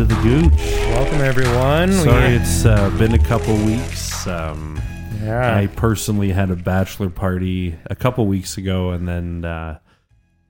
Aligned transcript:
to 0.00 0.06
the 0.06 0.22
Gooch. 0.22 0.52
Welcome 0.94 1.20
everyone. 1.20 1.92
Sorry, 1.92 2.30
We- 2.30 2.36
it's 2.36 2.64
uh, 2.64 2.88
been 2.96 3.12
a 3.12 3.18
couple 3.18 3.54
weeks. 3.56 4.26
Um, 4.26 4.80
yeah. 5.22 5.54
I 5.54 5.66
personally 5.66 6.30
had 6.32 6.50
a 6.50 6.56
bachelor 6.56 7.10
party 7.10 7.76
a 7.84 7.94
couple 7.94 8.26
weeks 8.26 8.56
ago, 8.56 8.92
and 8.92 9.06
then 9.06 9.44
uh, 9.44 9.78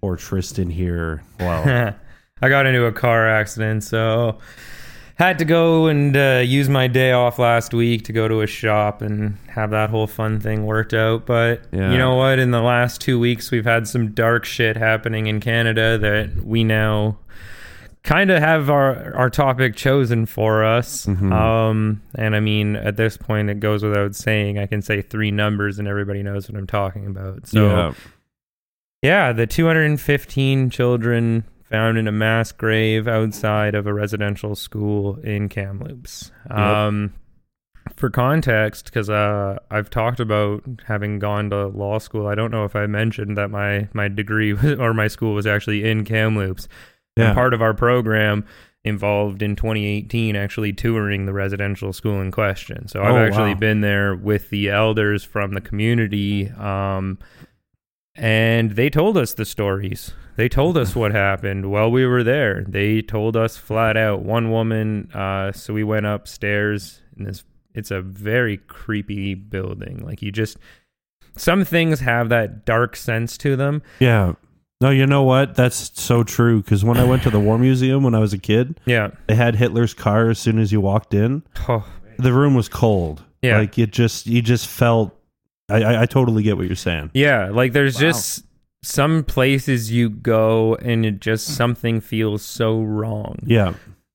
poor 0.01 0.15
Tristan 0.17 0.71
here. 0.71 1.25
Well, 1.41 1.95
I 2.43 2.49
got 2.49 2.67
into 2.67 2.85
a 2.85 2.93
car 2.93 3.29
accident, 3.29 3.83
so 3.83 4.39
had 5.17 5.41
to 5.41 5.45
go 5.45 5.89
and 5.89 6.17
uh, 6.17 6.43
use 6.47 6.69
my 6.69 6.87
day 6.87 7.11
off 7.11 7.41
last 7.41 7.75
week 7.75 8.05
to 8.05 8.13
go 8.13 8.29
to 8.29 8.43
a 8.43 8.47
shop 8.47 9.03
and 9.03 9.37
have 9.49 9.71
that 9.73 9.91
whole 9.91 10.07
fun 10.07 10.39
thing 10.39 10.65
worked 10.65 10.95
out. 10.95 11.27
But 11.27 11.63
Yeah. 11.73 11.91
you 11.91 11.99
know 11.99 12.15
what? 12.15 12.39
In 12.39 12.53
the 12.53 12.63
last 12.63 13.01
two 13.01 13.19
weeks, 13.19 13.51
we've 13.51 13.65
had 13.65 13.89
some 13.89 14.13
dark 14.13 14.45
shit 14.45 14.77
happening 14.77 15.27
in 15.27 15.41
Canada 15.41 15.99
that 15.99 16.45
we 16.47 16.63
now 16.63 17.19
kind 18.03 18.31
of 18.31 18.39
have 18.41 18.71
our 18.71 19.15
our 19.15 19.31
topic 19.31 19.77
chosen 19.77 20.27
for 20.27 20.65
us. 20.65 21.07
Mhm. 21.07 21.33
Um, 21.33 22.03
and 22.15 22.35
I 22.35 22.41
mean, 22.41 22.77
at 22.77 22.97
this 22.97 23.17
point, 23.17 23.51
it 23.51 23.61
goes 23.61 23.83
without 23.83 24.15
saying. 24.15 24.59
I 24.59 24.67
can 24.67 24.83
say 24.83 25.03
three 25.03 25.31
numbers, 25.31 25.79
and 25.79 25.87
everybody 25.87 26.23
knows 26.23 26.49
what 26.51 26.59
I'm 26.59 26.67
talking 26.67 27.07
about. 27.07 27.47
So. 27.47 27.67
yeah, 27.67 27.93
Yeah, 29.03 29.33
the 29.33 29.47
215 29.47 30.71
children 30.71 31.45
found 31.71 31.97
in 31.97 32.09
a 32.09 32.13
mass 32.13 32.53
grave 32.53 33.07
outside 33.07 33.75
of 33.75 33.87
a 33.87 33.95
residential 33.95 34.55
school 34.57 35.17
in 35.21 35.49
Kamloops. 35.49 36.33
Um, 36.51 37.15
for 37.97 38.11
context, 38.11 38.87
because 38.87 39.09
uh, 39.09 39.59
I've 39.71 39.89
talked 39.89 40.21
about 40.21 40.63
having 40.87 41.19
gone 41.19 41.51
to 41.51 41.69
law 41.69 41.99
school, 41.99 42.27
I 42.27 42.35
don't 42.35 42.51
know 42.51 42.65
if 42.65 42.75
I 42.75 42.87
mentioned 42.87 43.37
that 43.37 43.51
my 43.51 43.89
my 43.93 44.09
degree 44.09 44.53
or 44.79 44.93
my 44.95 45.09
school 45.09 45.35
was 45.35 45.47
actually 45.47 45.89
in 45.89 46.05
Kamloops. 46.05 46.69
Yeah. 47.21 47.27
And 47.29 47.35
part 47.35 47.55
of 47.55 47.63
our 47.63 47.75
program 47.75 48.45
involved 48.83 49.43
in 49.43 49.55
2018 49.57 50.35
actually 50.37 50.73
touring 50.73 51.27
the 51.27 51.33
residential 51.35 51.93
school 51.93 52.21
in 52.21 52.31
question. 52.31 52.89
So 52.89 53.03
I've 53.03 53.13
Oh, 53.15 53.19
actually 53.19 53.53
wow. 53.55 53.61
been 53.61 53.81
there 53.83 54.15
with 54.15 54.49
the 54.51 54.71
elders 54.71 55.23
from 55.23 55.53
the 55.53 55.61
community. 55.61 56.49
Um, 56.51 57.19
and 58.17 58.73
they 58.73 58.91
told 58.91 59.17
us 59.17 59.35
the 59.35 59.45
stories. 59.45 60.13
They 60.37 60.49
told 60.49 60.77
us 60.79 60.97
what 60.97 61.13
happened 61.13 61.71
while 61.71 61.91
we 61.91 62.07
were 62.07 62.25
there. 62.25 62.65
They 62.67 63.03
told 63.03 63.37
us 63.37 63.57
flat 63.57 63.97
out. 63.97 64.23
One 64.23 64.51
woman, 64.51 65.11
uh, 65.13 65.53
so 65.53 65.75
we 65.75 65.85
went 65.85 66.07
upstairs 66.07 67.03
and 67.17 67.27
this. 67.27 67.45
It's 67.73 67.91
a 67.93 68.01
very 68.03 68.57
creepy 68.57 69.35
building. 69.35 70.03
Like 70.05 70.23
you 70.23 70.33
just, 70.33 70.57
some 71.37 71.65
things 71.65 72.01
have 72.01 72.29
that 72.31 72.65
dark 72.65 72.97
sense 72.97 73.39
to 73.39 73.55
them. 73.57 73.83
yeah. 74.01 74.33
No, 74.81 74.91
you 74.91 75.07
know 75.07 75.23
what? 75.23 75.55
That's 75.57 75.91
so 76.01 76.23
true. 76.25 76.63
Because 76.63 76.85
when 76.85 76.97
I 76.97 77.05
went 77.05 77.23
to 77.25 77.31
the 77.31 77.41
War 77.41 77.59
Museum 77.59 78.03
when 78.03 78.15
I 78.15 78.19
was 78.19 78.33
a 78.33 78.39
kid, 78.39 78.81
Yeah. 78.87 79.11
they 79.27 79.35
had 79.35 79.57
Hitler's 79.57 79.93
car 79.95 80.31
as 80.31 80.39
soon 80.39 80.59
as 80.59 80.73
you 80.73 80.81
walked 80.81 81.13
in. 81.15 81.43
Oh, 81.69 81.87
The 82.19 82.33
room 82.33 82.55
was 82.55 82.69
cold. 82.69 83.23
Yeah. 83.43 83.59
like 83.59 83.79
it 83.79 83.91
just 83.93 84.27
you 84.27 84.43
just 84.43 84.67
felt. 84.67 85.17
I, 85.71 85.83
I, 85.83 86.03
I 86.03 86.07
totally 86.07 86.43
get 86.43 86.57
what 86.57 86.67
you're 86.67 86.77
saying. 86.77 87.11
Yeah, 87.15 87.49
like 87.51 87.73
there's 87.73 87.95
Wow. 87.97 88.01
just 88.01 88.45
some 88.83 89.23
places 89.25 89.93
you 89.93 90.09
go 90.11 90.75
and 90.77 91.05
it 91.07 91.21
just 91.21 91.47
something 91.47 92.01
feels 92.01 92.43
so 92.43 92.81
wrong. 92.81 93.39
Yeah, 93.47 93.75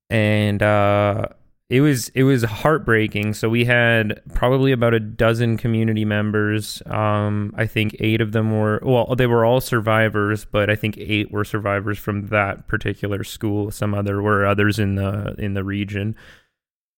And 0.10 0.62
uh 0.62 1.28
it 1.70 1.82
was 1.82 2.10
it 2.10 2.24
was 2.24 2.44
heartbreaking. 2.44 3.34
So 3.34 3.50
we 3.50 3.66
had 3.66 4.22
probably 4.36 4.72
about 4.72 4.94
a 4.94 5.00
dozen 5.00 5.58
community 5.58 6.06
members. 6.06 6.82
Um 6.86 7.54
I 7.58 7.66
think 7.66 7.96
8 8.00 8.22
of 8.22 8.32
them 8.34 8.52
were 8.52 8.80
well 8.84 9.16
they 9.16 9.26
were 9.26 9.44
all 9.44 9.62
survivors, 9.62 10.46
but 10.46 10.70
I 10.70 10.76
think 10.76 10.98
8 10.98 11.32
were 11.32 11.44
survivors 11.44 11.98
from 11.98 12.28
that 12.28 12.68
particular 12.68 13.24
school. 13.24 13.72
Some 13.72 13.96
other 13.96 14.22
were 14.22 14.46
others 14.46 14.78
in 14.78 14.96
the 14.96 15.36
in 15.40 15.56
the 15.56 15.64
region. 15.64 16.16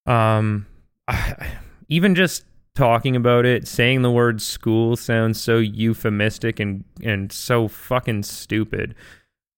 Um 0.05 0.65
even 1.87 2.13
just 2.13 2.43
talking 2.75 3.15
about 3.15 3.45
it, 3.45 3.67
saying 3.67 4.01
the 4.01 4.11
word 4.11 4.41
school 4.41 4.97
sounds 4.97 5.41
so 5.41 5.57
euphemistic 5.57 6.59
and 6.59 6.83
and 7.01 7.31
so 7.31 7.69
fucking 7.69 8.23
stupid. 8.23 8.95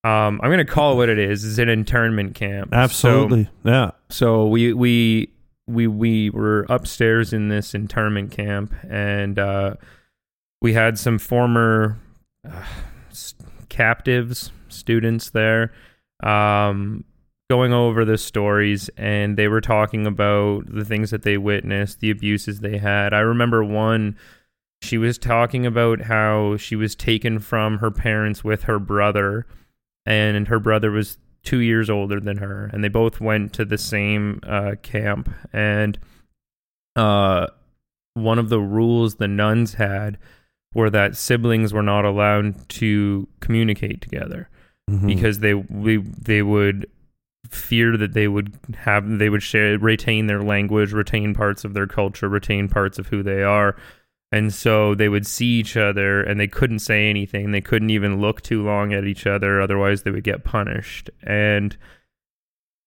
Um, 0.04 0.40
I'm 0.42 0.50
gonna 0.50 0.66
call 0.66 0.94
it 0.94 0.96
what 0.96 1.10
it 1.10 1.20
is. 1.20 1.44
It's 1.44 1.58
an 1.58 1.70
internment 1.70 2.36
camp. 2.36 2.70
So- 2.72 2.78
absolutely. 2.78 3.50
yeah, 3.64 3.92
so 4.10 4.48
we 4.48 4.74
we 4.74 5.30
we 5.68 5.88
we 5.88 6.30
were 6.30 6.66
upstairs 6.70 7.34
in 7.34 7.50
this 7.50 7.74
internment 7.74 8.32
camp, 8.32 8.74
and 8.90 9.38
uh, 9.38 9.76
we 10.62 10.74
had 10.74 10.98
some 10.98 11.20
former 11.20 11.98
uh, 12.50 12.64
captives, 13.70 14.52
students 14.70 15.30
there, 15.32 15.72
um, 16.24 17.04
going 17.50 17.74
over 17.74 18.06
the 18.06 18.18
stories, 18.18 18.90
and 18.98 19.38
they 19.38 19.48
were 19.48 19.62
talking 19.62 20.08
about 20.08 20.66
the 20.74 20.86
things 20.86 21.12
that 21.12 21.24
they 21.24 21.38
witnessed, 21.38 22.00
the 22.00 22.10
abuses 22.12 22.60
they 22.62 22.78
had. 22.78 23.14
I 23.14 23.20
remember 23.20 23.64
one. 23.64 24.18
She 24.82 24.98
was 24.98 25.18
talking 25.18 25.66
about 25.66 26.02
how 26.04 26.56
she 26.56 26.78
was 26.78 26.96
taken 26.96 27.40
from 27.40 27.80
her 27.80 27.92
parents 27.92 28.46
with 28.46 28.64
her 28.64 28.80
brother, 28.80 29.46
and 30.10 30.48
her 30.48 30.60
brother 30.60 30.92
was 30.92 31.18
two 31.44 31.60
years 31.60 31.90
older 31.90 32.20
than 32.20 32.38
her, 32.38 32.70
and 32.74 32.84
they 32.84 32.90
both 32.90 33.22
went 33.22 33.54
to 33.54 33.64
the 33.66 33.78
same 33.78 34.40
uh, 34.44 34.76
camp. 34.82 35.30
And 35.54 35.98
uh, 36.96 37.48
one 38.16 38.40
of 38.40 38.50
the 38.50 38.60
rules 38.60 39.16
the 39.16 39.28
nuns 39.28 39.76
had 39.76 40.18
were 40.74 40.90
that 40.90 41.16
siblings 41.16 41.74
were 41.74 41.84
not 41.84 42.06
allowed 42.06 42.68
to 42.70 43.28
communicate 43.40 44.02
together 44.02 44.50
Mhm. 44.90 45.08
because 45.08 45.40
they 45.40 45.54
we, 45.54 45.98
they 45.98 46.42
would 46.42 46.88
fear 47.50 47.96
that 47.98 48.14
they 48.14 48.28
would 48.28 48.54
have 48.80 49.18
they 49.20 49.30
would 49.30 49.42
share 49.44 49.78
retain 49.78 50.28
their 50.28 50.42
language, 50.44 50.92
retain 50.94 51.34
parts 51.34 51.64
of 51.64 51.74
their 51.74 51.88
culture, 51.88 52.28
retain 52.28 52.68
parts 52.68 53.00
of 53.00 53.08
who 53.08 53.24
they 53.24 53.42
are. 53.44 53.76
And 54.32 54.54
so 54.54 54.94
they 54.94 55.10
would 55.10 55.26
see 55.26 55.60
each 55.60 55.76
other 55.76 56.22
and 56.22 56.40
they 56.40 56.48
couldn't 56.48 56.80
say 56.80 57.10
anything. 57.10 57.52
They 57.52 57.62
couldn't 57.62 57.90
even 57.90 58.22
look 58.22 58.42
too 58.42 58.64
long 58.64 58.94
at 58.94 59.06
each 59.06 59.26
other, 59.26 59.60
otherwise 59.60 60.04
they 60.04 60.12
would 60.12 60.24
get 60.24 60.44
punished. 60.44 61.10
And 61.24 61.76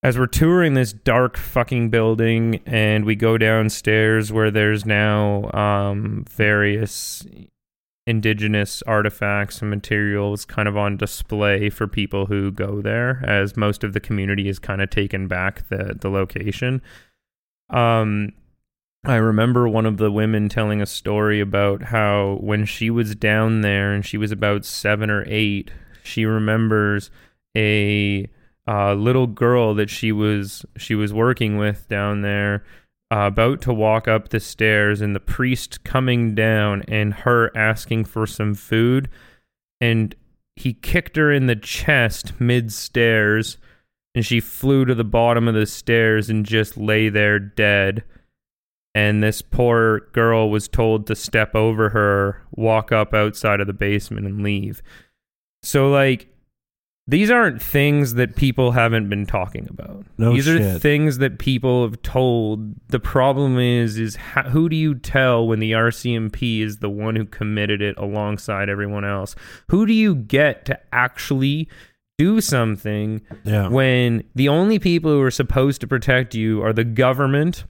as 0.05 0.19
we're 0.19 0.27
touring 0.27 0.75
this 0.75 0.93
dark 0.93 1.37
fucking 1.37 1.91
building 1.91 2.61
and 2.67 3.05
we 3.05 3.17
go 3.17 3.39
downstairs 3.39 4.33
where 4.33 4.51
there's 4.51 4.85
now 4.85 5.51
um, 5.53 6.25
various 6.29 7.25
indigenous 8.07 8.83
artifacts 8.83 9.61
and 9.61 9.71
materials 9.71 10.45
kind 10.45 10.67
of 10.67 10.77
on 10.77 10.97
display 10.97 11.71
for 11.71 11.87
people 11.87 12.27
who 12.27 12.51
go 12.51 12.81
there 12.81 13.23
as 13.25 13.57
most 13.57 13.85
of 13.85 13.93
the 13.93 14.01
community 14.01 14.47
has 14.49 14.59
kind 14.59 14.83
of 14.83 14.91
taken 14.91 15.29
back 15.29 15.69
the 15.69 15.97
the 16.01 16.11
location 16.11 16.83
um 17.71 18.33
I 19.05 19.17
remember 19.17 19.69
one 19.69 19.87
of 19.87 19.97
the 19.97 20.13
women 20.13 20.49
telling 20.49 20.81
a 20.81 20.87
story 20.87 21.41
about 21.41 21.83
how 21.83 22.39
when 22.41 22.65
she 22.67 22.89
was 22.89 23.17
down 23.17 23.63
there 23.63 23.93
and 23.93 24.07
she 24.07 24.17
was 24.17 24.31
about 24.31 24.65
7 24.65 25.11
or 25.11 25.25
8 25.27 25.73
she 26.05 26.25
remembers 26.25 27.11
a 27.57 28.29
uh, 28.67 28.95
little 28.95 29.27
girl 29.27 29.75
that 29.75 29.91
she 29.91 30.13
was 30.13 30.65
she 30.77 30.95
was 30.95 31.13
working 31.13 31.57
with 31.57 31.89
down 31.89 32.23
there 32.23 32.65
uh, 33.13 33.27
about 33.27 33.61
to 33.61 33.75
walk 33.75 34.09
up 34.09 34.29
the 34.29 34.41
stairs 34.41 35.01
and 35.01 35.15
the 35.15 35.21
priest 35.21 35.85
coming 35.85 36.35
down 36.35 36.83
and 36.89 37.13
her 37.13 37.55
asking 37.55 38.07
for 38.07 38.27
some 38.27 38.55
food. 38.55 39.07
And 39.83 40.15
he 40.57 40.73
kicked 40.73 41.17
her 41.17 41.31
in 41.31 41.47
the 41.47 41.57
chest 41.57 42.41
mid 42.41 42.73
stairs 42.73 43.59
and 44.15 44.25
she 44.25 44.41
flew 44.41 44.87
to 44.87 44.95
the 44.95 45.05
bottom 45.05 45.47
of 45.47 45.55
the 45.55 45.67
stairs 45.67 46.31
and 46.31 46.47
just 46.47 46.77
lay 46.79 47.09
there 47.09 47.39
dead 47.39 48.03
and 48.95 49.23
this 49.23 49.43
poor 49.43 50.01
girl 50.13 50.51
was 50.51 50.69
told 50.69 51.07
to 51.07 51.15
step 51.15 51.55
over 51.55 51.91
her 51.91 52.43
walk 52.53 52.93
up 52.93 53.15
outside 53.15 53.61
of 53.61 53.67
the 53.67 53.73
basement 53.73 54.27
and 54.27 54.43
leave 54.43 54.83
so 55.63 55.91
like 55.91 56.33
these 57.09 57.31
aren't 57.31 57.61
things 57.61 58.15
that 58.15 58.37
people 58.37 58.71
haven't 58.73 59.09
been 59.09 59.27
talking 59.27 59.67
about. 59.69 60.07
No 60.19 60.33
these 60.33 60.49
are 60.49 60.79
things 60.79 61.19
that 61.19 61.39
people 61.39 61.83
have 61.83 62.01
told. 62.03 62.75
The 62.89 63.01
problem 63.01 63.59
is, 63.59 63.99
is 63.99 64.15
how, 64.17 64.45
who 64.45 64.69
do 64.69 64.77
you 64.77 64.95
tell 64.95 65.47
when 65.47 65.59
the 65.59 65.73
RCMP 65.73 66.61
is 66.61 66.79
the 66.79 66.89
one 66.89 67.17
who 67.17 67.25
committed 67.25 67.83
it 67.83 67.99
alongside 67.99 68.69
everyone 68.69 69.05
else? 69.05 69.35
Who 69.69 69.85
do 69.85 69.93
you 69.93 70.15
get 70.15 70.65
to 70.67 70.79
actually 70.93 71.69
do 72.19 72.41
something 72.41 73.21
yeah, 73.43 73.67
when 73.69 74.23
the 74.37 74.49
only 74.49 74.79
people 74.79 75.11
who 75.11 75.23
are 75.23 75.31
supposed 75.31 75.81
to 75.81 75.89
protect 75.89 76.37
you 76.37 76.63
are 76.63 76.73
the 76.73 76.85
government? 76.85 77.65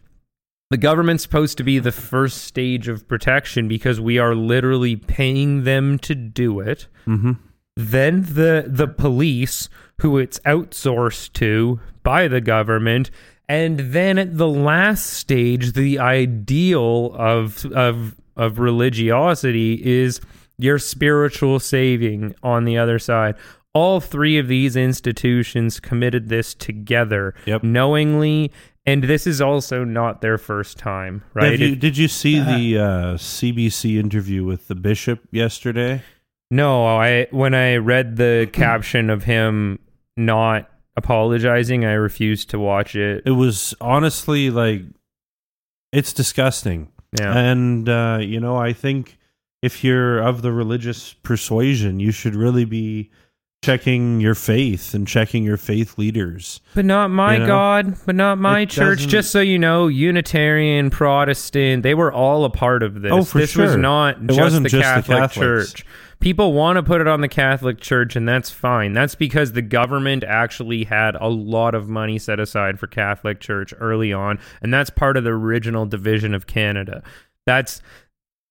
The 0.72 0.78
government's 0.78 1.22
supposed 1.22 1.58
to 1.58 1.64
be 1.64 1.78
the 1.78 1.92
first 1.92 2.44
stage 2.44 2.88
of 2.88 3.06
protection 3.06 3.68
because 3.68 4.00
we 4.00 4.18
are 4.18 4.34
literally 4.34 4.96
paying 4.96 5.64
them 5.64 5.98
to 6.00 6.14
do 6.14 6.60
it. 6.60 6.88
Hmm 7.04 7.32
then 7.76 8.22
the 8.22 8.64
the 8.66 8.86
police 8.86 9.68
who 10.00 10.18
it's 10.18 10.38
outsourced 10.40 11.32
to 11.34 11.80
by 12.02 12.28
the 12.28 12.40
government 12.40 13.10
and 13.48 13.78
then 13.78 14.18
at 14.18 14.36
the 14.36 14.48
last 14.48 15.06
stage 15.06 15.72
the 15.72 15.98
ideal 15.98 17.14
of 17.14 17.64
of 17.72 18.14
of 18.36 18.58
religiosity 18.58 19.74
is 19.84 20.20
your 20.58 20.78
spiritual 20.78 21.58
saving 21.60 22.34
on 22.42 22.64
the 22.64 22.76
other 22.78 22.98
side. 22.98 23.34
All 23.74 24.00
three 24.00 24.38
of 24.38 24.48
these 24.48 24.76
institutions 24.76 25.80
committed 25.80 26.28
this 26.28 26.52
together 26.54 27.34
Yep. 27.46 27.62
knowingly 27.62 28.52
and 28.86 29.04
this 29.04 29.26
is 29.26 29.40
also 29.40 29.84
not 29.84 30.20
their 30.20 30.38
first 30.38 30.76
time 30.78 31.22
right 31.34 31.58
you, 31.58 31.72
It- 31.72 31.80
did 31.80 31.96
you 31.96 32.08
see 32.08 32.38
the 32.40 32.78
uh, 32.78 33.14
CBC 33.16 33.98
interview 33.98 34.44
with 34.44 34.68
the 34.68 34.74
bishop 34.74 35.20
yesterday? 35.30 36.02
no 36.50 36.86
i 36.86 37.26
when 37.30 37.54
i 37.54 37.76
read 37.76 38.16
the 38.16 38.48
caption 38.52 39.08
of 39.10 39.24
him 39.24 39.78
not 40.16 40.68
apologizing 40.96 41.84
i 41.84 41.92
refused 41.92 42.50
to 42.50 42.58
watch 42.58 42.94
it 42.94 43.22
It 43.24 43.30
was 43.32 43.74
honestly 43.80 44.50
like 44.50 44.82
it's 45.92 46.12
disgusting. 46.12 46.90
yeah 47.20 47.36
And 47.36 47.88
uh, 47.88 48.18
you 48.20 48.40
know, 48.40 48.56
I 48.56 48.72
think 48.72 49.18
if 49.62 49.84
you're 49.84 50.18
of 50.20 50.40
the 50.42 50.50
religious 50.52 51.12
persuasion, 51.12 52.00
you 52.00 52.10
should 52.12 52.34
really 52.34 52.64
be 52.64 53.10
checking 53.62 54.20
your 54.20 54.34
faith 54.34 54.92
and 54.92 55.06
checking 55.06 55.44
your 55.44 55.56
faith 55.56 55.96
leaders. 55.96 56.60
But 56.74 56.84
not 56.84 57.10
my 57.10 57.34
You 57.34 57.38
know? 57.40 57.46
God, 57.46 57.96
but 58.04 58.16
not 58.16 58.38
my 58.38 58.60
It 58.60 58.70
church. 58.70 58.98
doesn't- 58.98 59.10
Just 59.10 59.30
so 59.30 59.40
you 59.40 59.58
know, 59.58 59.86
Unitarian, 59.86 60.90
Protestant, 60.90 61.84
they 61.84 61.94
were 61.94 62.12
all 62.12 62.44
a 62.44 62.50
part 62.50 62.82
of 62.82 63.02
this. 63.02 63.12
Oh, 63.12 63.22
for 63.22 63.38
this 63.38 63.56
was 63.56 63.70
sure. 63.72 63.78
not 63.78 64.16
It 64.20 64.30
just, 64.30 64.62
the, 64.62 64.68
just 64.68 64.72
the 64.72 64.80
Catholic 64.82 65.18
Catholics. 65.18 65.72
Church. 65.72 65.86
People 66.18 66.52
want 66.52 66.76
to 66.76 66.82
put 66.82 67.00
it 67.00 67.06
on 67.08 67.20
the 67.20 67.28
Catholic 67.28 67.80
Church, 67.80 68.14
and 68.16 68.28
that's 68.28 68.50
fine. 68.50 68.92
That's 68.92 69.14
because 69.14 69.52
the 69.52 69.62
government 69.62 70.22
actually 70.24 70.84
had 70.84 71.16
a 71.20 71.28
lot 71.28 71.74
of 71.74 71.88
money 71.88 72.18
set 72.18 72.38
aside 72.40 72.78
for 72.80 72.86
Catholic 72.88 73.40
Church 73.40 73.72
early 73.80 74.12
on, 74.12 74.38
and 74.60 74.72
that's 74.74 74.90
part 74.90 75.16
of 75.16 75.24
the 75.24 75.30
original 75.30 75.86
division 75.86 76.34
of 76.34 76.46
Canada. 76.46 77.02
That's 77.44 77.80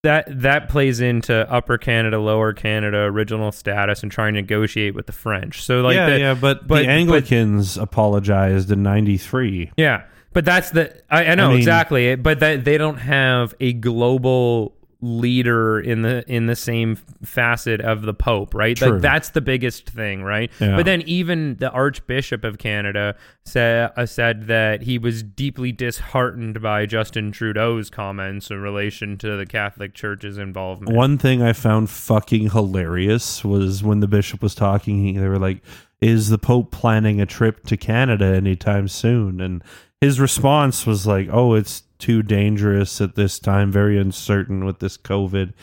that 0.04 0.26
that 0.42 0.70
plays 0.70 1.00
into 1.00 1.50
Upper 1.52 1.78
Canada, 1.78 2.20
Lower 2.20 2.54
Canada, 2.54 2.98
original 3.00 3.52
status, 3.52 4.02
and 4.02 4.12
trying 4.12 4.34
to 4.34 4.42
negotiate 4.42 4.96
with 4.96 5.06
the 5.06 5.12
French. 5.12 5.64
So 5.64 5.82
like 5.82 5.96
yeah, 5.96 6.10
the, 6.10 6.20
yeah, 6.20 6.34
but, 6.34 6.68
but- 6.68 6.84
the 6.84 6.90
Anglicans 6.90 7.78
apologized 7.78 8.72
in 8.72 8.82
'93. 8.84 9.72
Yeah, 9.78 10.04
but 10.34 10.44
that's 10.46 10.72
the 10.72 11.00
I, 11.10 11.26
I 11.26 11.36
know 11.36 11.48
I 11.48 11.50
mean- 11.50 11.58
exactly, 11.58 12.16
but 12.16 12.40
that 12.40 12.66
they 12.66 12.78
don't 12.78 12.98
have 12.98 13.54
a 13.60 13.74
global 13.74 14.76
leader 15.02 15.80
in 15.80 16.04
the 16.04 16.24
in 16.32 16.46
the 16.46 16.56
same 16.56 16.96
facet 17.24 17.82
of 17.82 18.04
the 18.04 18.14
Pope, 18.14 18.54
right? 18.54 18.78
True. 18.78 18.94
Like 18.94 19.02
that's 19.02 19.30
the 19.30 19.42
biggest 19.42 19.90
thing, 19.90 20.24
right? 20.24 20.52
Yeah. 20.60 20.76
But 20.76 20.86
then 20.86 21.02
even 21.04 21.56
the 21.56 21.72
Archbishop 21.72 22.44
of 22.44 22.60
Canada 22.60 23.16
said 23.44 23.92
uh, 23.98 24.06
said 24.06 24.48
that 24.48 24.84
he 24.84 24.98
was 24.98 25.24
deeply 25.24 25.72
disheartened 25.72 26.62
by 26.62 26.86
Justin 26.86 27.32
Trudeau's 27.32 27.90
comments 27.90 28.52
in 28.52 28.62
relation 28.62 29.18
to 29.18 29.38
the 29.38 29.46
Catholic 29.46 29.96
Church's 29.96 30.38
involvement. 30.38 30.96
One 30.96 31.18
thing 31.18 31.42
I 31.42 31.54
found 31.54 31.90
fucking 31.90 32.52
hilarious 32.52 33.44
was 33.44 33.84
when 33.84 34.00
the 34.00 34.08
bishop 34.08 34.44
was 34.44 34.54
talking. 34.54 35.04
He, 35.04 35.18
they 35.18 35.28
were 35.28 35.40
like, 35.40 35.64
"Is 36.00 36.30
the 36.30 36.38
Pope 36.38 36.72
planning 36.72 37.20
a 37.20 37.26
trip 37.26 37.66
to 37.66 37.78
Canada 37.78 38.26
anytime 38.26 38.88
soon?" 38.88 39.42
And 39.42 39.64
his 40.00 40.20
response 40.20 40.86
was 40.86 41.08
like, 41.08 41.28
"Oh, 41.32 41.56
it's 41.56 41.84
too 42.02 42.22
dangerous 42.22 43.00
at 43.00 43.16
this 43.16 43.40
time. 43.40 43.72
Very 43.72 43.98
uncertain 43.98 44.66
with 44.66 44.80
this 44.80 44.98
COVID." 44.98 45.54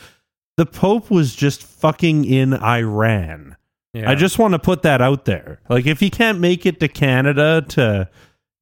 The 0.57 0.65
Pope 0.65 1.11
was 1.11 1.35
just 1.35 1.63
fucking 1.63 2.25
in 2.25 2.53
Iran. 2.53 3.55
Yeah. 3.93 4.09
I 4.09 4.15
just 4.15 4.39
want 4.39 4.53
to 4.53 4.59
put 4.59 4.81
that 4.81 5.01
out 5.01 5.25
there. 5.25 5.61
Like, 5.69 5.85
if 5.85 5.99
he 5.99 6.09
can't 6.09 6.39
make 6.39 6.65
it 6.65 6.79
to 6.79 6.87
Canada 6.87 7.63
to, 7.69 8.09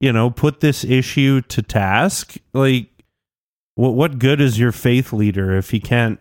you 0.00 0.12
know, 0.12 0.30
put 0.30 0.60
this 0.60 0.84
issue 0.84 1.40
to 1.42 1.62
task, 1.62 2.36
like, 2.52 2.90
what 3.74 3.94
what 3.94 4.18
good 4.18 4.40
is 4.40 4.58
your 4.58 4.72
faith 4.72 5.12
leader 5.12 5.56
if 5.56 5.70
he 5.70 5.80
can't 5.80 6.20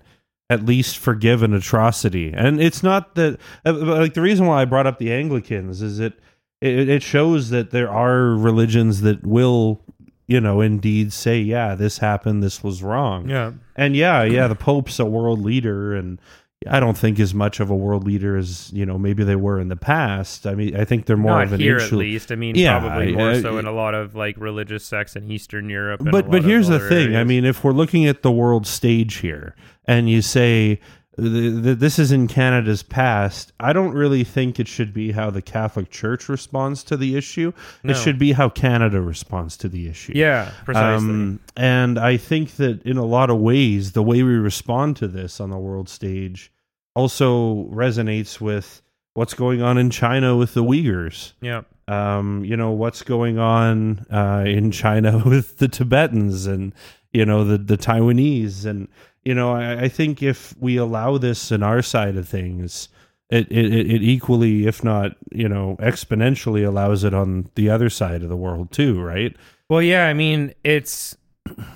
at 0.49 0.65
least 0.65 0.97
forgive 0.97 1.43
an 1.43 1.53
atrocity? 1.53 2.31
And 2.33 2.61
it's 2.61 2.83
not 2.83 3.15
that 3.15 3.39
uh, 3.65 3.73
like 3.73 4.13
the 4.13 4.21
reason 4.21 4.45
why 4.45 4.61
I 4.61 4.65
brought 4.65 4.87
up 4.87 4.99
the 4.99 5.11
Anglicans 5.11 5.81
is 5.81 5.99
it 5.99 6.13
it, 6.61 6.89
it 6.89 7.03
shows 7.03 7.49
that 7.49 7.71
there 7.71 7.89
are 7.89 8.35
religions 8.35 9.01
that 9.01 9.25
will, 9.25 9.81
you 10.27 10.41
know, 10.41 10.61
indeed 10.61 11.13
say, 11.13 11.39
yeah, 11.39 11.73
this 11.73 11.97
happened, 11.99 12.43
this 12.43 12.63
was 12.63 12.83
wrong. 12.83 13.29
yeah. 13.29 13.53
And 13.75 13.95
yeah, 13.95 14.23
yeah, 14.23 14.47
the 14.47 14.55
Pope's 14.55 14.99
a 14.99 15.05
world 15.05 15.39
leader, 15.41 15.95
and 15.95 16.19
I 16.67 16.79
don't 16.79 16.97
think 16.97 17.19
as 17.19 17.33
much 17.33 17.59
of 17.59 17.69
a 17.69 17.75
world 17.75 18.03
leader 18.05 18.35
as 18.35 18.73
you 18.73 18.85
know 18.85 18.97
maybe 18.97 19.23
they 19.23 19.35
were 19.35 19.59
in 19.59 19.67
the 19.67 19.75
past. 19.75 20.47
I 20.47 20.55
mean, 20.55 20.75
I 20.75 20.83
think 20.83 21.05
they're 21.05 21.15
more 21.15 21.37
Not 21.37 21.43
of 21.43 21.53
an 21.53 21.59
here, 21.59 21.77
at 21.77 21.91
least. 21.91 22.31
I 22.31 22.35
mean, 22.35 22.55
Yeah, 22.55 22.79
probably 22.79 23.13
more 23.13 23.29
uh, 23.31 23.41
so 23.41 23.57
in 23.59 23.65
a 23.65 23.71
lot 23.71 23.93
of 23.93 24.15
like 24.15 24.35
religious 24.37 24.83
sects 24.83 25.15
in 25.15 25.29
Eastern 25.29 25.69
Europe. 25.69 26.01
and 26.01 26.11
But 26.11 26.31
but 26.31 26.43
here's 26.43 26.67
the 26.67 26.79
thing. 26.79 27.15
I 27.15 27.23
mean, 27.23 27.45
if 27.45 27.63
we're 27.63 27.71
looking 27.71 28.07
at 28.07 28.23
the 28.23 28.31
world 28.31 28.65
stage 28.65 29.17
here, 29.17 29.55
and 29.85 30.09
you 30.09 30.21
say 30.23 30.79
th- 31.19 31.63
th- 31.63 31.77
this 31.77 31.99
is 31.99 32.11
in 32.11 32.27
Canada's 32.27 32.83
past, 32.83 33.51
I 33.59 33.73
don't 33.73 33.93
really 33.93 34.23
think 34.23 34.59
it 34.59 34.67
should 34.67 34.93
be 34.93 35.11
how 35.11 35.29
the 35.29 35.41
Catholic 35.41 35.89
Church 35.89 36.29
responds 36.29 36.83
to 36.85 36.97
the 36.97 37.15
issue. 37.17 37.51
No. 37.83 37.91
It 37.91 37.97
should 37.97 38.17
be 38.19 38.31
how 38.31 38.49
Canada 38.49 39.01
responds 39.01 39.57
to 39.57 39.69
the 39.69 39.87
issue. 39.89 40.13
yeah, 40.15 40.51
precisely. 40.65 41.09
Um, 41.09 41.39
and 41.55 41.97
I 41.99 42.17
think 42.17 42.55
that 42.57 42.83
in 42.83 42.97
a 42.97 43.05
lot 43.05 43.29
of 43.29 43.39
ways, 43.39 43.93
the 43.93 44.03
way 44.03 44.23
we 44.23 44.33
respond 44.33 44.97
to 44.97 45.07
this 45.07 45.39
on 45.39 45.49
the 45.49 45.57
world 45.57 45.89
stage 45.89 46.51
also 46.95 47.65
resonates 47.65 48.39
with 48.41 48.81
what's 49.13 49.33
going 49.33 49.61
on 49.61 49.77
in 49.77 49.89
China 49.89 50.35
with 50.35 50.53
the 50.53 50.63
Uyghurs. 50.63 51.33
yeah. 51.41 51.61
Um, 51.89 52.43
you 52.43 52.57
know, 52.57 52.71
what's 52.71 53.01
going 53.01 53.39
on 53.39 54.05
uh, 54.11 54.43
in 54.45 54.71
China 54.71 55.19
with 55.25 55.57
the 55.57 55.69
Tibetans 55.69 56.45
and, 56.45 56.73
you 57.13 57.25
know, 57.25 57.45
the, 57.45 57.57
the 57.57 57.77
Taiwanese. 57.77 58.65
And, 58.65 58.89
you 59.27 59.35
know, 59.35 59.51
I, 59.51 59.81
I 59.81 59.87
think 59.89 60.23
if 60.23 60.55
we 60.57 60.77
allow 60.77 61.17
this 61.17 61.51
in 61.51 61.61
our 61.61 61.81
side 61.81 62.15
of 62.15 62.29
things, 62.29 62.87
it, 63.29 63.51
it, 63.51 63.73
it 63.73 64.01
equally, 64.01 64.67
if 64.67 64.85
not, 64.85 65.17
you 65.33 65.49
know, 65.49 65.75
exponentially 65.81 66.65
allows 66.65 67.03
it 67.03 67.13
on 67.13 67.49
the 67.55 67.69
other 67.69 67.89
side 67.89 68.23
of 68.23 68.29
the 68.29 68.37
world 68.37 68.71
too, 68.71 69.01
right? 69.01 69.35
Well, 69.69 69.81
yeah, 69.81 70.07
I 70.07 70.13
mean, 70.13 70.53
it's 70.63 71.17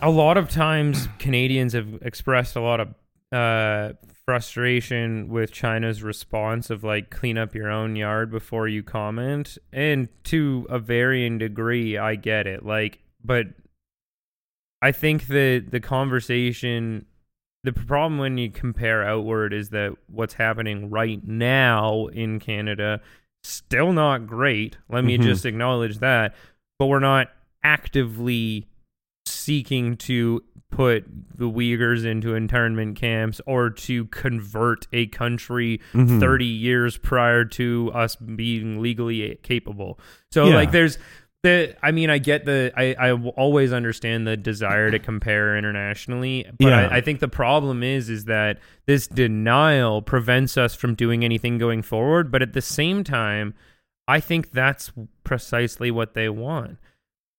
a 0.01 0.09
lot 0.09 0.37
of 0.37 0.49
times 0.49 1.09
Canadians 1.19 1.73
have 1.73 1.99
expressed 2.01 2.55
a 2.55 2.61
lot 2.61 2.79
of 2.79 2.95
uh, 3.33 3.95
frustration 4.25 5.27
with 5.27 5.51
China's 5.51 6.01
response 6.01 6.69
of 6.69 6.85
like 6.85 7.09
clean 7.09 7.37
up 7.37 7.53
your 7.53 7.69
own 7.69 7.97
yard 7.97 8.31
before 8.31 8.69
you 8.69 8.81
comment. 8.81 9.57
And 9.73 10.07
to 10.23 10.65
a 10.69 10.79
varying 10.79 11.37
degree, 11.37 11.97
I 11.97 12.15
get 12.15 12.47
it. 12.47 12.65
Like, 12.65 12.99
but 13.21 13.47
I 14.81 14.93
think 14.93 15.27
that 15.27 15.65
the 15.69 15.81
conversation, 15.81 17.07
the 17.63 17.73
problem 17.73 18.17
when 18.17 18.37
you 18.37 18.49
compare 18.49 19.03
outward 19.03 19.53
is 19.53 19.69
that 19.69 19.93
what's 20.07 20.33
happening 20.33 20.89
right 20.89 21.25
now 21.27 22.07
in 22.07 22.39
Canada, 22.39 23.01
still 23.43 23.93
not 23.93 24.25
great. 24.27 24.77
Let 24.89 25.03
me 25.03 25.17
Mhm. 25.17 25.23
just 25.23 25.45
acknowledge 25.45 25.99
that. 25.99 26.35
But 26.79 26.87
we're 26.87 26.99
not 26.99 27.29
actively 27.63 28.67
seeking 29.27 29.95
to 29.97 30.43
put 30.71 31.05
the 31.37 31.49
Uyghurs 31.49 32.05
into 32.05 32.33
internment 32.33 32.95
camps 32.95 33.41
or 33.45 33.69
to 33.69 34.05
convert 34.05 34.87
a 34.93 35.05
country 35.07 35.81
Mhm. 35.93 36.19
30 36.19 36.45
years 36.45 36.97
prior 36.97 37.43
to 37.45 37.91
us 37.93 38.15
being 38.15 38.81
legally 38.81 39.37
capable. 39.43 39.99
So 40.31 40.47
Yeah. 40.47 40.55
like 40.55 40.71
there's 40.71 40.97
the 41.43 41.75
I 41.81 41.91
mean 41.91 42.09
I 42.09 42.17
get 42.17 42.45
the 42.45 42.71
i 42.75 42.95
i 42.99 43.11
always 43.11 43.73
understand 43.73 44.27
the 44.27 44.37
desire 44.37 44.91
to 44.91 44.99
compare 44.99 45.57
internationally, 45.57 46.45
but 46.59 46.67
Yeah. 46.67 46.87
I, 46.87 46.97
I 46.97 47.01
think 47.01 47.19
the 47.19 47.27
problem 47.27 47.83
is 47.83 48.09
is 48.09 48.25
that 48.25 48.59
this 48.85 49.07
denial 49.07 50.01
prevents 50.01 50.57
us 50.57 50.75
from 50.75 50.95
doing 50.95 51.23
anything 51.25 51.57
going 51.57 51.81
forward, 51.81 52.31
but 52.31 52.41
at 52.41 52.53
the 52.53 52.61
same 52.61 53.03
time 53.03 53.53
I 54.07 54.19
think 54.19 54.51
that's 54.51 54.91
precisely 55.23 55.89
what 55.91 56.13
they 56.13 56.29
want 56.29 56.77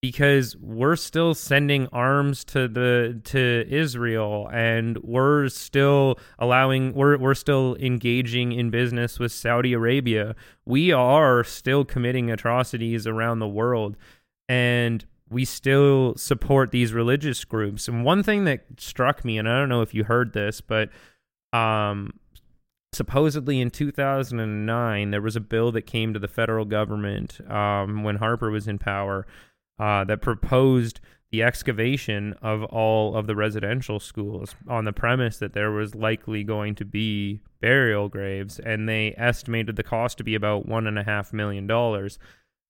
because 0.02 0.56
we're 0.56 0.96
still 0.96 1.32
sending 1.32 1.86
arms 1.86 2.42
to 2.42 2.66
the 2.66 3.20
to 3.22 3.64
Israel 3.68 4.50
and 4.52 4.98
we're 4.98 5.48
still 5.48 6.18
allowing 6.40 6.92
we're 6.92 7.16
we're 7.16 7.34
still 7.34 7.76
engaging 7.76 8.50
in 8.50 8.68
business 8.68 9.20
with 9.20 9.30
Saudi 9.30 9.72
Arabia. 9.72 10.34
We 10.66 10.90
are 10.90 11.44
still 11.44 11.84
committing 11.84 12.32
atrocities 12.32 13.06
around 13.06 13.38
the 13.38 13.48
world 13.48 13.96
and 14.48 15.04
we 15.30 15.44
still 15.44 16.16
support 16.16 16.72
these 16.72 16.92
religious 16.92 17.44
groups. 17.44 17.86
And 17.86 18.04
one 18.04 18.24
thing 18.24 18.44
that 18.44 18.64
struck 18.78 19.24
me 19.24 19.38
and 19.38 19.48
I 19.48 19.56
don't 19.56 19.68
know 19.68 19.82
if 19.82 19.94
you 19.94 20.02
heard 20.02 20.32
this, 20.32 20.60
but 20.60 20.90
um 21.52 22.12
supposedly 22.92 23.60
in 23.60 23.70
2009 23.70 25.10
there 25.12 25.22
was 25.22 25.36
a 25.36 25.40
bill 25.40 25.70
that 25.72 25.82
came 25.82 26.12
to 26.12 26.18
the 26.18 26.28
federal 26.28 26.64
government 26.66 27.40
um, 27.50 28.02
when 28.02 28.16
Harper 28.16 28.50
was 28.50 28.68
in 28.68 28.78
power 28.78 29.26
uh, 29.82 30.04
that 30.04 30.22
proposed 30.22 31.00
the 31.32 31.42
excavation 31.42 32.34
of 32.40 32.62
all 32.64 33.16
of 33.16 33.26
the 33.26 33.34
residential 33.34 33.98
schools 33.98 34.54
on 34.68 34.84
the 34.84 34.92
premise 34.92 35.38
that 35.38 35.54
there 35.54 35.72
was 35.72 35.92
likely 35.92 36.44
going 36.44 36.76
to 36.76 36.84
be 36.84 37.40
burial 37.60 38.08
graves, 38.08 38.60
and 38.60 38.88
they 38.88 39.12
estimated 39.16 39.74
the 39.74 39.82
cost 39.82 40.18
to 40.18 40.24
be 40.24 40.36
about 40.36 40.66
one 40.66 40.86
and 40.86 41.00
a 41.00 41.02
half 41.02 41.32
million 41.32 41.66
dollars. 41.66 42.18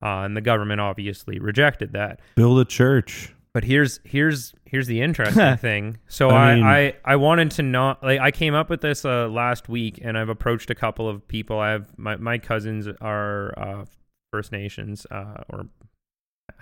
Uh, 0.02 0.25
and 0.25 0.35
the 0.35 0.40
government 0.40 0.81
obviously 0.81 1.38
rejected 1.38 1.92
that. 1.92 2.19
Build 2.35 2.59
a 2.59 2.64
church. 2.64 3.35
But 3.52 3.64
here's 3.64 4.00
here's 4.04 4.54
here's 4.64 4.87
the 4.87 5.02
interesting 5.02 5.57
thing. 5.59 5.99
So 6.09 6.31
I 6.31 6.35
I, 6.35 6.54
mean- 6.54 6.64
I 6.64 6.95
I 7.04 7.16
wanted 7.16 7.50
to 7.52 7.62
not 7.62 8.02
like 8.02 8.21
I 8.21 8.31
came 8.31 8.54
up 8.54 8.71
with 8.71 8.81
this 8.81 9.04
uh, 9.04 9.28
last 9.28 9.69
week, 9.69 10.00
and 10.02 10.16
I've 10.16 10.31
approached 10.31 10.71
a 10.71 10.75
couple 10.75 11.11
of 11.11 11.28
people. 11.28 11.59
I 11.59 11.73
have 11.73 11.99
my 11.99 12.16
my 12.16 12.38
cousins 12.38 12.88
are 13.02 13.52
uh, 13.59 13.85
First 14.33 14.50
Nations 14.50 15.07
uh, 15.11 15.45
or 15.50 15.66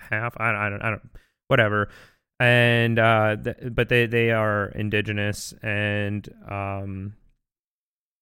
half. 0.09 0.35
I, 0.37 0.67
I 0.67 0.69
don't 0.69 0.81
I 0.81 0.89
don't 0.89 1.09
whatever. 1.47 1.89
And 2.39 2.97
uh, 2.97 3.35
th- 3.35 3.57
but 3.71 3.89
they 3.89 4.07
they 4.07 4.31
are 4.31 4.67
indigenous 4.69 5.53
and 5.61 6.27
um 6.49 7.13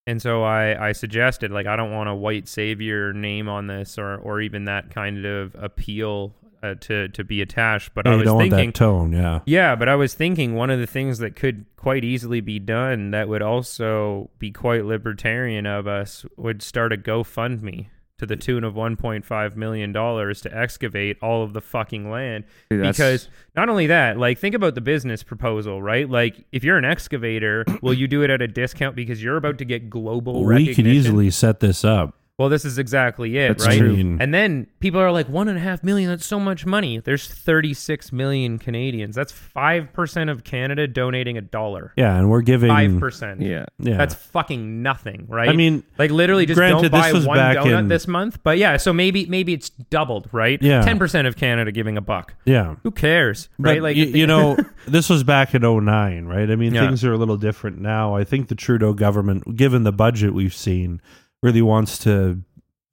and 0.06 0.20
so 0.20 0.42
I, 0.42 0.88
I 0.88 0.92
suggested 0.92 1.50
like 1.50 1.66
I 1.66 1.76
don't 1.76 1.92
want 1.92 2.08
a 2.08 2.14
white 2.14 2.48
savior 2.48 3.12
name 3.12 3.48
on 3.48 3.66
this 3.66 3.98
or 3.98 4.16
or 4.16 4.40
even 4.40 4.64
that 4.64 4.90
kind 4.90 5.24
of 5.24 5.54
appeal 5.54 6.34
uh, 6.62 6.74
to 6.80 7.08
to 7.08 7.24
be 7.24 7.40
attached. 7.40 7.94
But 7.94 8.06
I 8.06 8.12
you 8.12 8.18
was 8.18 8.28
thinking, 8.28 8.70
that 8.70 8.74
tone, 8.74 9.12
yeah. 9.12 9.40
yeah, 9.44 9.76
but 9.76 9.88
I 9.88 9.94
was 9.94 10.14
thinking 10.14 10.54
one 10.54 10.70
of 10.70 10.78
the 10.78 10.86
things 10.86 11.18
that 11.18 11.36
could 11.36 11.64
quite 11.76 12.04
easily 12.04 12.40
be 12.40 12.58
done 12.58 13.10
that 13.12 13.28
would 13.28 13.42
also 13.42 14.30
be 14.38 14.50
quite 14.50 14.84
libertarian 14.84 15.66
of 15.66 15.86
us 15.86 16.26
would 16.36 16.62
start 16.62 16.92
a 16.92 16.96
GoFundMe 16.96 17.88
to 18.20 18.26
the 18.26 18.36
tune 18.36 18.64
of 18.64 18.74
1.5 18.74 19.56
million 19.56 19.92
dollars 19.92 20.42
to 20.42 20.54
excavate 20.54 21.16
all 21.22 21.42
of 21.42 21.54
the 21.54 21.60
fucking 21.62 22.10
land. 22.10 22.44
Dude, 22.68 22.82
because 22.82 23.30
not 23.56 23.70
only 23.70 23.86
that 23.86 24.18
like 24.18 24.38
think 24.38 24.54
about 24.54 24.74
the 24.74 24.82
business 24.82 25.22
proposal 25.22 25.80
right? 25.80 26.08
Like 26.08 26.44
if 26.52 26.62
you're 26.62 26.76
an 26.76 26.84
excavator 26.84 27.64
will 27.80 27.94
you 27.94 28.06
do 28.06 28.22
it 28.22 28.28
at 28.28 28.42
a 28.42 28.46
discount? 28.46 28.94
Because 28.94 29.22
you're 29.22 29.38
about 29.38 29.56
to 29.58 29.64
get 29.64 29.88
global 29.88 30.44
We 30.44 30.74
could 30.74 30.86
easily 30.86 31.30
set 31.30 31.60
this 31.60 31.82
up. 31.82 32.19
Well 32.40 32.48
this 32.48 32.64
is 32.64 32.78
exactly 32.78 33.36
it 33.36 33.48
That's 33.48 33.66
right 33.66 33.78
true. 33.78 34.16
and 34.18 34.32
then 34.32 34.66
people 34.80 34.98
are 34.98 35.12
like 35.12 35.28
one 35.28 35.48
and 35.48 35.58
a 35.58 35.60
half 35.60 35.84
million 35.84 36.08
that's 36.08 36.24
so 36.26 36.40
much 36.40 36.64
money 36.64 36.98
there's 36.98 37.28
36 37.28 38.12
million 38.12 38.58
canadians 38.58 39.14
that's 39.14 39.30
5% 39.32 40.30
of 40.30 40.42
canada 40.42 40.86
donating 40.86 41.36
a 41.36 41.42
dollar 41.42 41.92
Yeah, 41.96 42.16
and 42.16 42.30
we're 42.30 42.40
giving 42.40 42.70
5% 42.70 43.40
yeah. 43.46 43.66
Yeah. 43.78 43.96
that's 43.98 44.14
fucking 44.14 44.82
nothing, 44.82 45.26
right? 45.28 45.48
I 45.48 45.52
mean, 45.52 45.82
like 45.98 46.10
literally 46.10 46.46
just 46.46 46.56
granted, 46.56 46.90
don't 46.90 47.00
buy 47.00 47.08
this 47.08 47.14
was 47.14 47.26
one 47.26 47.36
back 47.36 47.56
donut 47.58 47.78
in- 47.80 47.88
this 47.88 48.06
month. 48.08 48.38
But 48.42 48.56
yeah, 48.58 48.76
so 48.78 48.92
maybe 48.92 49.26
maybe 49.26 49.52
it's 49.52 49.68
doubled, 49.70 50.28
right? 50.32 50.60
Yeah. 50.62 50.82
ten 50.82 50.98
percent 50.98 51.26
of 51.28 51.36
Canada 51.36 51.72
giving 51.72 51.96
a 51.96 52.00
buck. 52.00 52.34
yeah. 52.44 52.76
Who 52.82 52.90
cares, 52.90 53.48
But 53.58 53.68
right? 53.70 53.82
Like 53.82 53.96
you, 53.96 54.06
you 54.06 54.26
know, 54.26 54.56
this 54.88 55.10
was 55.10 55.24
back 55.24 55.54
in 55.54 55.62
09, 55.62 56.24
right? 56.26 56.50
I 56.50 56.56
mean, 56.56 56.72
Yeah. 56.74 56.86
things 56.86 57.04
are 57.04 57.12
a 57.12 57.18
little 57.18 57.36
different 57.36 57.80
now. 57.80 58.14
I 58.14 58.24
think 58.24 58.48
the 58.48 58.54
Trudeau 58.54 58.92
government, 58.94 59.56
given 59.56 59.82
the 59.82 59.92
budget 59.92 60.32
we've 60.32 60.54
seen, 60.54 61.00
really 61.42 61.62
wants 61.62 61.98
to 61.98 62.42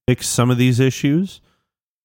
fix 0.07 0.27
some 0.27 0.49
of 0.49 0.57
these 0.57 0.79
issues. 0.79 1.41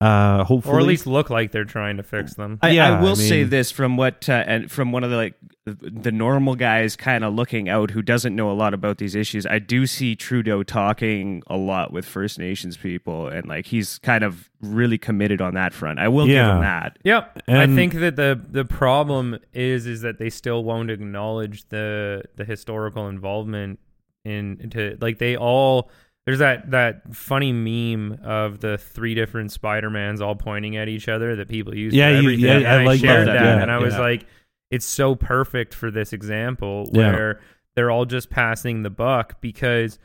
Uh, 0.01 0.43
hopefully, 0.43 0.75
or 0.75 0.81
at 0.81 0.87
least 0.87 1.07
look 1.07 1.31
like 1.31 1.53
they're 1.53 1.65
trying 1.65 1.97
to 1.97 2.03
fix 2.03 2.35
them. 2.35 2.59
I, 2.61 2.71
Yeah, 2.71 2.99
I 2.99 3.01
will 3.01 3.13
I 3.13 3.15
say 3.15 3.45
this 3.45 3.71
from 3.71 3.97
what 3.97 4.29
uh, 4.29 4.43
and 4.49 4.69
from 4.69 4.91
one 4.91 5.05
of 5.05 5.11
the 5.11 5.17
like 5.17 5.35
the 5.65 6.11
normal 6.11 6.57
guys 6.57 6.97
kind 6.97 7.23
of 7.23 7.35
looking 7.35 7.69
out 7.69 7.93
who 7.93 8.03
doesn't 8.03 8.35
know 8.35 8.51
a 8.51 8.53
lot 8.53 8.75
about 8.75 8.99
these 8.99 9.15
issues. 9.15 9.47
I 9.47 9.61
do 9.61 9.87
see 9.87 10.17
Trudeau 10.17 10.65
talking 10.65 11.45
a 11.47 11.57
lot 11.57 11.93
with 11.93 12.05
First 12.05 12.41
Nations 12.41 12.77
people, 12.77 13.29
and 13.29 13.47
like 13.47 13.67
he's 13.67 13.99
kind 14.01 14.25
of 14.25 14.51
really 14.61 14.99
committed 14.99 15.41
on 15.41 15.55
that 15.55 15.73
front. 15.73 16.01
I 16.01 16.09
will 16.09 16.27
give 16.27 16.35
Yeah. 16.35 16.57
him 16.57 16.63
that. 16.63 16.99
Yep. 17.05 17.43
I 17.47 17.67
think 17.69 17.93
that 17.95 18.17
the 18.17 18.41
the 18.51 18.65
problem 18.65 19.39
is 19.53 19.87
is 19.87 20.01
that 20.01 20.19
they 20.19 20.31
still 20.31 20.65
won't 20.65 20.91
acknowledge 20.91 21.69
the 21.69 22.25
the 22.35 22.45
historical 22.45 23.07
involvement 23.07 23.79
in 24.25 24.59
into 24.61 24.99
like 25.01 25.19
they 25.19 25.37
all 25.37 25.93
there's 26.27 26.39
that 26.39 26.71
that 26.71 27.15
funny 27.15 27.53
meme 27.53 28.21
of 28.25 28.61
the 28.61 28.79
three 28.79 29.15
different 29.15 29.51
Spider-Mans 29.53 30.21
all 30.21 30.35
pointing 30.37 30.77
at 30.77 30.89
each 30.89 31.09
other 31.09 31.37
that 31.37 31.49
people 31.49 31.75
use 31.77 31.93
Yeah, 31.95 32.17
for 32.17 32.23
you- 32.23 32.31
yeah, 32.31 32.57
and 32.59 32.67
I 32.67 32.85
like 32.85 33.01
shared 33.01 33.27
that, 33.29 33.33
that, 33.35 33.45
yeah, 33.57 33.63
and 33.63 33.71
I 33.71 33.79
was 33.79 33.97
like 33.99 34.27
it's 34.71 34.87
so 34.87 35.15
perfect 35.15 35.75
for 35.75 35.91
this 35.91 36.13
example 36.13 36.89
Yeah. 36.93 37.13
where 37.13 37.41
they're 37.75 37.91
all 37.91 38.05
just 38.07 38.31
passing 38.31 38.83
the 38.83 38.91
buck 38.91 39.41
because 39.41 39.99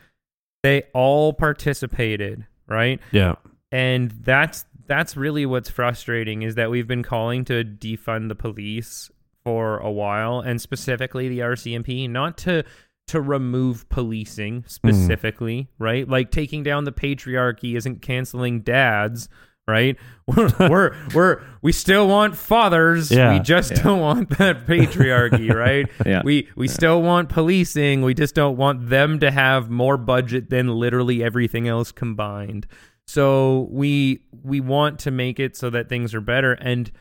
they 0.63 0.83
all 0.93 1.33
participated, 1.33 2.45
right? 2.67 3.00
yeah, 3.12 3.36
and 3.71 4.12
that's 4.24 4.65
that's 4.88 5.17
really 5.17 5.45
what's 5.45 5.69
frustrating 5.69 6.41
is 6.43 6.55
that 6.55 6.71
we've 6.71 6.88
been 6.88 7.03
calling 7.03 7.43
to 7.45 7.63
defund 7.63 8.29
the 8.29 8.36
police 8.36 9.12
for 9.43 9.77
a 9.79 9.91
while 9.91 10.39
and 10.39 10.62
specifically 10.62 11.27
the 11.29 11.39
RCMP 11.39 12.09
not 12.09 12.38
to 12.38 12.63
to 13.07 13.21
remove 13.21 13.87
policing 13.89 14.63
mm. 14.63 14.69
specifically 14.69 15.69
right? 15.79 16.07
Like 16.07 16.31
taking 16.31 16.63
down 16.63 16.83
the 16.83 16.91
patriarchy 16.91 17.75
isn't 17.75 18.01
canceling 18.01 18.61
dads 18.61 19.29
right? 19.67 19.97
We're 20.27 20.51
we're, 20.59 20.95
we're 21.13 21.41
we 21.61 21.71
still 21.71 22.07
want 22.07 22.35
fathers. 22.35 23.09
Yeah. 23.09 23.33
we 23.33 23.39
just 23.39 23.75
don't 23.75 24.01
want 24.01 24.37
that 24.37 24.65
patriarchy 24.67 25.53
right? 25.53 25.87
Yeah. 26.05 26.21
we 26.23 26.49
we 26.57 26.67
still 26.67 27.01
want 27.01 27.29
policing. 27.29 28.01
We 28.01 28.13
just 28.13 28.35
don't 28.35 28.57
want 28.57 28.89
them 28.89 29.19
to 29.19 29.31
have 29.31 29.69
more 29.69 29.95
budget 29.95 30.49
than 30.49 30.67
literally 30.67 31.23
everything 31.23 31.69
else 31.69 31.93
combined. 31.93 32.67
So 33.07 33.69
we 33.71 34.21
we 34.43 34.59
want 34.59 34.99
to 34.99 35.11
make 35.11 35.39
it 35.39 35.55
so 35.55 35.69
that 35.69 35.87
things 35.87 36.13
are 36.13 36.21
better 36.21 36.53
and 36.53 36.91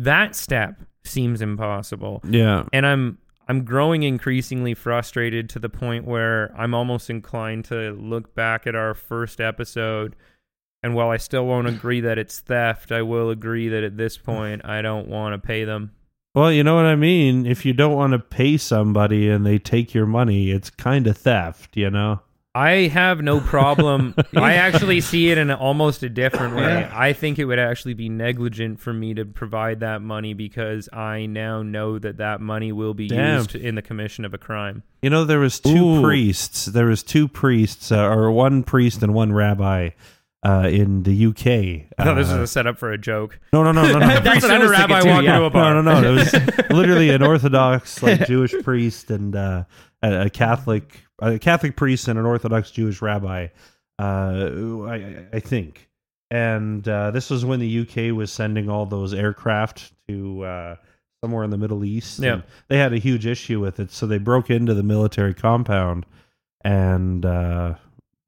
that 0.00 0.34
step 0.34 0.82
seems 1.04 1.40
impossible. 1.40 2.22
Yeah. 2.28 2.64
and 2.72 2.84
i'm 2.86 3.18
i'm 3.48 3.64
growing 3.64 4.02
increasingly 4.02 4.74
frustrated 4.74 5.48
to 5.48 5.58
the 5.58 5.68
point 5.68 6.04
where 6.04 6.52
i'm 6.56 6.74
almost 6.74 7.10
inclined 7.10 7.64
to 7.64 7.92
look 7.92 8.34
back 8.34 8.66
at 8.66 8.74
our 8.74 8.94
first 8.94 9.40
episode 9.40 10.16
and 10.82 10.94
while 10.94 11.10
i 11.10 11.16
still 11.16 11.46
won't 11.46 11.66
agree 11.66 12.00
that 12.00 12.18
it's 12.18 12.40
theft 12.40 12.92
i 12.92 13.02
will 13.02 13.30
agree 13.30 13.68
that 13.68 13.84
at 13.84 13.96
this 13.96 14.16
point 14.18 14.64
i 14.64 14.82
don't 14.82 15.08
want 15.08 15.32
to 15.32 15.46
pay 15.46 15.64
them 15.64 15.92
Well, 16.34 16.50
you 16.50 16.64
know 16.64 16.74
what 16.74 16.86
I 16.86 16.96
mean. 16.96 17.46
If 17.46 17.64
you 17.64 17.72
don't 17.72 17.94
want 17.94 18.12
to 18.12 18.18
pay 18.18 18.56
somebody 18.56 19.30
and 19.30 19.46
they 19.46 19.56
take 19.60 19.94
your 19.94 20.04
money, 20.04 20.50
it's 20.50 20.68
kind 20.68 21.06
of 21.06 21.16
theft. 21.16 21.76
You 21.76 21.90
know. 21.90 22.22
I 22.54 22.86
have 22.86 23.20
no 23.20 23.40
problem. 23.40 24.14
I 24.36 24.54
actually 24.54 25.00
see 25.00 25.30
it 25.30 25.38
in 25.38 25.50
almost 25.50 26.02
a 26.04 26.08
different 26.08 26.54
way. 26.54 26.62
Yeah. 26.62 26.92
I 26.94 27.12
think 27.12 27.38
it 27.40 27.46
would 27.46 27.58
actually 27.58 27.94
be 27.94 28.08
negligent 28.08 28.78
for 28.80 28.92
me 28.92 29.12
to 29.14 29.24
provide 29.24 29.80
that 29.80 30.02
money 30.02 30.34
because 30.34 30.88
I 30.92 31.26
now 31.26 31.62
know 31.62 31.98
that 31.98 32.18
that 32.18 32.40
money 32.40 32.70
will 32.70 32.94
be 32.94 33.08
Damn. 33.08 33.38
used 33.38 33.56
in 33.56 33.74
the 33.74 33.82
commission 33.82 34.24
of 34.24 34.34
a 34.34 34.38
crime. 34.38 34.84
You 35.02 35.10
know, 35.10 35.24
there 35.24 35.40
was 35.40 35.58
two 35.58 35.96
Ooh. 35.96 36.02
priests. 36.02 36.66
There 36.66 36.86
was 36.86 37.02
two 37.02 37.26
priests, 37.26 37.90
uh, 37.90 38.06
or 38.08 38.30
one 38.30 38.62
priest 38.62 39.02
and 39.02 39.12
one 39.14 39.32
rabbi, 39.32 39.90
uh, 40.46 40.68
in 40.70 41.02
the 41.02 41.26
UK. 41.26 41.88
I 41.98 42.04
thought 42.04 42.14
this 42.14 42.28
was 42.28 42.38
Uh, 42.38 42.42
a 42.42 42.46
setup 42.46 42.78
for 42.78 42.92
a 42.92 42.98
joke. 42.98 43.40
no, 43.52 43.64
no, 43.64 43.72
no, 43.72 43.82
no, 43.86 43.98
no. 43.98 44.06
That's 44.20 44.42
what 44.42 44.52
I 44.52 44.54
and 44.54 44.64
a 44.64 44.68
rabbi 44.68 45.00
too, 45.00 45.08
walk 45.08 45.24
yeah. 45.24 45.34
into 45.36 45.46
a 45.46 45.50
bar. 45.50 45.74
No, 45.74 45.82
no, 45.82 46.00
no. 46.00 46.08
It 46.12 46.14
was 46.14 46.32
literally 46.70 47.10
an 47.10 47.22
Orthodox, 47.22 48.02
like 48.02 48.26
Jewish 48.26 48.54
priest 48.62 49.10
and 49.10 49.34
uh, 49.34 49.64
a, 50.02 50.26
a 50.26 50.30
Catholic, 50.30 51.03
a 51.20 51.38
Catholic 51.38 51.76
priest 51.76 52.08
and 52.08 52.18
an 52.18 52.24
Orthodox 52.24 52.70
Jewish 52.70 53.00
rabbi. 53.02 53.48
Uh, 53.98 54.82
I, 54.86 55.26
I 55.32 55.40
think, 55.40 55.88
and 56.30 56.86
uh, 56.88 57.10
this 57.12 57.30
was 57.30 57.44
when 57.44 57.60
the 57.60 57.80
UK 57.80 58.16
was 58.16 58.32
sending 58.32 58.68
all 58.68 58.86
those 58.86 59.14
aircraft 59.14 59.92
to 60.08 60.42
uh, 60.42 60.76
somewhere 61.22 61.44
in 61.44 61.50
the 61.50 61.58
Middle 61.58 61.84
East. 61.84 62.18
Yeah. 62.18 62.32
and 62.34 62.42
they 62.68 62.78
had 62.78 62.92
a 62.92 62.98
huge 62.98 63.24
issue 63.26 63.60
with 63.60 63.78
it, 63.78 63.92
so 63.92 64.06
they 64.06 64.18
broke 64.18 64.50
into 64.50 64.74
the 64.74 64.82
military 64.82 65.34
compound 65.34 66.06
and 66.64 67.24
uh, 67.24 67.74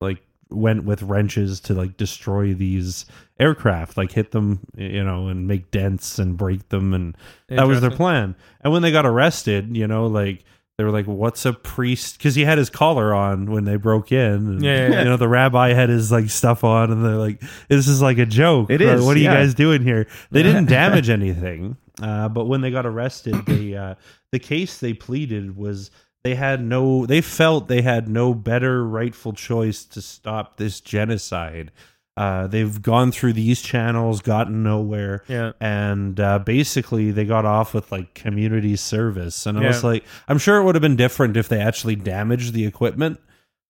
like 0.00 0.22
went 0.50 0.84
with 0.84 1.02
wrenches 1.02 1.58
to 1.60 1.74
like 1.74 1.96
destroy 1.96 2.54
these 2.54 3.06
aircraft, 3.40 3.96
like 3.96 4.12
hit 4.12 4.30
them, 4.30 4.60
you 4.76 5.02
know, 5.02 5.26
and 5.26 5.48
make 5.48 5.70
dents 5.70 6.18
and 6.18 6.36
break 6.36 6.68
them, 6.68 6.94
and 6.94 7.16
that 7.48 7.66
was 7.66 7.80
their 7.80 7.90
plan. 7.90 8.36
And 8.60 8.72
when 8.72 8.82
they 8.82 8.92
got 8.92 9.06
arrested, 9.06 9.76
you 9.76 9.86
know, 9.86 10.06
like 10.06 10.44
they 10.78 10.84
were 10.84 10.90
like, 10.90 11.06
"What's 11.06 11.46
a 11.46 11.52
priest?" 11.54 12.18
Because 12.18 12.34
he 12.34 12.44
had 12.44 12.58
his 12.58 12.68
collar 12.68 13.14
on 13.14 13.50
when 13.50 13.64
they 13.64 13.76
broke 13.76 14.12
in. 14.12 14.18
And, 14.20 14.62
Yeah, 14.62 14.74
yeah, 14.74 14.92
yeah. 14.92 14.98
you 15.00 15.04
know, 15.06 15.16
the 15.16 15.28
rabbi 15.28 15.72
had 15.72 15.88
his 15.88 16.12
like 16.12 16.28
stuff 16.28 16.64
on, 16.64 16.90
and 16.92 17.04
they're 17.04 17.16
like, 17.16 17.42
"This 17.68 17.88
is 17.88 18.02
like 18.02 18.18
a 18.18 18.26
joke. 18.26 18.70
It 18.70 18.82
Or, 18.82 18.94
is, 18.94 19.04
What 19.04 19.16
are 19.16 19.20
you 19.20 19.28
guys 19.28 19.54
doing 19.54 19.82
here?" 19.82 20.06
They 20.30 20.42
didn't 20.42 20.66
damage 20.68 21.08
anything, 21.08 21.76
uh, 22.02 22.28
but 22.28 22.44
when 22.44 22.60
they 22.60 22.70
got 22.70 22.84
arrested, 22.84 23.34
they 23.46 23.74
uh, 23.74 23.94
the 24.32 24.38
case 24.38 24.78
they 24.78 24.92
pleaded 24.92 25.56
was 25.56 25.90
they 26.24 26.34
had 26.34 26.60
no 26.62 27.06
they 27.06 27.22
felt 27.22 27.68
they 27.68 27.82
had 27.82 28.08
no 28.08 28.34
better 28.34 28.84
rightful 28.86 29.32
choice 29.32 29.84
to 29.86 30.02
stop 30.02 30.56
this 30.58 30.80
genocide 30.80 31.70
uh, 32.16 32.46
they've 32.46 32.80
gone 32.80 33.12
through 33.12 33.32
these 33.34 33.60
channels 33.60 34.22
gotten 34.22 34.62
nowhere 34.62 35.22
Yeah. 35.28 35.52
and 35.60 36.18
uh, 36.18 36.38
basically 36.38 37.10
they 37.10 37.24
got 37.24 37.44
off 37.44 37.74
with 37.74 37.92
like 37.92 38.14
community 38.14 38.76
service 38.76 39.44
and 39.46 39.58
i 39.58 39.66
was 39.66 39.84
like 39.84 40.04
i'm 40.28 40.38
sure 40.38 40.56
it 40.58 40.64
would 40.64 40.74
have 40.74 40.82
been 40.82 40.96
different 40.96 41.36
if 41.36 41.48
they 41.48 41.60
actually 41.60 41.96
damaged 41.96 42.52
the 42.54 42.64
equipment 42.66 43.20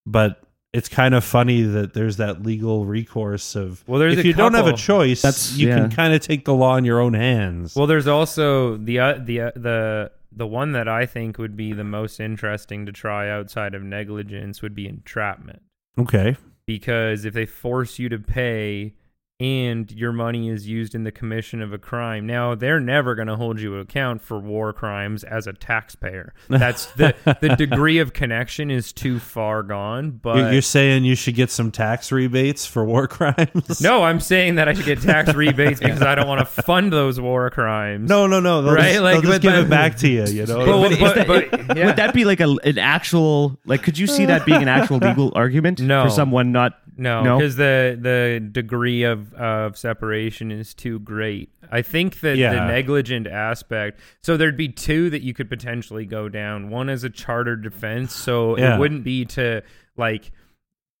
but 0.05 0.41
it's 0.73 0.89
kind 0.89 1.13
of 1.15 1.23
funny 1.23 1.61
that 1.63 1.93
there's 1.93 2.17
that 2.17 2.43
legal 2.43 2.85
recourse 2.85 3.55
of 3.55 3.83
Well, 3.87 3.99
there's 3.99 4.17
if 4.17 4.23
a 4.25 4.27
you 4.27 4.33
don't 4.33 4.53
have 4.53 4.67
a 4.67 4.73
choice 4.73 5.21
That's- 5.21 5.57
you 5.57 5.69
yeah. 5.69 5.75
can 5.79 5.89
kind 5.91 6.13
of 6.13 6.21
take 6.21 6.45
the 6.45 6.53
law 6.53 6.75
in 6.75 6.85
your 6.85 6.99
own 6.99 7.13
hands 7.15 7.75
Well, 7.75 7.87
there's 7.87 8.07
also 8.07 8.77
the 8.77 8.99
uh, 8.99 9.13
the 9.19 9.41
uh, 9.41 9.51
the 9.55 10.11
the 10.31 10.45
one 10.45 10.73
that 10.73 10.87
I 10.87 11.05
think 11.05 11.37
would 11.39 11.55
be 11.57 11.73
the 11.73 11.83
most 11.85 12.19
interesting 12.19 12.85
to 12.85 12.91
try 12.91 13.29
outside 13.29 13.73
of 13.75 13.81
negligence 13.81 14.61
would 14.61 14.75
be 14.75 14.87
entrapment. 14.87 15.61
okay 15.97 16.35
because 16.67 17.25
if 17.25 17.33
they 17.33 17.47
force 17.47 17.97
you 17.97 18.09
to 18.09 18.19
pay 18.19 18.93
and 19.39 19.91
your 19.91 20.11
money 20.11 20.49
is 20.49 20.67
used 20.67 20.95
in 20.95 21.03
the 21.03 21.11
commission 21.11 21.61
of 21.61 21.71
a 21.71 21.77
crime. 21.77 22.25
Now, 22.25 22.55
they're 22.55 22.79
never 22.79 23.13
going 23.13 23.27
to 23.27 23.35
hold 23.35 23.59
you 23.61 23.77
account 23.77 24.23
for 24.23 24.39
war 24.39 24.73
crimes 24.73 25.23
as 25.23 25.45
a 25.45 25.53
taxpayer. 25.53 26.33
That's 26.49 26.87
the 26.93 27.13
the 27.41 27.49
degree 27.55 27.99
of 27.99 28.13
connection 28.13 28.71
is 28.71 28.91
too 28.91 29.19
far 29.19 29.61
gone, 29.61 30.09
but 30.11 30.37
You're, 30.37 30.53
you're 30.53 30.61
saying 30.63 31.03
you 31.05 31.13
should 31.13 31.35
get 31.35 31.51
some 31.51 31.69
tax 31.71 32.11
rebates 32.11 32.65
for 32.65 32.83
war 32.83 33.07
crimes? 33.07 33.79
no, 33.79 34.01
I'm 34.03 34.19
saying 34.19 34.55
that 34.55 34.67
I 34.67 34.73
should 34.73 34.85
get 34.85 35.01
tax 35.01 35.31
rebates 35.35 35.79
because 35.79 36.01
I 36.01 36.15
don't 36.15 36.27
want 36.27 36.39
to 36.39 36.63
fund 36.63 36.91
those 36.91 37.21
war 37.21 37.51
crimes. 37.51 38.09
no, 38.09 38.25
no, 38.25 38.39
no. 38.39 38.63
They'll 38.63 38.73
Right, 38.73 38.93
just, 38.93 39.01
like, 39.03 39.13
they'll 39.21 39.31
just 39.33 39.33
but- 39.33 39.41
give 39.43 39.51
but- 39.51 39.59
it 39.65 39.69
back 39.69 39.97
to 39.97 40.07
you. 40.09 40.25
You 40.25 40.45
know. 40.47 40.65
But- 40.65 40.99
But, 40.99 40.99
but- 40.99 41.15
that- 41.51 41.67
but- 41.67 41.77
yeah. 41.77 41.85
would 41.85 41.95
that 41.97 42.13
be 42.15 42.25
like 42.25 42.39
a, 42.39 42.49
an 42.63 42.79
actual 42.79 43.59
like? 43.65 43.83
Could 43.83 43.99
you 43.99 44.07
see 44.07 44.25
that 44.25 44.45
being 44.47 44.63
an 44.63 44.67
actual 44.67 44.97
legal 45.01 45.31
argument 45.35 45.79
No. 45.79 46.05
for 46.05 46.09
someone 46.09 46.51
not? 46.51 46.73
No, 46.99 47.21
No? 47.23 47.37
because 47.37 47.55
the 47.57 47.95
the 48.01 48.39
degree 48.51 49.03
of 49.03 49.26
of 49.33 49.77
separation 49.77 50.51
is 50.51 50.73
too 50.73 50.99
great. 50.99 51.49
I 51.71 51.81
think 51.81 52.19
that 52.21 52.37
the 52.53 52.67
negligent 52.67 53.27
aspect. 53.27 53.99
So 54.21 54.37
there'd 54.37 54.57
be 54.57 54.69
two 54.69 55.09
that 55.09 55.21
you 55.21 55.33
could 55.33 55.49
potentially 55.49 56.05
go 56.05 56.29
down. 56.29 56.69
One 56.69 56.89
is 56.89 57.03
a 57.03 57.09
charter 57.09 57.55
defense, 57.55 58.13
so 58.13 58.57
Yeah. 58.57 58.75
it 58.75 58.79
wouldn't 58.79 59.03
be 59.03 59.25
to 59.25 59.61
like 59.95 60.31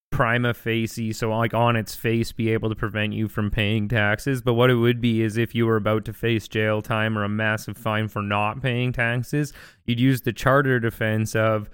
prima 0.09 0.53
facie, 0.53 1.11
so 1.11 1.29
like 1.35 1.53
on 1.53 1.75
its 1.75 1.93
face, 1.95 2.31
be 2.31 2.49
able 2.51 2.69
to 2.69 2.75
prevent 2.75 3.13
you 3.13 3.27
from 3.27 3.51
paying 3.51 3.87
taxes. 3.89 4.41
But 4.41 4.53
what 4.53 4.69
it 4.69 4.75
would 4.75 5.01
be 5.01 5.21
is 5.21 5.37
if 5.37 5.53
you 5.53 5.65
were 5.65 5.75
about 5.75 6.05
to 6.05 6.13
face 6.13 6.47
jail 6.47 6.81
time 6.81 7.17
or 7.17 7.23
a 7.23 7.29
massive 7.29 7.77
fine 7.77 8.07
for 8.07 8.21
not 8.21 8.61
paying 8.61 8.93
taxes, 8.93 9.51
you'd 9.85 9.99
use 9.99 10.21
the 10.21 10.31
charter 10.33 10.79
defense 10.79 11.35
of, 11.35 11.69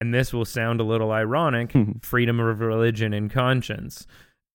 and 0.00 0.12
this 0.14 0.32
will 0.32 0.46
sound 0.46 0.80
a 0.80 0.84
little 0.84 1.12
ironic, 1.12 1.72
freedom 2.00 2.40
of 2.40 2.60
religion 2.60 3.12
and 3.12 3.30
conscience. 3.30 4.06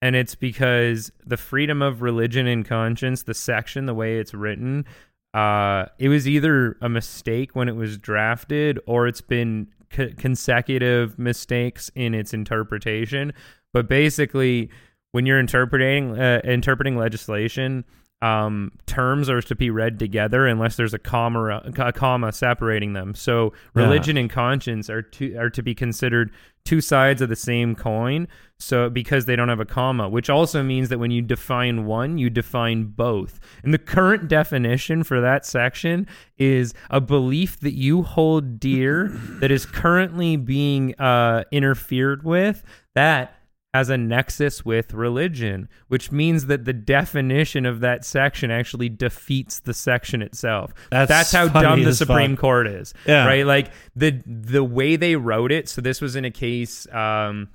And 0.01 0.15
it's 0.15 0.35
because 0.35 1.11
the 1.25 1.37
freedom 1.37 1.81
of 1.81 2.01
religion 2.01 2.47
and 2.47 2.65
conscience, 2.65 3.23
the 3.23 3.33
section, 3.33 3.85
the 3.85 3.93
way 3.93 4.17
it's 4.17 4.33
written, 4.33 4.85
uh, 5.33 5.85
it 5.99 6.09
was 6.09 6.27
either 6.27 6.77
a 6.81 6.89
mistake 6.89 7.55
when 7.55 7.69
it 7.69 7.75
was 7.75 7.97
drafted 7.97 8.79
or 8.85 9.07
it's 9.07 9.21
been 9.21 9.67
co- 9.91 10.09
consecutive 10.17 11.17
mistakes 11.19 11.91
in 11.95 12.13
its 12.13 12.33
interpretation. 12.33 13.31
But 13.73 13.87
basically, 13.87 14.69
when 15.11 15.25
you're 15.25 15.39
interpreting 15.39 16.19
uh, 16.19 16.41
interpreting 16.43 16.97
legislation, 16.97 17.85
um, 18.21 18.71
terms 18.85 19.29
are 19.29 19.41
to 19.41 19.55
be 19.55 19.69
read 19.69 19.97
together 19.97 20.45
unless 20.45 20.75
there's 20.75 20.93
a 20.93 20.99
comma 20.99 21.61
a 21.77 21.91
comma 21.93 22.31
separating 22.31 22.93
them. 22.93 23.15
So 23.15 23.53
Yeah. 23.75 23.83
religion 23.83 24.17
and 24.17 24.29
conscience 24.29 24.89
are 24.89 25.01
to 25.01 25.35
are 25.37 25.49
to 25.49 25.63
be 25.63 25.73
considered 25.73 26.31
two 26.63 26.79
sides 26.81 27.21
of 27.23 27.29
the 27.29 27.35
same 27.35 27.73
coin. 27.73 28.27
So 28.59 28.87
because 28.91 29.25
they 29.25 29.35
don't 29.35 29.49
have 29.49 29.59
a 29.59 29.65
comma, 29.65 30.07
which 30.07 30.29
also 30.29 30.61
means 30.61 30.89
that 30.89 30.99
when 30.99 31.09
you 31.09 31.23
define 31.23 31.85
one, 31.85 32.19
you 32.19 32.29
define 32.29 32.83
both. 32.83 33.39
And 33.63 33.73
the 33.73 33.79
current 33.79 34.27
definition 34.27 35.03
for 35.03 35.19
that 35.19 35.43
section 35.43 36.05
is 36.37 36.75
a 36.91 37.01
belief 37.01 37.59
that 37.61 37.73
you 37.73 38.03
hold 38.03 38.59
dear 38.59 39.07
that 39.39 39.49
is 39.49 39.65
currently 39.65 40.35
being 40.37 40.93
uh, 40.99 41.43
interfered 41.51 42.23
with. 42.23 42.63
That 42.93 43.33
has 43.73 43.89
a 43.89 43.97
nexus 43.97 44.65
with 44.65 44.93
religion, 44.93 45.69
which 45.87 46.11
means 46.11 46.47
that 46.47 46.65
the 46.65 46.73
definition 46.73 47.65
of 47.65 47.79
that 47.79 48.03
section 48.03 48.51
actually 48.51 48.89
defeats 48.89 49.59
the 49.59 49.73
section 49.73 50.21
itself. 50.21 50.73
That's 50.89 51.31
how 51.31 51.47
dumb 51.47 51.83
the 51.83 51.93
Supreme 51.93 52.35
fuck. 52.35 52.41
Court 52.41 52.67
is. 52.67 52.93
Yeah. 53.07 53.25
Right? 53.25 53.45
Like 53.45 53.71
the 53.95 54.21
the 54.25 54.63
way 54.63 54.97
they 54.97 55.15
wrote 55.15 55.51
it, 55.51 55.69
so 55.69 55.81
this 55.81 56.01
was 56.01 56.15
in 56.15 56.25
a 56.25 56.31
case 56.31 56.85
um 56.93 57.49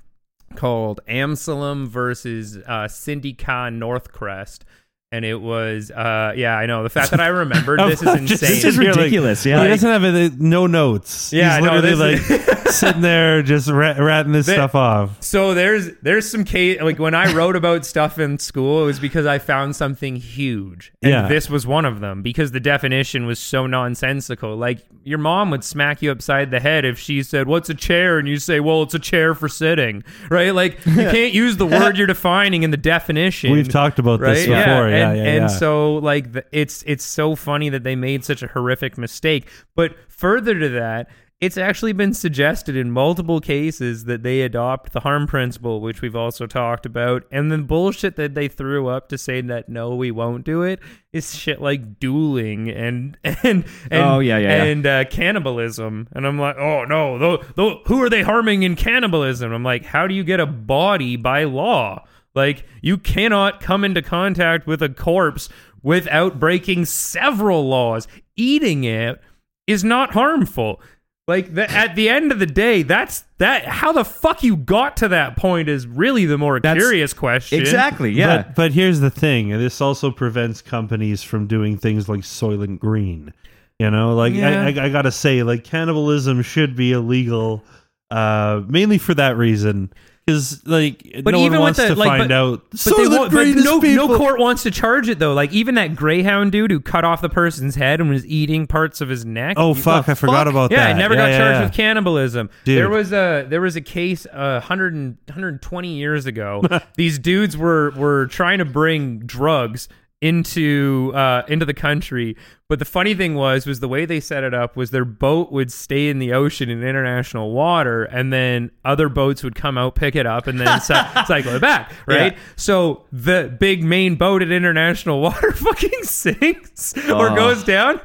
called 0.55 1.01
Amselem 1.07 1.87
versus 1.87 2.57
uh 2.65 2.87
Syndicat 2.87 3.73
Northcrest. 3.73 4.61
And 5.09 5.23
it 5.23 5.39
was, 5.39 5.89
uh, 5.89 6.33
yeah, 6.35 6.57
I 6.57 6.65
know. 6.65 6.83
The 6.83 6.89
fact 6.89 7.11
that 7.11 7.21
I 7.21 7.27
remembered 7.27 7.79
this 7.87 8.01
is 8.01 8.13
insane. 8.13 8.27
This 8.49 8.63
is 8.65 8.75
You're 8.75 8.87
like- 8.87 8.97
ridiculous, 8.97 9.45
yeah. 9.45 9.63
he 9.63 9.69
doesn't 9.69 9.89
have 9.89 10.03
any, 10.03 10.29
no 10.37 10.67
notes. 10.67 11.31
Yeah, 11.31 11.55
He's 11.57 11.65
I 11.65 11.69
know, 11.69 11.79
literally 11.79 12.15
this 12.17 12.49
like 12.49 12.67
sitting 12.73 13.01
there 13.01 13.41
just 13.41 13.69
rat, 13.69 13.97
ratting 13.99 14.33
this 14.33 14.47
They- 14.47 14.55
stuff 14.55 14.75
off. 14.75 15.23
So 15.23 15.53
there's 15.53 15.91
there's 16.01 16.29
some 16.29 16.43
case 16.43 16.81
like 16.81 16.99
when 16.99 17.15
I 17.15 17.31
wrote 17.33 17.55
about 17.55 17.85
stuff 17.85 18.19
in 18.19 18.37
school, 18.37 18.83
it 18.83 18.85
was 18.85 18.99
because 18.99 19.25
I 19.25 19.39
found 19.39 19.77
something 19.77 20.17
huge, 20.17 20.91
and 21.01 21.11
Yeah. 21.11 21.27
this 21.29 21.49
was 21.49 21.65
one 21.65 21.85
of 21.85 22.01
them 22.01 22.21
because 22.21 22.51
the 22.51 22.59
definition 22.59 23.25
was 23.25 23.39
so 23.39 23.65
nonsensical. 23.65 24.57
Like 24.57 24.79
your 25.05 25.19
mom 25.19 25.51
would 25.51 25.63
smack 25.63 26.01
you 26.01 26.11
upside 26.11 26.51
the 26.51 26.59
head 26.59 26.83
if 26.83 26.99
she 26.99 27.23
said, 27.23 27.47
"What's 27.47 27.69
a 27.69 27.73
chair?" 27.73 28.19
and 28.19 28.27
you 28.27 28.39
say, 28.39 28.59
"Well, 28.59 28.83
it's 28.83 28.93
a 28.93 28.99
chair 28.99 29.33
for 29.33 29.47
sitting." 29.47 30.03
Right? 30.29 30.53
Like 30.53 30.85
you 30.85 30.95
can't 30.95 31.33
use 31.33 31.55
the 31.55 31.65
word 31.65 31.97
you're 31.97 32.07
defining 32.07 32.63
in 32.63 32.71
the 32.71 32.77
definition. 32.77 33.53
We've 33.53 33.69
talked 33.69 33.99
about 33.99 34.19
right? 34.19 34.33
this 34.33 34.45
before. 34.47 34.89
Yeah, 34.89 34.96
and, 34.97 35.17
yeah, 35.17 35.23
and 35.23 35.41
yeah. 35.43 35.47
so 35.47 35.95
like 35.95 36.33
the, 36.33 36.45
it's 36.51 36.83
it's 36.87 37.05
so 37.05 37.35
funny 37.35 37.69
that 37.69 37.83
they 37.83 37.95
made 37.95 38.23
such 38.25 38.41
a 38.43 38.47
horrific 38.47 38.97
mistake. 38.97 39.47
But 39.75 39.95
further 40.07 40.57
to 40.59 40.69
that, 40.69 41.09
it's 41.39 41.55
actually 41.57 41.93
been 41.93 42.15
suggested 42.15 42.75
in 42.75 42.89
multiple 42.91 43.39
cases 43.39 44.05
that 44.05 44.23
they 44.23 44.41
adopt 44.41 44.91
the 44.91 45.01
harm 45.01 45.27
principle, 45.27 45.81
which 45.81 46.01
we've 46.01 46.15
also 46.15 46.47
talked 46.47 46.83
about, 46.87 47.25
and 47.31 47.51
the 47.51 47.59
bullshit 47.59 48.15
that 48.15 48.33
they 48.33 48.47
threw 48.47 48.87
up 48.87 49.07
to 49.09 49.19
say 49.19 49.41
that 49.41 49.69
no, 49.69 49.93
we 49.95 50.09
won't 50.09 50.43
do 50.45 50.63
it 50.63 50.79
is 51.13 51.35
shit 51.35 51.61
like 51.61 51.99
dueling 51.99 52.69
and 52.69 53.17
and 53.23 53.65
and 53.91 54.03
Oh, 54.03 54.17
yeah, 54.19 54.39
yeah, 54.39 54.47
yeah. 54.49 54.63
and 54.63 54.87
uh, 54.87 55.05
cannibalism. 55.05 56.07
And 56.13 56.25
I'm 56.25 56.39
like, 56.39 56.57
oh 56.57 56.85
no, 56.85 57.19
tho- 57.19 57.43
tho- 57.55 57.81
who 57.85 58.01
are 58.01 58.09
they 58.09 58.23
harming 58.23 58.63
in 58.63 58.75
cannibalism? 58.75 59.51
I'm 59.53 59.63
like, 59.63 59.85
how 59.85 60.07
do 60.07 60.15
you 60.15 60.23
get 60.23 60.39
a 60.39 60.47
body 60.47 61.17
by 61.17 61.43
law? 61.43 62.03
Like 62.37 62.65
you 62.83 62.99
cannot 62.99 63.59
come 63.59 63.83
into 63.83 64.03
contact 64.03 64.67
with 64.67 64.83
a 64.83 64.89
corpse 64.89 65.49
without 65.81 66.39
breaking 66.39 66.85
several 66.85 67.67
laws. 67.67 68.07
Eating 68.35 68.83
it 68.83 69.19
is 69.65 69.83
not 69.83 70.11
harmful. 70.13 70.79
Like 71.27 71.55
the, 71.55 71.69
at 71.69 71.95
the 71.95 72.07
end 72.07 72.31
of 72.31 72.37
the 72.39 72.45
day, 72.45 72.83
that's 72.83 73.23
that. 73.39 73.65
How 73.65 73.91
the 73.91 74.05
fuck 74.05 74.43
you 74.43 74.55
got 74.55 74.95
to 74.97 75.07
that 75.09 75.35
point 75.35 75.67
is 75.67 75.85
really 75.87 76.25
the 76.25 76.37
more 76.37 76.59
That's- 76.59 76.81
curious 76.81 77.11
question. 77.13 77.59
Exactly. 77.59 78.11
Yeah. 78.11 78.43
But, 78.43 78.55
but 78.55 78.71
here's 78.71 78.99
the 79.01 79.09
thing: 79.09 79.49
this 79.49 79.81
also 79.81 80.11
prevents 80.11 80.61
companies 80.61 81.23
from 81.23 81.47
doing 81.47 81.75
things 81.77 82.07
like 82.07 82.21
Soylent 82.21 82.79
Green. 82.79 83.33
You 83.79 83.91
know, 83.91 84.15
like 84.15 84.35
Yeah. 84.35 84.61
I, 84.61 84.65
I, 84.67 84.85
I 84.85 84.89
gotta 84.89 85.11
say, 85.11 85.43
like 85.43 85.63
cannibalism 85.65 86.43
should 86.43 86.75
be 86.77 86.93
illegal, 86.93 87.63
uh, 88.09 88.61
mainly 88.67 88.97
for 88.99 89.13
that 89.15 89.35
reason. 89.37 89.91
Because 90.27 90.67
like 90.67 91.21
But 91.23 91.31
no 91.31 91.39
even 91.39 91.43
one 91.43 91.51
with 91.53 91.59
wants 91.61 91.79
the- 91.79 91.87
to 91.87 91.95
like, 91.95 92.07
find 92.09 92.23
but- 92.27 92.31
out. 92.31 92.61
But, 92.69 92.79
they 92.83 92.91
Soylent 92.91 93.09
won't, 93.09 93.31
but 93.31 93.37
Green 93.37 93.57
is 93.57 93.63
no, 93.63 93.77
no 93.79 94.17
court 94.17 94.39
wants 94.41 94.63
to 94.63 94.71
charge 94.71 95.07
it 95.07 95.19
though. 95.19 95.33
Like 95.33 95.53
even 95.53 95.75
that 95.75 95.95
Greyhound 95.95 96.51
dude 96.51 96.69
who 96.69 96.81
cut 96.81 97.05
off 97.05 97.21
the 97.21 97.29
person's 97.29 97.75
head 97.75 98.01
and 98.01 98.09
was 98.09 98.25
eating 98.25 98.67
parts 98.67 98.99
of 98.99 99.07
his 99.07 99.23
neck. 99.23 99.55
Oh 99.57 99.69
You- 99.69 99.81
fuck! 99.81 100.09
I 100.09 100.15
forgot 100.15 100.49
about 100.49 100.69
yeah, 100.71 100.77
that. 100.79 100.89
Yeah, 100.89 100.95
I 100.95 100.99
never 100.99 101.13
Yeah, 101.13 101.19
got 101.21 101.29
yeah, 101.31 101.37
charged 101.37 101.55
yeah. 101.59 101.63
with 101.63 101.73
cannibalism. 101.73 102.49
Dude. 102.65 102.77
There 102.77 102.89
was 102.89 103.13
a 103.13 103.45
there 103.47 103.61
was 103.61 103.77
a 103.77 103.81
case 103.81 104.25
uh, 104.25 104.59
100 104.59 104.93
and- 104.93 105.17
120 105.27 105.93
years 105.95 106.25
ago. 106.25 106.61
These 106.97 107.19
dudes 107.19 107.55
were 107.55 107.91
were 107.91 108.27
trying 108.27 108.57
to 108.59 108.65
bring 108.65 109.19
drugs 109.19 109.87
into 110.21 111.11
uh, 111.15 111.43
into 111.47 111.65
the 111.65 111.73
country. 111.73 112.35
But 112.69 112.79
the 112.79 112.85
funny 112.85 113.13
thing 113.15 113.35
was 113.35 113.65
was 113.65 113.79
the 113.79 113.87
way 113.87 114.05
they 114.05 114.19
set 114.19 114.43
it 114.43 114.53
up 114.53 114.75
was 114.75 114.91
their 114.91 115.05
boat 115.05 115.51
would 115.51 115.71
stay 115.71 116.09
in 116.09 116.19
the 116.19 116.33
ocean 116.33 116.69
in 116.69 116.83
international 116.83 117.51
water, 117.51 118.03
and 118.03 118.33
then 118.33 118.71
other 118.83 119.09
boats 119.09 119.43
would 119.43 119.55
come 119.55 119.77
out, 119.77 119.95
pick 119.95 120.15
it 120.15 120.25
up, 120.25 120.47
and 120.47 120.59
then 120.59 120.81
cy- 120.81 121.23
cycle 121.27 121.55
it 121.55 121.61
back. 121.61 121.91
Right. 122.05 122.33
Yeah. 122.33 122.39
So 122.57 123.05
the 123.11 123.55
big 123.59 123.83
main 123.83 124.15
boat 124.15 124.41
at 124.41 124.51
international 124.51 125.21
water 125.21 125.51
fucking 125.53 126.03
sinks 126.03 126.97
or 127.09 127.29
Oh. 127.31 127.35
goes 127.35 127.63
down 127.63 128.01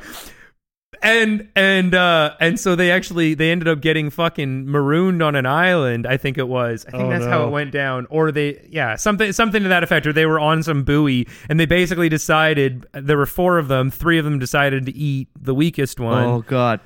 and 1.02 1.48
and 1.56 1.94
uh 1.94 2.34
and 2.40 2.58
so 2.60 2.76
they 2.76 2.90
actually 2.90 3.34
they 3.34 3.50
ended 3.50 3.68
up 3.68 3.80
getting 3.80 4.08
fucking 4.10 4.70
marooned 4.70 5.22
on 5.22 5.34
an 5.34 5.46
island 5.46 6.06
i 6.06 6.16
think 6.16 6.38
it 6.38 6.48
was. 6.48 6.84
I 6.86 6.92
think 6.92 7.02
Oh, 7.04 7.10
that's 7.10 7.24
how 7.24 7.44
it 7.46 7.50
went 7.50 7.72
down. 7.72 8.06
Or 8.10 8.30
they 8.30 8.66
yeah 8.70 8.94
something 8.96 9.32
something 9.32 9.62
to 9.62 9.68
that 9.68 9.82
effect. 9.82 10.06
Or 10.06 10.12
they 10.12 10.26
were 10.26 10.38
on 10.38 10.62
some 10.62 10.84
buoy 10.84 11.26
and 11.48 11.58
they 11.58 11.66
basically 11.66 12.08
decided 12.08 12.86
there 12.92 13.16
were 13.16 13.26
four 13.26 13.58
of 13.58 13.68
them 13.68 13.90
three 13.90 14.18
of 14.18 14.24
them 14.24 14.38
decided 14.38 14.86
to 14.86 14.92
eat 14.94 15.28
the 15.40 15.54
weakest 15.54 15.98
one 15.98 16.24
oh 16.24 16.42
God. 16.42 16.80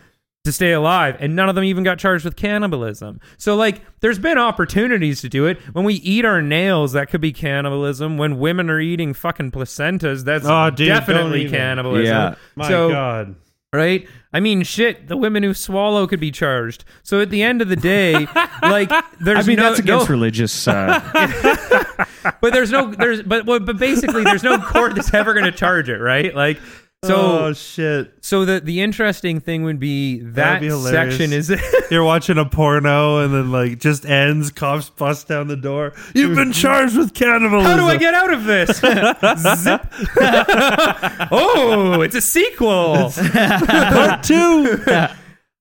to 0.44 0.52
stay 0.52 0.72
alive 0.72 1.16
and 1.20 1.36
none 1.36 1.48
of 1.48 1.54
them 1.54 1.64
even 1.64 1.84
got 1.84 1.98
charged 1.98 2.24
with 2.24 2.36
cannibalism. 2.36 3.20
So 3.36 3.54
like 3.56 3.82
there's 4.00 4.18
been 4.18 4.38
opportunities 4.38 5.20
to 5.20 5.28
do 5.28 5.46
it. 5.46 5.58
When 5.74 5.84
we 5.84 5.94
eat 5.94 6.24
our 6.24 6.40
nails 6.40 6.92
that 6.92 7.10
could 7.10 7.20
be 7.20 7.32
cannibalism. 7.32 8.16
When 8.16 8.38
women 8.38 8.70
are 8.70 8.80
eating 8.80 9.12
fucking 9.12 9.50
placentas 9.50 10.24
that's 10.24 10.46
Oh, 10.46 10.70
dude, 10.70 10.88
definitely 10.88 11.48
cannibalism. 11.50 12.06
Yeah. 12.06 12.34
My 12.54 12.68
so 12.68 12.90
God. 12.90 13.36
Right? 13.76 14.08
I 14.32 14.40
mean, 14.40 14.62
shit. 14.64 15.08
The 15.08 15.16
women 15.16 15.42
who 15.42 15.54
swallow 15.54 16.06
could 16.06 16.20
be 16.20 16.30
charged. 16.30 16.84
So 17.02 17.20
at 17.20 17.30
the 17.30 17.42
end 17.42 17.62
of 17.62 17.68
the 17.68 17.76
day, 17.76 18.26
like, 18.62 18.90
there's 19.20 19.44
I 19.44 19.48
mean, 19.48 19.56
no, 19.56 19.62
that's 19.64 19.78
against 19.78 20.08
no- 20.08 20.12
religious. 20.14 20.66
Uh, 20.66 21.00
but 22.40 22.52
there's 22.52 22.70
no, 22.70 22.92
there's, 22.92 23.22
but 23.22 23.46
but 23.46 23.64
but 23.64 23.78
basically, 23.78 24.24
there's 24.24 24.42
no 24.42 24.58
court 24.58 24.94
that's 24.94 25.14
ever 25.14 25.32
going 25.32 25.46
to 25.46 25.52
charge 25.52 25.88
it, 25.88 25.98
right? 25.98 26.34
Like, 26.34 26.58
So 27.04 27.14
oh 27.14 27.52
shit! 27.52 28.14
so 28.22 28.44
the 28.44 28.58
the 28.58 28.80
interesting 28.80 29.38
thing 29.38 29.62
would 29.64 29.78
be 29.78 30.20
that 30.20 30.60
be 30.60 30.70
section 30.70 31.32
is 31.32 31.50
it. 31.50 31.60
You're 31.90 32.02
watching 32.02 32.38
a 32.38 32.44
porno 32.46 33.18
and 33.22 33.32
then 33.32 33.52
like 33.52 33.78
just 33.78 34.06
ends. 34.06 34.50
Cops 34.50 34.90
bust 34.90 35.28
down 35.28 35.46
the 35.46 35.56
door. 35.56 35.92
You've 36.14 36.34
been 36.34 36.52
charged 36.52 36.96
with 36.96 37.14
cannibalism. 37.14 37.70
How 37.70 37.76
do 37.76 37.84
I 37.84 37.96
get 37.98 38.14
out 38.14 38.32
of 38.32 38.44
this? 38.44 38.78
Zip. 39.62 39.86
oh, 41.30 42.00
it's 42.00 42.14
a 42.16 42.20
sequel. 42.20 43.10
part 43.12 44.22
two? 44.24 44.82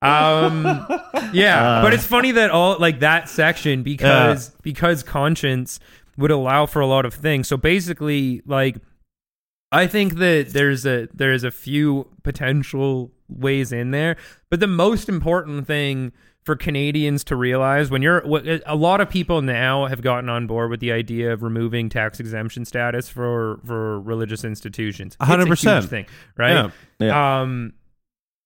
Um, 0.01 0.63
yeah, 1.33 1.79
Uh. 1.79 1.81
but 1.83 1.93
it's 1.93 2.05
funny 2.05 2.31
that 2.31 2.49
all 2.51 2.77
like 2.79 3.01
that 3.01 3.27
section 3.29 3.83
because 3.83 4.49
because 4.61 5.03
conscience 5.03 5.79
would 6.17 6.31
allow 6.31 6.65
for 6.65 6.79
a 6.79 6.87
lot 6.87 7.05
of 7.05 7.13
things. 7.13 7.47
So 7.47 7.57
basically, 7.57 8.41
like 8.45 8.77
I 9.75 9.87
think 9.87 10.15
that 10.15 10.49
there's 10.51 10.85
a 10.85 11.07
there's 11.13 11.43
a 11.43 11.51
few 11.51 12.07
potential 12.23 13.11
ways 13.27 13.71
in 13.71 13.91
there, 13.91 14.15
but 14.49 14.59
the 14.59 14.67
most 14.67 15.09
important 15.09 15.67
thing 15.67 16.11
for 16.43 16.55
Canadians 16.55 17.23
to 17.25 17.35
realize 17.35 17.89
when 17.89 18.01
you're 18.03 18.19
a 18.65 18.75
lot 18.75 19.01
of 19.01 19.09
people 19.09 19.41
now 19.41 19.87
have 19.87 20.01
gotten 20.01 20.29
on 20.29 20.45
board 20.45 20.69
with 20.69 20.79
the 20.79 20.91
idea 20.91 21.33
of 21.33 21.41
removing 21.41 21.89
tax 21.89 22.19
exemption 22.19 22.65
status 22.65 23.09
for 23.09 23.59
for 23.65 23.99
religious 23.99 24.43
institutions. 24.43 25.17
It's 25.19 25.29
a 25.29 25.37
100%. 25.37 25.89
thing, 25.89 26.05
right? 26.37 26.71
Yeah. 26.99 27.41
Um, 27.41 27.73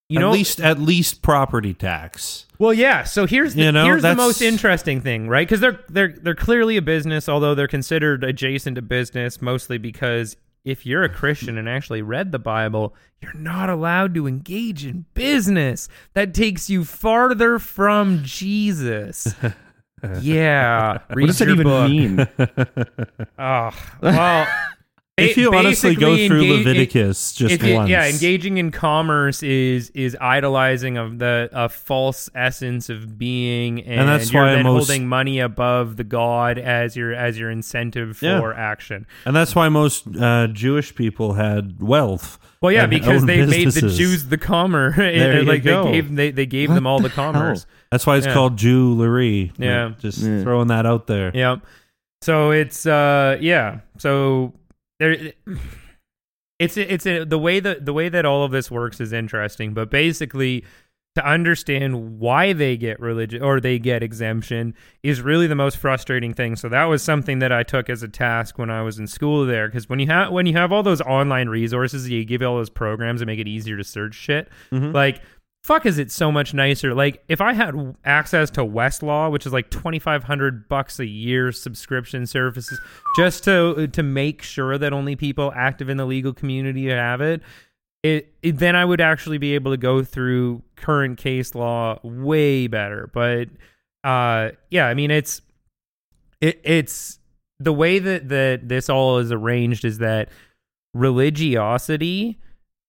you 0.07 0.17
at 0.17 0.21
know, 0.21 0.31
least 0.31 0.59
at 0.59 0.79
least 0.79 1.21
property 1.21 1.75
tax. 1.75 2.47
well, 2.57 2.73
yeah. 2.73 3.03
So 3.03 3.27
here's 3.27 3.53
the, 3.53 3.63
You 3.63 3.71
know, 3.71 3.85
here's 3.85 4.01
the 4.01 4.15
most 4.15 4.41
interesting 4.41 5.01
thing, 5.01 5.27
right? 5.27 5.47
Because 5.47 5.59
they're 5.59 5.79
they're 5.87 6.15
they're 6.19 6.35
clearly 6.35 6.77
a 6.77 6.81
business, 6.81 7.29
although 7.29 7.53
they're 7.53 7.67
considered 7.67 8.23
adjacent 8.23 8.75
to 8.77 8.81
business, 8.81 9.39
mostly 9.39 9.77
because 9.77 10.35
if 10.65 10.85
you're 10.85 11.03
a 11.03 11.09
Christian 11.09 11.57
and 11.57 11.67
actually 11.69 12.01
read 12.01 12.31
the 12.31 12.39
Bible, 12.39 12.93
you're 13.21 13.33
not 13.33 13.69
allowed 13.69 14.13
to 14.15 14.27
engage 14.27 14.85
in 14.85 15.05
business. 15.13 15.87
That 16.13 16.33
takes 16.33 16.69
you 16.69 16.83
farther 16.85 17.59
from 17.59 18.21
Jesus. 18.23 19.33
yeah, 20.21 20.99
What 21.09 21.25
does 21.27 21.39
that 21.39 21.49
even 21.49 21.63
book. 21.63 21.89
mean? 21.89 22.27
Oh, 23.39 23.69
well. 24.01 24.47
If 25.23 25.35
ba- 25.35 25.41
you 25.41 25.53
honestly 25.53 25.95
go 25.95 26.15
through 26.15 26.41
engage- 26.41 26.65
Leviticus 26.65 27.33
just 27.33 27.55
if 27.55 27.63
you- 27.63 27.75
once, 27.75 27.89
yeah, 27.89 28.07
engaging 28.07 28.57
in 28.57 28.71
commerce 28.71 29.43
is 29.43 29.89
is 29.91 30.15
idolizing 30.19 30.97
of 30.97 31.19
the 31.19 31.49
a 31.51 31.69
false 31.69 32.29
essence 32.35 32.89
of 32.89 33.17
being, 33.17 33.81
and, 33.83 34.07
that's 34.07 34.31
you're 34.31 34.43
why 34.43 34.55
then 34.55 34.63
most- 34.63 34.87
holding 34.87 35.07
money 35.07 35.39
above 35.39 35.97
the 35.97 36.03
god 36.03 36.57
as 36.57 36.95
your 36.95 37.13
as 37.13 37.37
your 37.39 37.49
incentive 37.49 38.17
for 38.17 38.25
Yeah. 38.25 38.53
action. 38.55 39.05
and 39.25 39.35
that's 39.35 39.55
why 39.55 39.69
most 39.69 40.05
uh, 40.19 40.47
Jewish 40.47 40.95
people 40.95 41.33
had 41.33 41.81
wealth. 41.81 42.39
Well, 42.61 42.73
yeah, 42.73 42.87
because 42.87 43.21
owned 43.21 43.29
they 43.29 43.45
made 43.45 43.69
the. 43.71 43.89
Jews 43.89 44.25
the 44.25 44.37
commerce. 44.37 44.95
There 44.97 45.41
you 45.43 45.59
go. 45.59 45.85
they 45.85 45.91
gave 45.93 46.15
they, 46.15 46.31
they 46.31 46.45
gave 46.45 46.69
them 46.73 46.85
all 46.85 46.99
the 46.99 47.09
commerce. 47.09 47.65
That's 47.89 48.05
why 48.05 48.17
it's 48.17 48.25
Yeah. 48.27 48.33
called 48.33 48.57
jewelry. 48.57 49.53
Yeah. 49.57 49.93
just 49.99 50.19
Yeah. 50.21 50.43
throwing 50.43 50.67
that 50.67 50.85
out 50.85 51.07
there. 51.07 51.31
Yeah. 51.33 51.57
So 52.21 52.51
it's 52.51 52.85
uh 52.85 53.37
yeah. 53.39 53.79
So 53.97 54.53
there 54.99 55.33
it's 56.59 56.75
it's 56.77 57.05
a, 57.05 57.23
the 57.23 57.39
way 57.39 57.59
that 57.59 57.85
the 57.85 57.93
way 57.93 58.09
that 58.09 58.25
all 58.25 58.43
of 58.43 58.51
this 58.51 58.69
works 58.69 58.99
is 58.99 59.13
interesting, 59.13 59.73
but 59.73 59.89
basically 59.89 60.65
to 61.15 61.25
understand 61.25 62.19
why 62.19 62.53
they 62.53 62.77
get 62.77 62.99
religion 62.99 63.41
or 63.41 63.59
they 63.59 63.79
get 63.79 64.03
exemption 64.03 64.75
is 65.01 65.21
really 65.21 65.47
the 65.47 65.55
most 65.55 65.77
frustrating 65.77 66.33
thing. 66.33 66.55
So 66.55 66.69
that 66.69 66.83
was 66.85 67.01
something 67.01 67.39
that 67.39 67.51
I 67.51 67.63
took 67.63 67.89
as 67.89 68.03
a 68.03 68.07
task 68.07 68.59
when 68.59 68.69
I 68.69 68.83
was 68.83 68.99
in 68.99 69.07
school 69.07 69.45
there 69.45 69.67
because 69.67 69.89
when 69.89 69.99
you 69.99 70.05
have 70.07 70.31
when 70.31 70.45
you 70.45 70.53
have 70.53 70.71
all 70.71 70.83
those 70.83 71.01
online 71.01 71.49
resources, 71.49 72.09
you 72.09 72.23
give 72.25 72.41
all 72.41 72.57
those 72.57 72.69
programs 72.69 73.21
and 73.21 73.27
make 73.27 73.39
it 73.39 73.47
easier 73.47 73.77
to 73.77 73.83
search 73.83 74.13
shit. 74.13 74.49
Mhm. 74.71 74.93
Like 74.93 75.21
fuck 75.63 75.85
is 75.85 75.97
it 75.97 76.11
so 76.11 76.31
much 76.31 76.53
nicer? 76.53 76.93
Like 76.93 77.23
if 77.27 77.41
i 77.41 77.53
had 77.53 77.95
access 78.05 78.49
to 78.51 78.61
westlaw 78.61 79.31
which 79.31 79.45
is 79.45 79.53
like 79.53 79.69
2500 79.69 80.67
bucks 80.67 80.99
a 80.99 81.05
year 81.05 81.51
subscription 81.51 82.25
services 82.25 82.79
just 83.15 83.43
to 83.43 83.87
to 83.87 84.03
make 84.03 84.41
sure 84.41 84.77
that 84.77 84.93
only 84.93 85.15
people 85.15 85.51
active 85.55 85.89
in 85.89 85.97
the 85.97 86.05
legal 86.05 86.33
community 86.33 86.87
have 86.87 87.21
it 87.21 87.41
it, 88.03 88.33
it 88.41 88.57
then 88.57 88.75
i 88.75 88.85
would 88.85 89.01
actually 89.01 89.37
be 89.37 89.55
able 89.55 89.71
to 89.71 89.77
go 89.77 90.03
through 90.03 90.61
current 90.75 91.17
case 91.17 91.53
law 91.53 91.99
way 92.03 92.67
better. 92.67 93.09
But 93.13 93.49
uh 94.03 94.51
yeah 94.69 94.87
i 94.87 94.93
mean 94.93 95.11
it's 95.11 95.41
it, 96.39 96.61
it's 96.63 97.19
the 97.59 97.73
way 97.73 97.99
that 97.99 98.29
that 98.29 98.69
this 98.69 98.89
all 98.89 99.17
is 99.17 99.31
arranged 99.31 99.83
is 99.83 99.97
that 99.97 100.29
religiosity 100.93 102.39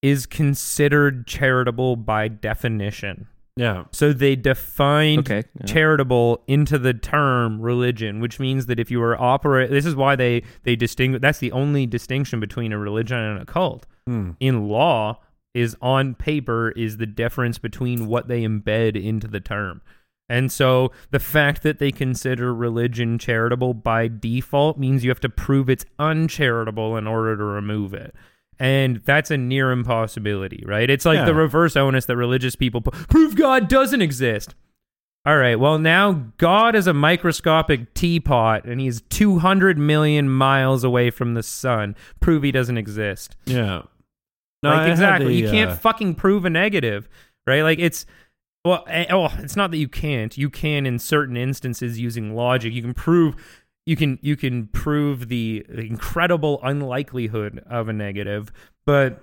is 0.03 0.27
considered 0.27 1.27
charitable 1.27 1.97
by 1.97 2.29
definition. 2.29 3.27
Yeah. 3.57 3.85
So 3.93 4.13
they 4.13 4.37
defined 4.37 5.21
Okay, 5.21 5.43
yeah. 5.59 5.67
charitable 5.67 6.43
into 6.47 6.79
the 6.79 6.95
term 6.95 7.61
religion, 7.61 8.21
which 8.21 8.41
means 8.41 8.67
that 8.67 8.79
if 8.81 8.91
you 8.91 9.03
are 9.03 9.21
operate, 9.21 9.71
this 9.71 9.85
is 9.85 9.95
why 9.95 10.17
they 10.17 10.43
they 10.63 10.77
distinguish. 10.77 11.21
That's 11.21 11.41
the 11.41 11.53
only 11.53 11.85
distinction 11.87 12.41
between 12.41 12.73
a 12.73 12.79
religion 12.79 13.19
and 13.19 13.43
a 13.43 13.45
cult. 13.45 13.87
Hmm. 14.07 14.31
In 14.41 14.69
law, 14.69 15.19
is 15.53 15.77
on 15.83 16.15
paper 16.15 16.71
is 16.71 16.97
the 16.97 17.07
difference 17.07 17.59
between 17.59 18.07
what 18.07 18.29
they 18.29 18.43
embed 18.43 19.03
into 19.03 19.27
the 19.27 19.41
term. 19.41 19.83
And 20.29 20.53
so 20.53 20.93
the 21.11 21.19
fact 21.19 21.65
that 21.65 21.81
they 21.81 21.91
consider 21.91 22.55
religion 22.55 23.19
charitable 23.19 23.75
by 23.75 24.07
default 24.07 24.79
means 24.79 25.03
you 25.03 25.11
have 25.11 25.21
to 25.21 25.29
prove 25.29 25.69
it's 25.69 25.85
uncharitable 25.99 26.97
in 26.97 27.09
order 27.09 27.37
to 27.37 27.43
remove 27.43 27.93
it. 27.95 28.15
And 28.61 28.99
that's 29.07 29.31
a 29.31 29.39
near 29.39 29.73
impossibility, 29.73 30.63
right? 30.67 30.89
It's 30.91 31.07
like 31.07 31.17
Yeah. 31.17 31.25
the 31.25 31.35
reverse 31.35 31.77
onus 31.77 32.05
that 32.05 32.17
religious 32.17 32.55
people 32.55 32.83
put, 32.83 32.93
prove 33.09 33.35
God 33.35 33.69
doesn't 33.69 34.03
exist. 34.03 34.55
All 35.27 35.37
right, 35.37 35.59
well, 35.59 35.79
now 35.79 36.29
God 36.39 36.75
is 36.75 36.87
a 36.87 36.95
microscopic 36.95 37.93
teapot 37.95 38.65
and 38.67 38.81
he's 38.81 39.01
200 39.11 39.79
million 39.79 40.29
miles 40.31 40.85
away 40.85 41.11
from 41.11 41.35
the 41.35 41.43
sun. 41.43 41.97
Prove 42.21 42.43
he 42.43 42.53
doesn't 42.53 42.79
exist 42.79 43.35
Yeah. 43.47 43.83
No, 44.63 44.71
like 44.71 44.91
exactly. 44.91 45.37
you 45.37 45.49
can't 45.51 45.71
uh, 45.71 45.75
fucking 45.77 46.15
prove 46.17 46.45
a 46.45 46.51
negative, 46.51 47.09
right? 47.47 47.63
Like 47.63 47.79
it's 47.79 48.05
well, 48.63 48.85
eh, 48.89 49.07
oh, 49.09 49.33
it's 49.39 49.57
not 49.57 49.71
that 49.71 49.79
you 49.79 49.89
can't. 49.89 50.37
You 50.37 50.51
can 50.51 50.85
in 50.85 50.99
certain 50.99 51.35
instances 51.35 51.99
using 51.99 52.35
logic. 52.37 52.75
You 52.75 52.83
can 52.83 52.93
prove 52.93 53.37
you 53.87 53.97
can 53.97 54.19
you 54.23 54.37
can 54.37 54.67
prove 54.69 55.29
the 55.29 55.65
incredible 55.69 56.61
unlikelihood 56.63 57.63
of 57.69 57.89
a 57.89 57.93
negative, 57.93 58.53
but 58.87 59.23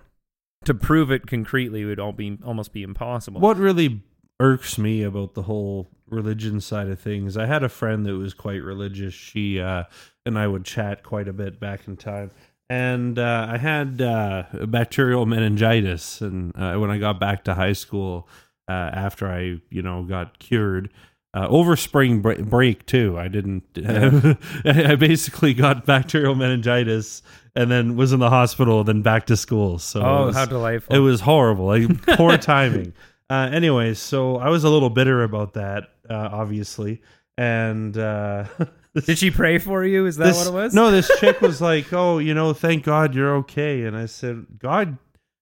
to 0.66 0.74
prove 0.74 1.12
it 1.12 1.28
concretely 1.28 1.86
would 1.86 2.00
all 2.00 2.14
be 2.14 2.38
almost 2.44 2.74
be 2.74 2.84
impossible. 2.84 3.40
What 3.40 3.58
really 3.58 4.02
irks 4.40 4.78
me 4.78 5.04
about 5.04 5.34
the 5.34 5.44
whole 5.44 5.90
religion 6.08 6.62
side 6.62 6.88
of 6.88 7.00
things, 7.00 7.38
I 7.38 7.46
had 7.46 7.64
a 7.64 7.70
friend 7.70 8.06
that 8.06 8.16
was 8.16 8.34
quite 8.34 8.64
religious. 8.64 9.14
She 9.14 9.60
uh, 9.60 9.84
and 10.26 10.38
I 10.38 10.48
would 10.48 10.66
chat 10.66 11.04
quite 11.04 11.28
a 11.28 11.34
bit 11.34 11.60
back 11.60 11.88
in 11.88 11.98
time. 11.98 12.32
And 12.70 13.18
uh, 13.18 13.48
I 13.50 13.58
had 13.58 14.02
uh, 14.02 14.44
bacterial 14.68 15.26
meningitis, 15.26 16.20
and 16.20 16.52
uh, 16.54 16.76
when 16.76 16.92
I 16.92 16.98
got 16.98 17.18
back 17.18 17.46
to 17.46 17.54
high 17.54 17.72
school, 17.72 18.28
uh, 18.68 18.74
after 18.74 19.26
I, 19.28 19.62
you 19.70 19.82
know, 19.82 20.04
got 20.04 20.40
cured, 20.40 20.92
uh, 21.38 21.48
over 21.50 21.76
spring 21.76 22.22
bre- 22.22 22.42
break 22.42 22.86
too. 22.86 23.18
I 23.18 23.28
didn't. 23.28 23.64
I 24.66 24.96
basically 24.96 25.54
got 25.54 25.86
bacterial 25.86 26.34
meningitis, 26.34 27.22
and 27.56 27.70
then 27.70 27.96
was 27.96 28.12
in 28.12 28.20
the 28.20 28.30
hospital, 28.30 28.84
then 28.84 29.04
back 29.04 29.28
to 29.28 29.38
school. 29.38 29.78
So 29.78 30.02
oh, 30.02 30.26
was- 30.28 30.36
how 30.36 30.46
delightful! 30.46 30.96
it 30.96 31.00
was 31.00 31.22
horrible. 31.22 31.68
Like 31.68 32.06
poor 32.18 32.38
timing. 32.38 32.94
Uh, 33.30 33.50
anyways, 33.52 34.00
so 34.00 34.38
I 34.38 34.50
was 34.50 34.64
a 34.64 34.70
little 34.70 34.90
bitter 34.90 35.22
about 35.22 35.54
that, 35.54 35.90
uh, 36.10 36.30
obviously. 36.32 37.02
And 37.38 37.96
uh, 37.98 38.46
Did 39.06 39.20
she 39.20 39.30
pray 39.30 39.60
for 39.60 39.84
you? 39.84 40.08
Is 40.08 40.18
that 40.18 40.28
this, 40.28 40.38
what 40.38 40.48
it 40.48 40.54
was? 40.54 40.74
No, 40.74 40.90
this 40.90 41.12
chick 41.20 41.40
was 41.40 41.62
like, 41.62 41.94
"Oh, 41.94 42.18
you 42.18 42.34
know, 42.34 42.54
thank 42.54 42.84
God 42.84 43.14
you're 43.14 43.36
okay." 43.38 43.84
And 43.84 43.96
I 43.96 44.08
said, 44.08 44.48
"God, 44.58 44.98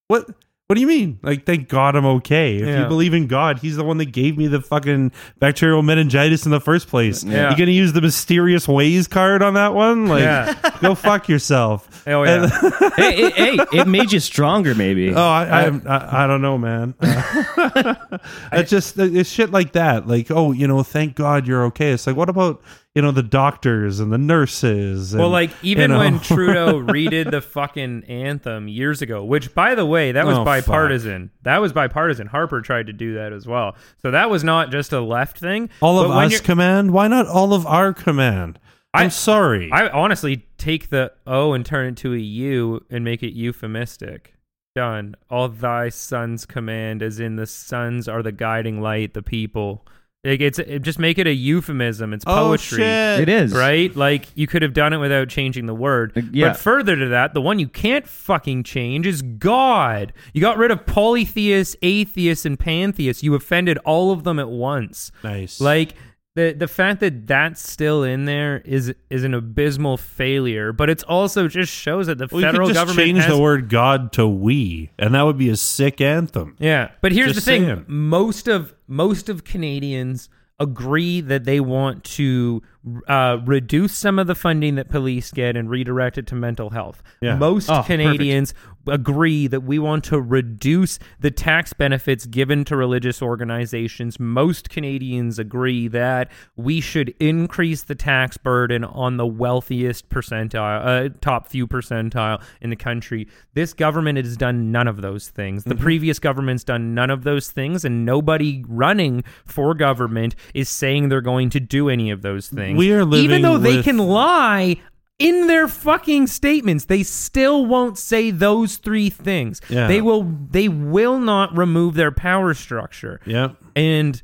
what? 0.10 0.27
What 0.67 0.73
do 0.75 0.82
you 0.82 0.88
mean? 0.88 1.19
Like, 1.21 1.45
thank 1.45 1.69
God 1.69 1.95
I'm 1.95 2.08
okay. 2.08 2.56
If 2.56 2.65
Yeah. 2.67 2.82
you 2.82 2.88
believe 2.88 3.13
in 3.13 3.28
God, 3.28 3.60
He's 3.60 3.75
the 3.75 3.84
one 3.84 3.97
that 3.99 4.12
gave 4.12 4.36
me 4.36 4.47
the 4.47 4.62
fucking 4.62 5.12
bacterial 5.38 5.84
meningitis 5.84 6.43
in 6.45 6.51
the 6.51 6.60
first 6.60 6.88
place. 6.88 7.23
Yeah. 7.23 7.51
You 7.51 7.56
gonna 7.58 7.69
use 7.69 7.93
the 7.93 8.01
mysterious 8.01 8.67
ways 8.67 9.08
card 9.08 9.43
on 9.43 9.54
that 9.54 9.75
one? 9.75 10.08
Like, 10.08 10.23
Yeah. 10.23 10.56
go 10.82 10.95
fuck 10.95 11.30
yourself." 11.30 12.04
Oh 12.08 12.23
yeah. 12.23 12.47
hey, 12.97 13.30
hey, 13.30 13.58
hey, 13.58 13.58
it 13.73 13.88
made 13.88 14.12
you 14.12 14.19
stronger, 14.19 14.73
maybe. 14.73 15.13
Oh, 15.13 15.21
I, 15.21 15.67
I, 15.67 15.82
I, 15.88 16.23
I 16.23 16.28
don't 16.28 16.41
know, 16.41 16.58
man. 16.58 16.95
Uh, 16.99 18.17
it's 18.51 18.71
just 18.71 18.97
it's 18.97 19.30
shit 19.30 19.51
like 19.51 19.73
that. 19.73 20.08
Like, 20.08 20.32
oh, 20.32 20.51
you 20.51 20.67
know, 20.67 20.82
thank 20.82 21.13
God 21.15 21.45
you're 21.45 21.65
okay. 21.65 21.91
It's 21.91 22.08
like, 22.08 22.15
what 22.15 22.30
about 22.30 22.63
you 22.95 23.01
know 23.01 23.12
the 23.12 23.21
doctors 23.21 23.99
and 23.99 24.12
the 24.12 24.17
nurses? 24.17 25.13
And, 25.13 25.19
Well, 25.21 25.29
like 25.29 25.51
even 25.62 25.84
you 25.84 25.88
know- 25.89 25.99
when 25.99 26.19
Trudeau 26.21 26.79
redid 26.79 27.29
the 27.29 27.41
fucking 27.41 28.05
anthem 28.05 28.67
years 28.67 29.01
ago, 29.01 29.23
which 29.23 29.53
by 29.53 29.75
the 29.75 29.86
way, 29.86 30.13
that 30.13 30.25
was 30.25 30.38
Oh, 30.38 30.45
bipartisan. 30.45 31.29
That 31.43 31.60
was 31.60 31.73
bipartisan. 31.73 32.27
Harper 32.27 32.62
tried 32.62 32.88
to 32.88 32.93
do 32.93 33.15
that 33.15 33.34
as 33.34 33.45
well. 33.45 33.75
So 34.01 34.12
that 34.12 34.29
was 34.29 34.43
not 34.43 34.71
just 34.71 34.93
a 34.93 35.01
left 35.01 35.38
thing. 35.39 35.69
all 35.81 35.99
of 35.99 36.10
us 36.10 36.39
command, 36.39 36.91
why 36.91 37.08
not 37.10 37.27
all 37.27 37.53
of 37.53 37.65
our 37.67 37.93
command? 37.93 38.60
I'm 38.93 39.08
I- 39.08 39.10
sorry. 39.10 39.69
I 39.73 39.89
honestly 39.89 40.47
take 40.58 40.89
the 40.89 41.12
O 41.27 41.51
and 41.51 41.65
turn 41.65 41.88
it 41.88 41.97
to 41.97 42.13
a 42.13 42.17
U 42.17 42.86
and 42.89 43.03
make 43.03 43.21
it 43.23 43.34
euphemistic. 43.34 44.31
done. 44.73 45.15
All 45.29 45.47
thy 45.49 45.88
sons 45.89 46.45
command, 46.45 47.01
as 47.01 47.19
in 47.19 47.36
the 47.38 47.45
sons 47.45 48.08
are 48.10 48.21
the 48.23 48.31
guiding 48.34 48.81
light, 48.81 49.13
the 49.13 49.21
people. 49.21 49.86
Like 50.25 50.41
it's 50.41 50.57
it, 50.57 50.81
just 50.81 50.97
make 50.97 51.19
it 51.19 51.27
a 51.27 51.33
euphemism. 51.33 52.11
It's 52.11 52.25
poetry. 52.25 52.83
Oh 52.83 52.85
shit! 52.85 53.21
It 53.21 53.29
is 53.29 53.53
Right? 53.53 53.95
Like 53.95 54.25
you 54.35 54.47
could 54.47 54.63
have 54.63 54.73
done 54.73 54.91
it 54.91 54.97
without 54.97 55.29
changing 55.29 55.67
the 55.67 55.75
word. 55.75 56.13
Uh, 56.17 56.21
yeah. 56.31 56.49
But 56.49 56.57
further 56.57 56.95
to 56.95 57.07
that, 57.09 57.33
the 57.35 57.41
one 57.41 57.59
you 57.59 57.67
can't 57.67 58.07
fucking 58.07 58.63
change 58.63 59.05
is 59.05 59.21
God. 59.21 60.13
You 60.33 60.41
got 60.41 60.57
rid 60.57 60.71
of 60.71 60.85
polytheists, 60.85 61.75
atheists, 61.83 62.45
and 62.45 62.59
pantheists. 62.59 63.21
You 63.21 63.35
offended 63.35 63.77
all 63.79 64.11
of 64.11 64.23
them 64.23 64.39
at 64.39 64.49
once. 64.49 65.11
Nice. 65.23 65.61
Like 65.61 65.93
the 66.35 66.51
the 66.51 66.67
fact 66.67 66.99
that 66.99 67.25
that's 67.25 67.67
still 67.67 68.03
in 68.03 68.25
there 68.25 68.61
is 68.65 68.93
is 69.09 69.23
an 69.23 69.33
abysmal 69.33 69.97
failure. 69.97 70.71
But 70.71 70.89
it's 70.89 71.03
also 71.03 71.47
just 71.47 71.71
shows 71.71 72.07
that 72.07 72.17
the 72.17 72.27
well, 72.29 72.41
you 72.41 72.47
federal 72.47 72.67
could 72.67 72.75
just 72.75 72.85
government 72.85 73.07
change 73.07 73.19
has, 73.19 73.35
the 73.35 73.41
word 73.41 73.69
God 73.69 74.11
to 74.13 74.27
"we," 74.27 74.91
and 74.99 75.15
that 75.15 75.23
would 75.23 75.37
be 75.37 75.49
a 75.49 75.55
sick 75.55 76.01
anthem. 76.01 76.55
Yeah, 76.59 76.91
but 77.01 77.13
here's 77.13 77.33
Just 77.33 77.45
the 77.45 77.51
thing: 77.51 77.65
saying. 77.65 77.85
most 77.87 78.47
of 78.47 78.75
most 78.87 79.29
of 79.29 79.43
Canadians 79.45 80.29
agree 80.59 81.21
that 81.21 81.45
they 81.45 81.59
want 81.59 82.03
to 82.03 82.61
uh, 83.07 83.39
reduce 83.45 83.95
some 83.95 84.19
of 84.19 84.27
the 84.27 84.35
funding 84.35 84.75
that 84.75 84.89
police 84.89 85.31
get 85.31 85.57
and 85.57 85.69
redirect 85.69 86.17
it 86.17 86.27
to 86.27 86.35
mental 86.35 86.69
health. 86.69 87.01
Yeah. 87.21 87.35
Most 87.35 87.69
Oh, 87.69 87.83
Canadians 87.83 88.53
agree 88.87 89.47
that 89.47 89.61
we 89.61 89.79
want 89.79 90.03
to 90.03 90.21
reduce 90.21 90.99
the 91.19 91.31
tax 91.31 91.73
benefits 91.73 92.25
given 92.27 92.63
to 92.65 92.75
religious 92.75 93.21
organizations. 93.21 94.19
Most 94.19 94.69
Canadians 94.69 95.39
agree 95.39 95.87
that 95.87 96.29
we 96.55 96.81
should 96.81 97.13
increase 97.19 97.83
the 97.83 97.95
tax 97.95 98.37
burden 98.37 98.83
on 98.83 99.17
the 99.17 99.25
wealthiest 99.25 100.09
percentile, 100.09 101.07
uh, 101.07 101.09
top 101.21 101.47
few 101.47 101.67
percentile 101.67 102.41
in 102.61 102.69
the 102.69 102.75
country. 102.75 103.27
This 103.53 103.73
government 103.73 104.17
has 104.17 104.37
done 104.37 104.71
none 104.71 104.87
of 104.87 105.01
those 105.01 105.29
things. 105.29 105.61
Mm-hmm. 105.61 105.69
The 105.69 105.75
previous 105.77 106.19
government's 106.19 106.63
done 106.63 106.93
none 106.93 107.09
of 107.09 107.23
those 107.23 107.49
things, 107.49 107.85
and 107.85 108.05
nobody 108.05 108.63
running 108.67 109.23
for 109.45 109.73
government 109.73 110.35
is 110.53 110.69
saying 110.69 111.09
they're 111.09 111.21
going 111.21 111.49
to 111.51 111.59
do 111.59 111.89
any 111.89 112.11
of 112.11 112.21
those 112.21 112.49
things. 112.49 112.74
We 112.77 112.91
are 112.93 113.01
even 113.01 113.09
living 113.09 113.41
though 113.41 113.57
they 113.57 113.77
with- 113.77 113.85
can 113.85 113.97
lie 113.97 114.77
in 115.17 115.47
their 115.47 115.67
fucking 115.69 116.27
statements 116.27 116.85
they 116.85 117.01
still 117.03 117.65
won't 117.65 117.97
say 117.97 118.31
those 118.31 118.75
three 118.77 119.09
things 119.09 119.61
Yeah. 119.69 119.88
they 119.88 120.01
will 120.01 120.23
they 120.51 120.67
will 120.67 121.19
not 121.19 121.57
remove 121.57 121.93
their 121.95 122.11
power 122.11 122.53
structure 122.53 123.21
Yep. 123.25 123.55
and 123.77 124.21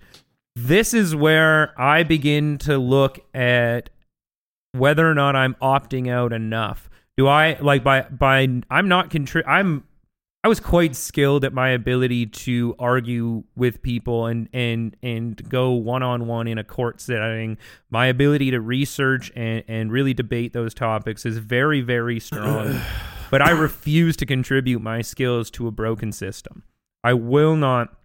this 0.53 0.93
is 0.93 1.15
where 1.15 1.73
i 1.79 2.03
begin 2.03 2.57
to 2.57 2.77
look 2.77 3.19
at 3.33 3.89
whether 4.73 5.09
or 5.09 5.13
not 5.15 5.33
i'm 5.33 5.55
opting 5.61 6.09
out 6.09 6.33
enough 6.33 6.89
do 7.15 7.25
i 7.25 7.57
like 7.61 7.85
by 7.85 8.01
by 8.01 8.49
i'm 8.69 8.89
not 8.89 9.09
contri- 9.09 9.47
i'm 9.47 9.85
I 10.43 10.47
was 10.47 10.59
quite 10.59 10.95
skilled 10.95 11.45
at 11.45 11.53
my 11.53 11.69
ability 11.69 12.25
to 12.25 12.75
argue 12.79 13.43
with 13.55 13.83
people 13.83 14.25
and 14.25 14.49
and 14.51 14.95
and 15.03 15.47
go 15.49 15.71
one 15.71 16.01
on 16.01 16.25
one 16.25 16.47
in 16.47 16.57
a 16.57 16.63
court 16.63 16.99
setting. 16.99 17.59
My 17.91 18.07
ability 18.07 18.49
to 18.51 18.59
research 18.59 19.31
and 19.35 19.63
and 19.67 19.91
really 19.91 20.15
debate 20.15 20.53
those 20.53 20.73
topics 20.73 21.27
is 21.27 21.37
very 21.37 21.81
very 21.81 22.19
strong. 22.19 22.81
but 23.29 23.43
I 23.43 23.51
refuse 23.51 24.17
to 24.17 24.25
contribute 24.25 24.81
my 24.81 25.03
skills 25.03 25.51
to 25.51 25.67
a 25.67 25.71
broken 25.71 26.11
system. 26.11 26.63
I 27.03 27.13
will 27.13 27.55
not. 27.55 27.95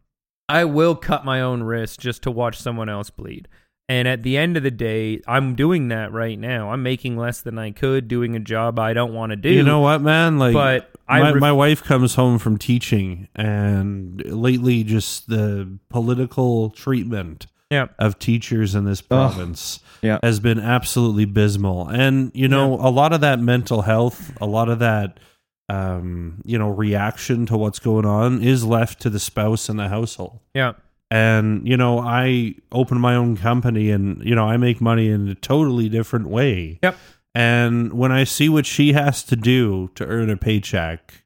I 0.49 0.65
will 0.65 0.95
cut 0.95 1.25
my 1.25 1.41
own 1.41 1.63
wrist 1.63 2.01
just 2.01 2.23
to 2.23 2.31
watch 2.31 2.59
someone 2.59 2.89
else 2.89 3.09
bleed. 3.11 3.49
And 3.89 4.09
at 4.09 4.25
the 4.25 4.37
end 4.37 4.57
of 4.57 4.65
the 4.65 4.71
day, 4.73 5.21
I'm 5.29 5.55
doing 5.55 5.89
that 5.89 6.13
right 6.13 6.37
now. 6.39 6.73
I'm 6.73 6.83
making 6.83 7.17
less 7.17 7.41
than 7.41 7.57
I 7.59 7.71
could 7.71 8.09
doing 8.09 8.35
a 8.35 8.41
job 8.41 8.81
I 8.81 8.93
don't 8.93 9.15
want 9.15 9.31
to 9.31 9.37
do. 9.37 9.49
You 9.49 9.63
know 9.63 9.79
what, 9.81 10.03
man? 10.03 10.39
Like, 10.39 10.55
But 10.55 10.91
I 11.07 11.21
my, 11.21 11.31
ref- 11.33 11.41
my 11.41 11.53
wife 11.53 11.85
comes 11.85 12.17
home 12.17 12.39
from 12.41 12.59
teaching, 12.59 13.29
and 13.37 14.25
lately, 14.25 14.83
just 14.83 15.29
the 15.29 15.79
political 15.89 16.71
treatment 16.71 17.47
Yeah. 17.71 17.87
of 18.01 18.19
teachers 18.19 18.75
in 18.75 18.87
this 18.87 19.01
province 19.01 19.79
Yeah. 20.03 20.19
has 20.21 20.41
been 20.41 20.59
absolutely 20.59 21.23
abysmal. 21.23 21.87
And 21.89 22.33
you 22.35 22.49
know, 22.49 22.75
a 22.75 22.91
lot 22.91 23.13
of 23.13 23.21
that 23.21 23.39
mental 23.39 23.83
health, 23.83 24.33
a 24.41 24.47
lot 24.47 24.69
of 24.69 24.81
that, 24.81 25.21
um, 25.69 26.43
you 26.45 26.59
know, 26.59 26.69
reaction 26.71 27.47
to 27.47 27.57
what's 27.57 27.79
going 27.79 28.05
on 28.05 28.43
is 28.43 28.65
left 28.65 29.01
to 29.03 29.11
the 29.11 29.21
spouse 29.21 29.69
and 29.69 29.79
the 29.79 29.89
household. 29.89 30.41
Yeah. 30.55 30.73
And 31.11 31.67
you 31.67 31.77
know, 31.77 32.01
I 32.01 32.57
open 32.73 32.99
my 33.01 33.15
own 33.15 33.37
company, 33.37 33.91
and 33.91 34.23
you 34.25 34.35
know, 34.35 34.49
I 34.49 34.57
make 34.57 34.81
money 34.81 35.09
in 35.09 35.29
a 35.29 35.35
totally 35.37 35.89
different 35.89 36.29
way. 36.29 36.79
Yep. 36.83 36.97
And 37.35 37.93
when 37.93 38.13
I 38.13 38.25
see 38.25 38.49
what 38.49 38.67
she 38.67 38.93
has 38.95 39.23
to 39.25 39.37
do 39.37 39.91
to 39.95 40.05
earn 40.07 40.31
a 40.31 40.37
paycheck, 40.37 41.23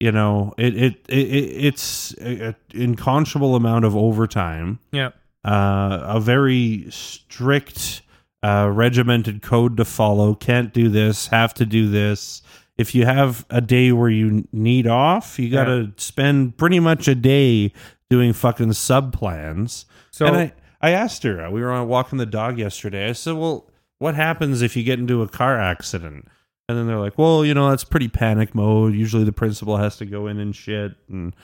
you 0.00 0.10
know, 0.10 0.54
it 0.58 0.74
it, 0.76 0.94
it, 1.08 1.18
it 1.28 1.64
it's 1.66 2.14
an 2.14 2.56
inconscionable 2.70 3.54
amount 3.54 3.84
of 3.84 3.94
overtime, 3.94 4.78
Yeah. 4.92 5.10
uh, 5.44 6.00
a 6.04 6.20
very 6.20 6.86
strict, 6.90 8.02
uh, 8.42 8.70
regimented 8.72 9.40
code 9.42 9.76
to 9.76 9.84
follow. 9.84 10.34
Can't 10.34 10.72
do 10.72 10.88
this. 10.88 11.28
Have 11.28 11.54
to 11.54 11.66
do 11.66 11.88
this. 11.88 12.42
If 12.78 12.94
you 12.94 13.06
have 13.06 13.46
a 13.48 13.60
day 13.62 13.92
where 13.92 14.10
you 14.10 14.46
need 14.52 14.86
off, 14.86 15.38
you 15.38 15.50
got 15.50 15.64
to 15.64 15.92
spend 15.96 16.58
pretty 16.58 16.78
much 16.80 17.08
a 17.08 17.14
day 17.14 17.72
doing 18.10 18.32
fucking 18.32 18.72
sub 18.74 19.12
plans. 19.12 19.86
So 20.10 20.26
and 20.26 20.36
I, 20.36 20.52
I 20.80 20.90
asked 20.90 21.22
her, 21.24 21.50
we 21.50 21.60
were 21.60 21.72
on 21.72 21.88
walking 21.88 22.18
the 22.18 22.26
dog 22.26 22.58
yesterday. 22.58 23.08
I 23.08 23.12
said, 23.12 23.34
well, 23.34 23.68
what 23.98 24.14
happens 24.14 24.62
if 24.62 24.76
you 24.76 24.82
get 24.84 24.98
into 24.98 25.22
a 25.22 25.28
car 25.28 25.58
accident? 25.58 26.28
And 26.68 26.76
then 26.76 26.86
they're 26.86 26.98
like, 26.98 27.16
well, 27.16 27.44
you 27.44 27.54
know, 27.54 27.70
that's 27.70 27.84
pretty 27.84 28.08
panic 28.08 28.54
mode. 28.54 28.94
Usually 28.94 29.24
the 29.24 29.32
principal 29.32 29.76
has 29.76 29.96
to 29.98 30.04
go 30.06 30.26
in 30.26 30.38
and 30.38 30.54
shit. 30.54 30.92
And, 31.08 31.34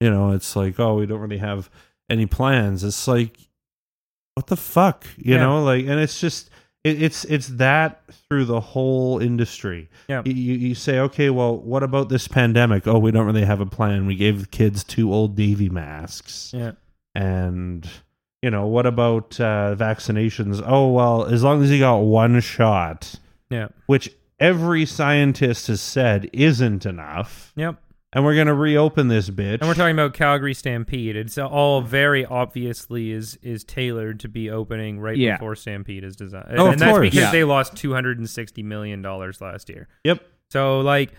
you 0.00 0.10
know, 0.10 0.32
it's 0.32 0.54
like, 0.54 0.78
oh, 0.78 0.96
we 0.96 1.06
don't 1.06 1.20
really 1.20 1.38
have 1.38 1.70
any 2.10 2.26
plans. 2.26 2.84
It's 2.84 3.08
like, 3.08 3.36
what 4.34 4.46
the 4.48 4.56
fuck? 4.56 5.06
You 5.16 5.34
Yeah. 5.34 5.40
know, 5.40 5.64
like, 5.64 5.86
and 5.86 5.98
it's 5.98 6.20
just, 6.20 6.50
it, 6.86 7.02
it's, 7.02 7.24
it's 7.24 7.48
that 7.48 8.02
through 8.28 8.44
the 8.46 8.60
whole 8.60 9.18
industry. 9.18 9.88
Yeah. 10.08 10.22
You, 10.24 10.32
you 10.34 10.74
say, 10.74 10.98
okay, 11.00 11.30
well, 11.30 11.56
what 11.56 11.82
about 11.82 12.08
this 12.08 12.28
pandemic? 12.28 12.86
Oh, 12.86 12.98
we 12.98 13.10
don't 13.10 13.26
really 13.26 13.44
have 13.44 13.60
a 13.60 13.66
plan. 13.66 14.06
We 14.06 14.14
gave 14.16 14.40
the 14.40 14.46
kids 14.46 14.84
two 14.84 15.12
old 15.12 15.36
Navy 15.36 15.68
masks 15.68 16.52
yeah. 16.54 16.72
and 17.14 17.88
you 18.42 18.50
know 18.50 18.66
what 18.66 18.86
about 18.86 19.40
uh, 19.40 19.74
vaccinations 19.76 20.62
oh 20.64 20.92
well 20.92 21.24
as 21.24 21.42
long 21.42 21.62
as 21.64 21.70
you 21.70 21.78
got 21.80 21.96
one 21.98 22.38
shot 22.40 23.14
Yeah. 23.50 23.68
which 23.86 24.10
every 24.38 24.84
scientist 24.86 25.66
has 25.68 25.80
said 25.80 26.28
isn't 26.32 26.84
enough 26.86 27.52
Yep. 27.56 27.76
And 28.16 28.24
we're 28.24 28.34
going 28.34 28.46
to 28.48 28.54
reopen 28.54 29.08
this 29.08 29.28
bitch 29.30 29.58
And 29.60 29.68
we're 29.68 29.74
talking 29.74 29.94
about 29.94 30.14
Calgary 30.14 30.54
Stampede. 30.54 31.14
It's 31.16 31.36
all 31.38 31.82
very 31.82 32.24
obviously 32.26 33.12
is 33.12 33.38
is 33.42 33.62
tailored 33.62 34.18
to 34.20 34.28
be 34.28 34.50
opening 34.50 34.98
right 34.98 35.16
Yeah. 35.16 35.36
before 35.36 35.54
Stampede 35.54 36.02
is 36.02 36.16
designed. 36.16 36.46
Oh, 36.56 36.64
and 36.66 36.74
of 36.74 36.80
that's 36.80 36.90
course. 36.90 37.02
because 37.10 37.18
Yeah. 37.18 37.30
they 37.30 37.44
lost 37.44 37.76
two 37.76 37.92
hundred 37.92 38.18
and 38.18 38.28
sixty 38.28 38.62
million 38.62 39.02
dollars 39.02 39.40
last 39.40 39.68
year. 39.68 39.86
yep 40.02 40.26
So 40.50 40.80
like 40.80 41.12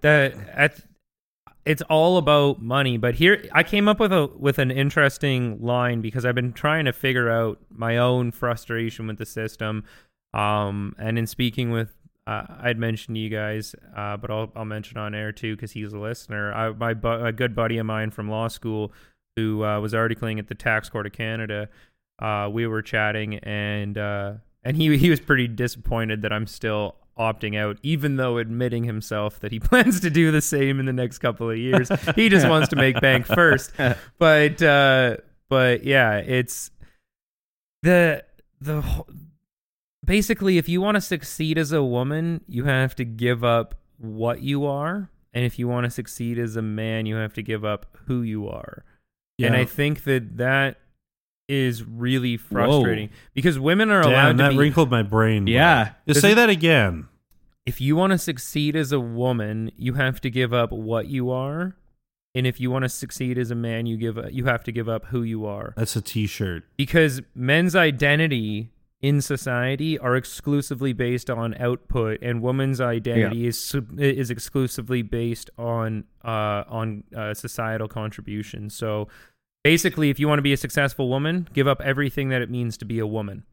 that 0.00 0.34
at 0.52 0.80
it's 1.66 1.82
all 1.90 2.16
about 2.16 2.62
money, 2.62 2.96
but 2.96 3.16
here 3.16 3.44
I 3.52 3.62
came 3.62 3.88
up 3.88 4.00
with 4.00 4.10
a 4.12 4.26
with 4.38 4.58
an 4.58 4.70
interesting 4.70 5.58
line 5.60 6.00
because 6.00 6.24
I've 6.24 6.34
been 6.34 6.54
trying 6.54 6.86
to 6.86 6.94
figure 6.94 7.28
out 7.30 7.58
my 7.70 7.98
own 7.98 8.30
frustration 8.32 9.06
with 9.06 9.18
the 9.18 9.26
system. 9.26 9.84
Um 10.32 10.94
and 10.98 11.18
in 11.18 11.26
speaking 11.26 11.70
with 11.70 11.94
uh, 12.28 12.44
I'd 12.60 12.78
mentioned 12.78 13.14
to 13.16 13.20
you 13.20 13.30
guys, 13.30 13.74
uh, 13.96 14.18
but 14.18 14.30
I'll 14.30 14.52
I'll 14.54 14.66
mention 14.66 14.98
on 14.98 15.14
air 15.14 15.32
too 15.32 15.56
because 15.56 15.72
he's 15.72 15.94
a 15.94 15.98
listener. 15.98 16.52
I, 16.52 16.70
my 16.70 16.92
bu- 16.92 17.24
a 17.24 17.32
good 17.32 17.54
buddy 17.54 17.78
of 17.78 17.86
mine 17.86 18.10
from 18.10 18.28
law 18.28 18.48
school 18.48 18.92
who 19.36 19.64
uh, 19.64 19.80
was 19.80 19.94
articling 19.94 20.38
at 20.38 20.48
the 20.48 20.54
Tax 20.54 20.90
Court 20.90 21.06
of 21.06 21.12
Canada. 21.12 21.70
Uh, 22.20 22.50
we 22.52 22.66
were 22.66 22.82
chatting 22.82 23.36
and 23.38 23.96
uh, 23.96 24.34
and 24.62 24.76
he 24.76 24.94
he 24.98 25.08
was 25.08 25.20
pretty 25.20 25.48
disappointed 25.48 26.20
that 26.20 26.30
I'm 26.30 26.46
still 26.46 26.96
opting 27.18 27.56
out, 27.56 27.78
even 27.82 28.16
though 28.16 28.36
admitting 28.36 28.84
himself 28.84 29.40
that 29.40 29.50
he 29.50 29.58
plans 29.60 30.00
to 30.00 30.10
do 30.10 30.30
the 30.30 30.42
same 30.42 30.80
in 30.80 30.84
the 30.84 30.92
next 30.92 31.20
couple 31.20 31.48
of 31.50 31.56
years. 31.56 31.90
he 32.14 32.28
just 32.28 32.46
wants 32.46 32.68
to 32.68 32.76
make 32.76 33.00
bank 33.00 33.24
first. 33.34 33.72
But 34.18 34.60
uh, 34.62 35.16
but 35.48 35.82
yeah, 35.82 36.18
it's 36.18 36.70
the 37.82 38.22
the 38.60 38.82
basically 40.08 40.58
if 40.58 40.68
you 40.68 40.80
want 40.80 40.96
to 40.96 41.00
succeed 41.00 41.58
as 41.58 41.70
a 41.70 41.82
woman, 41.82 42.42
you 42.48 42.64
have 42.64 42.96
to 42.96 43.04
give 43.04 43.44
up 43.44 43.76
what 43.98 44.42
you 44.42 44.64
are, 44.64 45.10
and 45.32 45.44
if 45.44 45.58
you 45.58 45.68
want 45.68 45.84
to 45.84 45.90
succeed 45.90 46.38
as 46.38 46.56
a 46.56 46.62
man, 46.62 47.06
you 47.06 47.14
have 47.14 47.34
to 47.34 47.42
give 47.42 47.64
up 47.64 47.86
who 48.06 48.22
you 48.22 48.48
are. 48.48 48.84
Yeah. 49.36 49.48
And 49.48 49.56
I 49.56 49.64
think 49.64 50.02
that 50.04 50.38
that 50.38 50.80
is 51.48 51.84
really 51.84 52.36
frustrating 52.36 53.10
because 53.32 53.58
women 53.58 53.90
are 53.90 54.00
allowed 54.00 54.32
to 54.32 54.38
that 54.38 54.50
be 54.50 54.58
wrinkled 54.58 54.90
my 54.90 55.02
brain. 55.02 55.46
Yeah. 55.46 55.92
just 56.06 56.20
say 56.20 56.34
that 56.34 56.50
again 56.50 57.08
if 57.68 57.82
you 57.82 57.96
want 57.96 58.12
to 58.12 58.18
succeed 58.18 58.74
as 58.74 58.92
a 58.92 59.00
woman, 59.00 59.70
you 59.76 59.92
have 59.92 60.22
to 60.22 60.30
give 60.30 60.54
up 60.54 60.72
what 60.72 61.06
you 61.08 61.30
are. 61.30 61.76
And 62.34 62.46
if 62.46 62.60
you 62.60 62.70
want 62.70 62.84
to 62.84 62.88
succeed 62.88 63.36
as 63.36 63.50
a 63.50 63.54
man, 63.54 63.84
you 63.84 63.98
give 63.98 64.18
you 64.30 64.46
have 64.46 64.64
to 64.64 64.72
give 64.72 64.88
up 64.88 65.04
who 65.06 65.22
you 65.22 65.44
are. 65.44 65.74
that's 65.76 65.94
a 65.94 66.00
t-shirt 66.00 66.64
Because 66.78 67.20
men's 67.34 67.76
identity 67.76 68.70
in 69.00 69.20
society 69.20 69.98
are 69.98 70.16
exclusively 70.16 70.92
based 70.92 71.30
on 71.30 71.54
output, 71.60 72.20
and 72.20 72.42
woman's 72.42 72.80
identity 72.80 73.46
is 73.46 73.74
is 73.96 74.30
exclusively 74.30 75.02
based 75.02 75.50
on 75.56 76.04
uh, 76.24 76.64
on 76.68 77.04
uh, 77.16 77.34
societal 77.34 77.88
contribution. 77.88 78.70
So 78.70 79.08
basically, 79.62 80.10
if 80.10 80.18
you 80.18 80.26
want 80.26 80.38
to 80.38 80.42
be 80.42 80.52
a 80.52 80.56
successful 80.56 81.08
woman, 81.08 81.48
give 81.52 81.68
up 81.68 81.80
everything 81.80 82.28
that 82.30 82.42
it 82.42 82.50
means 82.50 82.76
to 82.78 82.84
be 82.84 82.98
a 82.98 83.06
woman. 83.06 83.44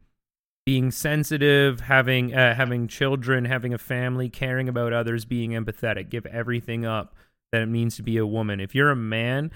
Being 0.64 0.90
sensitive, 0.90 1.78
having 1.78 2.34
uh, 2.34 2.56
having 2.56 2.88
children, 2.88 3.44
having 3.44 3.72
a 3.72 3.78
family, 3.78 4.28
caring 4.28 4.68
about 4.68 4.92
others, 4.92 5.24
being 5.24 5.52
empathetic. 5.52 6.08
Give 6.08 6.26
everything 6.26 6.84
up 6.84 7.14
that 7.52 7.62
it 7.62 7.66
means 7.66 7.94
to 7.96 8.02
be 8.02 8.16
a 8.16 8.26
woman. 8.26 8.58
If 8.58 8.74
you're 8.74 8.90
a 8.90 8.96
man, 8.96 9.52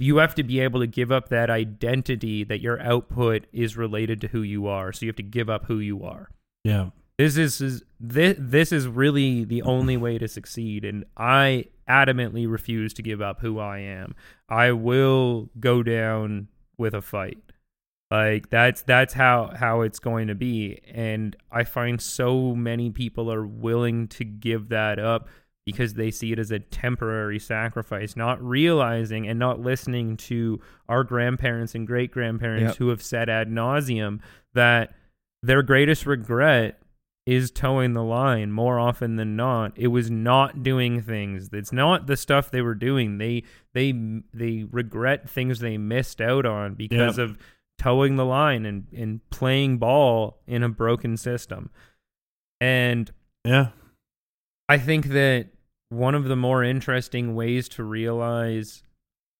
you 0.00 0.16
have 0.18 0.34
to 0.36 0.42
be 0.42 0.60
able 0.60 0.80
to 0.80 0.86
give 0.86 1.12
up 1.12 1.28
that 1.28 1.50
identity 1.50 2.44
that 2.44 2.60
your 2.60 2.80
output 2.80 3.46
is 3.52 3.76
related 3.76 4.20
to 4.22 4.28
who 4.28 4.42
you 4.42 4.66
are. 4.66 4.92
So 4.92 5.04
you 5.04 5.08
have 5.08 5.16
to 5.16 5.22
give 5.22 5.50
up 5.50 5.66
who 5.66 5.78
you 5.78 6.02
are. 6.04 6.30
Yeah. 6.64 6.90
This 7.18 7.36
is, 7.36 7.60
is 7.60 7.84
this 7.98 8.36
this 8.38 8.72
is 8.72 8.88
really 8.88 9.44
the 9.44 9.60
only 9.62 9.98
way 9.98 10.16
to 10.16 10.26
succeed 10.26 10.86
and 10.86 11.04
I 11.18 11.66
adamantly 11.86 12.50
refuse 12.50 12.94
to 12.94 13.02
give 13.02 13.20
up 13.20 13.40
who 13.40 13.58
I 13.58 13.80
am. 13.80 14.14
I 14.48 14.72
will 14.72 15.50
go 15.60 15.82
down 15.82 16.48
with 16.78 16.94
a 16.94 17.02
fight. 17.02 17.38
Like 18.10 18.48
that's 18.48 18.82
that's 18.82 19.12
how 19.12 19.52
how 19.54 19.82
it's 19.82 19.98
going 19.98 20.28
to 20.28 20.34
be 20.34 20.80
and 20.90 21.36
I 21.52 21.64
find 21.64 22.00
so 22.00 22.54
many 22.54 22.90
people 22.90 23.30
are 23.30 23.46
willing 23.46 24.08
to 24.08 24.24
give 24.24 24.70
that 24.70 24.98
up 24.98 25.28
because 25.70 25.94
they 25.94 26.10
see 26.10 26.32
it 26.32 26.38
as 26.38 26.50
a 26.50 26.58
temporary 26.58 27.38
sacrifice, 27.38 28.16
not 28.16 28.42
realizing 28.42 29.26
and 29.28 29.38
not 29.38 29.60
listening 29.60 30.16
to 30.16 30.60
our 30.88 31.04
grandparents 31.04 31.74
and 31.74 31.86
great 31.86 32.10
grandparents 32.10 32.70
Yep. 32.72 32.76
who 32.76 32.88
have 32.88 33.02
said 33.02 33.28
ad 33.28 33.48
nauseum 33.48 34.20
that 34.54 34.92
their 35.42 35.62
greatest 35.62 36.06
regret 36.06 36.80
is 37.26 37.50
towing 37.50 37.92
the 37.92 38.02
line 38.02 38.50
more 38.50 38.78
often 38.78 39.16
than 39.16 39.36
not. 39.36 39.72
It 39.76 39.88
was 39.88 40.10
not 40.10 40.62
doing 40.62 41.00
things. 41.02 41.50
It's 41.52 41.72
not 41.72 42.06
the 42.06 42.16
stuff 42.16 42.50
they 42.50 42.62
were 42.62 42.74
doing. 42.74 43.18
They 43.18 43.44
they 43.72 43.92
they 44.34 44.64
regret 44.70 45.28
things 45.30 45.60
they 45.60 45.78
missed 45.78 46.20
out 46.20 46.44
on 46.46 46.74
because 46.74 47.18
Yep. 47.18 47.28
of 47.28 47.38
towing 47.78 48.16
the 48.16 48.24
line 48.24 48.66
and, 48.66 48.86
and 48.96 49.20
playing 49.30 49.78
ball 49.78 50.40
in 50.46 50.62
a 50.62 50.68
broken 50.68 51.16
system. 51.16 51.70
And 52.60 53.10
Yeah. 53.44 53.68
I 54.68 54.78
think 54.78 55.06
that 55.08 55.48
one 55.90 56.14
of 56.14 56.24
the 56.24 56.36
more 56.36 56.64
interesting 56.64 57.34
ways 57.34 57.68
to 57.68 57.84
realize 57.84 58.82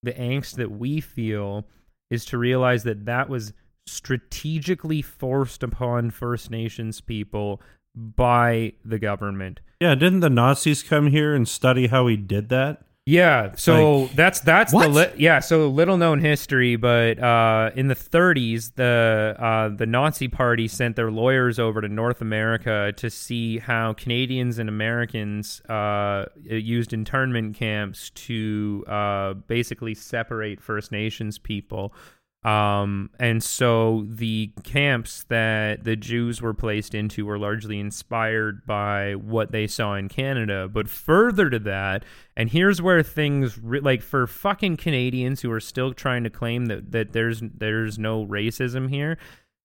the 0.03 0.13
angst 0.13 0.57
that 0.57 0.71
we 0.71 1.01
feel 1.01 1.67
is 2.11 2.25
to 2.27 2.39
realize 2.39 2.83
that 2.83 3.07
that 3.07 3.29
was 3.29 3.53
strategically 3.87 5.01
forced 5.01 5.63
upon 5.63 6.11
First 6.11 6.51
Nations 6.51 7.01
people 7.01 7.61
by 7.95 8.73
the 8.85 8.99
government. 8.99 9.61
Yeah. 9.81 9.95
Didn't 9.95 10.21
the 10.21 10.31
Nazis 10.31 10.83
come 10.83 11.09
here 11.09 11.35
and 11.35 11.49
study 11.49 11.87
how 11.87 12.07
he 12.07 12.17
did 12.17 12.49
that? 12.51 12.83
Yeah, 13.07 13.53
so 13.57 14.03
Like- 14.03 14.13
that's 14.13 14.41
that's 14.41 14.73
What? 14.73 14.83
the 14.85 14.89
li- 14.91 15.13
yeah. 15.17 15.41
So 15.41 15.67
little 15.69 15.97
known 15.97 16.21
history, 16.21 16.77
but 16.77 17.19
uh, 17.19 17.71
in 17.75 17.89
the 17.89 17.95
30s, 17.97 18.75
the 18.77 19.35
uh, 19.39 19.69
the 19.71 19.87
Nazi 19.87 20.29
Party 20.29 20.69
sent 20.69 20.97
their 20.97 21.11
lawyers 21.11 21.59
over 21.59 21.81
to 21.81 21.89
North 21.89 22.21
America 22.21 22.93
to 22.97 23.11
see 23.11 23.59
how 23.59 23.95
Canadians 23.95 24.59
and 24.59 24.69
Americans 24.69 25.61
uh, 25.63 26.27
used 26.45 26.93
internment 26.93 27.57
camps 27.57 28.11
to 28.11 28.85
uh, 28.87 29.33
basically 29.35 29.95
separate 29.95 30.61
First 30.61 30.93
Nations 30.93 31.39
people. 31.39 31.93
Um, 32.43 33.11
and 33.19 33.43
so 33.43 34.07
the 34.09 34.51
camps 34.63 35.25
that 35.25 35.85
the 35.85 35.95
Jews 35.95 36.41
were 36.41 36.55
placed 36.55 36.95
into 36.95 37.27
were 37.27 37.39
largely 37.39 37.79
inspired 37.79 38.65
by 38.65 39.15
what 39.15 39.53
they 39.53 39.67
saw 39.67 39.95
in 39.95 40.09
Canada. 40.09 40.67
But 40.67 40.89
further 40.89 41.51
to 41.51 41.59
that, 41.59 42.05
and 42.37 42.49
here's 42.49 42.81
where 42.81 43.03
things 43.03 43.59
re- 43.59 43.81
like 43.81 44.01
for 44.01 44.27
fucking 44.27 44.79
Canadians 44.79 45.43
who 45.43 45.53
are 45.53 45.61
still 45.61 45.93
trying 45.93 46.25
to 46.25 46.31
claim 46.31 46.67
that, 46.67 46.93
that 46.93 47.13
there's 47.13 47.43
there's 47.43 47.99
no 47.99 48.25
racism 48.25 48.89
here, 48.89 49.19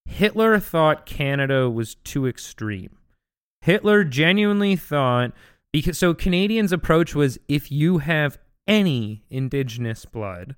Hitler 0.05 0.59
thought 0.59 1.05
Canada 1.05 1.69
was 1.69 1.95
too 1.95 2.27
extreme. 2.27 2.97
Hitler 3.61 4.03
genuinely 4.03 4.75
thought 4.75 5.31
because 5.71 5.97
so 5.97 6.13
Canadians' 6.13 6.73
approach 6.73 7.15
was 7.15 7.37
if 7.47 7.71
you 7.71 7.99
have 7.99 8.37
any 8.67 9.23
indigenous 9.29 10.03
blood, 10.03 10.55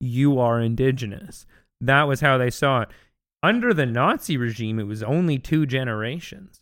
you 0.00 0.38
are 0.38 0.60
indigenous. 0.60 1.46
That 1.80 2.04
was 2.04 2.20
how 2.20 2.38
they 2.38 2.50
saw 2.50 2.82
it. 2.82 2.88
Under 3.42 3.72
the 3.72 3.86
Nazi 3.86 4.36
regime, 4.36 4.78
it 4.78 4.84
was 4.86 5.02
only 5.02 5.38
two 5.38 5.64
generations, 5.66 6.60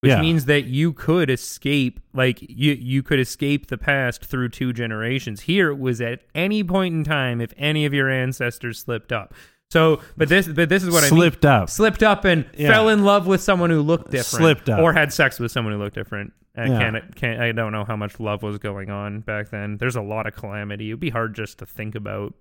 which 0.00 0.10
Yeah. 0.10 0.20
means 0.20 0.46
that 0.46 0.64
you 0.64 0.92
could 0.92 1.30
escape, 1.30 2.00
like 2.12 2.38
you 2.42 2.72
you 2.72 3.02
could 3.02 3.20
escape 3.20 3.68
the 3.68 3.78
past 3.78 4.24
through 4.24 4.48
two 4.48 4.72
generations. 4.72 5.42
Here, 5.42 5.70
it 5.70 5.78
was 5.78 6.00
at 6.00 6.22
any 6.34 6.64
point 6.64 6.94
in 6.94 7.04
time 7.04 7.40
if 7.40 7.52
any 7.56 7.84
of 7.86 7.94
your 7.94 8.10
ancestors 8.10 8.80
slipped 8.80 9.12
up. 9.12 9.34
So, 9.70 10.00
but 10.16 10.28
this, 10.28 10.48
but 10.48 10.68
this 10.68 10.82
is 10.82 10.90
what 10.90 11.04
I 11.04 11.10
mean 11.10 11.16
Slipped 11.20 11.44
up. 11.44 11.70
slipped 11.70 12.02
up 12.02 12.24
and 12.24 12.44
Yeah. 12.56 12.72
fell 12.72 12.88
in 12.88 13.04
love 13.04 13.28
with 13.28 13.40
someone 13.40 13.70
who 13.70 13.82
looked 13.82 14.10
different, 14.10 14.42
Slipped 14.42 14.68
up. 14.68 14.80
or 14.80 14.92
had 14.92 15.12
sex 15.12 15.38
with 15.38 15.52
someone 15.52 15.74
who 15.74 15.78
looked 15.78 15.94
different. 15.94 16.32
I 16.56 16.64
Yeah. 16.66 16.78
can't, 16.80 17.14
can't, 17.14 17.40
I 17.40 17.52
don't 17.52 17.70
know 17.70 17.84
how 17.84 17.94
much 17.94 18.18
love 18.18 18.42
was 18.42 18.58
going 18.58 18.90
on 18.90 19.20
back 19.20 19.50
then. 19.50 19.76
There's 19.76 19.94
a 19.94 20.02
lot 20.02 20.26
of 20.26 20.34
calamity. 20.34 20.88
It'd 20.90 20.98
be 20.98 21.10
hard 21.10 21.34
just 21.36 21.58
to 21.60 21.66
think 21.66 21.94
about. 21.94 22.34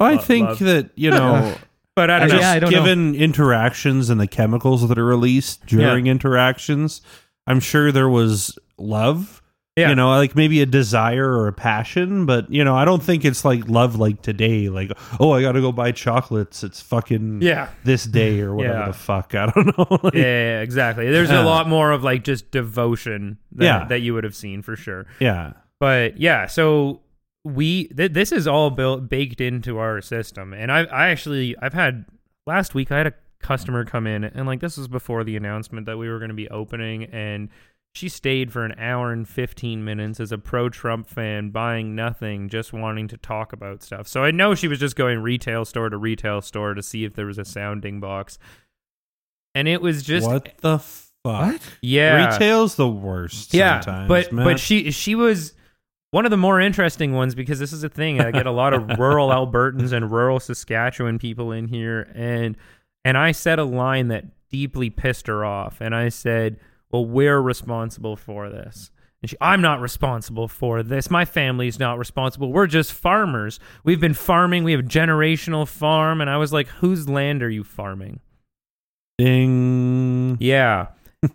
I 0.00 0.14
Love- 0.14 0.24
think 0.24 0.48
love. 0.48 0.58
that, 0.60 0.90
you 0.96 1.10
know, 1.10 1.54
But 1.96 2.08
I 2.08 2.20
don't 2.20 2.30
Actually, 2.30 2.36
know. 2.40 2.46
yeah, 2.46 2.52
I 2.52 2.58
don't 2.60 2.70
know. 2.72 2.78
given 2.78 3.14
interactions 3.14 4.08
and 4.10 4.18
the 4.20 4.26
chemicals 4.28 4.88
that 4.88 4.96
are 4.96 5.04
released 5.04 5.66
during 5.66 6.06
interactions, 6.06 7.02
I'm 7.46 7.60
sure 7.60 7.92
there 7.92 8.08
was 8.08 8.58
love. 8.78 9.42
Yeah. 9.76 9.90
You 9.90 9.94
know, 9.96 10.08
like 10.10 10.34
maybe 10.36 10.60
a 10.62 10.66
desire 10.66 11.28
or 11.28 11.46
a 11.48 11.52
passion, 11.52 12.26
but 12.26 12.50
you 12.50 12.64
know, 12.64 12.74
I 12.76 12.84
don't 12.84 13.02
think 13.02 13.24
it's 13.24 13.44
like 13.44 13.68
love 13.68 13.96
like 13.96 14.22
today. 14.22 14.68
Like, 14.68 14.92
oh, 15.18 15.32
I 15.32 15.42
got 15.42 15.52
to 15.52 15.60
go 15.60 15.72
buy 15.72 15.92
chocolates. 15.92 16.62
It's 16.64 16.80
fucking 16.80 17.42
Yeah. 17.42 17.68
this 17.84 18.04
day 18.04 18.40
or 18.40 18.54
whatever 18.54 18.78
Yeah. 18.78 18.86
the 18.86 18.92
fuck. 18.94 19.34
I 19.34 19.46
don't 19.46 19.78
know. 19.78 19.98
Like, 20.02 20.14
yeah, 20.14 20.20
yeah, 20.22 20.60
exactly. 20.60 21.10
There's 21.10 21.30
Yeah. 21.30 21.42
a 21.42 21.44
lot 21.44 21.68
more 21.68 21.90
of 21.92 22.02
like 22.04 22.24
just 22.24 22.50
devotion 22.50 23.38
that, 23.52 23.64
Yeah. 23.64 23.84
that 23.86 24.00
you 24.00 24.14
would 24.14 24.24
have 24.24 24.34
seen 24.36 24.62
for 24.62 24.76
sure. 24.76 25.06
yeah. 25.18 25.52
But 25.80 26.18
yeah, 26.20 26.46
so 26.46 27.00
we 27.44 27.88
th- 27.88 28.12
this 28.12 28.32
is 28.32 28.46
all 28.46 28.70
built 28.70 29.08
baked 29.08 29.40
into 29.40 29.78
our 29.78 30.00
system, 30.00 30.52
and 30.52 30.70
I 30.70 30.84
I 30.84 31.08
actually 31.08 31.56
I've 31.60 31.74
had 31.74 32.06
last 32.46 32.74
week 32.74 32.90
I 32.92 32.98
had 32.98 33.06
a 33.06 33.14
customer 33.40 33.84
come 33.84 34.06
in 34.06 34.22
and 34.22 34.46
like 34.46 34.60
this 34.60 34.76
was 34.76 34.86
before 34.86 35.24
the 35.24 35.36
announcement 35.36 35.86
that 35.86 35.96
we 35.96 36.08
were 36.08 36.18
going 36.18 36.28
to 36.28 36.34
be 36.34 36.48
opening 36.50 37.04
and 37.04 37.48
she 37.92 38.08
stayed 38.08 38.52
for 38.52 38.64
an 38.64 38.74
hour 38.78 39.12
and 39.12 39.28
15 39.28 39.84
minutes 39.84 40.20
as 40.20 40.30
a 40.30 40.38
pro 40.38 40.68
Trump 40.68 41.08
fan 41.08 41.50
buying 41.50 41.94
nothing 41.94 42.48
just 42.48 42.72
wanting 42.72 43.08
to 43.08 43.16
talk 43.16 43.52
about 43.52 43.82
stuff. 43.82 44.06
So 44.06 44.22
I 44.22 44.30
know 44.30 44.54
she 44.54 44.68
was 44.68 44.78
just 44.78 44.94
going 44.94 45.18
retail 45.20 45.64
store 45.64 45.88
to 45.88 45.96
retail 45.96 46.40
store 46.40 46.74
to 46.74 46.82
see 46.82 47.04
if 47.04 47.14
there 47.14 47.26
was 47.26 47.38
a 47.38 47.44
sounding 47.44 47.98
box. 47.98 48.38
And 49.54 49.66
it 49.66 49.82
was 49.82 50.04
just 50.04 50.28
what 50.28 50.56
the 50.58 50.78
fuck? 50.78 51.60
yeah. 51.82 52.30
Retail's 52.30 52.76
the 52.76 52.88
worst. 52.88 53.52
Yeah, 53.52 54.06
but 54.06 54.32
man. 54.32 54.44
but 54.44 54.60
she 54.60 54.92
she 54.92 55.16
was 55.16 55.54
one 56.10 56.24
of 56.24 56.30
the 56.30 56.36
more 56.36 56.60
interesting 56.60 57.12
ones 57.14 57.34
because 57.34 57.58
this 57.58 57.72
is 57.72 57.84
a 57.84 57.88
thing. 57.88 58.20
I 58.20 58.30
get 58.30 58.46
a 58.46 58.50
lot 58.50 58.72
of 58.72 58.88
rural 58.98 59.28
Albertans 59.28 59.92
and 59.92 60.10
rural 60.10 60.40
Saskatchewan 60.40 61.18
people 61.18 61.52
in 61.52 61.68
here, 61.68 62.10
and 62.14 62.56
and 63.04 63.16
I 63.16 63.32
said 63.32 63.58
a 63.58 63.64
line 63.64 64.08
that 64.08 64.26
deeply 64.50 64.90
pissed 64.90 65.26
her 65.26 65.44
off, 65.44 65.80
and 65.80 65.94
I 65.94 66.08
said, 66.08 66.58
"Well, 66.90 67.04
we're 67.04 67.40
responsible 67.40 68.16
for 68.16 68.48
this." 68.48 68.90
And 69.22 69.28
she, 69.28 69.36
I'm 69.40 69.60
not 69.60 69.80
responsible 69.80 70.48
for 70.48 70.82
this. 70.82 71.10
My 71.10 71.26
family's 71.26 71.78
not 71.78 71.98
responsible. 71.98 72.52
We're 72.52 72.66
just 72.66 72.92
farmers. 72.92 73.60
We've 73.84 74.00
been 74.00 74.14
farming. 74.14 74.64
We 74.64 74.72
have 74.72 74.86
generational 74.86 75.68
farm. 75.68 76.22
And 76.22 76.30
I 76.30 76.38
was 76.38 76.54
like, 76.54 76.68
whose 76.68 77.06
land 77.06 77.42
are 77.42 77.50
you 77.50 77.62
farming? 77.62 78.20
ding. 79.20 80.36
Yeah. 80.40 80.88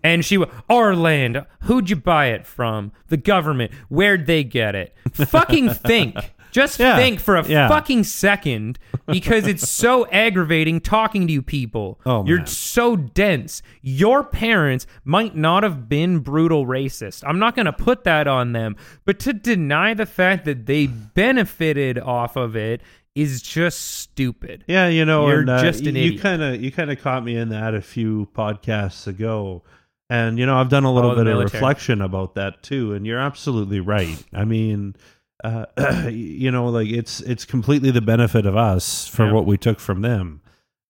And 0.03 0.25
she, 0.25 0.37
wa- 0.37 0.47
our 0.69 0.95
land. 0.95 1.45
Who'd 1.63 1.89
you 1.89 1.95
buy 1.95 2.27
it 2.27 2.45
from? 2.45 2.91
The 3.09 3.17
government. 3.17 3.71
Where'd 3.89 4.25
they 4.25 4.43
get 4.43 4.75
it? 4.75 4.95
Fucking 5.13 5.69
think. 5.71 6.15
Just 6.51 6.79
Yeah. 6.79 6.95
think 6.95 7.19
for 7.19 7.35
a 7.35 7.45
Yeah. 7.45 7.67
fucking 7.67 8.05
second 8.05 8.79
because 9.07 9.45
it's 9.45 9.69
so 9.69 10.07
aggravating 10.07 10.79
talking 10.79 11.27
to 11.27 11.33
you 11.33 11.41
people. 11.41 11.99
Oh, 12.05 12.25
You're 12.25 12.37
man. 12.37 12.47
so 12.47 12.95
dense. 12.95 13.61
Your 13.81 14.23
parents 14.23 14.87
might 15.03 15.35
not 15.35 15.63
have 15.63 15.89
been 15.89 16.19
brutal 16.19 16.65
racist. 16.65 17.23
I'm 17.27 17.39
not 17.39 17.55
going 17.57 17.65
to 17.65 17.73
put 17.73 18.05
that 18.05 18.25
on 18.27 18.53
them. 18.53 18.77
But 19.03 19.19
to 19.19 19.33
deny 19.33 19.93
the 19.93 20.05
fact 20.05 20.45
that 20.45 20.65
they 20.65 20.87
benefited 20.87 21.99
off 21.99 22.37
of 22.37 22.55
it 22.55 22.81
is 23.15 23.41
just 23.41 23.79
stupid. 23.79 24.65
Yeah, 24.67 24.87
you 24.89 25.05
know, 25.05 25.27
You're 25.27 25.39
and, 25.39 25.49
uh, 25.49 25.61
just 25.61 25.85
an 25.85 25.95
you 25.95 26.19
kind 26.19 26.41
of 26.43 26.61
you 26.61 26.71
kind 26.71 26.91
of 26.91 27.01
caught 27.01 27.23
me 27.23 27.35
in 27.37 27.49
that 27.49 27.73
a 27.73 27.81
few 27.81 28.27
podcasts 28.35 29.07
ago, 29.07 29.63
and 30.09 30.37
you 30.37 30.45
know 30.45 30.57
I've 30.57 30.69
done 30.69 30.83
a 30.83 30.93
little 30.93 31.11
Oh, 31.11 31.15
bit 31.15 31.27
of 31.27 31.37
reflection 31.39 32.01
about 32.01 32.35
that 32.35 32.61
too. 32.61 32.93
And 32.93 33.05
you're 33.07 33.19
absolutely 33.19 33.79
right. 33.79 34.21
I 34.33 34.43
mean, 34.45 34.95
uh, 35.43 35.65
you 36.11 36.51
know, 36.51 36.67
like 36.67 36.89
it's 36.89 37.21
it's 37.21 37.45
completely 37.45 37.89
the 37.91 38.01
benefit 38.01 38.45
of 38.45 38.57
us 38.57 39.07
for 39.07 39.25
Yeah. 39.27 39.31
what 39.31 39.45
we 39.45 39.57
took 39.57 39.79
from 39.79 40.01
them, 40.01 40.41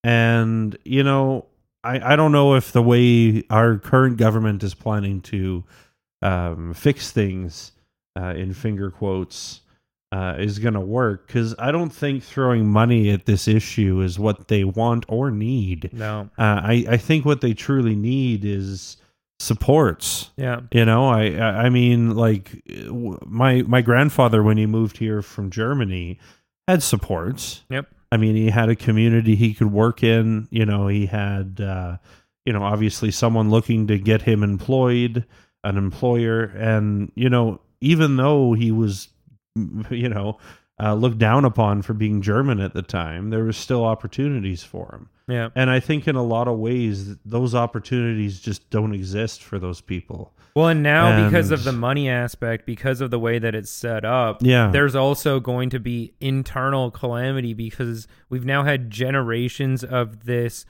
and 0.03 0.77
you 0.83 1.03
know. 1.03 1.45
I, 1.83 2.13
I 2.13 2.15
don't 2.15 2.31
know 2.31 2.55
if 2.55 2.71
the 2.71 2.81
way 2.81 3.43
our 3.51 3.77
current 3.77 4.17
government 4.17 4.63
is 4.63 4.73
planning 4.73 5.21
to 5.21 5.63
um, 6.23 6.73
fix 6.73 7.11
things 7.11 7.73
uh, 8.19 8.33
in 8.35 8.55
finger 8.55 8.89
quotes 8.89 9.61
uh, 10.11 10.35
is 10.37 10.59
going 10.59 10.75
to 10.75 10.79
work 10.79 11.27
because 11.27 11.55
I 11.59 11.71
don't 11.71 11.89
think 11.89 12.23
throwing 12.23 12.67
money 12.67 13.09
at 13.09 13.25
this 13.25 13.47
issue 13.47 14.01
is 14.01 14.17
what 14.17 14.47
they 14.47 14.63
want 14.63 15.05
or 15.07 15.31
need. 15.31 15.89
No. 15.93 16.29
Uh, 16.37 16.61
I, 16.63 16.85
I 16.89 16.97
think 16.97 17.25
what 17.25 17.41
they 17.41 17.53
truly 17.53 17.95
need 17.95 18.45
is 18.45 18.97
supports. 19.39 20.31
Yeah. 20.37 20.61
You 20.71 20.85
know, 20.85 21.07
I 21.07 21.65
I 21.65 21.69
mean, 21.69 22.15
like 22.15 22.63
my 23.25 23.63
my 23.63 23.81
grandfather 23.81 24.41
when 24.41 24.57
he 24.57 24.65
moved 24.65 24.97
here 24.97 25.21
from 25.21 25.49
Germany 25.49 26.19
had 26.67 26.81
supports. 26.83 27.63
Yep. 27.69 27.87
I 28.11 28.17
mean, 28.17 28.35
he 28.35 28.49
had 28.49 28.69
a 28.69 28.75
community 28.75 29.35
he 29.35 29.53
could 29.53 29.71
work 29.71 30.03
in. 30.03 30.47
You 30.49 30.65
know, 30.65 30.87
he 30.87 31.05
had, 31.05 31.59
uh, 31.59 31.97
you 32.45 32.53
know, 32.53 32.63
obviously 32.63 33.11
someone 33.11 33.49
looking 33.49 33.87
to 33.87 33.97
get 33.97 34.21
him 34.21 34.43
employed, 34.43 35.25
an 35.63 35.77
employer, 35.77 36.43
and 36.43 37.11
you 37.15 37.29
know, 37.29 37.59
even 37.81 38.15
though 38.15 38.53
he 38.53 38.71
was, 38.71 39.09
you 39.89 40.09
know, 40.09 40.37
uh, 40.81 40.93
looked 40.93 41.17
down 41.17 41.45
upon 41.45 41.81
for 41.81 41.93
being 41.93 42.21
German 42.21 42.59
at 42.59 42.73
the 42.73 42.81
time, 42.81 43.29
there 43.29 43.43
was 43.45 43.55
still 43.57 43.85
opportunities 43.85 44.63
for 44.63 44.91
him. 44.93 45.09
Yeah. 45.27 45.49
And 45.55 45.69
I 45.69 45.79
think 45.79 46.07
in 46.07 46.15
a 46.15 46.23
lot 46.23 46.47
of 46.47 46.59
ways, 46.59 47.15
those 47.25 47.55
opportunities 47.55 48.39
just 48.39 48.69
don't 48.69 48.93
exist 48.93 49.41
for 49.41 49.57
those 49.57 49.81
people. 49.81 50.33
Well, 50.55 50.67
and 50.67 50.83
now 50.83 51.25
because 51.25 51.51
of 51.51 51.63
the 51.63 51.71
money 51.71 52.07
aspect, 52.09 52.65
because 52.65 53.01
of 53.01 53.09
the 53.11 53.19
way 53.19 53.39
that 53.39 53.55
it's 53.55 53.71
set 53.71 54.05
up, 54.05 54.37
Yeah. 54.41 54.69
there's 54.71 54.95
also 54.95 55.39
going 55.39 55.69
to 55.71 55.79
be 55.79 56.13
internal 56.19 56.91
calamity 56.91 57.53
because 57.53 58.07
we've 58.29 58.45
now 58.45 58.63
had 58.63 58.89
generations 58.89 59.83
of 59.83 60.25
this. 60.25 60.65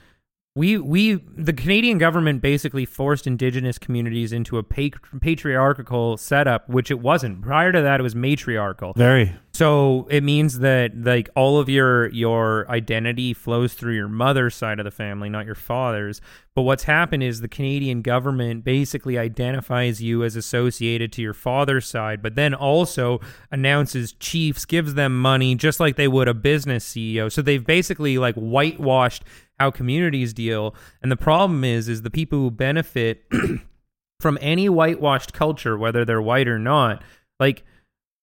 We 0.58 0.78
we 0.78 1.16
the 1.16 1.52
Canadian 1.52 1.98
government 1.98 2.42
basically 2.42 2.86
forced 2.86 3.28
indigenous 3.28 3.78
communities 3.78 4.32
into 4.32 4.58
a 4.58 4.64
pa- 4.64 4.98
patriarchal 5.20 6.16
setup, 6.16 6.70
which 6.70 6.90
it 6.90 7.00
wasn't. 7.02 7.42
Prior 7.42 7.74
to 7.74 7.82
that, 7.82 8.00
it 8.00 8.04
was 8.04 8.16
matriarchal. 8.16 8.94
Very. 8.96 9.36
So 9.56 10.06
it 10.10 10.22
means 10.22 10.60
that 10.60 11.02
like 11.02 11.30
all 11.34 11.60
of 11.60 11.70
your 11.70 12.10
your 12.10 12.70
identity 12.70 13.34
flows 13.34 13.74
through 13.74 13.94
your 13.96 14.10
mother's 14.10 14.54
side 14.54 14.80
of 14.82 14.84
the 14.84 14.92
family, 14.92 15.30
not 15.30 15.46
your 15.46 15.56
father's. 15.56 16.20
But 16.56 16.64
what's 16.64 16.84
happened 16.84 17.24
is 17.24 17.40
the 17.40 17.48
Canadian 17.48 18.02
government 18.02 18.66
basically 18.66 19.18
identifies 19.18 20.02
you 20.02 20.26
as 20.26 20.36
associated 20.36 21.14
to 21.14 21.22
your 21.22 21.34
father's 21.34 21.88
side, 21.88 22.22
but 22.22 22.36
then 22.36 22.54
also 22.54 23.22
announces 23.50 24.12
chiefs, 24.12 24.66
gives 24.66 24.96
them 24.96 25.18
money 25.18 25.56
just 25.56 25.80
like 25.80 25.96
they 25.96 26.10
would 26.10 26.28
a 26.28 26.34
business 26.34 26.86
CEO. 26.86 27.32
So 27.32 27.42
they've 27.42 27.66
basically 27.66 28.18
like 28.18 28.36
whitewashed 28.36 29.24
how 29.58 29.72
communities 29.72 30.34
deal. 30.34 30.76
And 31.02 31.10
the 31.10 31.16
problem 31.16 31.64
is 31.64 31.88
is 31.88 32.02
the 32.02 32.12
people 32.12 32.40
who 32.40 32.52
benefit 32.52 33.24
from 34.20 34.38
any 34.42 34.68
whitewashed 34.68 35.32
culture, 35.32 35.78
whether 35.78 36.04
they're 36.04 36.22
white 36.22 36.50
or 36.50 36.60
not, 36.60 37.02
like 37.40 37.64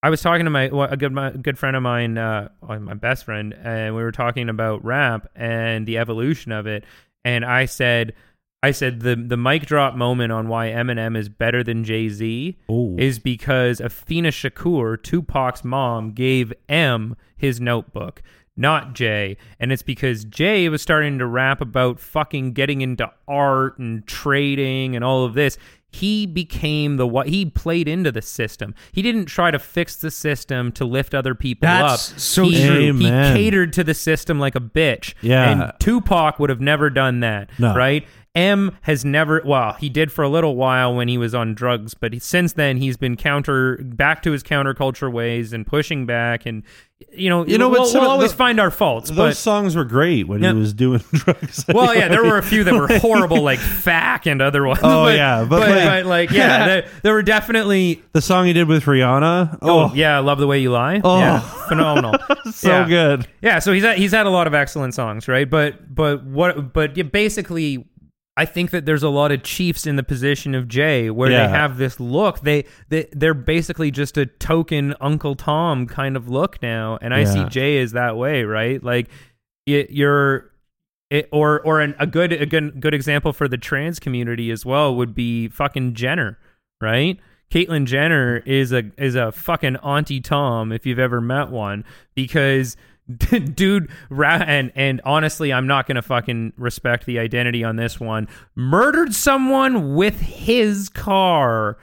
I 0.02 0.10
was 0.10 0.20
talking 0.20 0.44
to 0.46 0.50
my 0.50 0.64
a 0.64 0.96
good 0.96 1.12
my 1.12 1.30
good 1.30 1.58
friend 1.58 1.76
of 1.76 1.82
mine, 1.82 2.18
uh, 2.18 2.48
my 2.60 2.94
best 2.94 3.24
friend, 3.24 3.54
and 3.62 3.94
we 3.94 4.02
were 4.02 4.12
talking 4.12 4.48
about 4.48 4.84
rap 4.84 5.28
and 5.36 5.86
the 5.86 5.98
evolution 5.98 6.50
of 6.50 6.66
it. 6.66 6.84
And 7.24 7.44
I 7.44 7.66
said, 7.66 8.14
I 8.64 8.72
said 8.72 9.00
the 9.00 9.14
the 9.14 9.36
mic 9.36 9.64
drop 9.64 9.94
moment 9.94 10.32
on 10.32 10.48
why 10.48 10.68
Eminem 10.68 11.16
is 11.16 11.28
better 11.28 11.62
than 11.62 11.84
Jay 11.84 12.08
Z 12.08 12.58
is 12.98 13.20
because 13.20 13.80
Athena 13.80 14.30
Shakur, 14.30 15.00
Tupac's 15.00 15.62
mom, 15.64 16.12
gave 16.12 16.52
M 16.68 17.14
his 17.36 17.60
notebook, 17.60 18.22
not 18.56 18.94
Jay. 18.94 19.36
And 19.60 19.70
it's 19.70 19.82
because 19.82 20.24
Jay 20.24 20.68
was 20.68 20.82
starting 20.82 21.18
to 21.20 21.26
rap 21.26 21.60
about 21.60 22.00
fucking 22.00 22.54
getting 22.54 22.80
into 22.80 23.08
art 23.28 23.78
and 23.78 24.04
trading 24.06 24.96
and 24.96 25.04
all 25.04 25.24
of 25.24 25.34
this. 25.34 25.58
He 25.92 26.26
became 26.26 26.96
the 26.96 27.06
what 27.06 27.28
he 27.28 27.44
played 27.46 27.86
into 27.86 28.10
the 28.10 28.22
system. 28.22 28.74
He 28.92 29.02
didn't 29.02 29.26
try 29.26 29.50
to 29.50 29.58
fix 29.58 29.94
the 29.96 30.10
system 30.10 30.72
to 30.72 30.84
lift 30.84 31.14
other 31.14 31.34
people 31.34 31.66
That's 31.66 32.12
up. 32.12 32.18
so 32.18 32.44
he, 32.44 32.66
true. 32.66 32.80
he 32.80 32.88
Amen. 32.88 33.36
catered 33.36 33.72
to 33.74 33.84
the 33.84 33.94
system 33.94 34.40
like 34.40 34.54
a 34.54 34.60
bitch. 34.60 35.14
Yeah. 35.20 35.50
And 35.50 35.72
Tupac 35.78 36.38
would 36.38 36.50
have 36.50 36.60
never 36.60 36.88
done 36.90 37.20
that. 37.20 37.50
No. 37.58 37.74
Right? 37.76 38.06
M 38.34 38.76
has 38.82 39.04
never 39.04 39.42
well, 39.44 39.74
he 39.74 39.90
did 39.90 40.10
for 40.10 40.22
a 40.22 40.28
little 40.28 40.56
while 40.56 40.94
when 40.94 41.06
he 41.08 41.18
was 41.18 41.34
on 41.34 41.54
drugs, 41.54 41.92
but 41.92 42.14
he, 42.14 42.18
since 42.18 42.54
then 42.54 42.78
he's 42.78 42.96
been 42.96 43.14
counter 43.16 43.76
back 43.82 44.22
to 44.22 44.32
his 44.32 44.42
counterculture 44.42 45.12
ways 45.12 45.52
and 45.52 45.66
pushing 45.66 46.06
back 46.06 46.46
and 46.46 46.62
you 47.12 47.28
know, 47.28 47.44
You 47.44 47.58
know, 47.58 47.68
we'll, 47.68 47.92
we'll 47.92 48.08
always 48.08 48.30
the- 48.30 48.36
find 48.36 48.60
our 48.60 48.70
faults, 48.70 49.08
Those 49.10 49.16
but 49.18 49.36
songs 49.36 49.74
were 49.74 49.84
great 49.84 50.28
when 50.28 50.40
Yeah. 50.40 50.52
he 50.52 50.58
was 50.60 50.72
doing 50.72 51.00
drugs. 51.12 51.64
well, 51.68 51.94
yeah, 51.94 52.06
there 52.08 52.22
were 52.22 52.38
a 52.38 52.42
few 52.42 52.62
that 52.64 52.72
were 52.72 52.86
horrible, 53.00 53.42
like 53.42 53.58
"Fack" 53.58 54.24
and 54.26 54.40
other 54.40 54.64
ones. 54.64 54.78
Oh, 54.84 55.06
but, 55.06 55.16
yeah, 55.16 55.40
but 55.44 55.58
but, 55.60 55.84
like- 55.84 56.04
like, 56.04 56.30
yeah, 56.30 56.64
there, 56.66 56.88
there 57.02 57.12
were 57.12 57.24
definitely. 57.24 58.00
the 58.12 58.22
song 58.22 58.46
he 58.46 58.52
did 58.52 58.68
with 58.68 58.84
Rihanna. 58.84 59.58
Oh, 59.60 59.90
Oh, 59.90 59.94
yeah, 59.94 60.16
I 60.16 60.20
love 60.20 60.38
the 60.38 60.46
way 60.46 60.60
you 60.60 60.70
lie. 60.70 61.00
Oh. 61.02 61.18
Yeah, 61.18 61.40
phenomenal. 61.40 62.14
so 62.52 62.68
Yeah. 62.70 62.88
good. 62.88 63.26
Yeah, 63.42 63.58
so 63.58 63.72
he's 63.72 63.82
had, 63.82 63.98
he's 63.98 64.12
had 64.12 64.26
a 64.26 64.30
lot 64.30 64.46
of 64.46 64.54
excellent 64.54 64.94
songs, 64.94 65.26
right? 65.26 65.50
But 65.50 65.92
but 65.92 66.22
what 66.24 66.72
but 66.72 66.96
yeah, 66.96 67.02
basically 67.02 67.84
I 68.36 68.46
think 68.46 68.70
that 68.70 68.86
there's 68.86 69.02
a 69.02 69.10
lot 69.10 69.30
of 69.30 69.42
chiefs 69.42 69.86
in 69.86 69.96
the 69.96 70.02
position 70.02 70.54
of 70.54 70.66
Jay 70.66 71.10
where 71.10 71.30
Yeah. 71.30 71.46
they 71.46 71.52
have 71.52 71.76
this 71.76 72.00
look. 72.00 72.40
They 72.40 72.64
they 72.88 73.08
they're 73.12 73.34
basically 73.34 73.90
just 73.90 74.16
a 74.16 74.24
token 74.26 74.94
Uncle 75.00 75.34
Tom 75.34 75.86
kind 75.86 76.16
of 76.16 76.28
look 76.28 76.62
now, 76.62 76.98
and 77.02 77.12
I 77.12 77.24
see 77.24 77.44
Jay 77.50 77.78
as 77.80 77.92
that 77.92 78.16
way, 78.16 78.44
right? 78.44 78.82
Like 78.82 79.08
it, 79.66 79.90
you're 79.90 80.50
it, 81.10 81.28
or 81.30 81.60
or 81.60 81.80
an, 81.80 81.94
a 81.98 82.06
good 82.06 82.32
a 82.32 82.46
good 82.46 82.80
good 82.80 82.94
example 82.94 83.34
for 83.34 83.48
the 83.48 83.58
trans 83.58 84.00
community 84.00 84.50
as 84.50 84.64
well 84.64 84.94
would 84.96 85.14
be 85.14 85.48
fucking 85.48 85.92
Jenner, 85.92 86.38
right? 86.80 87.18
Caitlyn 87.52 87.84
Jenner 87.84 88.38
is 88.46 88.72
a 88.72 88.84
is 88.96 89.14
a 89.14 89.30
fucking 89.30 89.76
auntie 89.76 90.22
Tom 90.22 90.72
if 90.72 90.86
you've 90.86 90.98
ever 90.98 91.20
met 91.20 91.50
one 91.50 91.84
because 92.14 92.78
dude 93.54 93.90
ra- 94.10 94.44
and 94.46 94.70
and 94.74 95.00
honestly 95.04 95.52
I'm 95.52 95.66
not 95.66 95.86
going 95.86 95.96
to 95.96 96.02
fucking 96.02 96.52
respect 96.56 97.04
the 97.04 97.18
identity 97.18 97.64
on 97.64 97.76
this 97.76 97.98
one 97.98 98.28
murdered 98.54 99.12
someone 99.12 99.94
with 99.94 100.20
his 100.20 100.88
car 100.88 101.78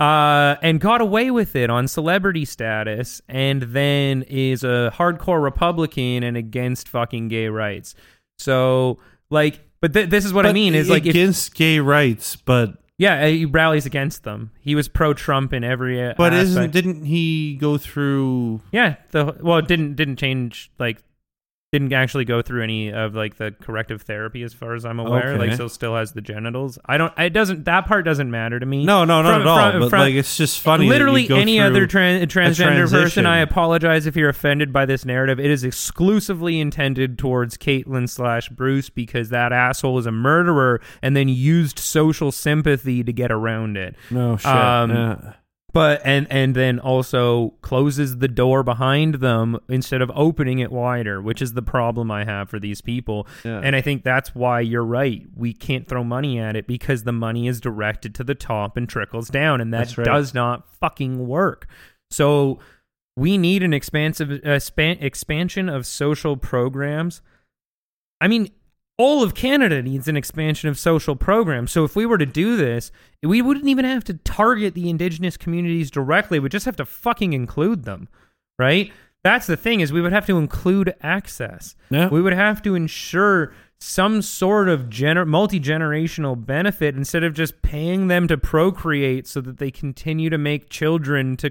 uh, 0.00 0.56
and 0.62 0.80
got 0.80 1.02
away 1.02 1.30
with 1.30 1.54
it 1.54 1.68
on 1.68 1.86
celebrity 1.86 2.46
status, 2.46 3.20
and 3.28 3.60
then 3.62 4.22
is 4.22 4.64
a 4.64 4.90
hardcore 4.94 5.42
Republican 5.42 6.22
and 6.22 6.38
against 6.38 6.88
fucking 6.88 7.28
gay 7.28 7.48
rights. 7.48 7.94
So, 8.38 8.98
like, 9.28 9.60
but 9.82 9.92
th- 9.92 10.08
this 10.08 10.24
is 10.24 10.32
what 10.32 10.46
I 10.46 10.54
mean 10.54 10.74
is 10.74 10.88
like, 10.88 11.04
if, 11.04 11.10
against 11.10 11.54
gay 11.54 11.80
rights, 11.80 12.34
but 12.34 12.79
yeah, 13.00 13.26
he 13.28 13.46
rallies 13.46 13.86
against 13.86 14.24
them. 14.24 14.50
He 14.60 14.74
was 14.74 14.86
pro 14.86 15.14
Trump 15.14 15.54
in 15.54 15.64
every. 15.64 16.12
but 16.18 16.34
isn't 16.34 16.70
didn't 16.70 17.06
he 17.06 17.54
go 17.54 17.78
through? 17.78 18.60
Yeah, 18.72 18.96
the 19.12 19.38
well, 19.40 19.56
it 19.56 19.68
didn't 19.68 19.94
didn't 19.94 20.16
change 20.16 20.70
like 20.78 21.02
didn't 21.72 21.92
actually 21.92 22.24
go 22.24 22.42
through 22.42 22.64
any 22.64 22.92
of 22.92 23.14
like 23.14 23.36
the 23.36 23.54
corrective 23.60 24.02
therapy 24.02 24.42
as 24.42 24.52
far 24.52 24.74
as 24.74 24.84
I'm 24.84 24.98
aware. 24.98 25.34
Okay. 25.34 25.48
Like, 25.50 25.56
so 25.56 25.68
still 25.68 25.94
has 25.94 26.12
the 26.12 26.20
genitals. 26.20 26.80
I 26.84 26.98
don't. 26.98 27.16
It 27.16 27.30
doesn't. 27.30 27.64
That 27.66 27.86
part 27.86 28.04
doesn't 28.04 28.28
matter 28.28 28.58
to 28.58 28.66
me. 28.66 28.84
No, 28.84 29.04
no, 29.04 29.22
not 29.22 29.34
From- 29.34 29.40
at 29.42 29.46
all. 29.46 29.70
from- 29.70 29.80
but 29.82 29.90
from- 29.90 30.00
like, 30.00 30.14
it's 30.14 30.36
just 30.36 30.60
funny. 30.60 30.88
Literally 30.88 31.28
any 31.30 31.60
other 31.60 31.86
tran- 31.86 32.22
transgender 32.26 32.90
person. 32.90 33.24
I 33.24 33.38
apologize 33.38 34.06
if 34.06 34.16
you're 34.16 34.28
offended 34.30 34.72
by 34.72 34.84
this 34.84 35.04
narrative. 35.04 35.38
It 35.38 35.50
is 35.50 35.62
exclusively 35.62 36.58
intended 36.58 37.18
towards 37.18 37.56
Caitlyn 37.56 38.08
slash 38.08 38.48
Bruce 38.48 38.90
because 38.90 39.28
that 39.28 39.52
asshole 39.52 39.98
is 39.98 40.06
a 40.06 40.12
murderer 40.12 40.80
and 41.02 41.16
then 41.16 41.28
used 41.28 41.78
social 41.78 42.32
sympathy 42.32 43.04
to 43.04 43.12
get 43.12 43.30
around 43.30 43.76
it. 43.76 43.94
No 44.10 44.36
shit. 44.36 44.46
Um, 44.46 44.90
yeah. 44.90 45.32
But 45.72 46.02
and 46.04 46.26
and 46.30 46.54
then 46.54 46.80
also 46.80 47.54
closes 47.62 48.18
the 48.18 48.28
door 48.28 48.62
behind 48.62 49.16
them 49.16 49.58
instead 49.68 50.02
of 50.02 50.10
opening 50.14 50.58
it 50.58 50.72
wider, 50.72 51.22
which 51.22 51.40
is 51.40 51.52
the 51.52 51.62
problem 51.62 52.10
I 52.10 52.24
have 52.24 52.50
for 52.50 52.58
these 52.58 52.80
people. 52.80 53.28
Yeah. 53.44 53.60
And 53.62 53.76
I 53.76 53.80
think 53.80 54.02
that's 54.02 54.34
why 54.34 54.60
you're 54.60 54.84
right. 54.84 55.22
We 55.36 55.52
can't 55.52 55.86
throw 55.86 56.02
money 56.02 56.40
at 56.40 56.56
it 56.56 56.66
because 56.66 57.04
the 57.04 57.12
money 57.12 57.46
is 57.46 57.60
directed 57.60 58.14
to 58.16 58.24
the 58.24 58.34
top 58.34 58.76
and 58.76 58.88
trickles 58.88 59.28
down, 59.28 59.60
and 59.60 59.72
that 59.72 59.96
right. 59.96 60.04
does 60.04 60.34
not 60.34 60.66
fucking 60.80 61.26
work. 61.28 61.68
So 62.10 62.58
we 63.16 63.38
need 63.38 63.62
an 63.62 63.72
expansive 63.72 64.30
uh, 64.44 64.58
span, 64.58 64.98
expansion 65.00 65.68
of 65.68 65.86
social 65.86 66.36
programs. 66.36 67.22
I 68.20 68.28
mean, 68.28 68.50
all 69.00 69.22
of 69.22 69.34
Canada 69.34 69.82
needs 69.82 70.08
an 70.08 70.16
expansion 70.16 70.68
of 70.68 70.78
social 70.78 71.16
programs. 71.16 71.72
So 71.72 71.84
if 71.84 71.96
we 71.96 72.04
were 72.06 72.18
to 72.18 72.26
do 72.26 72.56
this, 72.56 72.92
we 73.22 73.40
wouldn't 73.40 73.68
even 73.68 73.84
have 73.84 74.04
to 74.04 74.14
target 74.14 74.74
the 74.74 74.90
indigenous 74.90 75.36
communities 75.36 75.90
directly. 75.90 76.38
We'd 76.38 76.52
just 76.52 76.66
have 76.66 76.76
to 76.76 76.84
fucking 76.84 77.32
include 77.32 77.84
them, 77.84 78.08
right? 78.58 78.92
That's 79.24 79.46
the 79.46 79.56
thing 79.56 79.80
is 79.80 79.92
we 79.92 80.00
would 80.02 80.12
have 80.12 80.26
to 80.26 80.38
include 80.38 80.94
access. 81.02 81.76
Yeah. 81.90 82.08
We 82.08 82.20
would 82.22 82.32
have 82.32 82.60
to 82.62 82.74
ensure 82.74 83.52
some 83.82 84.20
sort 84.22 84.68
of 84.68 84.90
gener- 84.90 85.26
multi-generational 85.26 86.44
benefit 86.44 86.94
instead 86.94 87.24
of 87.24 87.32
just 87.34 87.62
paying 87.62 88.08
them 88.08 88.28
to 88.28 88.36
procreate 88.36 89.26
so 89.26 89.40
that 89.40 89.56
they 89.58 89.70
continue 89.70 90.28
to 90.30 90.38
make 90.38 90.68
children 90.68 91.36
to 91.38 91.50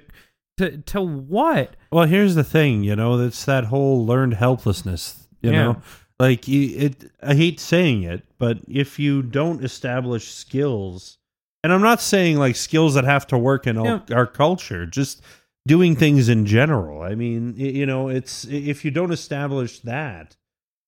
to 0.58 0.78
to 0.80 1.02
what? 1.02 1.76
Well, 1.91 2.06
here's 2.06 2.36
the 2.36 2.43
thing, 2.43 2.84
you 2.84 2.95
know, 2.95 3.18
it's 3.20 3.45
that 3.45 3.66
whole 3.66 4.06
learned 4.06 4.34
helplessness, 4.36 5.28
you 5.41 5.52
Yeah. 5.52 5.64
know. 5.64 5.82
Like 6.20 6.47
you, 6.47 6.78
it, 6.78 7.11
I 7.24 7.34
hate 7.34 7.59
saying 7.59 8.03
it, 8.03 8.24
but 8.38 8.57
if 8.67 8.99
you 8.99 9.22
don't 9.22 9.63
establish 9.63 10.34
skills, 10.34 11.17
and 11.63 11.72
I'm 11.72 11.82
not 11.82 12.01
saying 12.01 12.38
like 12.38 12.57
skills 12.57 12.93
that 12.95 13.05
have 13.05 13.26
to 13.28 13.38
work 13.38 13.65
in 13.65 13.78
all, 13.78 14.03
our 14.11 14.28
culture, 14.28 14.86
just 14.86 15.22
doing 15.65 15.95
things 15.95 16.28
in 16.28 16.45
general. 16.45 17.01
I 17.01 17.15
mean, 17.15 17.53
you 17.55 17.86
know, 17.86 18.09
it's 18.09 18.43
if 18.45 18.84
you 18.84 18.91
don't 18.91 19.11
establish 19.11 19.80
that, 19.82 20.36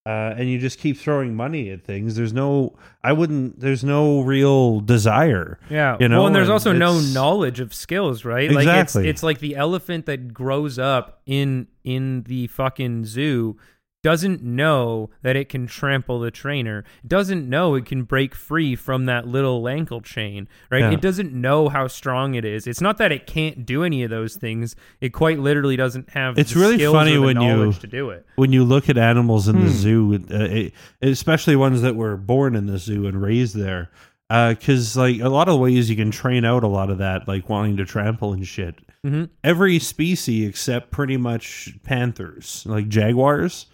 uh, 0.05 0.33
and 0.35 0.49
you 0.49 0.57
just 0.57 0.79
keep 0.79 0.97
throwing 0.97 1.35
money 1.35 1.69
at 1.69 1.83
things, 1.83 2.15
there's 2.15 2.33
no, 2.33 2.75
I 3.03 3.13
wouldn't, 3.13 3.59
there's 3.59 3.83
no 3.83 4.21
real 4.21 4.79
desire. 4.79 5.59
Yeah. 5.69 5.97
You 5.99 6.09
know, 6.09 6.19
well, 6.19 6.27
and 6.27 6.35
there's 6.35 6.47
and 6.47 6.53
also 6.53 6.73
no 6.73 6.99
knowledge 6.99 7.59
of 7.59 7.73
skills, 7.73 8.25
right? 8.25 8.51
Exactly. 8.51 8.65
Like 8.65 8.79
it's 8.79 8.95
it's 8.95 9.23
like 9.23 9.39
the 9.39 9.55
elephant 9.55 10.07
that 10.07 10.33
grows 10.33 10.79
up 10.79 11.21
in 11.25 11.67
in 11.83 12.23
the 12.23 12.47
fucking 12.47 13.05
zoo 13.05 13.57
doesn't 14.03 14.41
know 14.41 15.09
that 15.21 15.35
it 15.35 15.47
can 15.49 15.67
trample 15.67 16.19
the 16.19 16.31
trainer. 16.31 16.83
Doesn't 17.07 17.47
know 17.47 17.75
it 17.75 17.85
can 17.85 18.03
break 18.03 18.33
free 18.33 18.75
from 18.75 19.05
that 19.05 19.27
little 19.27 19.67
ankle 19.67 20.01
chain, 20.01 20.47
right? 20.71 20.79
Yeah. 20.79 20.91
It 20.91 21.01
doesn't 21.01 21.33
know 21.33 21.69
how 21.69 21.87
strong 21.87 22.33
it 22.35 22.43
is. 22.43 22.65
It's 22.65 22.81
not 22.81 22.97
that 22.97 23.11
it 23.11 23.27
can't 23.27 23.65
do 23.65 23.83
any 23.83 24.01
of 24.03 24.09
those 24.09 24.35
things. 24.35 24.75
It 25.01 25.09
quite 25.09 25.39
literally 25.39 25.75
doesn't 25.75 26.09
have 26.11 26.37
It's 26.39 26.53
the 26.53 26.59
really 26.59 26.75
skills 26.77 26.93
funny 26.95 27.11
or 27.15 27.19
the 27.19 27.21
when 27.39 27.41
you- 27.41 27.73
to 27.73 27.87
do 27.87 28.09
it. 28.09 28.25
when 28.35 28.51
you 28.51 28.63
look 28.63 28.89
at 28.89 28.97
animals 28.97 29.47
in 29.47 29.55
the 29.57 29.61
Hmm. 29.69 29.77
zoo, 29.77 30.19
uh, 30.31 30.35
it, 30.39 30.73
especially 31.01 31.55
ones 31.55 31.81
that 31.83 31.95
were 31.95 32.17
born 32.17 32.55
in 32.55 32.65
the 32.65 32.77
zoo 32.79 33.05
and 33.05 33.21
raised 33.21 33.55
there, 33.55 33.89
because 34.29 34.97
like 34.97 35.19
a 35.19 35.29
lot 35.29 35.47
of 35.47 35.59
ways 35.59 35.89
you 35.89 35.95
can 35.95 36.09
train 36.09 36.43
out 36.43 36.63
a 36.63 36.67
lot 36.67 36.89
of 36.89 36.97
that, 36.97 37.27
like 37.27 37.49
wanting 37.49 37.77
to 37.77 37.85
trample 37.85 38.33
and 38.33 38.47
shit. 38.47 38.75
Mhm. 39.05 39.29
Every 39.43 39.77
species 39.79 40.47
except 40.49 40.89
pretty 40.91 41.17
much 41.17 41.69
panthers, 41.83 42.63
like 42.67 42.87
jaguars, 42.87 43.67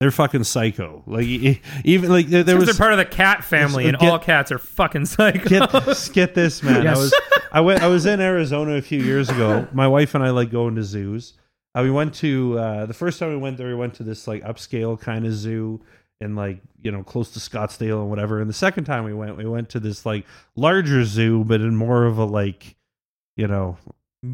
they're 0.00 0.10
fucking 0.10 0.44
psycho. 0.44 1.02
Like 1.06 1.26
e- 1.26 1.60
even 1.84 2.10
like 2.10 2.26
there, 2.26 2.42
there 2.42 2.56
was 2.56 2.66
they're 2.66 2.74
part 2.74 2.92
of 2.92 2.98
the 2.98 3.04
cat 3.04 3.44
family, 3.44 3.88
and 3.88 3.98
get- 3.98 4.10
all 4.10 4.18
cats 4.18 4.52
are 4.52 4.58
fucking 4.58 5.06
psycho. 5.06 5.48
get 5.48 5.70
this, 5.70 6.08
get 6.08 6.34
this 6.34 6.62
man. 6.62 6.82
Yes. 6.84 6.96
I 6.96 7.00
was 7.00 7.14
I 7.52 7.60
went 7.60 7.82
I 7.82 7.86
was 7.88 8.06
in 8.06 8.20
Arizona 8.20 8.72
a 8.74 8.82
few 8.82 9.00
years 9.02 9.28
ago. 9.30 9.66
My 9.72 9.88
wife 9.88 10.14
and 10.14 10.22
I 10.24 10.30
like 10.30 10.50
going 10.50 10.74
to 10.76 10.82
zoos. 10.84 11.34
Uh, 11.74 11.82
we 11.82 11.90
went 11.90 12.14
to 12.14 12.58
uh, 12.58 12.86
the 12.86 12.94
first 12.94 13.18
time 13.18 13.30
we 13.30 13.36
went 13.36 13.56
there. 13.58 13.68
We 13.68 13.74
went 13.74 13.94
to 13.94 14.02
this 14.02 14.26
like 14.26 14.42
upscale 14.42 14.98
kind 15.00 15.26
of 15.26 15.32
zoo 15.32 15.80
and 16.20 16.34
like 16.36 16.60
you 16.82 16.90
know 16.90 17.02
close 17.02 17.32
to 17.32 17.38
Scottsdale 17.38 18.00
and 18.00 18.10
whatever. 18.10 18.40
And 18.40 18.48
the 18.48 18.54
second 18.54 18.84
time 18.84 19.04
we 19.04 19.12
went, 19.14 19.36
we 19.36 19.44
went 19.46 19.68
to 19.70 19.80
this 19.80 20.04
like 20.06 20.26
larger 20.56 21.04
zoo, 21.04 21.44
but 21.44 21.60
in 21.60 21.74
more 21.76 22.04
of 22.04 22.18
a 22.18 22.24
like 22.24 22.76
you 23.36 23.46
know 23.46 23.76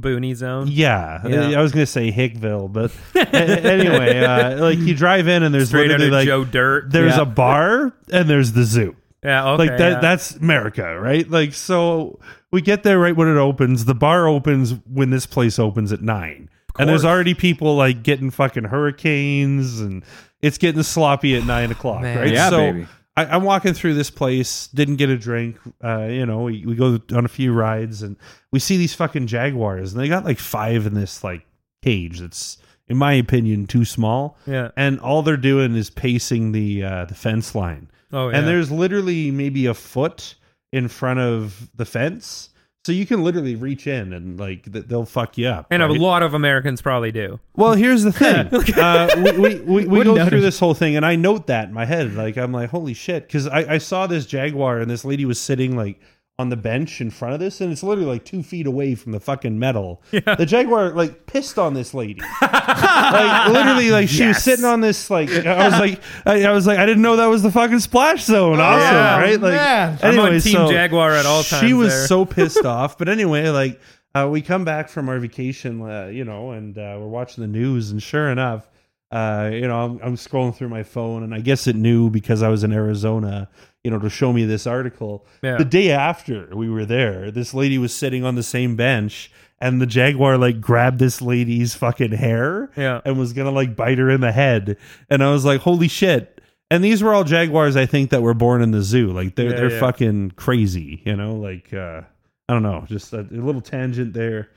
Booney 0.00 0.34
zone. 0.34 0.68
yeah. 0.70 1.26
Yeah. 1.26 1.58
I 1.58 1.62
was 1.62 1.72
gonna 1.72 1.86
say 1.86 2.10
Hickville, 2.10 2.72
but 2.72 2.90
anyway, 3.34 4.20
uh, 4.24 4.60
like 4.60 4.78
you 4.78 4.94
drive 4.94 5.28
in 5.28 5.42
and 5.42 5.54
there's 5.54 5.68
Straight 5.68 5.88
literally 5.88 6.10
like 6.10 6.26
Joe 6.26 6.44
Dirt. 6.44 6.90
there's 6.90 7.16
Yeah. 7.16 7.22
a 7.22 7.26
bar 7.26 7.92
and 8.10 8.28
there's 8.28 8.52
the 8.52 8.64
zoo 8.64 8.96
Yeah, 9.24 9.50
okay. 9.50 9.68
like 9.68 9.78
that 9.78 9.92
yeah. 9.92 10.00
that's 10.00 10.34
america 10.36 10.98
right 10.98 11.28
like 11.30 11.54
so 11.54 12.18
we 12.50 12.60
get 12.62 12.82
there 12.82 12.98
right 12.98 13.14
when 13.16 13.28
it 13.28 13.36
opens 13.38 13.84
the 13.84 13.94
bar 13.94 14.26
opens 14.26 14.74
when 14.92 15.10
this 15.10 15.26
place 15.26 15.58
opens 15.58 15.92
at 15.92 16.00
nine 16.02 16.48
and 16.78 16.88
there's 16.88 17.04
already 17.04 17.34
people 17.34 17.76
like 17.76 18.02
getting 18.02 18.30
fucking 18.30 18.64
hurricanes 18.64 19.80
and 19.80 20.04
it's 20.40 20.58
getting 20.58 20.82
sloppy 20.82 21.36
at 21.36 21.44
nine 21.44 21.70
o'clock 21.70 22.02
Man. 22.02 22.18
right 22.18 22.32
Yeah, 22.32 22.50
so 22.50 22.56
baby. 22.72 22.86
I, 23.16 23.26
i'm 23.26 23.42
walking 23.44 23.74
through 23.74 23.94
this 23.94 24.10
place 24.10 24.68
didn't 24.68 24.96
get 24.96 25.10
a 25.10 25.16
drink 25.18 25.58
uh 25.84 26.06
you 26.10 26.24
know 26.26 26.42
we, 26.42 26.64
we 26.66 26.74
go 26.74 26.98
on 27.14 27.24
a 27.24 27.28
few 27.28 27.52
rides 27.52 28.02
and 28.02 28.16
we 28.52 28.58
see 28.58 28.76
these 28.76 28.94
fucking 28.94 29.26
jaguars 29.26 29.92
and 29.92 30.00
they 30.00 30.08
got 30.08 30.24
like 30.24 30.38
five 30.38 30.86
in 30.86 30.94
this 30.94 31.22
like 31.22 31.44
cage 31.82 32.20
that's 32.20 32.58
in 32.88 32.96
my 32.96 33.12
opinion 33.12 33.66
too 33.66 33.84
small 33.84 34.36
Yeah. 34.46 34.70
and 34.76 34.98
all 35.00 35.22
they're 35.22 35.36
doing 35.36 35.74
is 35.76 35.90
pacing 35.90 36.52
the 36.52 36.82
uh 36.84 37.04
the 37.06 37.14
fence 37.14 37.54
line 37.54 37.88
Oh, 38.14 38.28
yeah. 38.28 38.36
and 38.38 38.46
there's 38.48 38.70
literally 38.70 39.30
maybe 39.30 39.64
a 39.66 39.74
foot 39.74 40.34
in 40.72 40.88
front 40.88 41.18
of 41.20 41.70
the 41.74 41.84
fence 41.86 42.50
so 42.84 42.92
you 42.92 43.06
can 43.06 43.22
literally 43.22 43.54
reach 43.54 43.86
in 43.86 44.12
and 44.12 44.38
like 44.40 44.70
th- 44.72 44.86
they'll 44.86 45.04
fuck 45.04 45.38
you 45.38 45.46
up 45.46 45.66
and 45.70 45.82
a 45.82 45.92
lot 45.92 46.22
of 46.22 46.34
Americans 46.34 46.82
probably 46.82 47.12
do. 47.12 47.38
well 47.54 47.74
here's 47.74 48.02
the 48.02 48.12
thing. 48.12 48.48
Uh, 48.82 49.08
we, 49.16 49.32
we, 49.38 49.60
we, 49.60 49.86
we 49.86 50.04
go 50.04 50.16
doubt 50.16 50.28
through 50.28 50.40
this 50.40 50.58
whole 50.58 50.74
thing 50.74 50.96
and 50.96 51.04
i 51.04 51.14
note 51.14 51.46
that 51.46 51.68
in 51.68 51.74
my 51.74 51.84
head. 51.84 52.14
Like 52.14 52.36
i'm 52.36 52.52
like 52.52 52.70
holy 52.70 52.94
shit. 52.94 53.26
Because 53.26 53.46
I, 53.46 53.74
I 53.74 53.78
saw 53.78 54.06
this 54.06 54.26
jaguar 54.26 54.78
and 54.78 54.90
this 54.90 55.04
lady 55.04 55.24
was 55.24 55.40
sitting 55.40 55.76
like 55.76 56.00
on 56.38 56.48
the 56.48 56.56
bench 56.56 57.00
in 57.00 57.10
front 57.10 57.34
of 57.34 57.40
this 57.40 57.60
and 57.60 57.70
it's 57.70 57.82
literally 57.82 58.08
like 58.10 58.24
two 58.24 58.42
feet 58.42 58.66
away 58.66 58.94
from 58.94 59.12
the 59.12 59.20
fucking 59.20 59.58
metal 59.58 60.02
the 60.10 60.46
jaguar 60.46 60.90
like 60.90 61.26
pissed 61.26 61.58
on 61.58 61.74
this 61.74 61.92
lady 61.92 62.20
like 62.40 63.48
literally 63.52 63.90
like 63.90 64.08
she 64.08 64.26
was 64.26 64.36
Yes. 64.36 64.44
sitting 64.44 64.64
on 64.64 64.80
this 64.80 65.10
like 65.10 65.30
i 65.30 65.68
was 65.68 65.78
like 65.78 66.00
I, 66.26 66.44
I 66.44 66.52
was 66.52 66.66
like 66.66 66.78
i 66.78 66.86
didn't 66.86 67.02
know 67.02 67.16
that 67.16 67.26
was 67.26 67.42
the 67.42 67.50
fucking 67.50 67.80
splash 67.80 68.24
zone 68.24 68.60
awesome 68.60 68.80
yeah. 68.94 69.18
right 69.20 69.40
like 69.40 69.52
man. 69.52 69.98
I'm 70.02 70.18
on 70.18 70.26
anyway, 70.26 70.40
Team 70.40 70.52
so 70.54 70.70
Jaguar 70.70 71.12
at 71.12 71.26
all 71.26 71.42
times. 71.42 71.60
she 71.60 71.68
times 71.68 71.74
was 71.74 71.88
there. 71.92 72.06
so 72.06 72.24
pissed 72.26 72.64
off 72.64 72.96
but 72.98 73.08
anyway 73.08 73.48
like 73.50 73.80
uh, 74.14 74.28
we 74.30 74.40
come 74.42 74.64
back 74.64 74.88
from 74.88 75.08
our 75.08 75.18
vacation 75.18 75.82
uh, 75.82 76.06
you 76.06 76.24
know 76.24 76.52
and 76.52 76.76
uh, 76.78 76.96
we're 76.98 77.08
watching 77.08 77.42
the 77.42 77.48
news 77.48 77.90
and 77.90 78.02
sure 78.02 78.30
enough 78.30 78.68
uh, 79.10 79.50
you 79.52 79.68
know 79.68 79.78
I'm, 79.78 80.00
I'm 80.02 80.16
scrolling 80.16 80.54
through 80.54 80.70
my 80.70 80.82
phone 80.82 81.22
and 81.22 81.34
i 81.34 81.40
guess 81.40 81.66
it 81.66 81.76
knew 81.76 82.08
because 82.10 82.42
i 82.42 82.48
was 82.48 82.64
in 82.64 82.72
arizona 82.72 83.48
you 83.84 83.90
know 83.90 83.98
to 83.98 84.08
show 84.10 84.32
me 84.32 84.44
this 84.44 84.66
article 84.66 85.26
Yeah. 85.42 85.56
the 85.56 85.64
day 85.64 85.90
after 85.90 86.48
we 86.54 86.68
were 86.70 86.84
there 86.84 87.30
this 87.30 87.52
lady 87.54 87.78
was 87.78 87.92
sitting 87.92 88.24
on 88.24 88.34
the 88.36 88.42
same 88.42 88.76
bench 88.76 89.30
and 89.60 89.80
the 89.80 89.86
jaguar 89.86 90.38
like 90.38 90.60
grabbed 90.60 90.98
this 90.98 91.20
lady's 91.22 91.74
fucking 91.74 92.12
hair 92.12 92.70
Yeah. 92.76 93.00
and 93.04 93.18
was 93.18 93.32
gonna 93.32 93.50
like 93.50 93.74
bite 93.76 93.98
her 93.98 94.08
in 94.10 94.20
the 94.20 94.32
head 94.32 94.76
and 95.10 95.22
i 95.22 95.30
was 95.32 95.44
like 95.44 95.60
holy 95.62 95.88
shit 95.88 96.40
and 96.70 96.82
these 96.84 97.02
were 97.02 97.12
all 97.12 97.24
jaguars 97.24 97.76
i 97.76 97.86
think 97.86 98.10
that 98.10 98.22
were 98.22 98.34
born 98.34 98.62
in 98.62 98.70
the 98.70 98.82
zoo 98.82 99.10
like 99.12 99.34
they're 99.34 99.50
Yeah, 99.50 99.56
they're 99.56 99.70
yeah. 99.72 99.80
fucking 99.80 100.30
crazy 100.36 101.02
you 101.04 101.16
know 101.16 101.34
like 101.34 101.72
uh 101.74 102.02
i 102.48 102.52
don't 102.52 102.62
know 102.62 102.84
just 102.88 103.12
a, 103.12 103.20
a 103.20 103.42
little 103.42 103.60
tangent 103.60 104.12
there 104.14 104.48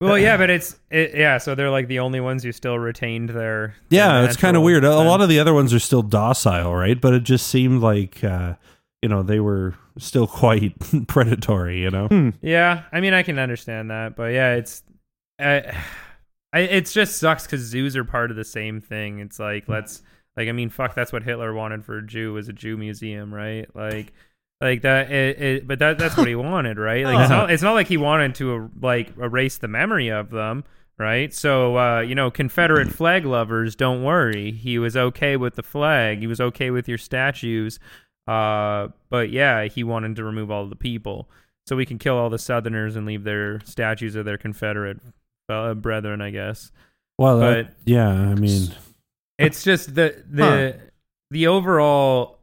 Well, 0.00 0.18
yeah, 0.18 0.36
but 0.36 0.50
it's 0.50 0.76
it, 0.90 1.14
yeah. 1.14 1.38
So 1.38 1.54
they're 1.54 1.70
like 1.70 1.86
the 1.86 2.00
only 2.00 2.18
ones 2.18 2.42
who 2.42 2.50
still 2.50 2.76
retained 2.76 3.28
their. 3.30 3.76
yeah 3.90 4.24
it's 4.24 4.36
kind 4.36 4.56
of 4.56 4.64
weird 4.64 4.82
a, 4.84 4.90
a 4.92 5.06
lot 5.06 5.20
of 5.20 5.28
the 5.28 5.38
other 5.38 5.54
ones 5.54 5.72
are 5.72 5.78
still 5.78 6.02
docile 6.02 6.74
right 6.74 7.00
but 7.00 7.14
it 7.14 7.22
just 7.22 7.46
seemed 7.46 7.80
like 7.82 8.24
uh 8.24 8.54
you 9.02 9.08
know 9.08 9.22
they 9.22 9.40
were 9.40 9.74
still 9.98 10.26
quite 10.26 10.74
predatory 11.08 11.82
you 11.82 11.90
know 11.90 12.06
Hmm. 12.08 12.30
Yeah, 12.40 12.84
I 12.92 13.00
mean, 13.00 13.12
I 13.14 13.22
can 13.22 13.38
understand 13.38 13.90
that, 13.90 14.16
but 14.16 14.32
yeah, 14.32 14.54
it's. 14.54 14.82
I, 15.38 15.76
I 16.54 16.60
it 16.60 16.86
just 16.86 17.18
sucks 17.18 17.44
because 17.44 17.60
zoos 17.62 17.96
are 17.96 18.04
part 18.04 18.30
of 18.30 18.36
the 18.36 18.44
same 18.44 18.80
thing. 18.80 19.20
It's 19.20 19.38
like 19.38 19.68
let's 19.68 20.02
like 20.36 20.48
I 20.48 20.52
mean, 20.52 20.68
fuck, 20.70 20.94
that's 20.94 21.12
what 21.12 21.22
Hitler 21.22 21.54
wanted 21.54 21.84
for 21.84 21.98
a 21.98 22.06
Jew 22.06 22.34
was 22.34 22.48
a 22.48 22.52
Jew 22.52 22.76
museum, 22.76 23.32
right? 23.34 23.66
Like. 23.74 24.12
Like 24.60 24.82
that, 24.82 25.10
it, 25.10 25.42
it, 25.42 25.66
but 25.66 25.80
that 25.80 25.98
that's 25.98 26.16
what 26.16 26.28
he 26.28 26.34
wanted, 26.36 26.78
right? 26.78 27.04
Like 27.04 27.18
it's 27.18 27.30
not, 27.30 27.50
it's 27.50 27.62
not 27.64 27.72
like 27.72 27.88
he 27.88 27.96
wanted 27.96 28.36
to 28.36 28.70
like 28.80 29.10
erase 29.18 29.58
the 29.58 29.66
memory 29.66 30.08
of 30.08 30.30
them, 30.30 30.62
right? 30.98 31.34
So 31.34 31.76
uh, 31.76 31.98
you 31.98 32.14
know, 32.14 32.30
Confederate 32.30 32.92
flag 32.92 33.26
lovers, 33.26 33.74
don't 33.74 34.04
worry. 34.04 34.52
He 34.52 34.78
was 34.78 34.96
okay 34.96 35.36
with 35.36 35.56
the 35.56 35.64
flag. 35.64 36.20
He 36.20 36.28
was 36.28 36.40
okay 36.40 36.70
with 36.70 36.88
your 36.88 36.96
statues. 36.96 37.80
Uh, 38.26 38.88
but 39.10 39.30
yeah, 39.30 39.64
he 39.64 39.82
wanted 39.84 40.16
to 40.16 40.24
remove 40.24 40.50
all 40.50 40.66
the 40.68 40.76
people 40.76 41.28
so 41.66 41.76
we 41.76 41.86
can 41.86 41.98
kill 41.98 42.16
all 42.16 42.30
the 42.30 42.38
Southerners 42.38 42.96
and 42.96 43.06
leave 43.06 43.24
their 43.24 43.60
statues 43.64 44.14
of 44.16 44.24
their 44.24 44.38
Confederate 44.38 44.98
uh, 45.48 45.74
brethren, 45.74 46.20
I 46.20 46.30
guess. 46.30 46.70
well 47.18 47.40
But- 47.40 47.54
that- 47.66 47.74
yeah 47.84 48.08
i 48.08 48.34
mean 48.34 48.68
It's 49.38 49.62
just 49.64 49.94
the 49.94 50.22
the 50.30 50.78
the 51.30 51.46
overall 51.46 52.38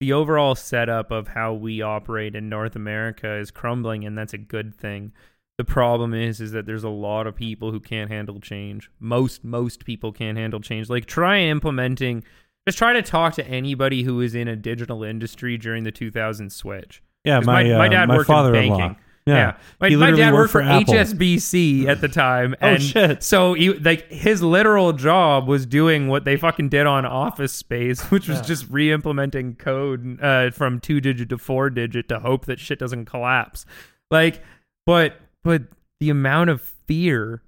the 0.00 0.12
overall 0.12 0.54
setup 0.54 1.10
of 1.10 1.28
how 1.28 1.52
we 1.52 1.80
operate 1.82 2.34
in 2.34 2.48
North 2.48 2.74
America 2.74 3.34
is 3.36 3.50
crumbling, 3.52 4.04
and 4.04 4.18
that's 4.18 4.32
a 4.32 4.38
good 4.38 4.74
thing. 4.74 5.12
The 5.58 5.64
problem 5.64 6.12
is, 6.12 6.40
is 6.40 6.50
that 6.52 6.66
there's 6.66 6.82
a 6.82 6.88
lot 6.88 7.28
of 7.28 7.36
people 7.36 7.70
who 7.70 7.78
can't 7.78 8.10
handle 8.10 8.40
change. 8.40 8.90
Most 8.98 9.44
most 9.44 9.84
people 9.84 10.10
can't 10.10 10.36
handle 10.38 10.58
change. 10.60 10.88
Like 10.90 11.06
try 11.06 11.38
implementing. 11.40 12.24
Just 12.66 12.78
try 12.78 12.92
to 12.92 13.02
talk 13.02 13.34
to 13.34 13.46
anybody 13.46 14.02
who 14.02 14.16
was 14.16 14.34
in 14.34 14.46
a 14.48 14.56
digital 14.56 15.02
industry 15.02 15.58
during 15.58 15.84
the 15.84 15.90
2000 15.92 16.50
switch. 16.50 17.02
Yeah, 17.24 17.40
my, 17.40 17.64
my, 17.64 17.72
uh, 17.72 17.78
my 17.78 17.88
dad 17.88 18.06
my 18.08 18.16
worked 18.16 18.30
in 18.30 18.52
banking. 18.52 18.96
yeah, 19.26 19.34
Yeah, 19.36 19.56
My, 19.80 19.88
my 19.90 20.10
dad 20.10 20.32
worked 20.32 20.52
worked 20.52 20.52
for, 20.52 20.62
Apple. 20.62 20.94
HSBC 20.94 21.86
at 21.88 22.00
the 22.00 22.08
time. 22.08 22.54
Oh, 22.62 22.66
And 22.68 22.82
shit. 22.82 23.22
So 23.22 23.54
he 23.54 23.72
like 23.74 24.08
his 24.10 24.42
literal 24.42 24.92
job 24.92 25.46
was 25.48 25.66
doing 25.66 26.08
what 26.08 26.24
they 26.24 26.36
fucking 26.36 26.68
did 26.68 26.86
on 26.86 27.04
Office 27.04 27.52
Space, 27.52 28.00
which 28.10 28.28
was 28.28 28.38
Yeah. 28.38 28.44
just 28.44 28.68
re-implementing 28.70 29.54
code 29.56 30.20
uh, 30.22 30.50
from 30.50 30.80
two 30.80 31.00
digit 31.00 31.28
to 31.30 31.38
four 31.38 31.70
digit 31.70 32.08
to 32.08 32.18
hope 32.20 32.46
that 32.46 32.58
shit 32.60 32.78
doesn't 32.78 33.04
collapse. 33.06 33.64
Like, 34.10 34.42
but 34.86 35.14
but 35.44 35.62
the 36.00 36.10
amount 36.10 36.50
of 36.50 36.60
fear 36.60 37.42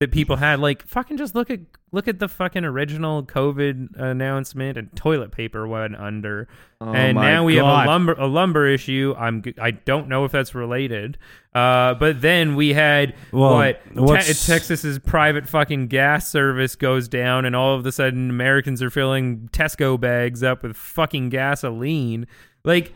that 0.00 0.10
people 0.12 0.36
had. 0.36 0.58
Like 0.60 0.82
fucking 0.86 1.16
just 1.16 1.34
look 1.34 1.50
at 1.50 1.60
look 1.92 2.08
at 2.08 2.18
the 2.18 2.28
fucking 2.28 2.64
original 2.64 3.22
COVID 3.22 3.98
announcement 4.00 4.78
and 4.78 4.94
toilet 4.94 5.32
paper 5.32 5.66
went 5.66 5.96
under, 5.96 6.48
Oh 6.80 6.92
and 6.92 7.16
now 7.16 7.44
we 7.44 7.56
have 7.56 7.64
a 7.64 7.86
lumber 7.86 8.12
a 8.12 8.26
lumber 8.26 8.66
issue. 8.66 9.14
I'm 9.18 9.42
I 9.60 9.72
don't 9.72 10.08
know 10.08 10.24
if 10.24 10.32
that's 10.32 10.54
related. 10.54 11.18
Uh, 11.54 11.94
but 11.94 12.20
then 12.20 12.54
we 12.54 12.72
had 12.72 13.14
Well, 13.32 13.54
what 13.54 13.82
Te- 14.22 14.34
Texas's 14.34 14.98
private 15.00 15.48
fucking 15.48 15.88
gas 15.88 16.30
service 16.30 16.76
goes 16.76 17.08
down, 17.08 17.44
and 17.44 17.56
all 17.56 17.74
of 17.74 17.84
a 17.84 17.92
sudden 17.92 18.30
Americans 18.30 18.82
are 18.82 18.90
filling 18.90 19.48
Tesco 19.52 19.98
bags 19.98 20.42
up 20.42 20.62
with 20.62 20.76
fucking 20.76 21.28
gasoline. 21.28 22.26
Like, 22.64 22.94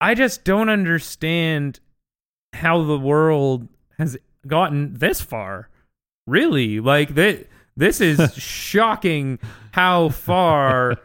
I 0.00 0.14
just 0.14 0.44
don't 0.44 0.68
understand 0.68 1.80
how 2.54 2.82
the 2.82 2.98
world 2.98 3.68
has 3.98 4.16
gotten 4.46 4.94
this 4.94 5.20
far. 5.20 5.68
Really, 6.26 6.80
like 6.80 7.14
that. 7.14 7.46
This 7.76 8.00
is 8.00 8.34
shocking. 8.36 9.38
How 9.72 10.10
far? 10.10 10.96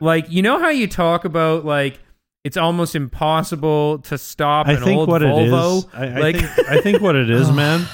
Like, 0.00 0.30
you 0.30 0.42
know 0.42 0.58
how 0.58 0.70
you 0.70 0.86
talk 0.86 1.24
about 1.24 1.64
like 1.64 1.98
it's 2.44 2.56
almost 2.56 2.94
impossible 2.94 3.98
to 4.00 4.16
stop 4.16 4.66
I 4.66 4.72
an 4.72 4.82
think 4.82 4.98
old 4.98 5.08
what 5.08 5.22
Volvo. 5.22 5.42
it 5.42 5.78
is. 5.78 5.86
I, 5.92 6.06
I 6.06 6.20
like, 6.20 6.36
think 6.36 6.68
I 6.70 6.80
think 6.80 7.02
what 7.02 7.14
it 7.16 7.28
is, 7.30 7.50
man, 7.52 7.86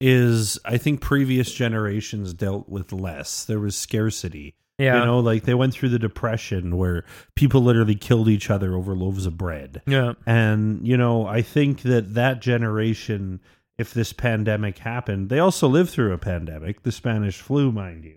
is 0.00 0.58
I 0.64 0.78
think 0.78 1.00
previous 1.00 1.52
generations 1.52 2.32
dealt 2.34 2.68
with 2.68 2.92
less. 2.92 3.44
There 3.44 3.60
was 3.60 3.76
scarcity. 3.76 4.54
yeah, 4.78 5.00
You 5.00 5.04
know, 5.06 5.18
like 5.20 5.42
they 5.44 5.52
went 5.54 5.74
through 5.74 5.90
the 5.90 5.98
depression 5.98 6.76
where 6.78 7.04
people 7.34 7.60
literally 7.60 7.94
killed 7.94 8.28
each 8.28 8.48
other 8.48 8.74
over 8.74 8.94
loaves 8.94 9.26
of 9.26 9.36
bread. 9.36 9.82
yeah, 9.86 10.14
And, 10.26 10.86
you 10.86 10.96
know, 10.96 11.26
I 11.26 11.42
think 11.42 11.82
that 11.82 12.14
that 12.14 12.40
generation, 12.40 13.40
if 13.80 13.94
this 13.94 14.12
pandemic 14.12 14.76
happened, 14.78 15.30
they 15.30 15.38
also 15.38 15.66
lived 15.66 15.88
through 15.88 16.12
a 16.12 16.18
pandemic, 16.18 16.82
the 16.82 16.92
Spanish 16.92 17.40
flu, 17.40 17.72
mind 17.72 18.04
you. 18.04 18.16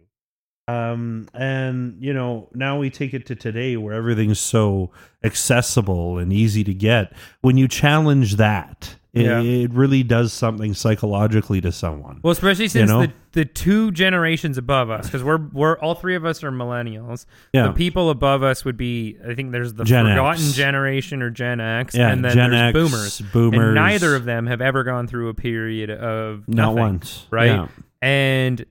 Um, 0.68 1.30
and, 1.34 1.95
you 2.01 2.14
know, 2.14 2.49
now 2.53 2.78
we 2.78 2.89
take 2.89 3.14
it 3.14 3.26
to 3.28 3.36
today 3.36 3.78
where 3.78 3.93
everything's 3.93 4.39
so 4.39 4.91
accessible 5.24 6.18
and 6.18 6.34
easy 6.34 6.66
to 6.66 6.74
get. 6.74 7.14
When 7.39 7.55
you 7.55 7.70
challenge 7.70 8.36
that, 8.36 8.95
it, 9.14 9.26
Yeah. 9.26 9.41
it 9.41 9.72
really 9.74 10.01
does 10.03 10.34
something 10.34 10.74
psychologically 10.74 11.61
to 11.61 11.72
someone. 11.72 12.20
Well, 12.24 12.32
especially 12.32 12.68
since 12.68 12.89
you 12.89 12.95
know? 12.95 13.05
the, 13.05 13.14
the 13.34 13.45
two 13.45 13.91
generations 13.91 14.57
above 14.57 14.89
us, 14.89 15.05
because 15.05 15.24
we're 15.24 15.38
we're 15.53 15.78
all 15.80 15.95
three 15.95 16.16
of 16.16 16.26
us 16.26 16.43
are 16.43 16.51
millennials. 16.51 17.26
Yeah. 17.53 17.68
The 17.68 17.74
people 17.74 18.09
above 18.09 18.41
us 18.43 18.66
would 18.66 18.78
be, 18.78 19.18
I 19.28 19.36
think, 19.36 19.51
there's 19.51 19.74
the 19.76 19.84
Gen 19.84 20.05
forgotten 20.05 20.43
X. 20.43 20.53
generation 20.53 21.22
or 21.22 21.30
Gen 21.30 21.59
X, 21.59 21.93
Yeah, 21.95 22.09
and 22.09 22.26
then 22.26 22.34
Gen 22.34 22.51
there's 22.51 22.61
X, 22.70 22.74
boomers. 22.74 23.22
boomers. 23.32 23.66
And 23.68 23.76
neither 23.76 24.16
of 24.16 24.26
them 24.26 24.47
have 24.47 24.61
ever 24.61 24.84
gone 24.84 25.07
through 25.07 25.30
a 25.30 25.34
period 25.34 25.89
of 25.91 26.47
Not 26.47 26.76
once. 26.76 27.28
right? 27.32 27.47
Yeah. 27.51 27.68
And 28.01 28.66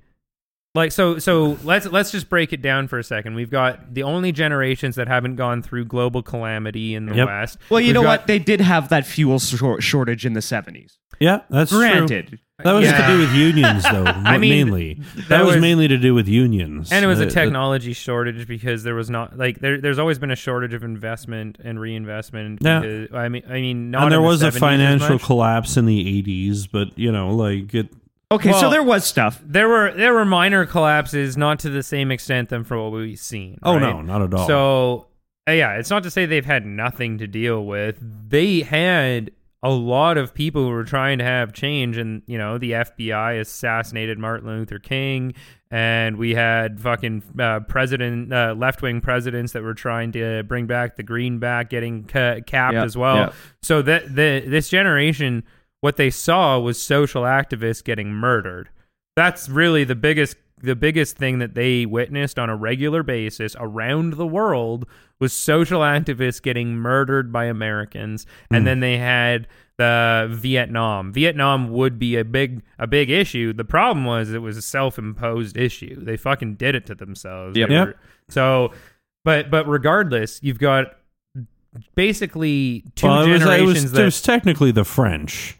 like 0.74 0.90
so 0.92 1.18
so 1.18 1.58
let's 1.64 1.86
let's 1.86 2.10
just 2.10 2.30
break 2.30 2.52
it 2.52 2.62
down 2.62 2.88
for 2.88 2.98
a 2.98 3.04
second. 3.04 3.34
We've 3.34 3.50
got 3.50 3.92
the 3.94 4.02
only 4.04 4.32
generations 4.32 4.96
that 4.96 5.06
haven't 5.08 5.36
gone 5.36 5.60
through 5.62 5.84
global 5.84 6.22
calamity 6.22 6.94
in 6.94 7.06
the 7.06 7.14
Yep. 7.16 7.26
West. 7.28 7.58
Well, 7.68 7.80
you 7.80 7.88
We've 7.88 7.94
know 7.94 8.02
got- 8.02 8.20
what? 8.20 8.26
They 8.26 8.38
did 8.38 8.60
have 8.62 8.88
that 8.88 9.04
fuel 9.06 9.38
shor- 9.38 9.80
shortage 9.80 10.24
in 10.24 10.32
the 10.32 10.40
70s. 10.40 10.96
Yeah, 11.20 11.40
that's 11.50 11.70
true. 11.70 11.80
Granted. 11.80 12.38
That 12.64 12.72
was 12.72 12.84
Yeah. 12.86 13.06
to 13.06 13.12
do 13.12 13.18
with 13.20 13.32
unions, 13.34 13.82
though. 13.84 14.04
I 14.06 14.38
mean, 14.38 14.50
mainly 14.66 14.94
that, 15.16 15.28
that 15.28 15.44
was, 15.44 15.56
was- 15.56 15.60
mainly 15.60 15.88
to 15.88 15.98
do 15.98 16.14
with 16.14 16.26
unions, 16.28 16.90
And 16.90 17.04
it 17.04 17.08
was 17.08 17.18
Uh, 17.20 17.24
a 17.24 17.26
the- 17.26 17.32
technology 17.32 17.92
shortage 17.92 18.46
because 18.48 18.82
there 18.82 18.94
was 18.94 19.10
not 19.10 19.36
like 19.36 19.58
there. 19.60 19.78
There's 19.80 19.98
always 19.98 20.18
been 20.18 20.30
a 20.30 20.36
shortage 20.36 20.72
of 20.72 20.82
investment 20.84 21.58
and 21.62 21.78
reinvestment. 21.80 22.60
Yeah. 22.62 22.80
because- 22.80 23.08
I 23.14 23.28
mean, 23.28 23.42
I 23.48 23.54
mean, 23.60 23.90
not 23.90 24.04
and 24.04 24.12
there 24.12 24.18
in 24.20 24.22
the 24.24 24.28
was 24.28 24.42
a 24.42 24.46
70s 24.46 24.54
as 24.54 24.58
financial 24.58 25.18
collapse 25.18 25.76
in 25.76 25.84
the 25.86 26.22
'80s, 26.22 26.66
but 26.70 26.98
you 26.98 27.12
know, 27.12 27.34
like 27.34 27.74
it. 27.74 27.88
Okay, 28.32 28.52
so 28.52 28.70
there 28.70 28.82
was 28.82 29.04
stuff. 29.04 29.40
There 29.44 29.68
were 29.68 29.92
there 29.92 30.14
were 30.14 30.24
minor 30.24 30.66
collapses, 30.66 31.36
not 31.36 31.58
to 31.60 31.70
the 31.70 31.82
same 31.82 32.10
extent 32.10 32.48
than 32.48 32.64
for 32.64 32.82
what 32.82 32.92
we've 32.92 33.18
seen. 33.18 33.58
Oh 33.62 33.74
right? 33.74 33.80
no, 33.80 34.00
not 34.00 34.22
at 34.22 34.34
all. 34.34 34.46
So 34.46 35.06
uh, 35.48 35.52
yeah, 35.52 35.74
it's 35.74 35.90
not 35.90 36.02
to 36.04 36.10
say 36.10 36.26
they've 36.26 36.44
had 36.44 36.64
nothing 36.64 37.18
to 37.18 37.26
deal 37.26 37.64
with. 37.64 37.98
They 38.30 38.60
had 38.60 39.32
a 39.62 39.70
lot 39.70 40.18
of 40.18 40.34
people 40.34 40.62
who 40.64 40.70
were 40.70 40.84
trying 40.84 41.18
to 41.18 41.24
have 41.24 41.52
change, 41.52 41.96
and 41.96 42.22
you 42.26 42.38
know, 42.38 42.58
the 42.58 42.72
FBI 42.72 43.40
assassinated 43.40 44.18
Martin 44.18 44.48
Luther 44.48 44.78
King, 44.78 45.34
and 45.70 46.16
we 46.16 46.34
had 46.34 46.80
fucking 46.80 47.22
uh, 47.38 47.60
president, 47.60 48.32
uh, 48.32 48.54
left 48.56 48.82
wing 48.82 49.00
presidents 49.00 49.52
that 49.52 49.62
were 49.62 49.74
trying 49.74 50.12
to 50.12 50.42
bring 50.44 50.66
back 50.66 50.96
the 50.96 51.02
greenback, 51.04 51.70
getting 51.70 52.04
ca- 52.04 52.40
capped 52.46 52.74
Yeah, 52.74 52.84
as 52.84 52.96
well. 52.96 53.16
yeah. 53.16 53.32
So 53.62 53.82
that 53.82 54.14
the 54.14 54.42
this 54.46 54.68
generation, 54.68 55.44
what 55.82 55.98
they 55.98 56.08
saw 56.08 56.58
was 56.58 56.80
social 56.80 57.24
activists 57.24 57.84
getting 57.84 58.14
murdered. 58.14 58.70
That's 59.14 59.50
really 59.50 59.84
the 59.84 59.94
biggest 59.94 60.36
the 60.62 60.76
biggest 60.76 61.16
thing 61.16 61.40
that 61.40 61.54
they 61.54 61.84
witnessed 61.84 62.38
on 62.38 62.48
a 62.48 62.54
regular 62.54 63.02
basis 63.02 63.56
around 63.58 64.12
the 64.12 64.26
world 64.26 64.86
was 65.18 65.32
social 65.32 65.80
activists 65.80 66.40
getting 66.40 66.76
murdered 66.76 67.32
by 67.32 67.46
Americans. 67.46 68.26
And 68.48 68.62
hmm. 68.62 68.66
then 68.66 68.80
they 68.80 68.96
had 68.96 69.48
the 69.76 70.28
Vietnam. 70.30 71.12
Vietnam 71.12 71.72
would 71.72 71.98
be 71.98 72.16
a 72.16 72.24
big 72.24 72.62
a 72.78 72.86
big 72.86 73.10
issue. 73.10 73.52
The 73.52 73.64
problem 73.64 74.04
was 74.04 74.32
it 74.32 74.38
was 74.38 74.56
a 74.56 74.62
self-imposed 74.62 75.56
issue. 75.56 76.02
They 76.02 76.16
fucking 76.16 76.54
did 76.54 76.76
it 76.76 76.86
to 76.86 76.94
themselves. 76.94 77.56
Yep. 77.56 77.68
Were- 77.68 77.96
So 78.28 78.72
but 79.24 79.50
but 79.50 79.66
regardless, 79.66 80.38
you've 80.44 80.60
got 80.60 80.96
basically 81.96 82.84
two 82.94 83.08
well, 83.08 83.24
it 83.24 83.32
was, 83.32 83.40
generations 83.40 83.78
it 83.78 83.82
was, 83.82 83.92
that 83.92 84.02
it 84.02 84.04
was 84.04 84.22
technically 84.22 84.70
the 84.70 84.84
French. 84.84 85.56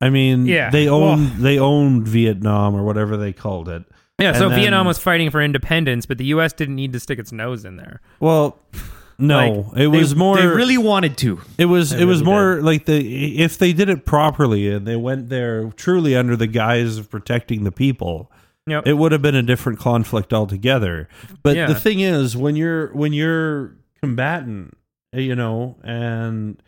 I 0.00 0.10
mean, 0.10 0.46
Yeah, 0.46 0.70
they 0.70 0.86
well- 0.86 1.02
owned 1.04 1.32
they 1.38 1.58
owned 1.58 2.06
Vietnam 2.08 2.74
or 2.74 2.82
whatever 2.84 3.16
they 3.16 3.32
called 3.32 3.68
it. 3.68 3.84
Yeah, 4.18 4.32
so 4.32 4.48
then- 4.48 4.60
Vietnam 4.60 4.86
was 4.86 4.98
fighting 4.98 5.30
for 5.30 5.42
independence, 5.42 6.06
but 6.06 6.18
the 6.18 6.24
U.S. 6.26 6.52
didn't 6.52 6.74
need 6.76 6.92
to 6.94 7.00
stick 7.00 7.18
its 7.18 7.32
nose 7.32 7.64
in 7.64 7.76
there. 7.76 8.00
Well, 8.20 8.58
no, 9.18 9.72
it 9.76 9.86
was 9.88 10.12
they, 10.12 10.18
more. 10.18 10.36
They 10.36 10.46
really 10.46 10.76
wanted 10.78 11.16
to. 11.18 11.40
It 11.58 11.66
was 11.66 11.90
They 11.90 12.02
it 12.02 12.04
was 12.04 12.20
really 12.20 12.32
more 12.32 12.60
like 12.62 12.84
the 12.84 13.38
if 13.38 13.56
they 13.58 13.72
did 13.72 13.88
it 13.88 14.04
properly 14.04 14.70
and 14.70 14.86
they 14.86 14.96
went 14.96 15.28
there 15.30 15.70
truly 15.76 16.14
under 16.14 16.36
the 16.36 16.46
guise 16.46 16.98
of 16.98 17.10
protecting 17.10 17.64
the 17.64 17.72
people, 17.72 18.30
Yep. 18.66 18.86
it 18.86 18.94
would 18.94 19.12
have 19.12 19.22
been 19.22 19.34
a 19.34 19.42
different 19.42 19.78
conflict 19.78 20.32
altogether. 20.34 21.08
But 21.42 21.56
Yeah. 21.56 21.66
the 21.66 21.74
thing 21.74 22.00
is, 22.00 22.36
when 22.36 22.56
you're 22.56 22.88
when 22.94 23.12
you're 23.14 23.72
combatant, 24.02 24.76
you 25.14 25.34
know, 25.34 25.76
and 25.82 26.62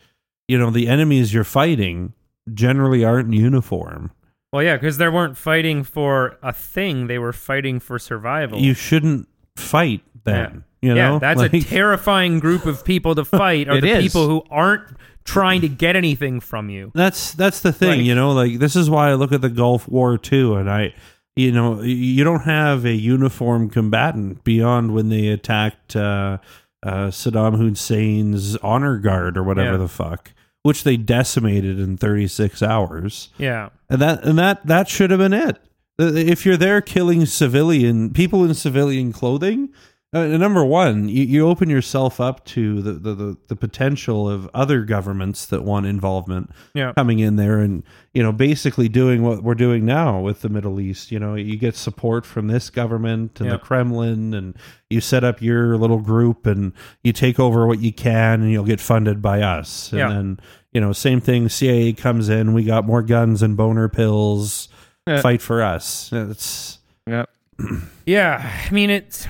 you 0.49 0.59
know 0.59 0.71
the 0.71 0.89
enemies 0.89 1.35
you're 1.35 1.45
fighting 1.45 2.15
generally 2.55 3.05
aren't 3.05 3.29
in 3.29 3.33
uniform. 3.35 4.11
well, 4.53 4.63
yeah, 4.63 4.77
because 4.77 4.97
they 4.99 5.09
weren't 5.09 5.37
fighting 5.37 5.85
for 5.85 6.39
a 6.43 6.53
thing; 6.53 7.07
they 7.07 7.19
were 7.19 7.33
fighting 7.33 7.81
for 7.81 7.99
survival. 7.99 8.59
You 8.59 8.75
shouldn't 8.75 9.29
fight 9.57 10.03
then. 10.25 10.65
You 10.81 10.95
know, 10.95 11.15
yeah, 11.15 11.19
that's 11.19 11.43
a 11.43 11.49
terrifying 11.61 12.39
group 12.39 12.65
of 12.65 12.85
people 12.85 13.15
to 13.17 13.25
fight. 13.25 13.69
Are 13.69 13.81
the 13.81 13.89
is. 13.97 14.05
people 14.05 14.29
who 14.29 14.43
aren't 14.51 14.85
trying 15.25 15.61
to 15.63 15.69
get 15.69 15.97
anything 15.97 16.39
from 16.41 16.71
you? 16.71 16.93
That's 16.95 17.33
that's 17.35 17.61
the 17.61 17.73
thing, 17.73 17.99
Like- 17.99 18.07
you 18.07 18.15
know. 18.15 18.31
Like 18.33 18.59
this 18.61 18.77
is 18.77 18.89
why 18.89 19.11
I 19.11 19.15
look 19.15 19.33
at 19.33 19.41
the 19.41 19.49
Gulf 19.49 19.89
War 19.89 20.17
too, 20.17 20.55
and 20.55 20.71
I, 20.71 20.95
you 21.35 21.51
know, 21.51 21.83
you 21.83 22.23
don't 22.23 22.43
have 22.45 22.85
a 22.85 22.93
uniform 22.95 23.71
combatant 23.71 24.45
beyond 24.45 24.95
when 24.95 25.09
they 25.09 25.27
attacked 25.29 25.97
uh, 25.97 26.39
uh, 26.85 27.09
Saddam 27.09 27.57
Hussein's 27.57 28.57
honor 28.59 28.99
guard 28.99 29.37
or 29.37 29.43
whatever 29.43 29.73
Yeah. 29.73 29.77
the 29.79 29.89
fuck, 29.89 30.33
which 30.69 30.85
they 30.85 30.97
decimated 30.97 31.81
in 31.81 31.97
36 31.97 32.63
hours, 32.63 33.31
Yeah, 33.39 33.71
and 33.89 34.01
that 34.03 34.23
and 34.25 34.39
that 34.39 34.65
that 34.67 34.89
should 34.89 35.11
have 35.11 35.19
been 35.21 35.33
it. 35.33 35.57
Uh, 36.01 36.13
If 36.15 36.45
you're 36.47 36.57
there 36.57 36.81
killing 36.81 37.27
civilian 37.27 38.13
people 38.13 38.45
in 38.45 38.55
civilian 38.55 39.13
clothing. 39.13 39.71
Uh, 40.11 40.25
number 40.39 40.65
one, 40.65 41.07
you, 41.07 41.23
you 41.23 41.47
open 41.47 41.69
yourself 41.69 42.19
up 42.19 42.43
to 42.47 42.81
the, 42.81 42.93
the, 42.95 43.15
the, 43.15 43.37
the 43.49 43.55
potential 43.57 44.27
of 44.27 44.49
other 44.55 44.81
governments 44.83 45.45
that 45.45 45.63
want 45.63 45.85
involvement 45.85 46.51
yeah, 46.73 46.95
coming 46.95 47.19
in 47.19 47.37
there 47.37 47.59
and 47.59 47.83
you 48.15 48.23
know 48.23 48.33
basically 48.33 48.89
doing 48.89 49.23
what 49.23 49.43
we're 49.43 49.55
doing 49.55 49.85
now 49.85 50.19
with 50.19 50.41
the 50.41 50.49
Middle 50.49 50.81
East. 50.81 51.13
You 51.13 51.19
know, 51.19 51.35
you 51.35 51.59
get 51.59 51.77
support 51.77 52.25
from 52.25 52.47
this 52.47 52.71
government 52.71 53.39
and 53.39 53.51
Yeah. 53.51 53.57
the 53.57 53.59
Kremlin, 53.59 54.33
and 54.33 54.57
you 54.89 55.03
set 55.03 55.25
up 55.25 55.43
your 55.43 55.77
little 55.77 56.01
group 56.01 56.47
and 56.47 56.73
you 57.05 57.13
take 57.13 57.39
over 57.39 57.67
what 57.67 57.81
you 57.81 57.93
can, 57.93 58.41
and 58.41 58.51
you'll 58.51 58.65
get 58.65 58.81
funded 58.81 59.21
by 59.21 59.43
us. 59.43 59.93
And 59.93 59.99
Yeah. 59.99 60.09
then 60.09 60.41
you 60.73 60.81
know, 60.81 60.93
same 60.93 61.21
thing. 61.21 61.49
CIA 61.49 61.93
comes 61.93 62.29
in, 62.29 62.53
we 62.55 62.65
got 62.65 62.85
more 62.87 63.03
guns 63.03 63.43
and 63.43 63.57
boner 63.57 63.89
pills. 63.89 64.69
Yeah. 65.07 65.21
Fight 65.23 65.41
for 65.41 65.63
us. 65.63 66.11
It's 66.13 66.79
Yeah. 67.07 67.25
yeah. 68.07 68.65
I 68.69 68.71
mean, 68.73 68.91
it's 68.91 69.27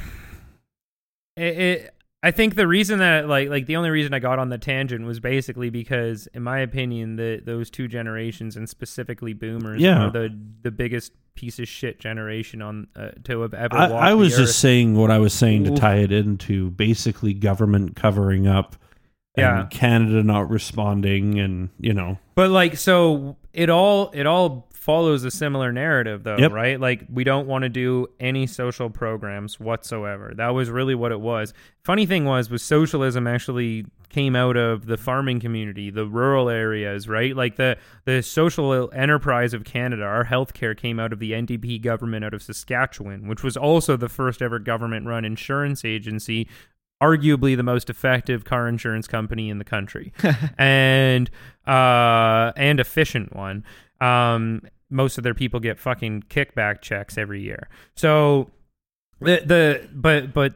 it, 1.37 1.59
it. 1.59 1.95
I 2.21 2.33
think 2.33 2.57
the 2.57 2.67
reason 2.67 2.99
that 2.99 3.29
like 3.29 3.49
like 3.49 3.67
the 3.67 3.77
only 3.77 3.91
reason 3.91 4.13
I 4.13 4.19
got 4.19 4.41
on 4.41 4.49
the 4.49 4.59
tangent 4.59 5.05
was 5.07 5.21
basically 5.21 5.71
because, 5.71 6.27
in 6.35 6.43
my 6.43 6.59
opinion, 6.59 7.15
the 7.15 7.41
those 7.45 7.71
two 7.71 7.87
generations 7.87 8.57
and 8.57 8.69
specifically 8.69 9.35
boomers 9.35 9.81
Yeah. 9.81 10.07
are 10.07 10.11
the 10.11 10.37
the 10.63 10.73
biggest 10.73 11.13
piece 11.37 11.61
of 11.61 11.69
shit 11.69 12.01
generation 12.01 12.61
on 12.61 12.89
uh, 12.97 13.11
to 13.23 13.43
have 13.43 13.55
ever. 13.55 13.77
I, 13.77 14.11
I 14.11 14.15
was 14.15 14.37
just 14.37 14.59
saying 14.59 14.97
what 14.97 15.13
I 15.13 15.19
was 15.19 15.33
saying 15.33 15.63
to 15.65 15.77
tie 15.77 15.99
it 15.99 16.11
into 16.11 16.71
basically 16.73 17.35
government 17.35 17.95
covering 17.95 18.49
up. 18.49 18.75
Yeah. 19.39 19.67
Canada 19.71 20.23
not 20.23 20.51
responding, 20.51 21.39
and 21.39 21.71
you 21.81 21.95
know, 21.95 22.19
But 22.35 22.51
like, 22.51 22.77
so 22.77 23.37
it 23.53 23.71
all 23.71 24.11
it 24.13 24.27
all 24.27 24.67
follows 24.73 25.23
a 25.25 25.31
similar 25.31 25.71
narrative 25.71 26.23
though, 26.25 26.39
Yep. 26.39 26.53
right? 26.53 26.81
Like 26.81 27.05
we 27.13 27.23
don't 27.23 27.47
want 27.47 27.63
to 27.65 27.69
do 27.69 28.07
any 28.19 28.47
social 28.47 28.89
programs 28.89 29.61
whatsoever. 29.61 30.33
That 30.35 30.55
was 30.55 30.71
really 30.71 30.95
what 30.95 31.13
it 31.13 31.21
was. 31.21 31.53
Funny 31.85 32.07
thing 32.07 32.25
was 32.25 32.49
was 32.49 32.63
socialism 32.63 33.27
actually 33.27 33.85
came 34.09 34.35
out 34.35 34.57
of 34.57 34.87
the 34.87 34.97
farming 34.97 35.39
community, 35.41 35.91
the 35.91 36.07
rural 36.07 36.49
areas, 36.49 37.07
right? 37.07 37.37
Like 37.37 37.57
the 37.57 37.77
the 38.07 38.23
social 38.23 38.91
enterprise 38.95 39.53
of 39.53 39.65
Canada, 39.65 40.05
our 40.05 40.25
healthcare 40.25 40.75
came 40.75 40.99
out 40.99 41.13
of 41.13 41.19
the 41.19 41.33
NDP 41.33 41.83
government 41.83 42.25
out 42.25 42.33
of 42.33 42.43
Saskatchewan, 42.43 43.29
which 43.29 43.43
was 43.43 43.59
also 43.59 43.95
the 43.99 44.09
first 44.09 44.41
ever 44.41 44.59
government 44.59 45.05
run 45.07 45.27
insurance 45.27 45.85
agency 45.85 46.49
arguably 47.03 47.57
the 47.57 47.63
most 47.63 47.89
effective 47.89 48.45
car 48.45 48.69
insurance 48.69 49.07
company 49.07 49.51
in 49.51 49.59
the 49.59 49.65
country. 49.65 50.13
And 50.59 51.31
uh 51.67 52.53
and 52.57 52.81
efficient 52.81 53.35
one. 53.35 53.65
Um 54.01 54.63
most 54.91 55.19
of 55.19 55.25
their 55.25 55.35
people 55.35 55.61
get 55.61 55.79
fucking 55.79 56.25
kickback 56.29 56.81
checks 56.81 57.19
every 57.19 57.43
year. 57.43 57.69
So 57.95 58.51
the 59.21 59.43
the 59.45 59.89
but 59.93 60.33
but 60.33 60.55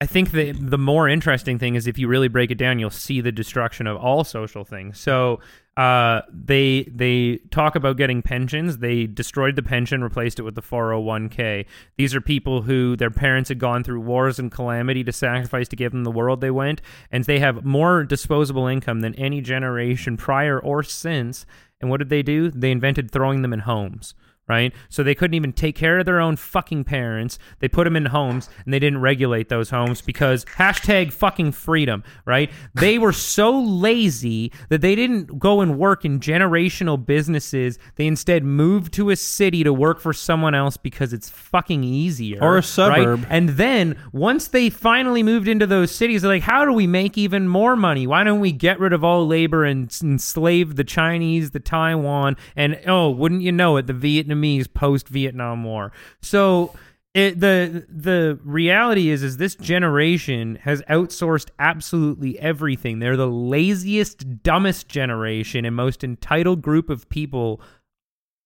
I 0.00 0.06
think 0.06 0.30
the 0.30 0.52
the 0.52 0.78
more 0.78 1.08
interesting 1.08 1.58
thing 1.58 1.74
is 1.74 1.88
if 1.88 1.98
you 1.98 2.06
really 2.06 2.28
break 2.28 2.52
it 2.52 2.58
down, 2.58 2.78
you'll 2.78 2.90
see 2.90 3.20
the 3.20 3.32
destruction 3.32 3.88
of 3.88 3.96
all 3.96 4.22
social 4.22 4.64
things. 4.64 5.00
So 5.00 5.40
uh, 5.76 6.22
they 6.32 6.84
they 6.84 7.40
talk 7.50 7.74
about 7.74 7.96
getting 7.96 8.22
pensions. 8.22 8.78
They 8.78 9.08
destroyed 9.08 9.56
the 9.56 9.62
pension, 9.62 10.04
replaced 10.04 10.38
it 10.38 10.42
with 10.42 10.54
the 10.54 10.62
401k. 10.62 11.66
These 11.96 12.14
are 12.14 12.20
people 12.20 12.62
who 12.62 12.94
their 12.94 13.10
parents 13.10 13.48
had 13.48 13.58
gone 13.58 13.82
through 13.82 14.00
wars 14.02 14.38
and 14.38 14.52
calamity 14.52 15.02
to 15.02 15.12
sacrifice 15.12 15.66
to 15.68 15.76
give 15.76 15.90
them 15.90 16.04
the 16.04 16.12
world 16.12 16.40
they 16.40 16.52
went, 16.52 16.80
and 17.10 17.24
they 17.24 17.40
have 17.40 17.64
more 17.64 18.04
disposable 18.04 18.68
income 18.68 19.00
than 19.00 19.16
any 19.16 19.40
generation 19.40 20.16
prior 20.16 20.60
or 20.60 20.84
since. 20.84 21.44
And 21.80 21.90
what 21.90 21.98
did 21.98 22.08
they 22.08 22.22
do? 22.22 22.52
They 22.52 22.70
invented 22.70 23.10
throwing 23.10 23.42
them 23.42 23.52
in 23.52 23.60
homes 23.60 24.14
right? 24.48 24.72
So 24.88 25.02
they 25.02 25.14
couldn't 25.14 25.34
even 25.34 25.52
take 25.52 25.76
care 25.76 25.98
of 25.98 26.06
their 26.06 26.20
own 26.20 26.36
fucking 26.36 26.84
parents. 26.84 27.38
They 27.60 27.68
put 27.68 27.84
them 27.84 27.96
in 27.96 28.06
homes 28.06 28.48
and 28.64 28.72
they 28.72 28.78
didn't 28.78 29.00
regulate 29.00 29.48
those 29.48 29.70
homes 29.70 30.00
because 30.00 30.44
hashtag 30.56 31.12
fucking 31.12 31.52
freedom, 31.52 32.02
right? 32.24 32.50
They 32.74 32.98
were 32.98 33.12
so 33.12 33.58
lazy 33.58 34.52
that 34.70 34.80
they 34.80 34.94
didn't 34.94 35.38
go 35.38 35.60
and 35.60 35.78
work 35.78 36.04
in 36.04 36.20
generational 36.20 37.04
businesses. 37.04 37.78
They 37.96 38.06
instead 38.06 38.44
moved 38.44 38.94
to 38.94 39.10
a 39.10 39.16
city 39.16 39.62
to 39.64 39.72
work 39.72 40.00
for 40.00 40.12
someone 40.12 40.54
else 40.54 40.76
because 40.76 41.12
it's 41.12 41.28
fucking 41.28 41.84
easier. 41.84 42.38
Or 42.40 42.52
a 42.52 42.54
right? 42.56 42.64
suburb. 42.64 43.26
And 43.28 43.50
then 43.50 43.96
once 44.12 44.48
they 44.48 44.70
finally 44.70 45.22
moved 45.22 45.48
into 45.48 45.66
those 45.66 45.90
cities, 45.90 46.22
they're 46.22 46.30
like, 46.30 46.42
how 46.42 46.64
do 46.64 46.72
we 46.72 46.86
make 46.86 47.18
even 47.18 47.48
more 47.48 47.76
money? 47.76 48.06
Why 48.06 48.24
don't 48.24 48.40
we 48.40 48.52
get 48.52 48.80
rid 48.80 48.92
of 48.92 49.04
all 49.04 49.26
labor 49.26 49.64
and 49.64 49.94
enslave 50.02 50.76
the 50.76 50.84
Chinese, 50.84 51.50
the 51.50 51.60
Taiwan, 51.60 52.36
and 52.56 52.80
oh, 52.86 53.10
wouldn't 53.10 53.42
you 53.42 53.52
know 53.52 53.76
it, 53.76 53.86
the 53.86 53.92
Vietnamese 53.92 54.37
post 54.74 55.08
Vietnam 55.08 55.64
War. 55.64 55.92
So 56.22 56.74
it, 57.14 57.40
the 57.40 57.86
the 57.88 58.38
reality 58.44 59.08
is 59.08 59.22
is 59.22 59.36
this 59.38 59.54
generation 59.54 60.56
has 60.62 60.82
outsourced 60.82 61.50
absolutely 61.58 62.38
everything. 62.38 62.98
They're 62.98 63.16
the 63.16 63.26
laziest, 63.26 64.42
dumbest 64.42 64.88
generation 64.88 65.64
and 65.64 65.74
most 65.74 66.04
entitled 66.04 66.62
group 66.62 66.90
of 66.90 67.08
people 67.08 67.60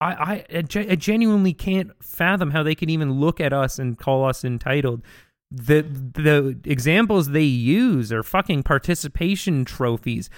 I, 0.03 0.45
I, 0.53 0.65
I 0.89 0.97
genuinely 0.97 1.53
can't 1.53 1.93
fathom 2.03 2.51
how 2.51 2.65
they 2.65 2.75
can 2.75 2.91
even 2.91 3.13
look 3.21 3.41
at 3.41 3.53
us 3.53 3.79
and 3.79 3.97
call 3.97 4.25
us 4.25 4.45
entitled. 4.45 5.03
The 5.51 5.83
the 5.83 6.59
examples 6.65 7.29
they 7.29 7.43
use 7.43 8.13
are 8.13 8.23
fucking 8.23 8.65
participation 8.65 9.65
trophies. 9.65 10.29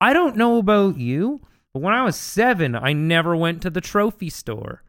I 0.00 0.12
don't 0.12 0.36
know 0.36 0.58
about 0.58 0.98
you, 0.98 1.40
but 1.72 1.80
when 1.80 1.94
I 1.94 2.02
was 2.02 2.16
seven, 2.16 2.74
I 2.74 2.92
never 2.92 3.34
went 3.34 3.62
to 3.62 3.70
the 3.70 3.80
trophy 3.80 4.28
store. 4.28 4.82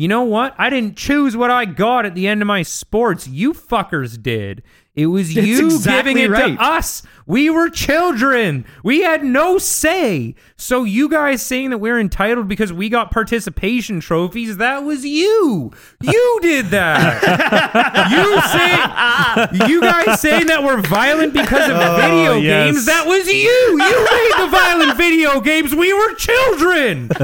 You 0.00 0.08
know 0.08 0.22
what? 0.22 0.54
I 0.56 0.70
didn't 0.70 0.96
choose 0.96 1.36
what 1.36 1.50
I 1.50 1.66
got 1.66 2.06
at 2.06 2.14
the 2.14 2.26
end 2.26 2.40
of 2.40 2.46
my 2.46 2.62
sports. 2.62 3.28
You 3.28 3.52
fuckers 3.52 4.22
did. 4.22 4.62
It 5.00 5.06
was 5.06 5.32
That's 5.34 5.46
you 5.46 5.64
exactly 5.66 6.12
giving 6.14 6.24
it 6.24 6.30
right. 6.30 6.56
to 6.56 6.62
us. 6.62 7.02
We 7.26 7.48
were 7.48 7.70
children. 7.70 8.66
We 8.82 9.02
had 9.02 9.22
no 9.24 9.56
say. 9.58 10.34
So 10.56 10.82
you 10.84 11.08
guys 11.08 11.40
saying 11.42 11.70
that 11.70 11.78
we're 11.78 11.98
entitled 12.00 12.48
because 12.48 12.72
we 12.72 12.88
got 12.88 13.10
participation 13.12 14.00
trophies, 14.00 14.56
that 14.58 14.82
was 14.82 15.04
you. 15.04 15.72
You 16.02 16.38
did 16.42 16.66
that. 16.66 18.10
you 18.10 19.60
say 19.60 19.68
you 19.68 19.80
guys 19.80 20.20
saying 20.20 20.46
that 20.48 20.62
we're 20.64 20.80
violent 20.82 21.32
because 21.32 21.70
of 21.70 21.76
oh, 21.76 21.96
video 21.96 22.32
Oh, 22.32 22.36
yes. 22.38 22.72
games, 22.72 22.86
that 22.86 23.06
was 23.06 23.26
you. 23.28 23.32
You 23.34 23.76
made 23.78 24.32
the 24.38 24.48
violent 24.50 24.96
video 24.96 25.40
games. 25.40 25.74
We 25.74 25.92
were 25.92 26.14
children. 26.14 27.10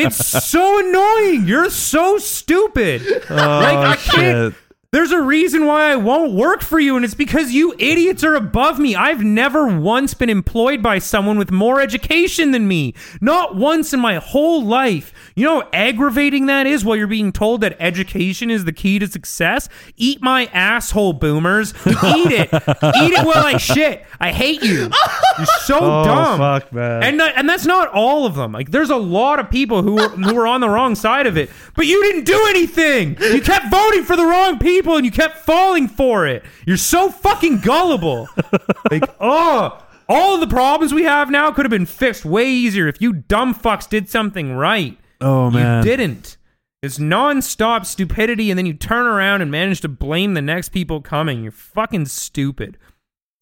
It's 0.00 0.44
so 0.44 0.78
annoying. 0.78 1.46
You're 1.46 1.68
so 1.70 2.18
stupid. 2.18 3.02
Oh, 3.28 3.34
like 3.34 3.76
I 3.76 3.96
can't 3.96 4.54
shit. 4.54 4.59
There's 4.92 5.12
a 5.12 5.22
reason 5.22 5.66
why 5.66 5.92
I 5.92 5.96
won't 5.96 6.32
work 6.32 6.62
for 6.62 6.80
you, 6.80 6.96
and 6.96 7.04
it's 7.04 7.14
because 7.14 7.52
you 7.52 7.74
idiots 7.78 8.24
are 8.24 8.34
above 8.34 8.80
me. 8.80 8.96
I've 8.96 9.22
never 9.22 9.68
once 9.78 10.14
been 10.14 10.28
employed 10.28 10.82
by 10.82 10.98
someone 10.98 11.38
with 11.38 11.52
more 11.52 11.80
education 11.80 12.50
than 12.50 12.66
me. 12.66 12.94
Not 13.20 13.54
once 13.54 13.92
in 13.94 14.00
my 14.00 14.16
whole 14.16 14.64
life. 14.64 15.14
You 15.36 15.44
know 15.46 15.60
how 15.60 15.68
aggravating 15.72 16.46
that 16.46 16.66
is 16.66 16.84
while 16.84 16.96
you're 16.96 17.06
being 17.06 17.30
told 17.30 17.60
that 17.60 17.76
education 17.78 18.50
is 18.50 18.64
the 18.64 18.72
key 18.72 18.98
to 18.98 19.06
success? 19.06 19.68
Eat 19.96 20.20
my 20.22 20.46
asshole, 20.46 21.12
boomers. 21.12 21.72
Eat 21.86 22.32
it. 22.32 22.48
Eat 22.52 23.12
it 23.12 23.24
while 23.24 23.46
I 23.46 23.58
shit. 23.58 24.04
I 24.18 24.32
hate 24.32 24.62
you. 24.64 24.90
You're 25.38 25.46
so 25.62 25.78
Oh, 25.80 26.04
dumb. 26.04 26.38
fuck, 26.38 26.72
man. 26.72 27.04
And 27.04 27.20
and 27.22 27.48
that's 27.48 27.64
not 27.64 27.88
all 27.94 28.26
of 28.26 28.34
them. 28.34 28.50
Like 28.52 28.72
there's 28.72 28.90
a 28.90 28.96
lot 28.96 29.38
of 29.38 29.48
people 29.50 29.82
who 29.82 29.98
who 29.98 30.34
were 30.34 30.48
on 30.48 30.60
the 30.60 30.68
wrong 30.68 30.96
side 30.96 31.28
of 31.28 31.36
it, 31.36 31.48
but 31.76 31.86
you 31.86 32.02
didn't 32.02 32.24
do 32.24 32.44
anything. 32.48 33.16
You 33.20 33.40
kept 33.40 33.70
voting 33.70 34.02
for 34.02 34.16
the 34.16 34.24
wrong 34.24 34.58
people 34.58 34.79
and 34.86 35.04
you 35.04 35.10
kept 35.10 35.38
falling 35.38 35.88
for 35.88 36.26
it. 36.26 36.44
You're 36.66 36.76
so 36.76 37.10
fucking 37.10 37.60
gullible. 37.60 38.28
like 38.90 39.04
oh, 39.20 39.82
all 40.08 40.34
of 40.34 40.40
the 40.40 40.46
problems 40.46 40.92
we 40.92 41.04
have 41.04 41.30
now 41.30 41.52
could 41.52 41.64
have 41.64 41.70
been 41.70 41.86
fixed 41.86 42.24
way 42.24 42.48
easier 42.48 42.88
if 42.88 43.00
you 43.00 43.12
dumb 43.12 43.54
fucks 43.54 43.88
did 43.88 44.08
something 44.08 44.52
right. 44.54 44.98
Oh 45.20 45.50
man. 45.50 45.84
You 45.84 45.90
didn't. 45.96 46.36
It's 46.82 46.98
nonstop 46.98 47.84
stupidity, 47.84 48.50
and 48.50 48.56
then 48.56 48.64
you 48.64 48.72
turn 48.72 49.06
around 49.06 49.42
and 49.42 49.50
manage 49.50 49.82
to 49.82 49.88
blame 49.88 50.32
the 50.32 50.40
next 50.40 50.70
people 50.70 51.02
coming. 51.02 51.42
You're 51.42 51.52
fucking 51.52 52.06
stupid. 52.06 52.78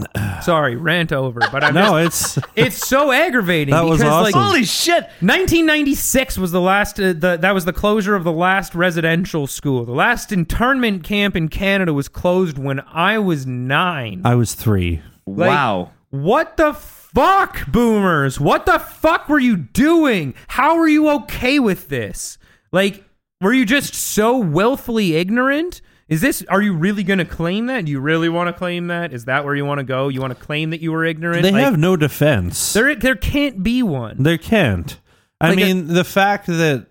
Sorry, 0.42 0.76
rant 0.76 1.12
over. 1.12 1.40
But 1.50 1.64
I'm 1.64 1.74
No, 1.74 2.02
just, 2.04 2.38
it's 2.38 2.46
it's 2.56 2.88
so 2.88 3.10
aggravating 3.10 3.74
That 3.74 3.84
was 3.84 3.98
because 3.98 4.22
like 4.22 4.36
awesome. 4.36 4.46
Holy 4.48 4.64
shit! 4.64 5.02
1996 5.20 6.38
was 6.38 6.52
the 6.52 6.60
last 6.60 7.00
uh, 7.00 7.12
the 7.12 7.36
that 7.40 7.52
was 7.52 7.64
the 7.64 7.72
closure 7.72 8.14
of 8.14 8.24
the 8.24 8.32
last 8.32 8.74
residential 8.74 9.46
school. 9.46 9.84
The 9.84 9.92
last 9.92 10.30
internment 10.30 11.02
camp 11.02 11.34
in 11.36 11.48
Canada 11.48 11.92
was 11.92 12.08
closed 12.08 12.58
when 12.58 12.80
I 12.92 13.18
was 13.18 13.46
9. 13.46 14.22
I 14.24 14.34
was 14.34 14.54
three. 14.54 15.02
Like, 15.26 15.48
wow. 15.48 15.90
What 16.10 16.56
the 16.56 16.72
fuck, 16.72 17.66
boomers? 17.70 18.40
What 18.40 18.66
the 18.66 18.78
fuck 18.78 19.28
were 19.28 19.38
you 19.38 19.56
doing? 19.56 20.34
How 20.46 20.76
were 20.78 20.88
you 20.88 21.10
okay 21.10 21.58
with 21.58 21.88
this? 21.88 22.38
Like, 22.72 23.04
were 23.40 23.52
you 23.52 23.66
just 23.66 23.94
so 23.94 24.38
willfully 24.38 25.16
ignorant? 25.16 25.80
Is 26.08 26.20
this, 26.22 26.42
are 26.48 26.62
you 26.62 26.72
really 26.74 27.02
going 27.02 27.18
to 27.18 27.24
claim 27.26 27.66
that? 27.66 27.84
Do 27.84 27.90
you 27.92 28.00
really 28.00 28.28
want 28.30 28.48
to 28.48 28.52
claim 28.58 28.86
that? 28.86 29.12
Is 29.12 29.26
that 29.26 29.44
where 29.44 29.54
you 29.54 29.64
want 29.66 29.78
to 29.78 29.84
go? 29.84 30.08
You 30.08 30.20
want 30.22 30.36
to 30.38 30.42
claim 30.42 30.70
that 30.70 30.80
you 30.80 30.90
were 30.90 31.04
ignorant? 31.04 31.42
They 31.42 31.50
Like, 31.52 31.62
have 31.64 31.78
no 31.78 31.96
defense. 31.96 32.72
there, 32.72 32.94
there 32.94 33.14
can't 33.16 33.62
be 33.62 33.82
one. 33.82 34.22
There 34.22 34.38
can't. 34.38 34.98
I 35.40 35.50
Like 35.50 35.58
a- 35.58 35.60
mean, 35.60 35.86
the 35.88 36.04
fact 36.04 36.46
that 36.46 36.86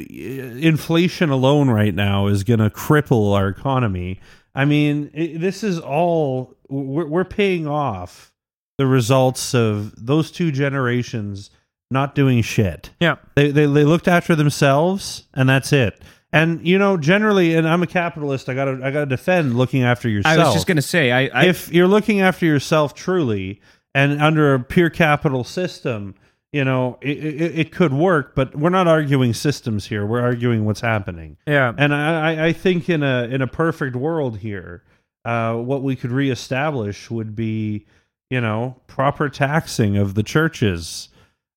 uh, 0.00 0.04
inflation 0.04 1.30
alone 1.30 1.70
right 1.70 1.94
now 1.94 2.26
is 2.26 2.44
going 2.44 2.60
to 2.60 2.70
cripple 2.70 3.34
our 3.34 3.48
economy. 3.48 4.20
I 4.54 4.64
mean, 4.64 5.10
i 5.16 5.36
this 5.38 5.62
is 5.62 5.78
all 5.78 6.56
we're, 6.68 7.06
we're 7.06 7.24
paying 7.24 7.66
off 7.66 8.32
the 8.78 8.86
results 8.86 9.54
of 9.54 9.94
those 9.96 10.30
two 10.30 10.50
generations 10.52 11.50
not 11.90 12.14
doing 12.14 12.40
shit. 12.42 12.90
Yeah. 13.00 13.16
They, 13.34 13.50
they 13.50 13.66
they 13.66 13.84
looked 13.84 14.08
after 14.08 14.34
themselves, 14.34 15.24
and 15.34 15.48
that's 15.48 15.72
it. 15.72 16.00
And 16.32 16.66
you 16.66 16.78
know, 16.78 16.96
generally, 16.96 17.54
and 17.54 17.66
I'm 17.68 17.82
a 17.82 17.86
capitalist. 17.86 18.48
I 18.48 18.54
gotta 18.54 18.78
I 18.84 18.90
gotta 18.90 19.06
defend 19.06 19.56
looking 19.56 19.82
after 19.82 20.08
yourself. 20.08 20.38
I 20.38 20.44
was 20.44 20.54
just 20.54 20.66
gonna 20.66 20.80
say, 20.82 21.10
I, 21.10 21.26
I 21.34 21.46
if 21.46 21.72
you're 21.72 21.88
looking 21.88 22.20
after 22.20 22.46
yourself 22.46 22.94
truly 22.94 23.60
and 23.94 24.22
under 24.22 24.54
a 24.54 24.60
pure 24.60 24.90
capital 24.90 25.42
system, 25.42 26.14
you 26.52 26.64
know, 26.64 26.98
it, 27.00 27.18
it, 27.24 27.58
it 27.58 27.72
could 27.72 27.92
work, 27.92 28.36
but 28.36 28.54
we're 28.54 28.70
not 28.70 28.86
arguing 28.86 29.34
systems 29.34 29.86
here. 29.86 30.06
We're 30.06 30.20
arguing 30.20 30.64
what's 30.64 30.80
happening. 30.80 31.36
Yeah. 31.48 31.72
And 31.76 31.92
I, 31.94 32.32
I- 32.34 32.46
I 32.46 32.52
think 32.52 32.88
in 32.88 33.02
a 33.02 33.24
in 33.24 33.42
a 33.42 33.46
perfect 33.48 33.96
world 33.96 34.38
here, 34.38 34.84
uh, 35.24 35.54
what 35.56 35.82
we 35.82 35.96
could 35.96 36.12
reestablish 36.12 37.10
would 37.10 37.34
be, 37.34 37.86
you 38.30 38.40
know, 38.40 38.76
proper 38.86 39.28
taxing 39.28 39.96
of 39.96 40.14
the 40.14 40.22
churches, 40.22 41.08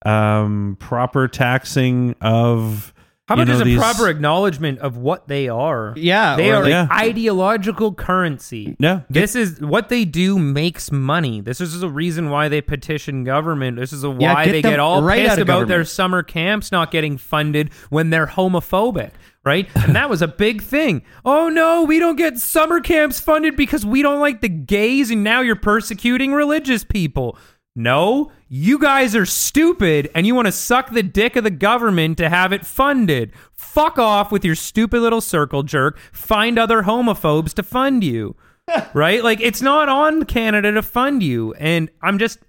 um, 0.05 0.77
proper 0.79 1.27
taxing 1.27 2.15
of 2.21 2.92
How 3.29 3.35
you 3.37 3.43
about 3.43 3.47
know, 3.47 3.53
just 3.53 3.61
a 3.61 3.65
these- 3.65 3.77
proper 3.79 4.09
acknowledgement 4.09 4.79
of 4.79 4.97
what 4.97 5.29
they 5.29 5.47
are? 5.47 5.93
Yeah, 5.95 6.35
They 6.35 6.51
or 6.51 6.55
are 6.57 6.69
like- 6.69 6.91
ideological 6.91 7.93
currency. 7.93 8.75
Yeah. 8.79 9.01
This 9.09 9.33
is 9.35 9.61
what 9.61 9.87
they 9.87 10.03
do 10.03 10.37
makes 10.37 10.91
money. 10.91 11.39
This 11.39 11.61
is 11.61 11.79
the 11.79 11.87
reason 11.89 12.29
why 12.29 12.49
they 12.49 12.59
petition 12.59 13.23
government. 13.23 13.77
This 13.77 13.93
is 13.93 14.03
a 14.03 14.09
Yeah, 14.19 14.33
why 14.33 14.45
get 14.45 14.51
they 14.51 14.61
get 14.61 14.79
all 14.79 15.01
right 15.01 15.25
pissed 15.25 15.39
about 15.39 15.69
their 15.69 15.85
summer 15.85 16.21
camps 16.21 16.69
not 16.69 16.91
getting 16.91 17.17
funded 17.17 17.71
when 17.89 18.09
they're 18.09 18.27
homophobic. 18.27 19.11
Right? 19.45 19.67
And 19.75 19.93
that 19.95 20.09
was 20.09 20.21
a 20.21 20.27
big 20.27 20.61
thing. 20.61 21.01
Oh 21.25 21.49
no, 21.49 21.83
we 21.83 21.99
don't 21.99 22.15
get 22.15 22.37
summer 22.37 22.79
camps 22.79 23.19
funded 23.19 23.55
because 23.57 23.85
we 23.85 24.01
don't 24.01 24.21
like 24.21 24.39
the 24.41 24.47
gays 24.49 25.11
and 25.11 25.21
now 25.23 25.41
you're 25.41 25.57
persecuting 25.57 26.33
religious 26.33 26.83
people. 26.85 27.37
No, 27.75 28.31
you 28.47 28.77
guys 28.77 29.15
are 29.15 29.25
stupid 29.25 30.09
and 30.13 30.27
you 30.27 30.35
want 30.35 30.45
to 30.45 30.51
suck 30.51 30.91
the 30.91 31.01
dick 31.01 31.35
of 31.35 31.43
the 31.43 31.49
government 31.49 32.19
to 32.19 32.29
have 32.29 32.53
it 32.53 32.65
funded. 32.65 33.33
Fuck 33.51 33.97
off 33.97 34.31
with 34.31 34.45
your 34.45 34.53
stupid 34.53 35.01
little 35.01 35.21
circle 35.21 35.63
jerk. 35.63 35.97
Find 36.11 36.59
other 36.59 36.83
homophobes 36.83 37.53
to 37.55 37.63
fund 37.63 38.03
you. 38.03 38.35
right? 38.93 39.23
Like 39.23 39.41
it's 39.41 39.61
not 39.61 39.89
on 39.89 40.25
Canada 40.25 40.71
to 40.71 40.81
fund 40.83 41.23
you. 41.23 41.53
And 41.55 41.89
I'm 42.01 42.19
just 42.19 42.39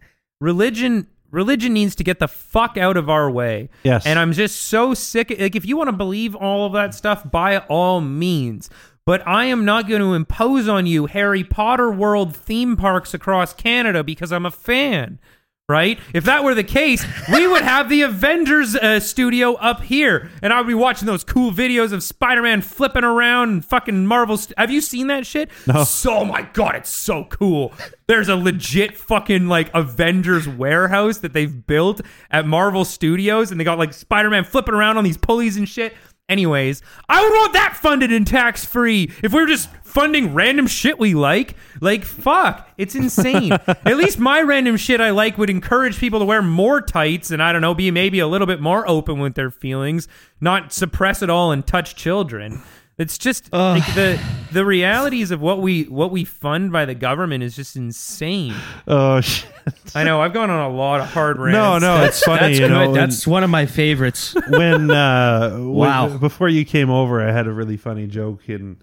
religion 0.40 1.06
religion 1.30 1.72
needs 1.72 1.96
to 1.96 2.04
get 2.04 2.20
the 2.20 2.28
fuck 2.28 2.76
out 2.76 2.96
of 2.96 3.08
our 3.08 3.30
way. 3.30 3.70
Yes. 3.82 4.06
And 4.06 4.18
I'm 4.18 4.32
just 4.32 4.62
so 4.64 4.94
sick 4.94 5.34
like 5.38 5.56
if 5.56 5.64
you 5.64 5.76
want 5.76 5.88
to 5.88 5.96
believe 5.96 6.34
all 6.34 6.66
of 6.66 6.74
that 6.74 6.94
stuff 6.94 7.28
by 7.30 7.58
all 7.58 8.00
means. 8.00 8.68
But 9.06 9.26
I 9.26 9.44
am 9.44 9.64
not 9.64 9.88
going 9.88 10.00
to 10.00 10.14
impose 10.14 10.66
on 10.66 10.86
you 10.86 11.06
Harry 11.06 11.44
Potter 11.44 11.90
World 11.90 12.34
theme 12.34 12.76
parks 12.76 13.12
across 13.12 13.52
Canada 13.52 14.02
because 14.02 14.32
I'm 14.32 14.46
a 14.46 14.50
fan. 14.50 15.18
Right? 15.66 15.98
If 16.12 16.24
that 16.24 16.44
were 16.44 16.54
the 16.54 16.62
case, 16.62 17.06
we 17.32 17.46
would 17.46 17.62
have 17.62 17.88
the 17.88 18.02
Avengers 18.02 18.76
uh, 18.76 19.00
studio 19.00 19.54
up 19.54 19.80
here, 19.80 20.30
and 20.42 20.52
I 20.52 20.58
would 20.60 20.66
be 20.66 20.74
watching 20.74 21.06
those 21.06 21.24
cool 21.24 21.52
videos 21.52 21.90
of 21.90 22.02
Spider-Man 22.02 22.60
flipping 22.60 23.02
around 23.02 23.48
and 23.48 23.64
fucking 23.64 24.06
Marvel. 24.06 24.36
St- 24.36 24.58
have 24.58 24.70
you 24.70 24.82
seen 24.82 25.06
that 25.06 25.26
shit? 25.26 25.50
No. 25.66 25.84
So, 25.84 26.18
oh 26.18 26.24
my 26.26 26.42
god, 26.52 26.74
it's 26.74 26.90
so 26.90 27.24
cool. 27.24 27.72
There's 28.08 28.28
a 28.28 28.36
legit 28.36 28.98
fucking 28.98 29.48
like 29.48 29.70
Avengers 29.72 30.46
warehouse 30.46 31.18
that 31.20 31.32
they've 31.32 31.66
built 31.66 32.02
at 32.30 32.46
Marvel 32.46 32.84
Studios, 32.84 33.50
and 33.50 33.58
they 33.58 33.64
got 33.64 33.78
like 33.78 33.94
Spider-Man 33.94 34.44
flipping 34.44 34.74
around 34.74 34.98
on 34.98 35.04
these 35.04 35.16
pulleys 35.16 35.56
and 35.56 35.66
shit. 35.66 35.94
Anyways, 36.26 36.80
I 37.06 37.22
would 37.22 37.34
want 37.34 37.52
that 37.52 37.76
funded 37.76 38.10
and 38.10 38.26
tax 38.26 38.64
free. 38.64 39.12
If 39.22 39.34
we 39.34 39.40
were 39.40 39.46
just 39.46 39.68
funding 39.82 40.32
random 40.32 40.66
shit 40.66 40.98
we 40.98 41.12
like, 41.14 41.54
like 41.82 42.02
fuck, 42.02 42.66
it's 42.78 42.94
insane. 42.94 43.52
At 43.66 43.96
least 43.98 44.18
my 44.18 44.40
random 44.40 44.78
shit 44.78 45.02
I 45.02 45.10
like 45.10 45.36
would 45.36 45.50
encourage 45.50 45.98
people 45.98 46.20
to 46.20 46.24
wear 46.24 46.40
more 46.40 46.80
tights 46.80 47.30
and 47.30 47.42
I 47.42 47.52
don't 47.52 47.60
know, 47.60 47.74
be 47.74 47.90
maybe 47.90 48.20
a 48.20 48.26
little 48.26 48.46
bit 48.46 48.60
more 48.60 48.88
open 48.88 49.18
with 49.18 49.34
their 49.34 49.50
feelings, 49.50 50.08
not 50.40 50.72
suppress 50.72 51.20
it 51.20 51.28
all 51.28 51.52
and 51.52 51.66
touch 51.66 51.94
children. 51.94 52.62
It's 52.96 53.18
just 53.18 53.52
like 53.52 53.84
the 53.94 54.20
the 54.52 54.64
realities 54.64 55.30
of 55.32 55.40
what 55.40 55.60
we 55.60 55.82
what 55.84 56.12
we 56.12 56.24
fund 56.24 56.70
by 56.70 56.84
the 56.84 56.94
government 56.94 57.42
is 57.42 57.56
just 57.56 57.74
insane. 57.76 58.54
Oh 58.86 59.20
shit. 59.22 59.50
I 59.96 60.04
know 60.04 60.20
I've 60.20 60.32
gone 60.32 60.48
on 60.50 60.70
a 60.70 60.74
lot 60.74 61.00
of 61.00 61.06
hard 61.08 61.38
rants. 61.38 61.54
No, 61.54 61.78
no, 61.78 62.04
it's 62.04 62.22
funny. 62.22 62.40
That's 62.40 62.58
you 62.60 62.68
know, 62.68 62.80
when- 62.90 62.92
That's 62.92 63.26
one 63.26 63.42
of 63.42 63.50
my 63.50 63.66
favorites. 63.66 64.34
when 64.48 64.90
uh 64.92 65.50
when- 65.56 65.68
Wow. 65.74 66.18
before 66.18 66.48
you 66.48 66.64
came 66.64 66.88
over 66.90 67.20
i 67.26 67.32
had 67.32 67.46
a 67.48 67.52
really 67.52 67.76
funny 67.76 68.06
joke 68.06 68.48
and 68.48 68.76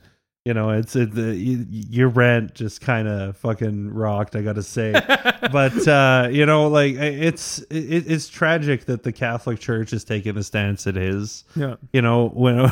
you 0.43 0.53
know 0.55 0.71
it's 0.71 0.95
it, 0.95 1.11
the, 1.13 1.27
y- 1.31 1.65
your 1.69 2.09
rant 2.09 2.53
just 2.55 2.81
kind 2.81 3.07
of 3.07 3.37
fucking 3.37 3.93
rocked 3.93 4.35
i 4.35 4.41
gotta 4.41 4.63
say 4.63 4.91
but 5.51 5.87
uh 5.87 6.27
you 6.31 6.45
know 6.45 6.67
like 6.67 6.95
it's 6.95 7.59
it, 7.69 8.11
it's 8.11 8.27
tragic 8.27 8.85
that 8.85 9.03
the 9.03 9.11
catholic 9.11 9.59
church 9.59 9.93
is 9.93 10.03
taking 10.03 10.33
the 10.33 10.43
stance 10.43 10.87
it 10.87 10.97
is 10.97 11.43
Yeah. 11.55 11.75
you 11.93 12.01
know 12.01 12.29
when 12.29 12.69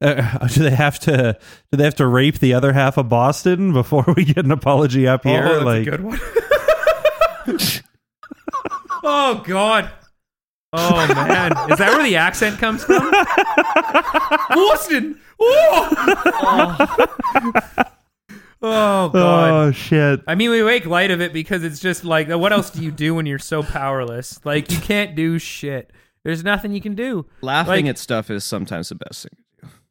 uh, 0.00 0.46
do 0.52 0.62
they 0.62 0.70
have 0.74 0.98
to 1.00 1.38
do 1.70 1.76
they 1.76 1.84
have 1.84 1.94
to 1.94 2.06
rape 2.06 2.38
the 2.38 2.52
other 2.54 2.72
half 2.72 2.96
of 2.98 3.08
boston 3.08 3.72
before 3.72 4.04
we 4.16 4.24
get 4.24 4.44
an 4.44 4.50
apology 4.50 5.06
up 5.06 5.24
here 5.24 5.44
Oh, 5.46 5.52
that's 5.54 5.64
like 5.64 5.86
a 5.86 5.90
good 5.90 6.04
one. 6.04 6.20
oh 9.04 9.42
God. 9.46 9.90
Oh 10.72 11.06
man, 11.14 11.52
is 11.70 11.78
that 11.78 11.92
where 11.92 12.02
the 12.02 12.16
accent 12.16 12.58
comes 12.58 12.84
from? 12.84 13.10
Boston. 14.50 15.18
Oh. 15.38 16.96
oh 18.62 19.08
God. 19.10 19.50
oh 19.50 19.70
shit 19.72 20.20
I 20.26 20.34
mean, 20.34 20.50
we 20.50 20.62
make 20.62 20.86
light 20.86 21.10
of 21.10 21.20
it 21.20 21.32
because 21.32 21.62
it's 21.64 21.78
just 21.80 22.04
like, 22.04 22.28
what 22.28 22.52
else 22.52 22.70
do 22.70 22.82
you 22.82 22.90
do 22.90 23.14
when 23.14 23.26
you're 23.26 23.38
so 23.38 23.62
powerless? 23.62 24.44
Like, 24.44 24.70
you 24.70 24.78
can't 24.78 25.14
do 25.14 25.38
shit. 25.38 25.92
There's 26.24 26.42
nothing 26.42 26.72
you 26.72 26.80
can 26.80 26.94
do. 26.94 27.26
Laughing 27.42 27.84
Like- 27.86 27.86
at 27.86 27.98
stuff 27.98 28.30
is 28.30 28.44
sometimes 28.44 28.88
the 28.88 28.96
best 28.96 29.22
thing. 29.22 29.38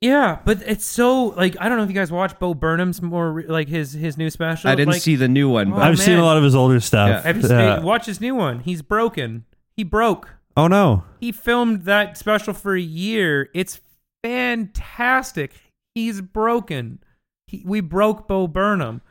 Yeah, 0.05 0.39
but 0.45 0.61
it's 0.65 0.85
so 0.85 1.25
like 1.29 1.55
I 1.59 1.67
don't 1.67 1.77
know 1.77 1.83
if 1.83 1.89
you 1.89 1.95
guys 1.95 2.11
watch 2.11 2.37
Bo 2.37 2.53
Burnham's 2.53 3.01
more 3.01 3.43
like 3.47 3.67
his 3.67 3.93
his 3.93 4.17
new 4.17 4.29
special. 4.29 4.69
I 4.69 4.75
didn't 4.75 4.93
like, 4.93 5.01
see 5.01 5.15
the 5.15 5.27
new 5.27 5.49
one, 5.49 5.71
Oh, 5.73 5.75
but 5.77 5.81
i've 5.83 5.99
seen 5.99 6.17
a 6.19 6.23
lot 6.23 6.37
of 6.37 6.43
his 6.43 6.53
older 6.55 6.79
stuff 6.79 7.23
Have 7.23 7.37
you 7.37 7.43
Uh, 7.49 7.75
seen, 7.77 7.83
watch 7.85 8.05
his 8.05 8.21
new 8.21 8.35
one? 8.35 8.59
He's 8.59 8.81
broken. 8.81 9.45
He 9.75 9.83
broke. 9.83 10.29
oh 10.55 10.67
no 10.67 11.03
He 11.19 11.31
filmed 11.31 11.85
that 11.85 12.17
special 12.17 12.53
for 12.53 12.75
a 12.75 12.81
year. 12.81 13.49
It's 13.53 13.79
fantastic. 14.23 15.53
He's 15.93 16.21
broken. 16.21 16.99
He, 17.47 17.63
we 17.65 17.81
broke 17.81 18.27
Bo 18.27 18.47
Burnham. 18.47 19.01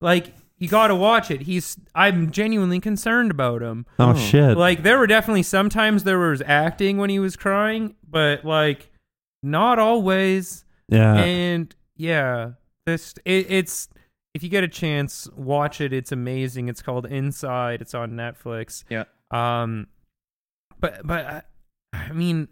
Like 0.00 0.34
you 0.58 0.68
got 0.68 0.88
to 0.88 0.94
watch 0.94 1.30
it. 1.30 1.42
He's. 1.42 1.76
I'm 1.94 2.30
genuinely 2.30 2.78
concerned 2.80 3.30
about 3.30 3.62
him. 3.62 3.86
oh 3.98 4.14
shit 4.14 4.56
Like 4.56 4.82
there 4.82 4.98
were 4.98 5.06
definitely 5.06 5.42
sometimes 5.44 6.04
there 6.04 6.18
was 6.18 6.42
acting 6.44 6.98
when 6.98 7.10
he 7.10 7.18
was 7.18 7.36
crying, 7.36 7.94
but 8.08 8.44
like 8.44 8.90
not 9.42 9.78
always. 9.78 10.64
yeah 10.88 11.14
and 11.16 11.74
yeah, 11.96 12.52
this 12.86 13.14
it, 13.24 13.46
it's 13.48 13.88
if 14.34 14.42
you 14.42 14.48
get 14.48 14.64
a 14.64 14.68
chance, 14.68 15.28
watch 15.36 15.80
it. 15.80 15.92
It's 15.92 16.10
amazing. 16.10 16.68
It's 16.68 16.82
called 16.82 17.06
Inside. 17.06 17.82
It's 17.82 17.94
on 17.94 18.12
Netflix. 18.12 18.84
yeah. 18.88 19.04
Um, 19.30 19.88
but 20.80 21.06
but 21.06 21.24
I, 21.26 21.42
I 21.92 22.12
mean, 22.12 22.48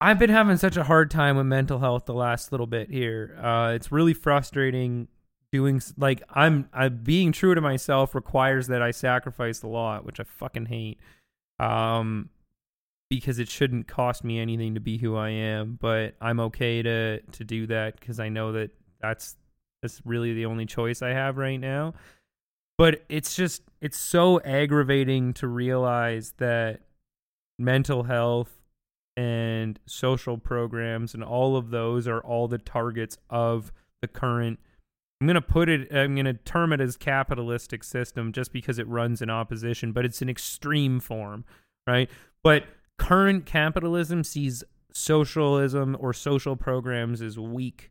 I've 0.00 0.18
been 0.18 0.30
having 0.30 0.56
such 0.56 0.76
a 0.76 0.84
hard 0.84 1.10
time 1.10 1.36
with 1.36 1.46
mental 1.46 1.78
health 1.78 2.06
the 2.06 2.14
last 2.14 2.50
little 2.52 2.66
bit 2.66 2.90
here. 2.90 3.38
Uh, 3.40 3.72
it's 3.74 3.92
really 3.92 4.14
frustrating 4.14 5.08
doing 5.52 5.82
like 5.96 6.22
I'm 6.30 6.68
I 6.72 6.88
being 6.88 7.30
true 7.32 7.54
to 7.54 7.60
myself 7.60 8.14
requires 8.14 8.68
that 8.68 8.82
I 8.82 8.90
sacrifice 8.90 9.62
a 9.62 9.68
lot, 9.68 10.04
which 10.04 10.18
I 10.18 10.24
fucking 10.24 10.66
hate. 10.66 10.98
Um, 11.60 12.30
because 13.12 13.38
it 13.38 13.50
shouldn't 13.50 13.86
cost 13.86 14.24
me 14.24 14.40
anything 14.40 14.72
to 14.72 14.80
be 14.80 14.96
who 14.96 15.16
I 15.16 15.28
am, 15.28 15.78
but 15.78 16.14
I'm 16.18 16.40
okay 16.40 16.80
to 16.80 17.20
to 17.20 17.44
do 17.44 17.66
that 17.66 18.00
because 18.00 18.18
I 18.18 18.30
know 18.30 18.52
that 18.52 18.70
that's 19.02 19.36
that's 19.82 20.00
really 20.06 20.32
the 20.32 20.46
only 20.46 20.64
choice 20.64 21.02
I 21.02 21.10
have 21.10 21.36
right 21.36 21.60
now. 21.60 21.92
But 22.78 23.04
it's 23.10 23.36
just 23.36 23.64
it's 23.82 23.98
so 23.98 24.40
aggravating 24.40 25.34
to 25.34 25.46
realize 25.46 26.32
that 26.38 26.80
mental 27.58 28.04
health 28.04 28.62
and 29.14 29.78
social 29.84 30.38
programs 30.38 31.12
and 31.12 31.22
all 31.22 31.58
of 31.58 31.68
those 31.68 32.08
are 32.08 32.20
all 32.20 32.48
the 32.48 32.56
targets 32.56 33.18
of 33.28 33.74
the 34.00 34.08
current 34.08 34.58
I'm 35.20 35.26
going 35.26 35.34
to 35.34 35.42
put 35.42 35.68
it 35.68 35.94
I'm 35.94 36.14
going 36.14 36.24
to 36.24 36.32
term 36.32 36.72
it 36.72 36.80
as 36.80 36.96
capitalistic 36.96 37.84
system 37.84 38.32
just 38.32 38.54
because 38.54 38.78
it 38.78 38.88
runs 38.88 39.20
in 39.20 39.28
opposition, 39.28 39.92
but 39.92 40.06
it's 40.06 40.22
an 40.22 40.30
extreme 40.30 40.98
form, 40.98 41.44
right? 41.86 42.08
But 42.42 42.64
current 43.02 43.46
capitalism 43.46 44.22
sees 44.22 44.62
socialism 44.92 45.96
or 45.98 46.12
social 46.12 46.54
programs 46.54 47.20
as 47.20 47.36
weak. 47.36 47.90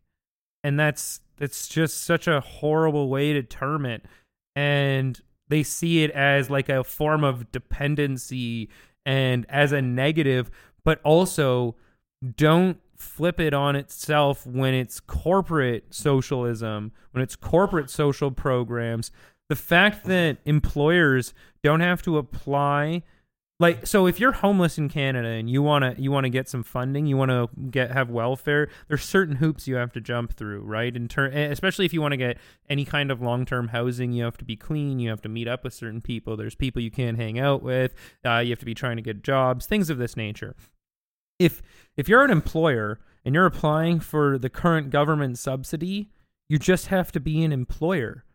And 0.64 0.80
that's 0.80 1.20
that's 1.38 1.68
just 1.68 2.03
such 2.03 2.28
a 2.28 2.39
horrible 2.39 3.09
way 3.09 3.34
to 3.34 3.43
term 3.43 3.86
it. 3.86 4.05
And 4.55 5.20
they 5.49 5.64
see 5.64 6.03
it 6.03 6.12
as 6.12 6.49
like 6.49 6.70
a 6.70 6.84
form 6.84 7.26
of 7.26 7.51
dependency 7.51 8.70
and 9.05 9.45
as 9.49 9.74
a 9.74 9.82
negative, 9.82 10.49
but 10.86 11.01
also 11.03 11.76
don't 12.38 12.78
flip 12.95 13.39
it 13.39 13.53
on 13.53 13.76
itself 13.76 14.45
when 14.45 14.74
it's 14.74 15.01
corporate 15.01 15.93
socialism, 15.93 16.93
when 17.12 17.22
it's 17.22 17.36
corporate 17.36 17.89
social 17.89 18.32
programs. 18.32 19.12
The 19.49 19.55
fact 19.57 20.05
that 20.05 20.38
employers 20.45 21.34
don't 21.64 21.82
have 21.82 22.01
to 22.03 22.18
apply 22.18 23.03
like 23.62 23.86
so 23.86 24.07
if 24.07 24.20
you're 24.20 24.32
homeless 24.32 24.80
in 24.80 24.89
Canada 24.89 25.28
and 25.28 25.47
you 25.47 25.62
want 25.62 25.84
to 25.84 26.01
you 26.01 26.12
want 26.12 26.24
to 26.24 26.32
get 26.32 26.49
some 26.49 26.64
funding, 26.64 27.05
you 27.05 27.16
want 27.16 27.30
to 27.30 27.47
get 27.70 27.91
have 27.91 28.09
welfare, 28.09 28.70
there's 28.88 29.03
certain 29.03 29.36
hoops 29.36 29.68
you 29.68 29.76
have 29.76 29.93
to 29.93 30.01
jump 30.01 30.34
through, 30.34 30.62
right? 30.62 30.93
In 30.95 31.07
turn 31.07 31.32
especially 31.32 31.86
if 31.86 31.93
you 31.93 32.01
want 32.01 32.14
to 32.14 32.18
get 32.18 32.39
any 32.70 32.86
kind 32.86 33.12
of 33.12 33.22
long-term 33.22 33.68
housing, 33.68 34.14
you 34.14 34.24
have 34.24 34.38
to 34.38 34.45
be 34.45 34.55
clean, 34.55 34.99
you 34.99 35.12
have 35.12 35.22
to 35.22 35.30
meet 35.30 35.47
up 35.47 35.64
with 35.64 35.76
certain 35.76 36.01
people, 36.01 36.36
there's 36.36 36.55
people 36.55 36.82
you 36.82 36.89
can't 36.89 37.18
hang 37.18 37.38
out 37.38 37.62
with, 37.62 37.93
uh, 38.26 38.39
you 38.39 38.49
have 38.49 38.59
to 38.59 38.66
be 38.66 38.74
trying 38.74 38.95
to 38.95 39.03
get 39.03 39.24
jobs, 39.24 39.68
things 39.68 39.91
of 39.91 39.99
this 39.99 40.18
nature. 40.18 40.55
If 41.38 41.62
if 41.95 42.09
you're 42.09 42.26
an 42.26 42.32
employer 42.32 42.99
and 43.24 43.36
you're 43.36 43.45
applying 43.45 43.99
for 43.99 44.39
the 44.39 44.49
current 44.49 44.89
government 44.89 45.38
subsidy, 45.38 46.09
you 46.49 46.57
just 46.57 46.88
have 46.88 47.12
to 47.12 47.20
be 47.20 47.43
an 47.43 47.51
employer. 47.51 48.26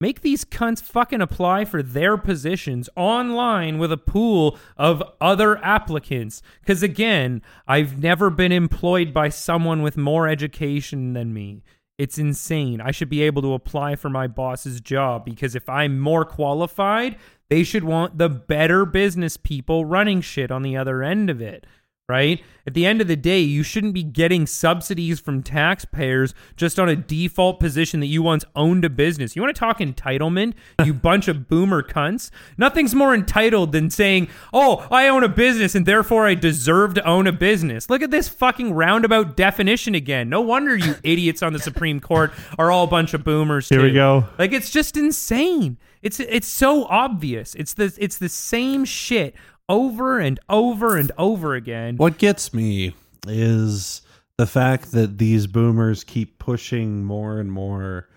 Make 0.00 0.22
these 0.22 0.46
cunts 0.46 0.82
fucking 0.82 1.20
apply 1.20 1.66
for 1.66 1.82
their 1.82 2.16
positions 2.16 2.88
online 2.96 3.78
with 3.78 3.92
a 3.92 3.98
pool 3.98 4.58
of 4.78 5.02
other 5.20 5.62
applicants. 5.62 6.40
Because 6.60 6.82
again, 6.82 7.42
I've 7.68 8.02
never 8.02 8.30
been 8.30 8.50
employed 8.50 9.12
by 9.12 9.28
someone 9.28 9.82
with 9.82 9.98
more 9.98 10.26
education 10.26 11.12
than 11.12 11.34
me. 11.34 11.62
It's 11.98 12.16
insane. 12.16 12.80
I 12.80 12.92
should 12.92 13.10
be 13.10 13.20
able 13.20 13.42
to 13.42 13.52
apply 13.52 13.94
for 13.94 14.08
my 14.08 14.26
boss's 14.26 14.80
job 14.80 15.22
because 15.22 15.54
if 15.54 15.68
I'm 15.68 16.00
more 16.00 16.24
qualified, 16.24 17.16
they 17.50 17.62
should 17.62 17.84
want 17.84 18.16
the 18.16 18.30
better 18.30 18.86
business 18.86 19.36
people 19.36 19.84
running 19.84 20.22
shit 20.22 20.50
on 20.50 20.62
the 20.62 20.78
other 20.78 21.02
end 21.02 21.28
of 21.28 21.42
it 21.42 21.66
right? 22.10 22.42
At 22.66 22.74
the 22.74 22.84
end 22.84 23.00
of 23.00 23.06
the 23.06 23.16
day, 23.16 23.40
you 23.40 23.62
shouldn't 23.62 23.94
be 23.94 24.02
getting 24.02 24.46
subsidies 24.46 25.20
from 25.20 25.42
taxpayers 25.42 26.34
just 26.56 26.78
on 26.78 26.88
a 26.88 26.96
default 26.96 27.60
position 27.60 28.00
that 28.00 28.06
you 28.06 28.20
once 28.20 28.44
owned 28.56 28.84
a 28.84 28.90
business. 28.90 29.34
You 29.34 29.42
want 29.42 29.54
to 29.54 29.58
talk 29.58 29.78
entitlement, 29.78 30.54
you 30.84 30.92
bunch 30.92 31.28
of 31.28 31.48
boomer 31.48 31.82
cunts? 31.82 32.30
Nothing's 32.58 32.94
more 32.94 33.14
entitled 33.14 33.72
than 33.72 33.90
saying, 33.90 34.28
oh, 34.52 34.86
I 34.90 35.06
own 35.06 35.22
a 35.22 35.28
business 35.28 35.74
and 35.74 35.86
therefore 35.86 36.26
I 36.26 36.34
deserve 36.34 36.94
to 36.94 37.06
own 37.06 37.28
a 37.28 37.32
business. 37.32 37.88
Look 37.88 38.02
at 38.02 38.10
this 38.10 38.28
fucking 38.28 38.74
roundabout 38.74 39.36
definition 39.36 39.94
again. 39.94 40.28
No 40.28 40.40
wonder 40.40 40.76
you 40.76 40.96
idiots 41.04 41.42
on 41.42 41.52
the 41.52 41.60
Supreme 41.60 42.00
Court 42.00 42.32
are 42.58 42.72
all 42.72 42.84
a 42.84 42.88
bunch 42.88 43.14
of 43.14 43.22
boomers. 43.22 43.68
Here 43.68 43.82
we 43.82 43.92
go. 43.92 44.26
Like 44.36 44.52
it's 44.52 44.70
just 44.70 44.96
insane. 44.96 45.78
It's 46.02 46.18
it's 46.18 46.48
so 46.48 46.84
obvious. 46.86 47.54
It's 47.54 47.74
the 47.74 47.94
it's 47.98 48.16
the 48.16 48.30
same 48.30 48.86
shit 48.86 49.34
over 49.70 50.18
and 50.18 50.38
over 50.48 50.96
and 50.96 51.12
over 51.16 51.54
again. 51.54 51.96
What 51.96 52.18
gets 52.18 52.52
me 52.52 52.94
is 53.26 54.02
the 54.36 54.46
fact 54.46 54.92
that 54.92 55.18
these 55.18 55.46
boomers 55.46 56.04
keep 56.04 56.38
pushing 56.38 57.04
more 57.04 57.38
and 57.38 57.50
more 57.50 58.08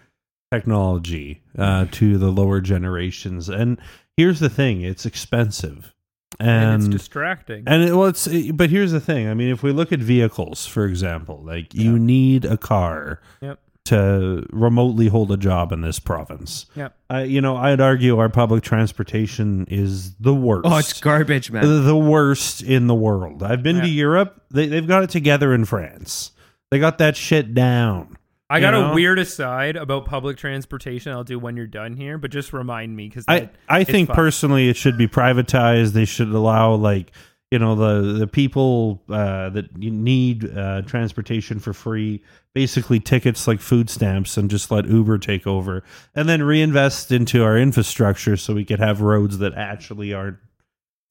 technology 0.51 1.41
uh, 1.57 1.85
to 1.91 2.17
the 2.17 2.31
lower 2.31 2.59
generations. 2.59 3.49
And 3.49 3.79
here's 4.17 4.39
the 4.39 4.49
thing: 4.49 4.81
it's 4.81 5.05
expensive, 5.05 5.93
and 6.39 6.73
and 6.73 6.83
it's 6.83 6.87
distracting. 6.89 7.63
and 7.67 7.83
it, 7.83 7.93
well, 7.95 8.07
it's 8.07 8.27
but 8.51 8.69
here's 8.69 8.91
the 8.91 8.99
thing. 8.99 9.27
I 9.27 9.33
mean, 9.33 9.49
if 9.49 9.61
we 9.63 9.71
look 9.71 9.91
at 9.91 9.99
vehicles, 9.99 10.65
for 10.65 10.85
example, 10.85 11.41
like 11.43 11.73
you 11.73 11.99
need 11.99 12.45
a 12.45 12.57
car 12.57 13.21
Yep. 13.41 13.59
To 13.85 14.45
remotely 14.51 15.07
hold 15.07 15.31
a 15.31 15.37
job 15.37 15.71
in 15.71 15.81
this 15.81 15.99
province. 15.99 16.65
Yeah. 16.75 16.89
I, 17.09 17.23
you 17.23 17.41
know, 17.41 17.57
I'd 17.57 17.81
argue 17.81 18.17
our 18.17 18.29
public 18.29 18.63
transportation 18.63 19.67
is 19.69 20.15
the 20.15 20.33
worst. 20.33 20.65
Oh, 20.65 20.77
it's 20.77 20.99
garbage, 21.01 21.51
man. 21.51 21.67
the, 21.67 21.81
the 21.81 21.97
worst 21.97 22.63
in 22.63 22.87
the 22.87 22.95
world. 22.95 23.43
I've 23.43 23.61
been 23.61 23.81
to 23.81 23.89
Europe. 23.89 24.41
They, 24.51 24.67
they've 24.67 24.87
got 24.87 25.03
it 25.03 25.09
together 25.09 25.53
in 25.53 25.65
France. 25.65 26.31
They 26.71 26.79
got 26.79 26.97
that 26.99 27.17
shit 27.17 27.53
down. 27.53 28.17
I 28.49 28.59
got 28.59 28.71
know? 28.71 28.91
a 28.91 28.93
weird 28.93 29.19
aside 29.19 29.75
about 29.75 30.05
public 30.05 30.37
transportation. 30.37 31.11
I'll 31.11 31.23
do 31.23 31.39
when 31.39 31.57
you're 31.57 31.65
done 31.65 31.95
here, 31.95 32.17
but 32.17 32.29
just 32.29 32.53
remind 32.53 32.95
me 32.95 33.09
because 33.09 33.25
I, 33.27 33.49
I 33.67 33.83
think 33.83 34.09
personally 34.09 34.69
it 34.69 34.77
should 34.77 34.97
be 34.97 35.07
privatized. 35.07 35.93
They 35.93 36.05
should 36.05 36.29
allow 36.29 36.75
like 36.75 37.11
you 37.53 37.59
know 37.59 37.75
the 37.75 38.13
the 38.13 38.25
people 38.25 39.03
uh, 39.09 39.47
that 39.49 39.77
need 39.77 40.57
uh, 40.57 40.81
transportation 40.81 41.59
for 41.59 41.71
free, 41.71 42.23
basically 42.55 42.99
tickets 42.99 43.47
like 43.47 43.59
food 43.59 43.91
stamps, 43.91 44.37
and 44.37 44.49
just 44.49 44.71
let 44.71 44.87
Uber 44.87 45.19
take 45.19 45.45
over, 45.45 45.83
and 46.15 46.27
then 46.27 46.41
reinvest 46.41 47.11
into 47.11 47.43
our 47.43 47.55
infrastructure 47.55 48.35
so 48.37 48.55
we 48.55 48.65
could 48.65 48.79
have 48.79 49.01
roads 49.01 49.37
that 49.37 49.53
actually 49.53 50.15
aren't. 50.15 50.37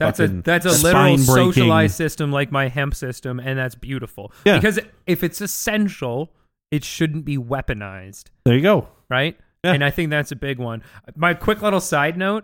That's 0.01 0.19
a 0.19 0.27
that's 0.27 0.65
a 0.65 0.83
literal 0.83 1.17
socialized 1.17 1.95
system 1.95 2.29
like 2.33 2.51
my 2.51 2.67
hemp 2.67 2.93
system, 2.93 3.39
and 3.39 3.57
that's 3.57 3.75
beautiful. 3.75 4.33
Yeah. 4.43 4.57
Because 4.57 4.79
if 5.07 5.23
it's 5.23 5.39
essential, 5.39 6.33
it 6.71 6.83
shouldn't 6.83 7.23
be 7.23 7.37
weaponized. 7.37 8.25
There 8.43 8.55
you 8.55 8.61
go. 8.61 8.89
right? 9.09 9.37
Yeah. 9.63 9.71
And 9.71 9.81
I 9.81 9.91
think 9.91 10.09
that's 10.09 10.33
a 10.33 10.35
big 10.35 10.59
one. 10.59 10.83
My 11.15 11.33
quick 11.35 11.61
little 11.61 11.79
side 11.79 12.17
note 12.17 12.43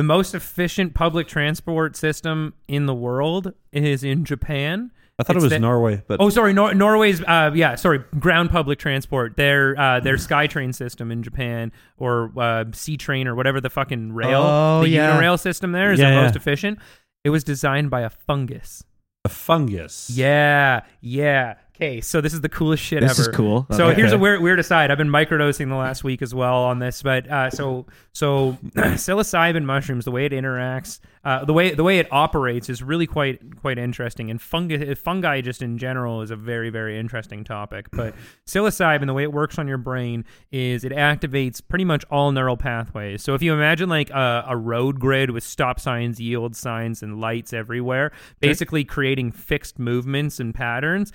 the 0.00 0.04
most 0.04 0.34
efficient 0.34 0.94
public 0.94 1.28
transport 1.28 1.94
system 1.94 2.54
in 2.68 2.86
the 2.86 2.94
world 2.94 3.52
is 3.70 4.02
in 4.02 4.24
Japan. 4.24 4.90
I 5.18 5.22
thought 5.24 5.36
It's 5.36 5.42
it 5.44 5.48
was 5.48 5.50
the- 5.52 5.58
Norway, 5.58 6.02
but 6.08 6.18
Oh, 6.22 6.30
sorry, 6.30 6.54
Nor- 6.54 6.72
Norway's. 6.72 7.20
Uh, 7.20 7.50
yeah, 7.54 7.74
sorry, 7.74 7.98
ground 8.18 8.48
public 8.48 8.78
transport. 8.78 9.36
Their 9.36 9.78
uh, 9.78 10.00
their 10.00 10.14
SkyTrain 10.26 10.74
system 10.74 11.12
in 11.12 11.22
Japan, 11.22 11.70
or 11.98 12.32
uh, 12.38 12.64
Sea 12.72 12.96
Train, 12.96 13.28
or 13.28 13.34
whatever 13.34 13.60
the 13.60 13.68
fucking 13.68 14.14
rail, 14.14 14.40
Oh, 14.42 14.80
the 14.80 14.88
yeah. 14.88 15.20
Unirail 15.20 15.38
system 15.38 15.72
there 15.72 15.92
is 15.92 16.00
Yeah, 16.00 16.08
the 16.08 16.16
yeah. 16.16 16.22
most 16.22 16.36
efficient. 16.36 16.78
It 17.24 17.28
was 17.28 17.44
designed 17.44 17.90
by 17.90 18.00
a 18.00 18.08
fungus. 18.08 18.82
a 19.26 19.28
fungus. 19.28 20.08
Yeah, 20.08 20.80
yeah. 21.02 21.56
Okay, 21.82 22.02
so 22.02 22.20
this 22.20 22.34
is 22.34 22.42
the 22.42 22.48
coolest 22.50 22.82
shit 22.82 23.00
This 23.00 23.18
is 23.18 23.28
ever. 23.28 23.34
cool. 23.34 23.66
So 23.70 23.86
Okay. 23.86 23.94
here's 23.96 24.12
a 24.12 24.18
weird 24.18 24.42
weird 24.42 24.58
aside. 24.60 24.90
I've 24.90 24.98
been 24.98 25.08
microdosing 25.08 25.68
the 25.70 25.76
last 25.76 26.04
week 26.04 26.20
as 26.20 26.34
well 26.34 26.56
on 26.64 26.78
this, 26.78 27.02
but 27.02 27.26
uh, 27.30 27.48
so 27.48 27.86
so 28.12 28.58
psilocybin 28.76 29.64
mushrooms, 29.64 30.04
the 30.04 30.10
way 30.10 30.26
it 30.26 30.32
interacts, 30.32 31.00
uh, 31.24 31.42
the 31.46 31.54
way 31.54 31.72
the 31.72 31.82
way 31.82 31.98
it 31.98 32.06
operates 32.12 32.68
is 32.68 32.82
really 32.82 33.06
quite 33.06 33.56
quite 33.62 33.78
interesting. 33.78 34.30
And 34.30 34.42
fungi 34.42 34.92
fungi 34.92 35.40
just 35.40 35.62
in 35.62 35.78
general 35.78 36.20
is 36.20 36.30
a 36.30 36.36
very 36.36 36.68
very 36.68 36.98
interesting 36.98 37.44
topic. 37.44 37.86
But 37.92 38.14
psilocybin, 38.46 39.06
the 39.06 39.14
way 39.14 39.22
it 39.22 39.32
works 39.32 39.58
on 39.58 39.66
your 39.66 39.78
brain 39.78 40.26
is 40.52 40.84
it 40.84 40.92
activates 40.92 41.62
pretty 41.66 41.86
much 41.86 42.04
all 42.10 42.30
neural 42.30 42.58
pathways. 42.58 43.22
So 43.22 43.32
if 43.34 43.40
you 43.40 43.54
imagine 43.54 43.88
like 43.88 44.10
a, 44.10 44.44
a 44.48 44.56
road 44.56 45.00
grid 45.00 45.30
with 45.30 45.44
stop 45.44 45.80
signs, 45.80 46.20
yield 46.20 46.54
signs, 46.56 47.02
and 47.02 47.22
lights 47.22 47.54
everywhere, 47.54 48.12
basically 48.40 48.84
creating 48.84 49.32
fixed 49.32 49.78
movements 49.78 50.38
and 50.40 50.54
patterns 50.54 51.10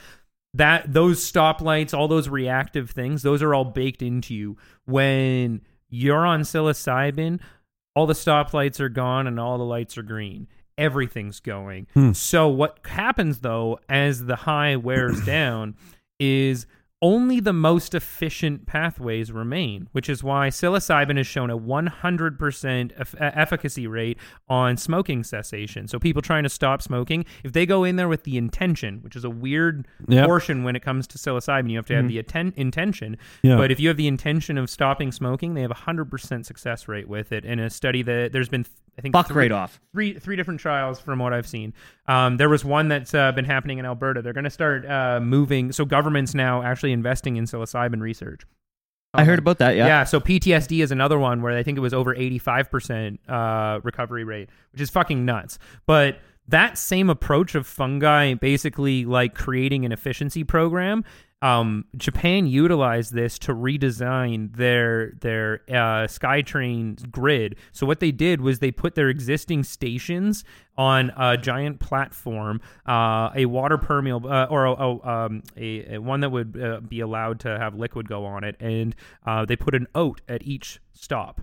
that 0.56 0.92
those 0.92 1.20
stoplights, 1.20 1.94
all 1.94 2.08
those 2.08 2.30
reactive 2.30 2.90
things, 2.90 3.22
those 3.22 3.44
are 3.44 3.54
all 3.54 3.66
baked 3.66 4.02
into 4.02 4.34
you. 4.34 4.58
When 4.86 5.62
you're 5.90 6.26
on 6.26 6.42
psilocybin, 6.42 7.40
all 7.94 8.08
the 8.08 8.14
stoplights 8.14 8.80
are 8.80 8.90
gone 8.90 9.28
and 9.28 9.40
all 9.40 9.58
the 9.58 9.66
lights 9.66 9.98
are 9.98 10.04
green. 10.04 10.48
Everything's 10.78 11.40
going. 11.40 11.88
Hmm. 11.94 12.14
So 12.14 12.48
what 12.48 12.80
happens 12.86 13.40
though, 13.40 13.80
as 13.90 14.26
the 14.26 14.36
high 14.36 14.78
wears 14.78 15.24
down, 15.26 15.76
is 16.20 16.66
only 17.02 17.40
the 17.40 17.54
most 17.54 17.94
efficient 17.94 18.66
pathways 18.66 19.32
remain, 19.32 19.88
which 19.92 20.10
is 20.10 20.24
why 20.24 20.48
psilocybin 20.50 21.18
has 21.18 21.28
shown 21.28 21.50
a 21.50 21.58
100% 21.58 22.92
eff- 22.98 23.16
uh, 23.16 23.32
efficacy 23.34 23.86
rate 23.88 24.18
on 24.48 24.78
smoking 24.78 25.24
cessation. 25.24 25.88
So 25.88 26.00
people 26.00 26.22
trying 26.22 26.44
to 26.44 26.50
stop 26.50 26.82
smoking, 26.82 27.26
if 27.44 27.54
they 27.54 27.66
go 27.66 27.84
in 27.84 27.96
there 27.96 28.08
with 28.08 28.24
the 28.24 28.38
intention, 28.38 29.00
which 29.02 29.16
is 29.16 29.24
a 29.24 29.30
weird 29.30 29.88
Yep. 30.08 30.26
portion 30.26 30.64
when 30.64 30.76
it 30.76 30.82
comes 30.82 31.06
to 31.08 31.18
psilocybin, 31.18 31.70
you 31.70 31.78
have 31.78 31.86
to 31.88 31.96
have 31.96 32.08
the 32.08 32.18
atten- 32.20 32.54
intention. 32.56 33.18
Yeah. 33.44 33.58
But 33.58 33.72
if 33.72 33.80
you 33.80 33.88
have 33.90 33.98
the 33.98 34.08
intention 34.08 34.58
of 34.58 34.70
stopping 34.70 35.12
smoking, 35.12 35.54
they 35.54 35.62
have 35.62 35.72
a 35.72 35.76
100% 35.76 36.46
success 36.46 36.88
rate 36.88 37.08
with 37.08 37.32
it. 37.32 37.46
In 37.46 37.60
a 37.60 37.70
study 37.70 38.02
that 38.04 38.32
there's 38.32 38.50
been, 38.50 38.66
I 38.98 39.02
think, 39.02 39.16
three- 39.28 39.36
right 39.44 39.52
off. 39.52 39.80
three 39.92 40.14
three 40.20 40.36
different 40.36 40.60
trials 40.60 41.00
from 41.00 41.20
what 41.20 41.34
I've 41.34 41.48
seen. 41.48 41.74
Um, 42.08 42.38
there 42.38 42.50
was 42.50 42.64
one 42.64 42.88
that's 42.88 43.14
uh, 43.14 43.32
been 43.32 43.46
happening 43.46 43.78
in 43.80 43.86
Alberta. 43.86 44.22
They're 44.22 44.34
going 44.34 44.44
to 44.46 44.50
start 44.50 44.86
uh, 44.86 45.20
moving. 45.22 45.72
So 45.72 45.86
governments 45.86 46.34
now 46.34 46.62
actually 46.62 46.85
investing 46.92 47.36
in 47.38 47.46
psilocybin 47.46 48.02
research. 48.02 48.42
I 49.14 49.24
heard 49.24 49.40
Um, 49.40 49.44
about 49.44 49.60
that. 49.60 49.76
Yeah. 49.78 49.88
yeah. 49.88 50.04
so 50.04 50.20
PTSD 50.20 50.84
is 50.84 50.92
another 50.92 51.18
one 51.18 51.42
where 51.42 51.58
I 51.58 51.64
think 51.64 51.78
it 51.78 51.82
was 51.82 51.94
over 51.94 52.14
85% 52.14 53.18
uh, 53.30 53.80
recovery 53.84 54.24
rate, 54.26 54.50
which 54.74 54.82
is 54.82 54.90
fucking 54.90 55.24
nuts. 55.24 55.58
But 55.86 56.20
that 56.48 56.78
same 56.78 57.10
approach 57.10 57.56
of 57.56 57.66
fungi 57.66 58.34
basically 58.36 59.06
like 59.06 59.34
creating 59.34 59.86
an 59.86 59.92
efficiency 59.92 60.44
program, 60.44 61.04
um, 61.46 61.86
Japan 61.96 62.48
utilized 62.48 63.14
this 63.14 63.38
to 63.38 63.54
redesign 63.54 64.56
their 64.56 65.12
their 65.22 65.62
uh, 65.70 66.08
SkyTrain 66.08 67.12
grid. 67.12 67.56
So 67.72 67.86
what 67.86 68.00
they 68.00 68.12
did 68.12 68.42
was 68.42 68.58
they 68.58 68.72
put 68.72 68.96
their 68.96 69.10
existing 69.10 69.64
stations 69.64 70.44
on 70.76 71.12
a 71.16 71.38
giant 71.38 71.80
platform, 71.80 72.62
uh, 72.88 73.30
a 73.36 73.46
water 73.46 73.78
permeable 73.78 74.28
uh, 74.28 74.48
or 74.50 74.66
a, 74.66 75.08
um, 75.08 75.44
a, 75.56 75.96
a 75.96 76.02
one 76.02 76.22
that 76.22 76.32
would 76.32 76.60
uh, 76.60 76.80
be 76.80 77.00
allowed 77.00 77.40
to 77.42 77.60
have 77.60 77.76
liquid 77.76 78.10
go 78.10 78.26
on 78.26 78.44
it, 78.44 78.56
and 78.60 78.96
uh, 79.28 79.46
they 79.46 79.56
put 79.56 79.76
an 79.76 79.86
oat 79.94 80.22
at 80.28 80.42
each 80.42 80.80
stop 80.94 81.42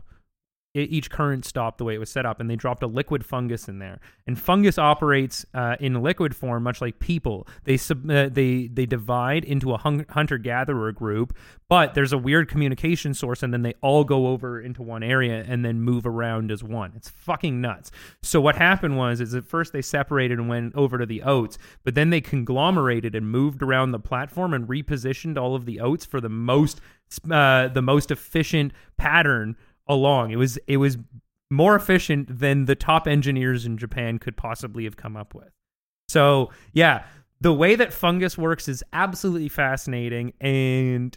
each 0.75 1.11
current 1.11 1.45
stop 1.45 1.77
the 1.77 1.85
way 1.85 1.95
it 1.95 1.99
was 1.99 2.11
set 2.11 2.25
up 2.25 2.41
and 2.41 2.49
they 2.49 2.57
dropped 2.57 2.83
a 2.83 2.87
liquid 2.87 3.27
fungus 3.27 3.69
in 3.69 3.79
there. 3.79 4.01
And 4.27 4.41
fungus 4.41 4.79
operates 4.79 5.45
uh, 5.53 5.77
in 5.81 6.03
liquid 6.03 6.35
form 6.35 6.63
much 6.63 6.81
like 6.81 6.99
people. 6.99 7.47
They 7.65 7.77
sub- 7.77 8.11
uh, 8.11 8.31
they 8.31 8.69
they 8.73 8.87
divide 8.87 9.45
into 9.45 9.75
a 9.75 9.79
hun- 9.79 10.07
hunter 10.09 10.39
gatherer 10.39 10.93
group 10.93 11.37
but 11.69 11.95
there's 11.95 12.13
a 12.13 12.19
weird 12.19 12.49
communication 12.49 13.15
source 13.15 13.43
and 13.43 13.53
then 13.53 13.63
they 13.63 13.75
all 13.81 14.05
go 14.05 14.29
over 14.29 14.61
into 14.61 14.83
one 14.83 15.03
area 15.03 15.45
and 15.47 15.65
then 15.65 15.81
move 15.81 16.07
around 16.07 16.51
as 16.51 16.63
one. 16.63 16.93
It's 16.97 17.09
fucking 17.09 17.61
nuts. 17.61 17.91
So 18.23 18.41
what 18.41 18.57
happened 18.57 18.97
was 18.97 19.21
is 19.21 19.35
at 19.35 19.47
first 19.47 19.73
they 19.73 19.83
separated 19.83 20.39
and 20.39 20.49
went 20.49 20.75
over 20.75 20.97
to 20.99 21.07
the 21.07 21.23
oats 21.23 21.59
but 21.85 21.95
then 21.95 22.09
they 22.11 22.21
conglomerated 22.23 23.15
and 23.15 23.31
moved 23.31 23.63
around 23.63 23.93
the 23.93 23.99
platform 23.99 24.55
and 24.55 24.67
repositioned 24.67 25.37
all 25.37 25.55
of 25.55 25.67
the 25.67 25.81
oats 25.81 26.07
for 26.07 26.21
the 26.21 26.31
most 26.31 26.81
uh, 27.31 27.69
the 27.69 27.83
most 27.83 28.11
efficient 28.11 28.73
pattern 28.97 29.55
along. 29.87 30.31
It 30.31 30.37
was 30.37 30.59
it 30.67 30.79
was 30.79 30.99
more 31.51 31.77
efficient 31.77 32.39
than 32.39 32.65
the 32.65 32.75
top 32.75 33.07
engineers 33.07 33.67
in 33.67 33.77
Japan 33.77 34.19
could 34.19 34.37
possibly 34.37 34.85
have 34.85 34.97
come 34.97 35.17
up 35.17 35.35
with. 35.35 35.51
So 36.09 36.51
yeah, 36.73 37.05
the 37.41 37.53
way 37.53 37.75
that 37.75 37.93
fungus 37.93 38.39
works 38.39 38.69
is 38.69 38.83
absolutely 38.93 39.49
fascinating, 39.49 40.33
and 40.41 41.17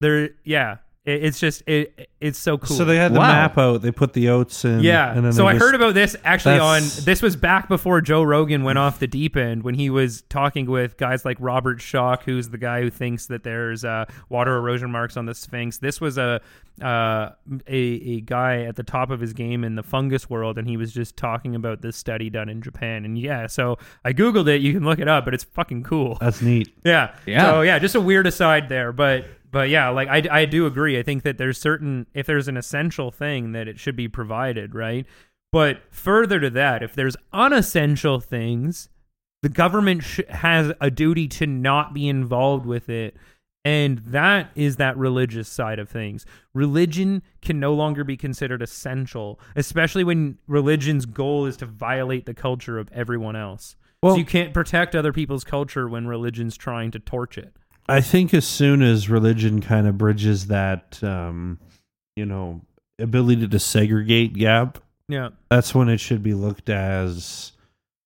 there 0.00 0.30
yeah. 0.44 0.78
It, 1.06 1.24
it's 1.24 1.38
just 1.40 1.62
it 1.66 2.10
it's 2.20 2.38
so 2.38 2.58
cool. 2.58 2.76
So 2.76 2.84
they 2.84 2.96
had 2.96 3.14
the 3.14 3.18
Wow. 3.20 3.28
map 3.32 3.56
out. 3.56 3.80
They 3.82 3.92
put 3.92 4.12
the 4.12 4.28
oats 4.28 4.64
in. 4.64 4.80
Yeah. 4.80 5.14
And 5.14 5.24
then 5.24 5.32
so 5.32 5.42
they 5.44 5.48
I 5.50 5.52
just- 5.54 5.64
heard 5.64 5.74
about 5.74 5.94
this 5.94 6.16
actually 6.24 6.58
on 6.58 6.82
That's- 6.82 7.04
this 7.04 7.22
was 7.22 7.36
back 7.36 7.68
before 7.68 8.00
Joe 8.00 8.22
Rogan 8.22 8.64
went 8.64 8.78
off 8.78 8.98
the 8.98 9.06
deep 9.06 9.36
end 9.36 9.62
when 9.62 9.74
he 9.76 9.88
was 9.88 10.22
talking 10.22 10.66
with 10.66 10.96
guys 10.98 11.24
like 11.24 11.36
Robert 11.40 11.78
Schoch, 11.78 12.22
who's 12.24 12.48
the 12.50 12.58
guy 12.58 12.82
who 12.82 12.90
thinks 12.90 13.26
that 13.26 13.44
there's 13.44 13.84
uh, 13.84 14.04
water 14.28 14.56
erosion 14.56 14.90
marks 14.90 15.16
on 15.16 15.26
the 15.26 15.34
Sphinx. 15.34 15.78
This 15.78 16.00
was 16.00 16.18
a 16.18 16.40
uh, 16.82 17.30
a 17.66 17.74
a 17.76 18.20
guy 18.20 18.62
at 18.64 18.76
the 18.76 18.82
top 18.82 19.10
of 19.10 19.18
his 19.20 19.32
game 19.32 19.64
in 19.64 19.76
the 19.76 19.82
fungus 19.82 20.28
world, 20.28 20.58
and 20.58 20.68
he 20.68 20.76
was 20.76 20.92
just 20.92 21.16
talking 21.16 21.54
about 21.54 21.80
this 21.80 21.96
study 21.96 22.28
done 22.28 22.48
in 22.50 22.60
Japan. 22.60 23.04
And 23.06 23.18
yeah, 23.18 23.46
so 23.46 23.78
I 24.04 24.12
googled 24.12 24.46
it. 24.48 24.60
You 24.60 24.74
can 24.74 24.84
look 24.84 24.98
it 24.98 25.08
up, 25.08 25.24
but 25.24 25.32
it's 25.32 25.44
fucking 25.44 25.84
cool. 25.84 26.18
That's 26.20 26.42
neat. 26.42 26.74
Yeah. 26.84 27.14
Yeah. 27.24 27.46
So 27.46 27.60
yeah, 27.62 27.78
just 27.78 27.94
a 27.94 28.00
weird 28.00 28.26
aside 28.26 28.68
there, 28.68 28.92
but 28.92 29.24
but 29.56 29.70
yeah, 29.70 29.88
like 29.88 30.06
I 30.08 30.22
I 30.30 30.44
do 30.44 30.66
agree. 30.66 30.98
I 30.98 31.02
think 31.02 31.22
that 31.22 31.38
there's 31.38 31.56
certain 31.56 32.06
if 32.12 32.26
there's 32.26 32.46
an 32.46 32.58
essential 32.58 33.10
thing 33.10 33.52
that 33.52 33.66
it 33.66 33.80
should 33.80 33.96
be 33.96 34.06
provided, 34.06 34.74
right? 34.74 35.06
But 35.50 35.80
further 35.88 36.38
to 36.40 36.50
that, 36.50 36.82
if 36.82 36.94
there's 36.94 37.16
unessential 37.32 38.20
things, 38.20 38.90
the 39.42 39.48
government 39.48 40.02
sh- 40.02 40.20
has 40.28 40.74
a 40.78 40.90
duty 40.90 41.26
to 41.28 41.46
not 41.46 41.94
be 41.94 42.06
involved 42.06 42.66
with 42.66 42.90
it. 42.90 43.16
And 43.64 44.00
that 44.00 44.50
is 44.54 44.76
that 44.76 44.94
religious 44.98 45.48
side 45.48 45.78
of 45.78 45.88
things. 45.88 46.26
Religion 46.52 47.22
can 47.40 47.58
no 47.58 47.72
longer 47.72 48.04
be 48.04 48.18
considered 48.18 48.60
essential, 48.60 49.40
especially 49.56 50.04
when 50.04 50.36
religion's 50.46 51.06
goal 51.06 51.46
is 51.46 51.56
to 51.56 51.66
violate 51.66 52.26
the 52.26 52.34
culture 52.34 52.78
of 52.78 52.90
everyone 52.92 53.36
else. 53.36 53.74
Well- 54.02 54.16
so 54.16 54.18
you 54.18 54.26
can't 54.26 54.52
protect 54.52 54.94
other 54.94 55.14
people's 55.14 55.44
culture 55.44 55.88
when 55.88 56.06
religion's 56.06 56.58
trying 56.58 56.90
to 56.90 56.98
torch 56.98 57.38
it. 57.38 57.56
I 57.88 58.00
think 58.00 58.34
as 58.34 58.46
soon 58.46 58.82
as 58.82 59.08
religion 59.08 59.60
kind 59.60 59.86
of 59.86 59.96
bridges 59.96 60.48
that, 60.48 61.02
um, 61.04 61.58
you 62.16 62.26
know, 62.26 62.62
ability 62.98 63.46
to 63.48 63.58
segregate 63.58 64.32
gap, 64.34 64.78
Yeah. 65.08 65.30
that's 65.50 65.74
when 65.74 65.88
it 65.88 65.98
should 65.98 66.22
be 66.22 66.34
looked 66.34 66.68
as, 66.68 67.52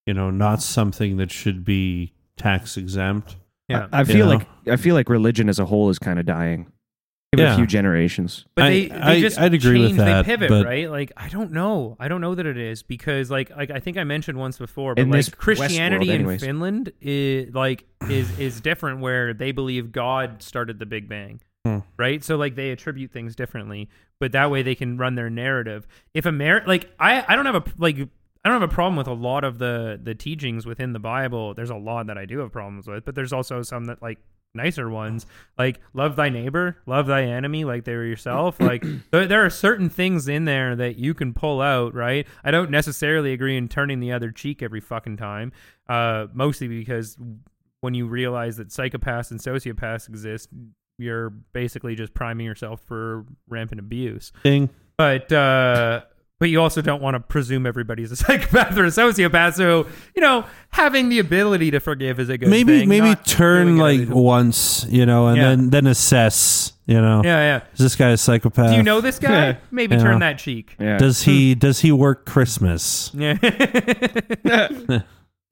you 0.07 0.13
know, 0.15 0.31
not 0.31 0.63
something 0.63 1.17
that 1.17 1.31
should 1.31 1.65
be 1.65 2.13
tax 2.37 2.77
exempt. 2.77 3.37
Yeah. 3.69 3.87
I, 3.93 4.01
I 4.01 4.05
feel 4.05 4.19
Yeah. 4.29 4.35
like 4.37 4.49
I 4.67 4.77
feel 4.77 4.95
like 4.95 5.09
religion 5.09 5.49
as 5.49 5.59
a 5.59 5.65
whole 5.65 5.89
is 5.91 5.99
kind 5.99 6.19
of 6.19 6.27
dying. 6.27 6.71
Give 7.33 7.41
it 7.41 7.43
Yeah. 7.45 7.53
a 7.53 7.57
few 7.59 7.67
generations. 7.67 8.45
But 8.57 8.65
I- 8.65 8.71
they, 8.71 8.87
they 8.89 8.95
I- 8.97 9.21
just 9.21 9.39
I'd 9.39 9.55
agree 9.55 9.79
with 9.79 9.91
change, 9.91 9.99
that, 9.99 10.27
They 10.27 10.33
pivot, 10.33 10.49
but- 10.49 10.67
right? 10.67 10.91
Like 10.91 11.13
I 11.17 11.29
don't 11.29 11.53
know. 11.53 11.97
I 12.01 12.09
don't 12.09 12.21
know 12.21 12.35
that 12.35 12.45
it 12.45 12.57
is 12.59 12.83
because 12.83 13.31
like 13.31 13.51
like 13.57 13.71
I 13.71 13.79
think 13.79 13.97
I 13.99 14.03
mentioned 14.05 14.37
once 14.37 14.59
before, 14.59 14.97
but 14.97 15.03
In 15.03 15.11
like 15.11 15.37
Christianity 15.37 16.07
Westworld 16.09 16.33
in. 16.33 16.39
Finland 16.41 16.93
is 17.01 17.55
like 17.55 17.85
is 18.09 18.37
is 18.39 18.61
different 18.61 18.99
where 19.01 19.33
they 19.33 19.53
believe 19.53 19.93
God 19.93 20.43
started 20.43 20.81
the 20.81 20.87
Big 20.87 21.09
Bang. 21.09 21.41
Hmm. 21.65 21.79
Right? 21.97 22.25
So 22.25 22.37
like 22.37 22.57
they 22.57 22.71
attribute 22.71 23.13
things 23.13 23.37
differently, 23.37 23.89
but 24.19 24.33
that 24.33 24.51
way 24.51 24.63
they 24.63 24.75
can 24.75 24.97
run 24.99 25.15
their 25.15 25.31
narrative. 25.31 25.87
If 26.15 26.27
America 26.27 26.67
like 26.67 26.91
I 26.99 27.25
I 27.29 27.37
don't 27.37 27.47
have 27.47 27.55
a 27.55 27.63
like 27.79 27.97
I 28.45 28.49
don't 28.49 28.61
have 28.61 28.69
a 28.69 28.75
problem 28.75 28.97
with 28.97 29.07
a 29.07 29.13
lot 29.13 29.45
of 29.45 29.59
the 29.59 30.01
the 30.03 30.17
teachings 30.17 30.67
within 30.67 30.95
the 30.95 30.99
Bible. 30.99 31.55
There's 31.55 31.71
a 31.71 31.77
lot 31.77 32.09
that 32.09 32.19
I 32.19 32.25
do 32.25 32.39
have 32.41 32.51
problems 32.51 32.89
with, 32.89 33.05
but 33.05 33.15
there's 33.15 33.33
also 33.33 33.63
some 33.63 33.85
that 33.85 34.03
like 34.03 34.19
nicer 34.55 34.91
ones. 34.91 35.27
Like 35.59 35.81
love 35.95 36.17
thy 36.17 36.29
neighbor 36.29 36.77
love 36.87 37.07
thy 37.07 37.25
enemy 37.25 37.65
like 37.65 37.85
they 37.85 37.95
were 37.95 38.05
yourself. 38.05 38.61
Like 38.61 38.85
there, 39.11 39.27
there 39.27 39.45
are 39.45 39.51
certain 39.51 39.89
things 39.89 40.29
in 40.29 40.45
there 40.45 40.75
that 40.77 40.97
you 40.97 41.15
can 41.15 41.33
pull 41.33 41.61
out 41.61 41.95
right? 41.95 42.27
I 42.45 42.51
don't 42.51 42.71
necessarily 42.71 43.33
agree 43.33 43.57
in 43.57 43.69
turning 43.69 44.01
the 44.01 44.13
other 44.13 44.31
cheek 44.31 44.63
every 44.63 44.81
fucking 44.81 45.17
time 45.17 45.53
uh 45.89 46.27
mostly 46.33 46.69
because 46.69 47.17
when 47.81 47.95
you 47.95 48.07
realize 48.07 48.57
that 48.59 48.69
psychopaths 48.69 49.31
and 49.31 49.41
sociopaths 49.41 50.09
exist 50.09 50.49
you're 50.99 51.31
basically 51.31 51.95
just 51.95 52.13
priming 52.13 52.45
yourself 52.45 52.81
for 52.87 53.25
rampant 53.49 53.81
abuse. 53.81 54.33
Ding. 54.43 54.69
but 54.97 55.31
uh 55.33 56.03
but 56.41 56.49
you 56.51 56.61
also 56.61 56.83
don't 56.83 57.01
want 57.01 57.15
to 57.15 57.21
presume 57.21 57.67
everybody's 57.67 58.11
a 58.11 58.17
psychopath 58.23 58.77
or 58.77 58.85
a 58.87 58.89
sociopath 58.89 59.55
so 59.55 59.87
you 60.17 60.21
know 60.23 60.45
having 60.71 61.09
the 61.09 61.19
ability 61.21 61.71
to 61.71 61.79
forgive 61.79 62.19
is 62.19 62.29
a 62.29 62.37
good 62.39 62.49
maybe 62.49 62.81
thing, 62.81 62.89
maybe 62.89 63.07
not 63.11 63.25
turn 63.27 63.77
doing 63.77 63.79
like 63.79 64.09
once, 64.09 64.85
you 64.89 65.05
know, 65.07 65.29
and 65.29 65.37
Yeah. 65.37 65.43
then 65.51 65.71
then 65.71 65.87
assess, 65.87 66.73
you 66.87 67.01
know, 67.01 67.23
yeah 67.25 67.39
yeah 67.41 67.61
is 67.75 67.79
this 67.79 67.95
guy 67.97 68.09
a 68.11 68.17
psychopath? 68.17 68.71
do 68.71 68.77
you 68.77 68.83
know 68.83 69.01
this 69.01 69.19
guy 69.21 69.29
Yeah. 69.51 69.57
maybe 69.71 69.95
Yeah. 69.97 70.03
turn 70.03 70.19
that 70.21 70.39
cheek 70.39 70.75
Yeah. 70.81 70.97
Does 70.99 71.23
he 71.23 71.55
does 71.55 71.81
he 71.81 71.93
work 71.93 72.25
Christmas? 72.27 73.11
yeah 73.15 73.37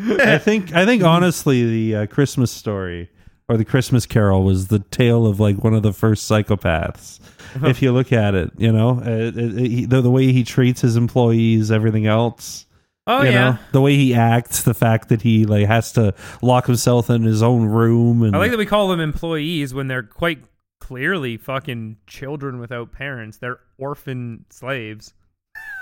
I 0.01 0.39
think 0.39 0.72
I 0.74 0.86
think 0.86 1.03
honestly 1.03 1.64
the 1.91 1.97
uh, 2.03 2.07
Christmas 2.07 2.51
story 2.53 3.11
or 3.49 3.57
the 3.57 3.64
Christmas 3.64 4.07
Carol 4.07 4.45
was 4.45 4.68
the 4.68 4.78
tale 4.78 5.26
of 5.26 5.41
like 5.41 5.62
one 5.64 5.74
of 5.74 5.82
the 5.82 5.93
first 5.93 6.30
psychopaths. 6.30 7.18
If 7.64 7.82
you 7.82 7.92
look 7.92 8.12
at 8.12 8.34
it, 8.34 8.50
you 8.56 8.72
know, 8.72 9.00
uh, 9.04 9.11
it, 9.11 9.36
it, 9.38 9.59
he, 9.59 9.84
the, 9.86 10.00
the 10.00 10.11
way 10.11 10.32
he 10.32 10.44
treats 10.44 10.80
his 10.80 10.96
employees, 10.96 11.70
everything 11.70 12.06
else. 12.06 12.66
oh 13.06 13.22
you 13.22 13.30
yeah 13.30 13.50
know, 13.50 13.59
the 13.72 13.80
way 13.80 13.96
he 13.96 14.14
acts, 14.14 14.62
the 14.62 14.74
fact 14.74 15.09
that 15.09 15.22
he 15.22 15.44
like 15.46 15.66
has 15.66 15.92
to 15.92 16.14
lock 16.42 16.66
himself 16.66 17.11
in 17.11 17.22
his 17.22 17.42
own 17.42 17.64
room, 17.66 18.22
and 18.22 18.34
I 18.36 18.38
like 18.38 18.50
that 18.50 18.59
we 18.59 18.66
call 18.66 18.88
them 18.88 19.00
employees 19.00 19.72
when 19.74 19.88
they're 19.88 20.02
quite 20.02 20.40
clearly 20.80 21.36
fucking 21.36 21.96
children 22.06 22.59
without 22.59 22.92
parents. 22.92 23.38
They're 23.38 23.61
orphan 23.78 24.44
slaves, 24.50 25.12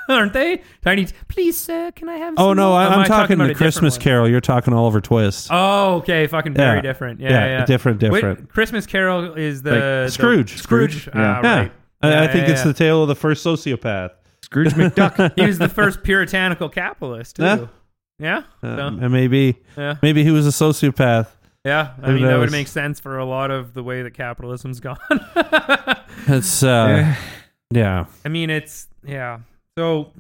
aren't 0.14 0.32
they? 0.32 0.62
Tiny, 0.82 1.06
please, 1.28 1.56
sir, 1.56 1.90
can 1.92 2.08
I 2.08 2.16
have? 2.16 2.34
oh 2.36 2.50
some 2.50 2.56
no, 2.56 2.68
more?" 2.70 2.78
I, 2.78 2.86
Am 2.86 2.92
I'm 2.92 2.98
I 3.00 3.06
talking 3.06 3.34
about 3.34 3.44
the 3.44 3.50
a 3.50 3.54
different 3.54 3.58
Christmas 3.74 3.94
one? 3.94 4.00
Carol. 4.02 4.28
You're 4.28 4.40
talking 4.40 4.72
Oliver 4.74 5.00
Twist. 5.00 5.48
Oh, 5.50 5.96
okay, 5.96 6.26
fucking 6.26 6.54
very 6.54 6.76
Yeah. 6.78 6.82
different. 6.82 7.20
Yeah, 7.20 7.30
Yeah, 7.30 7.46
yeah, 7.58 7.64
different, 7.64 8.02
Wait, 8.02 8.10
different. 8.12 8.48
Christmas 8.48 8.86
Carol 8.86 9.34
is 9.34 9.62
the, 9.62 9.70
Like 9.70 9.80
the- 9.80 10.08
Scrooge. 10.10 10.56
Scrooge. 10.58 11.02
Scrooge, 11.02 11.08
Ah, 11.14 11.18
yeah. 11.18 11.40
yeah, 11.42 11.58
right. 11.60 11.72
I, 12.02 12.10
Yeah, 12.10 12.22
I 12.22 12.26
think 12.28 12.46
yeah, 12.46 12.52
it's 12.52 12.60
yeah. 12.62 12.66
the 12.68 12.74
tale 12.74 13.02
of 13.02 13.08
the 13.08 13.14
first 13.14 13.44
sociopath. 13.44 14.10
Scrooge 14.42 14.72
McDuck. 14.74 15.32
he 15.36 15.46
was 15.46 15.58
the 15.58 15.68
first 15.68 16.02
puritanical 16.02 16.68
capitalist 16.68 17.36
too. 17.36 17.42
Yeah. 17.42 17.66
Yeah, 18.18 18.38
Uh, 18.62 18.76
so, 18.76 18.86
and 18.86 19.12
maybe 19.12 19.56
yeah, 19.76 19.96
maybe 20.02 20.24
he 20.24 20.30
was 20.30 20.46
a 20.46 20.50
sociopath. 20.50 21.26
yeah. 21.66 21.90
I 22.02 22.06
Who 22.06 22.12
mean, 22.14 22.22
that 22.24 22.30
knows? 22.30 22.40
would 22.40 22.52
make 22.52 22.68
sense 22.68 22.98
for 22.98 23.18
a 23.18 23.26
lot 23.26 23.50
of 23.50 23.74
the 23.74 23.82
way 23.82 24.02
that 24.02 24.14
capitalism's 24.14 24.80
gone. 24.88 24.96
It's 26.28 26.62
uh, 26.62 27.14
yeah. 27.70 28.06
I 28.24 28.28
mean, 28.28 28.48
it's 28.50 28.88
yeah. 29.04 29.40
So 29.76 30.12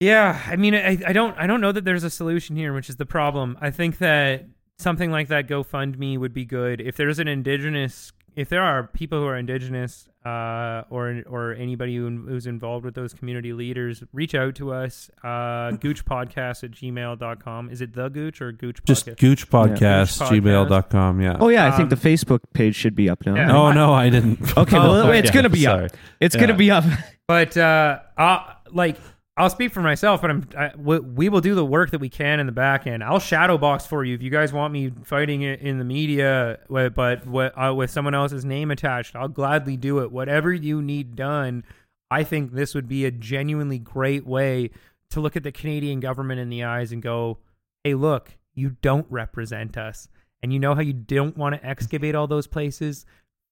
yeah, 0.00 0.42
I 0.48 0.56
mean, 0.56 0.74
I, 0.74 0.98
I 1.06 1.12
don't 1.12 1.36
I 1.38 1.46
don't 1.46 1.60
know 1.60 1.72
that 1.72 1.84
there's 1.84 2.04
a 2.04 2.10
solution 2.10 2.56
here, 2.56 2.72
which 2.72 2.88
is 2.90 2.96
the 2.96 3.06
problem. 3.06 3.56
I 3.60 3.70
think 3.70 3.98
that 3.98 4.44
something 4.78 5.10
like 5.10 5.28
that 5.28 5.46
GoFundMe 5.48 6.18
would 6.18 6.34
be 6.34 6.44
good 6.44 6.80
if 6.80 6.96
there's 6.96 7.18
an 7.18 7.28
indigenous. 7.28 8.12
If 8.36 8.48
there 8.48 8.62
are 8.64 8.88
people 8.88 9.20
who 9.20 9.26
are 9.26 9.36
indigenous, 9.36 10.08
uh, 10.26 10.82
or 10.90 11.22
or 11.30 11.52
anybody 11.54 11.94
who, 11.94 12.08
who's 12.26 12.48
involved 12.48 12.84
with 12.84 12.96
those 12.96 13.14
community 13.14 13.52
leaders, 13.52 14.02
reach 14.12 14.34
out 14.34 14.56
to 14.56 14.72
us. 14.72 15.08
Uh, 15.22 15.26
goochpodcast 15.78 16.64
at 16.64 16.72
gmail.com. 16.72 17.70
Is 17.70 17.80
it 17.80 17.92
the 17.94 18.08
Gooch 18.08 18.42
or 18.42 18.50
Gooch 18.50 18.80
Just 18.84 19.06
Podcast? 19.06 19.16
gooch 19.18 19.48
podcast, 19.48 20.18
Gooch 20.18 20.28
podcast. 20.30 20.42
gmail.com. 20.42 21.20
Yeah. 21.20 21.36
Oh 21.38 21.48
yeah, 21.48 21.66
I 21.66 21.68
Um, 21.68 21.76
think 21.76 21.90
the 21.90 22.08
Facebook 22.08 22.40
page 22.54 22.74
should 22.74 22.96
be 22.96 23.08
up 23.08 23.24
now. 23.24 23.36
yeah. 23.36 23.56
Oh 23.56 23.70
no, 23.70 23.92
I 23.94 24.10
didn't. 24.10 24.58
Okay, 24.58 24.76
Oh, 24.80 24.90
well, 24.90 25.10
it's 25.12 25.28
yeah, 25.28 25.32
gonna 25.34 25.48
be 25.48 25.62
sorry. 25.62 25.84
up. 25.84 25.92
It's 26.18 26.34
Yeah. 26.34 26.40
gonna 26.40 26.54
be 26.56 26.72
up. 26.72 26.82
But 27.26 27.56
uh, 27.56 28.00
I'll, 28.16 28.56
like 28.70 28.96
I'll 29.36 29.50
speak 29.50 29.72
for 29.72 29.80
myself, 29.80 30.20
but 30.20 30.30
I'm 30.30 30.48
I, 30.56 30.70
we, 30.76 30.98
we 31.00 31.28
will 31.28 31.40
do 31.40 31.54
the 31.54 31.64
work 31.64 31.90
that 31.90 32.00
we 32.00 32.08
can 32.08 32.38
in 32.38 32.46
the 32.46 32.52
back 32.52 32.86
end. 32.86 33.02
I'll 33.02 33.18
shadow 33.18 33.58
box 33.58 33.86
for 33.86 34.04
you 34.04 34.14
if 34.14 34.22
you 34.22 34.30
guys 34.30 34.52
want 34.52 34.72
me 34.72 34.92
fighting 35.04 35.42
it 35.42 35.60
in 35.60 35.78
the 35.78 35.84
media, 35.84 36.60
but 36.68 37.26
uh, 37.26 37.74
with 37.74 37.90
someone 37.90 38.14
else's 38.14 38.44
name 38.44 38.70
attached. 38.70 39.16
I'll 39.16 39.28
gladly 39.28 39.76
do 39.76 40.00
it. 40.00 40.12
Whatever 40.12 40.52
you 40.52 40.80
need 40.82 41.16
done, 41.16 41.64
I 42.10 42.22
think 42.22 42.52
this 42.52 42.74
would 42.74 42.88
be 42.88 43.06
a 43.06 43.10
genuinely 43.10 43.78
great 43.78 44.26
way 44.26 44.70
to 45.10 45.20
look 45.20 45.34
at 45.34 45.42
the 45.42 45.52
Canadian 45.52 46.00
government 46.00 46.40
in 46.40 46.48
the 46.48 46.62
eyes 46.62 46.92
and 46.92 47.02
go, 47.02 47.38
"Hey, 47.82 47.94
look, 47.94 48.36
you 48.54 48.76
don't 48.82 49.06
represent 49.10 49.76
us, 49.76 50.08
and 50.42 50.52
you 50.52 50.60
know 50.60 50.74
how 50.74 50.80
you 50.82 50.92
don't 50.92 51.36
want 51.36 51.56
to 51.56 51.66
excavate 51.66 52.14
all 52.14 52.26
those 52.26 52.46
places. 52.46 53.04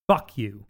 Fuck 0.07 0.39
you." 0.39 0.67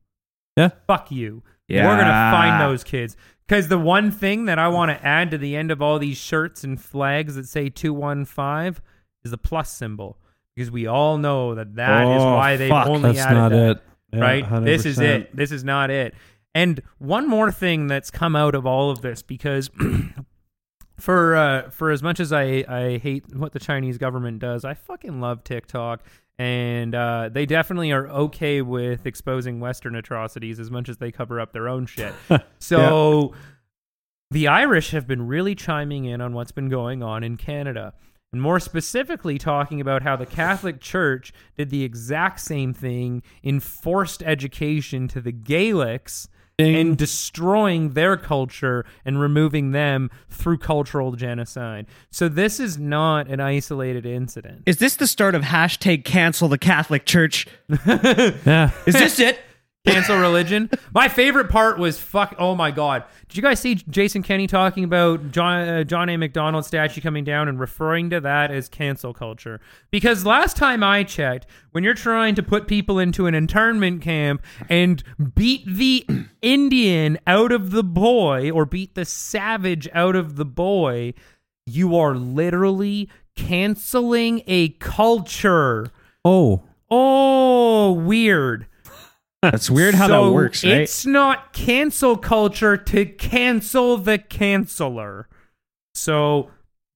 Yeah. 0.57 0.71
Fuck 0.87 1.11
you. 1.11 1.43
We're 1.73 1.97
gonna 1.97 2.33
find 2.33 2.61
those 2.61 2.85
kids. 2.85 3.17
Because 3.49 3.69
the 3.69 3.79
one 3.79 4.11
thing 4.11 4.45
that 4.47 4.59
I 4.59 4.69
want 4.69 4.91
to 4.91 5.05
add 5.07 5.31
to 5.33 5.39
the 5.39 5.57
end 5.57 5.71
of 5.71 5.83
all 5.83 5.99
these 5.99 6.17
shirts 6.17 6.65
and 6.65 6.81
flags 6.81 7.35
that 7.35 7.47
say 7.47 7.69
two 7.69 7.93
one 7.93 8.25
five 8.25 8.81
is 9.25 9.31
the 9.31 9.39
plus 9.39 9.71
symbol. 9.73 10.17
Because 10.55 10.71
we 10.71 10.87
all 10.87 11.19
know 11.19 11.55
that 11.55 11.75
that 11.77 12.03
is 12.03 12.23
Oh, 12.23 12.35
why 12.35 12.57
they've 12.57 12.69
fuck. 12.69 12.87
only 12.87 13.13
That's 13.13 13.19
added 13.27 13.35
not 13.39 13.49
that 13.51 13.71
it. 13.77 13.83
Yeah, 14.13 14.21
right? 14.21 14.65
This 14.65 14.85
is 14.87 14.99
it. 15.01 15.35
This 15.35 15.51
is 15.51 15.65
not 15.65 15.91
it. 15.91 16.15
And 16.55 16.83
one 16.99 17.27
more 17.27 17.51
thing 17.51 17.87
that's 17.87 18.11
come 18.11 18.37
out 18.37 18.55
of 18.55 18.67
all 18.67 18.91
of 18.91 19.01
this, 19.01 19.23
because 19.23 19.71
for 20.99 21.35
uh, 21.35 21.71
for 21.71 21.91
as 21.91 22.03
much 22.03 22.21
as 22.21 22.33
I 22.33 22.65
I 22.69 22.99
hate 23.03 23.35
what 23.35 23.53
the 23.53 23.59
Chinese 23.59 23.99
government 23.99 24.39
does, 24.39 24.65
I 24.65 24.75
fucking 24.75 25.21
love 25.21 25.43
TikTok. 25.45 26.03
And 26.43 26.93
uh, 26.93 27.31
they 27.33 27.47
definitely 27.47 27.93
are 27.93 28.09
okay 28.09 28.63
with 28.63 29.07
exposing 29.07 29.61
Western 29.61 29.95
atrocities 29.95 30.59
as 30.59 30.73
much 30.73 30.89
as 30.89 30.97
they 30.97 31.13
cover 31.13 31.39
up 31.39 31.53
their 31.53 31.69
own 31.69 31.87
shit. 31.87 32.13
so 32.59 33.33
the 34.29 34.49
Irish 34.49 34.91
have 34.91 35.07
been 35.07 35.29
really 35.29 35.55
chiming 35.55 36.05
in 36.05 36.21
on 36.21 36.33
what's 36.33 36.51
been 36.51 36.69
going 36.69 37.01
on 37.01 37.23
in 37.23 37.37
Canada. 37.37 37.95
and 38.33 38.43
more 38.43 38.59
specifically 38.59 39.39
talking 39.39 39.81
about 39.81 40.03
how 40.03 40.17
the 40.17 40.27
Catholic 40.27 40.81
Church 40.81 41.33
did 41.57 41.71
the 41.71 41.85
exact 41.85 42.41
same 42.41 42.75
thing 42.75 43.23
in 43.45 43.61
forced 43.61 44.21
education 44.25 45.07
to 45.07 45.21
the 45.21 45.33
Gaelics 45.33 46.27
and 46.59 46.97
destroying 46.97 47.91
their 47.91 48.17
culture 48.17 48.85
and 49.05 49.21
removing 49.21 49.73
them 49.73 50.11
through 50.29 50.59
cultural 50.59 51.13
genocide. 51.13 51.87
So 52.11 52.29
this 52.29 52.61
is 52.61 52.79
not 52.79 53.29
an 53.29 53.41
isolated 53.41 54.07
incident. 54.07 54.63
Is 54.67 54.79
this 54.79 54.97
the 54.97 55.07
start 55.07 55.35
of 55.35 55.43
hashtag 55.43 56.05
cancel 56.05 56.49
the 56.49 56.59
Catholic 56.59 57.07
Church? 57.07 57.47
yeah. 57.87 58.71
Is 58.87 58.95
this 58.95 59.19
it? 59.19 59.39
Cancel 59.85 60.17
religion. 60.17 60.71
My 60.95 61.09
favorite 61.09 61.49
part 61.49 61.77
was 61.77 61.99
fuck. 61.99 62.37
Oh 62.39 62.55
my 62.55 62.71
god! 62.71 63.03
Did 63.29 63.37
you 63.37 63.43
guys 63.43 63.59
see 63.59 63.75
Jason 63.75 64.23
Kenney 64.23 64.47
talking 64.47 64.85
about 64.85 65.33
John 65.33 65.69
uh, 65.69 65.83
John 65.83 66.09
A. 66.09 66.17
Macdonald 66.17 66.65
statue 66.65 67.01
coming 67.01 67.25
down 67.25 67.49
and 67.49 67.59
referring 67.59 68.09
to 68.11 68.21
that 68.21 68.53
as 68.53 68.69
cancel 68.69 69.13
culture? 69.13 69.61
Because 69.91 70.25
last 70.25 70.57
time 70.57 70.85
I 70.85 71.03
checked, 71.03 71.47
when 71.73 71.83
you're 71.83 71.95
trying 71.95 72.37
to 72.37 72.45
put 72.45 72.69
people 72.69 73.01
into 73.01 73.27
an 73.27 73.35
internment 73.35 74.03
camp 74.03 74.45
and 74.69 75.03
beat 75.35 75.65
the 75.67 76.07
Indian 76.43 77.19
out 77.27 77.51
of 77.51 77.73
the 77.73 77.85
boy 77.85 78.53
or 78.53 78.65
beat 78.65 78.95
the 78.95 79.05
savage 79.05 79.89
out 79.93 80.15
of 80.15 80.37
the 80.37 80.45
boy, 80.45 81.13
you 81.67 81.97
are 81.97 82.15
literally 82.15 83.09
canceling 83.35 84.43
a 84.47 84.69
culture. 84.69 85.89
Oh. 86.25 86.63
Oh, 86.89 87.93
weird. 87.93 88.67
That's 89.43 89.69
weird 89.69 89.97
how 89.97 90.07
So 90.07 90.27
that 90.27 90.33
works, 90.33 90.65
right? 90.65 90.75
It's 90.75 91.05
not 91.05 91.53
cancel 91.53 92.17
culture 92.17 92.77
to 92.77 93.05
cancel 93.05 93.99
the 93.99 94.19
canceler. 94.19 95.25
So 95.95 96.51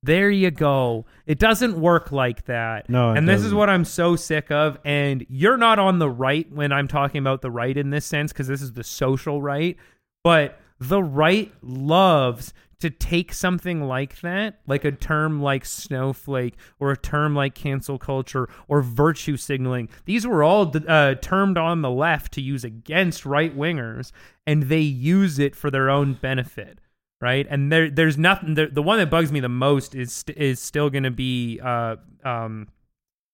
there 0.05 0.31
you 0.31 0.52
go. 0.52 1.06
It 1.27 1.40
doesn't 1.40 1.81
work 1.81 2.12
like 2.12 2.44
that. 2.44 2.89
No, 2.89 3.10
and 3.10 3.28
this 3.28 3.40
is 3.40 3.47
doesn't. 3.47 3.59
what 3.59 3.68
I'm 3.68 3.85
so 3.85 4.14
sick 4.14 4.52
of. 4.52 4.78
And 4.85 5.27
you're 5.28 5.56
not 5.56 5.81
on 5.81 5.98
the 5.98 6.09
right 6.09 6.51
when 6.52 6.70
I'm 6.70 6.86
talking 6.86 7.18
about 7.18 7.43
the 7.43 7.51
right 7.51 7.77
in 7.77 7.90
this 7.90 8.06
sense, 8.06 8.32
because 8.32 8.47
this 8.47 8.62
is 8.62 8.73
the 8.73 8.85
social 8.85 9.43
right. 9.43 9.77
But 10.23 10.60
the 10.78 11.03
right 11.03 11.53
loves 11.62 12.53
to 12.78 12.90
take 12.90 13.32
something 13.32 13.82
like 13.82 14.20
that, 14.20 14.61
like 14.66 14.85
a 14.85 14.93
term 14.93 15.40
like 15.40 15.65
snowflake 15.65 16.55
or 16.78 16.90
a 16.90 16.97
term 16.97 17.35
like 17.35 17.55
cancel 17.55 17.98
culture 17.98 18.48
or 18.69 18.82
virtue 18.82 19.36
signaling. 19.36 19.89
These 20.05 20.27
were 20.27 20.43
all 20.43 20.73
uh, 20.86 21.15
termed 21.15 21.57
on 21.57 21.82
the 21.82 21.90
left 21.90 22.32
to 22.35 22.43
use 22.43 22.65
against 22.65 23.24
right 23.24 23.57
wingers, 23.57 24.12
and 24.47 24.65
they 24.65 24.81
use 24.81 25.39
it 25.39 25.57
for 25.57 25.70
their 25.70 25.89
own 25.89 26.15
benefit. 26.15 26.78
Right, 27.19 27.47
and 27.48 27.73
there, 27.73 27.89
there's 27.89 28.19
nothing. 28.19 28.55
The, 28.55 28.66
the 28.66 28.82
one 28.82 28.98
that 28.98 29.09
bugs 29.09 29.32
me 29.32 29.40
the 29.40 29.48
most 29.48 29.94
is 29.94 30.23
is 30.36 30.61
still 30.61 30.90
going 30.90 31.05
to 31.05 31.11
be 31.11 31.59
uh, 31.65 31.97
um, 32.23 32.69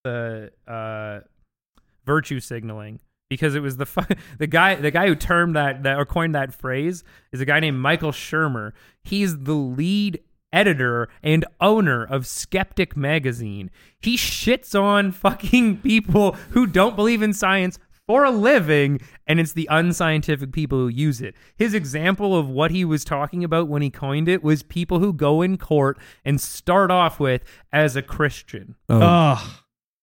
the 0.04 0.52
uh, 0.68 1.20
virtue 2.06 2.38
signaling 2.38 3.00
because 3.32 3.54
it 3.54 3.60
was 3.60 3.78
the 3.78 3.86
fu- 3.86 4.14
the 4.38 4.46
guy 4.46 4.74
the 4.74 4.90
guy 4.90 5.06
who 5.06 5.14
termed 5.14 5.56
that 5.56 5.82
that 5.84 5.98
or 5.98 6.04
coined 6.04 6.34
that 6.34 6.52
phrase 6.54 7.02
is 7.32 7.40
a 7.40 7.46
guy 7.46 7.60
named 7.60 7.78
Michael 7.78 8.12
Shermer. 8.12 8.72
He's 9.02 9.38
the 9.44 9.54
lead 9.54 10.20
editor 10.52 11.08
and 11.22 11.46
owner 11.62 12.04
of 12.04 12.26
Skeptic 12.26 12.94
magazine. 12.94 13.70
He 14.00 14.18
shits 14.18 14.78
on 14.78 15.10
fucking 15.12 15.78
people 15.82 16.32
who 16.50 16.66
don't 16.66 16.94
believe 16.94 17.22
in 17.22 17.32
science 17.32 17.78
for 18.06 18.24
a 18.24 18.30
living 18.30 19.00
and 19.26 19.40
it's 19.40 19.54
the 19.54 19.66
unscientific 19.70 20.52
people 20.52 20.76
who 20.76 20.88
use 20.88 21.22
it. 21.22 21.34
His 21.56 21.72
example 21.72 22.36
of 22.36 22.48
what 22.50 22.70
he 22.70 22.84
was 22.84 23.02
talking 23.04 23.42
about 23.44 23.68
when 23.68 23.80
he 23.80 23.88
coined 23.90 24.28
it 24.28 24.42
was 24.42 24.62
people 24.62 24.98
who 24.98 25.14
go 25.14 25.40
in 25.40 25.56
court 25.56 25.98
and 26.24 26.38
start 26.38 26.90
off 26.90 27.18
with 27.18 27.42
as 27.72 27.96
a 27.96 28.02
Christian 28.02 28.74
Oh. 28.90 29.00
Ugh. 29.00 29.50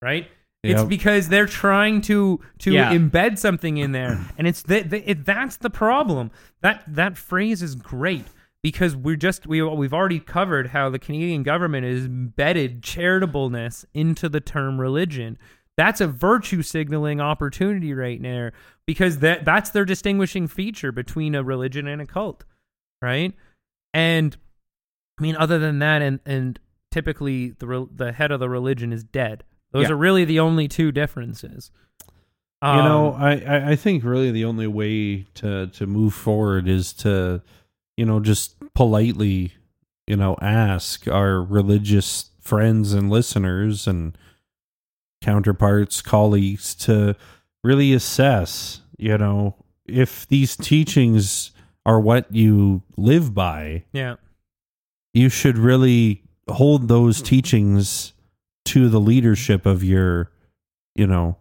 right? 0.01 0.27
It's 0.63 0.81
Yep. 0.81 0.89
because 0.89 1.29
they're 1.29 1.45
trying 1.45 2.01
to 2.01 2.39
to 2.59 2.73
Yeah. 2.73 2.93
embed 2.93 3.37
something 3.37 3.77
in 3.77 3.93
there, 3.93 4.19
and 4.37 4.45
it's 4.45 4.61
that 4.63 4.91
it, 4.93 5.25
that's 5.25 5.57
the 5.57 5.69
problem. 5.69 6.31
That 6.61 6.83
that 6.87 7.17
phrase 7.17 7.61
is 7.63 7.75
great 7.75 8.25
because 8.61 8.93
we're 8.95 9.15
just 9.15 9.47
we 9.47 9.61
we've 9.61 9.93
already 9.93 10.19
covered 10.19 10.67
how 10.67 10.89
the 10.89 10.99
Canadian 10.99 11.43
government 11.43 11.85
has 11.85 12.05
embedded 12.05 12.81
charitableness 12.81 13.85
into 13.93 14.27
the 14.27 14.41
term 14.41 14.81
religion. 14.81 15.37
That's 15.77 16.01
a 16.01 16.07
virtue 16.07 16.61
signaling 16.61 17.21
opportunity 17.21 17.93
right 17.93 18.21
there 18.21 18.51
because 18.85 19.19
that 19.19 19.45
that's 19.45 19.69
their 19.69 19.85
distinguishing 19.85 20.49
feature 20.49 20.91
between 20.91 21.35
a 21.35 21.43
religion 21.43 21.87
and 21.87 22.01
a 22.01 22.05
cult, 22.05 22.43
right? 23.01 23.33
And 23.93 24.35
I 25.17 25.21
mean, 25.23 25.37
other 25.37 25.57
than 25.57 25.79
that, 25.79 26.01
and 26.01 26.19
and 26.25 26.59
typically 26.91 27.51
the 27.51 27.67
re- 27.67 27.87
the 27.95 28.11
head 28.11 28.31
of 28.31 28.41
the 28.41 28.49
religion 28.49 28.91
is 28.91 29.05
dead. 29.05 29.45
Those 29.71 29.87
Yeah. 29.87 29.93
are 29.93 29.97
really 29.97 30.25
the 30.25 30.39
only 30.39 30.67
two 30.67 30.91
differences. 30.91 31.71
you 32.61 32.67
know, 32.67 33.13
Um, 33.13 33.21
I, 33.21 33.41
I, 33.45 33.69
I 33.71 33.75
think 33.77 34.03
really 34.03 34.31
the 34.31 34.43
only 34.45 34.67
way 34.67 35.23
to, 35.35 35.67
to 35.67 35.87
move 35.87 36.13
forward 36.13 36.67
is 36.67 36.91
to, 36.93 37.41
you 37.95 38.05
know, 38.05 38.19
just 38.19 38.55
politely, 38.73 39.53
you 40.07 40.17
know, 40.17 40.35
ask 40.41 41.07
our 41.07 41.41
religious 41.41 42.31
friends 42.41 42.93
and 42.93 43.09
listeners 43.09 43.87
and 43.87 44.17
counterparts, 45.21 46.01
colleagues 46.01 46.73
to 46.75 47.15
really 47.63 47.93
assess, 47.93 48.81
you 48.97 49.17
know, 49.17 49.55
if 49.85 50.27
these 50.27 50.55
teachings 50.55 51.51
are 51.85 51.99
what 51.99 52.33
you 52.33 52.81
live 52.97 53.33
by, 53.33 53.83
yeah, 53.91 54.15
you 55.13 55.29
should 55.29 55.57
really 55.57 56.23
hold 56.47 56.87
those 56.87 57.21
teachings 57.21 58.13
to 58.69 58.89
the 58.89 58.99
leadership 58.99 59.65
of 59.65 59.83
your, 59.83 60.31
you 60.95 61.05
know, 61.07 61.37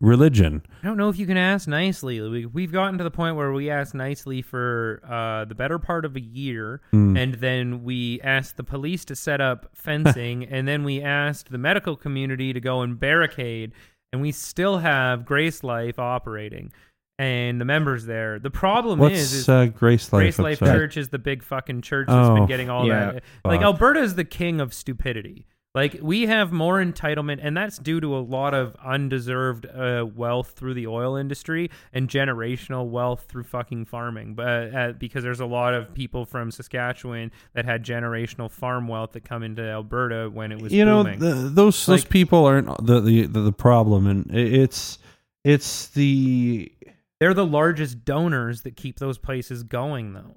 religion. 0.00 0.62
I 0.82 0.86
don't 0.86 0.96
know 0.96 1.08
if 1.08 1.18
you 1.18 1.26
can 1.26 1.36
ask 1.36 1.66
nicely. 1.68 2.20
We, 2.20 2.46
we've 2.46 2.72
gotten 2.72 2.98
to 2.98 3.04
the 3.04 3.10
point 3.10 3.36
where 3.36 3.52
we 3.52 3.70
ask 3.70 3.94
nicely 3.94 4.42
for 4.42 5.00
uh, 5.08 5.44
the 5.46 5.54
better 5.54 5.78
part 5.78 6.04
of 6.04 6.16
a 6.16 6.20
year, 6.20 6.80
Mm. 6.92 7.18
and 7.18 7.34
then 7.34 7.84
we 7.84 8.20
asked 8.22 8.56
the 8.56 8.64
police 8.64 9.04
to 9.06 9.16
set 9.16 9.40
up 9.40 9.70
fencing, 9.74 10.44
and 10.44 10.66
then 10.68 10.84
we 10.84 11.00
asked 11.00 11.50
the 11.50 11.58
medical 11.58 11.96
community 11.96 12.52
to 12.52 12.60
go 12.60 12.82
and 12.82 12.98
barricade, 12.98 13.72
and 14.12 14.20
we 14.20 14.32
still 14.32 14.78
have 14.78 15.24
Grace 15.24 15.64
Life 15.64 15.98
operating 15.98 16.72
and 17.18 17.60
the 17.60 17.64
members 17.64 18.06
there. 18.06 18.40
The 18.40 18.50
problem 18.50 18.98
What's 18.98 19.14
is, 19.14 19.32
is 19.34 19.48
uh, 19.48 19.66
Grace 19.66 20.12
Life? 20.12 20.20
Grace 20.20 20.38
Life. 20.40 20.58
Church 20.58 20.96
is 20.96 21.08
the 21.10 21.18
big 21.18 21.42
fucking 21.44 21.82
church 21.82 22.08
that's 22.08 22.28
Oh, 22.28 22.34
been 22.34 22.46
getting 22.46 22.68
all 22.68 22.86
yeah. 22.88 23.12
that. 23.12 23.22
Like 23.44 23.60
Alberta 23.62 24.00
is 24.00 24.16
the 24.16 24.24
king 24.24 24.60
of 24.60 24.74
stupidity. 24.74 25.46
Like 25.74 25.98
we 26.00 26.26
have 26.26 26.52
more 26.52 26.80
entitlement, 26.80 27.40
and 27.42 27.56
that's 27.56 27.78
due 27.78 28.00
to 28.00 28.16
a 28.16 28.20
lot 28.20 28.54
of 28.54 28.76
undeserved 28.84 29.66
uh, 29.66 30.06
wealth 30.14 30.52
through 30.52 30.74
the 30.74 30.86
oil 30.86 31.16
industry 31.16 31.68
and 31.92 32.08
generational 32.08 32.88
wealth 32.88 33.24
through 33.28 33.42
fucking 33.42 33.86
farming. 33.86 34.34
But 34.34 34.74
uh, 34.74 34.92
because 34.92 35.24
there's 35.24 35.40
a 35.40 35.46
lot 35.46 35.74
of 35.74 35.92
people 35.92 36.26
from 36.26 36.52
Saskatchewan 36.52 37.32
that 37.54 37.64
had 37.64 37.84
generational 37.84 38.48
farm 38.48 38.86
wealth 38.86 39.12
that 39.12 39.24
come 39.24 39.42
into 39.42 39.62
Alberta 39.62 40.30
when 40.32 40.52
it 40.52 40.62
was 40.62 40.72
you 40.72 40.84
know 40.84 41.02
booming. 41.02 41.18
the, 41.18 41.34
those 41.34 41.84
those 41.86 42.04
people 42.04 42.44
aren't 42.44 42.68
the, 42.86 43.00
the 43.00 43.26
the 43.26 43.40
the 43.40 43.52
problem, 43.52 44.06
and 44.06 44.30
it's 44.32 45.00
it's 45.42 45.88
the 45.88 46.70
They're 47.18 47.34
the 47.34 47.44
largest 47.44 48.04
donors 48.04 48.62
that 48.62 48.76
keep 48.76 49.00
those 49.00 49.18
places 49.18 49.64
going, 49.64 50.12
though. 50.12 50.36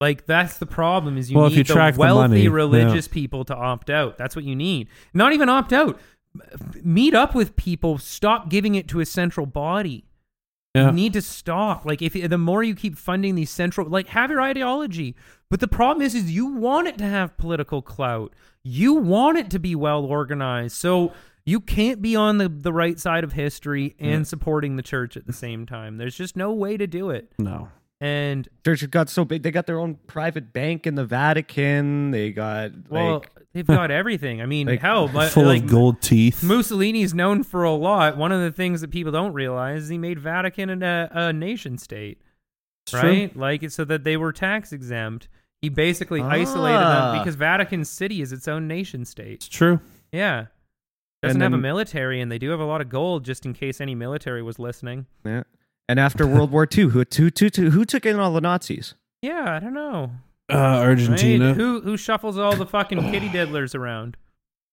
Like 0.00 0.26
that's 0.26 0.58
the 0.58 0.66
problem 0.66 1.16
is 1.18 1.30
you 1.30 1.36
Well, 1.38 1.48
need 1.48 1.58
you 1.58 1.64
the 1.64 1.72
track 1.72 1.94
the 1.94 2.00
wealthy 2.00 2.28
money, 2.28 2.42
yeah. 2.42 2.50
religious 2.50 3.08
people 3.08 3.44
to 3.46 3.54
opt 3.54 3.90
out. 3.90 4.16
That's 4.16 4.36
what 4.36 4.44
you 4.44 4.54
need. 4.54 4.88
Not 5.12 5.32
even 5.32 5.48
opt 5.48 5.72
out. 5.72 5.98
Meet 6.82 7.14
up 7.14 7.34
with 7.34 7.56
people. 7.56 7.98
Stop 7.98 8.48
giving 8.48 8.74
it 8.74 8.86
to 8.88 9.00
a 9.00 9.06
central 9.06 9.46
body. 9.46 10.04
yeah. 10.74 10.86
You 10.86 10.92
need 10.92 11.12
to 11.14 11.22
stop. 11.22 11.84
Like 11.84 12.00
if 12.02 12.12
the 12.12 12.38
more 12.38 12.62
you 12.62 12.74
keep 12.76 12.96
funding 12.96 13.34
these 13.34 13.50
central, 13.50 13.88
like 13.88 14.08
have 14.08 14.30
your 14.30 14.40
ideology. 14.40 15.16
But 15.50 15.60
the 15.60 15.68
problem 15.68 16.04
is, 16.04 16.14
is 16.14 16.30
you 16.30 16.46
want 16.46 16.86
it 16.86 16.98
to 16.98 17.04
have 17.04 17.36
political 17.38 17.82
clout. 17.82 18.34
You 18.62 18.94
want 18.94 19.38
it 19.38 19.50
to 19.50 19.58
be 19.58 19.74
well 19.74 20.04
organized. 20.04 20.76
So 20.76 21.12
you 21.44 21.58
can't 21.60 22.00
be 22.02 22.14
on 22.14 22.38
the 22.38 22.48
the 22.48 22.72
right 22.72 23.00
side 23.00 23.24
of 23.24 23.32
history 23.32 23.96
and 23.98 24.28
supporting 24.28 24.76
the 24.76 24.82
church 24.82 25.16
at 25.16 25.26
the 25.26 25.32
same 25.32 25.66
time. 25.66 25.96
There's 25.96 26.14
just 26.16 26.36
no 26.36 26.52
way 26.52 26.76
to 26.76 26.86
do 26.86 27.10
it. 27.10 27.32
no. 27.38 27.70
And 28.00 28.48
Church 28.64 28.88
got 28.90 29.08
so 29.08 29.24
big, 29.24 29.42
they 29.42 29.50
got 29.50 29.66
their 29.66 29.80
own 29.80 29.96
private 30.06 30.52
bank 30.52 30.86
in 30.86 30.94
the 30.94 31.04
Vatican. 31.04 32.12
They 32.12 32.30
got 32.30 32.70
well, 32.88 33.14
like 33.14 33.30
they've 33.52 33.66
got 33.66 33.90
everything. 33.90 34.40
I 34.40 34.46
mean, 34.46 34.66
Like, 34.68 34.80
hell, 34.80 35.08
but 35.08 35.30
Full 35.32 35.46
like 35.46 35.64
of 35.64 35.68
gold 35.70 36.00
teeth. 36.00 36.42
Mussolini's 36.44 37.12
known 37.12 37.42
for 37.42 37.64
a 37.64 37.72
lot. 37.72 38.16
One 38.16 38.30
of 38.30 38.40
the 38.40 38.52
things 38.52 38.82
that 38.82 38.90
people 38.92 39.10
don't 39.10 39.32
realize 39.32 39.84
is 39.84 39.88
he 39.88 39.98
made 39.98 40.20
Vatican 40.20 40.82
a, 40.82 41.08
a 41.12 41.32
nation 41.32 41.76
state. 41.76 42.20
It's 42.86 42.92
true. 42.92 43.08
right? 43.10 43.36
Like 43.36 43.62
it's 43.64 43.74
so 43.74 43.84
that 43.86 44.04
they 44.04 44.16
were 44.16 44.32
tax 44.32 44.72
exempt. 44.72 45.28
He 45.60 45.68
basically 45.68 46.22
isolated 46.22 46.76
Ah. 46.78 47.12
them 47.14 47.18
because 47.20 47.34
Vatican 47.34 47.84
City 47.84 48.22
is 48.22 48.32
its 48.32 48.46
own 48.46 48.68
nation 48.68 49.04
state. 49.04 49.32
It's 49.34 49.48
true. 49.48 49.80
Yeah. 50.12 50.46
Doesn't 51.20 51.42
And 51.42 51.52
have 51.52 51.58
a 51.58 51.60
military, 51.60 52.20
and 52.20 52.30
they 52.30 52.38
do 52.38 52.50
have 52.50 52.60
a 52.60 52.64
lot 52.64 52.80
of 52.80 52.88
gold, 52.88 53.24
just 53.24 53.44
in 53.44 53.52
case 53.54 53.80
any 53.80 53.96
military 53.96 54.40
was 54.40 54.60
listening. 54.60 55.06
yeah. 55.24 55.42
And 55.88 55.98
after 55.98 56.26
World 56.34 56.50
War 56.50 56.66
II, 56.70 56.84
who, 56.84 57.04
who, 57.04 57.30
who, 57.38 57.48
who, 57.54 57.70
who 57.70 57.84
took 57.84 58.06
in 58.06 58.18
all 58.18 58.32
the 58.32 58.40
Nazis? 58.40 58.94
Yeah, 59.22 59.56
I 59.56 59.58
don't 59.58 59.74
know. 59.74 60.12
Uh, 60.50 60.56
Argentina. 60.56 61.48
Right? 61.48 61.56
Who 61.56 61.80
who 61.82 61.96
shuffles 61.96 62.38
all 62.38 62.56
the 62.56 62.64
fucking 62.64 63.10
kitty 63.10 63.28
diddlers 63.28 63.74
around? 63.74 64.16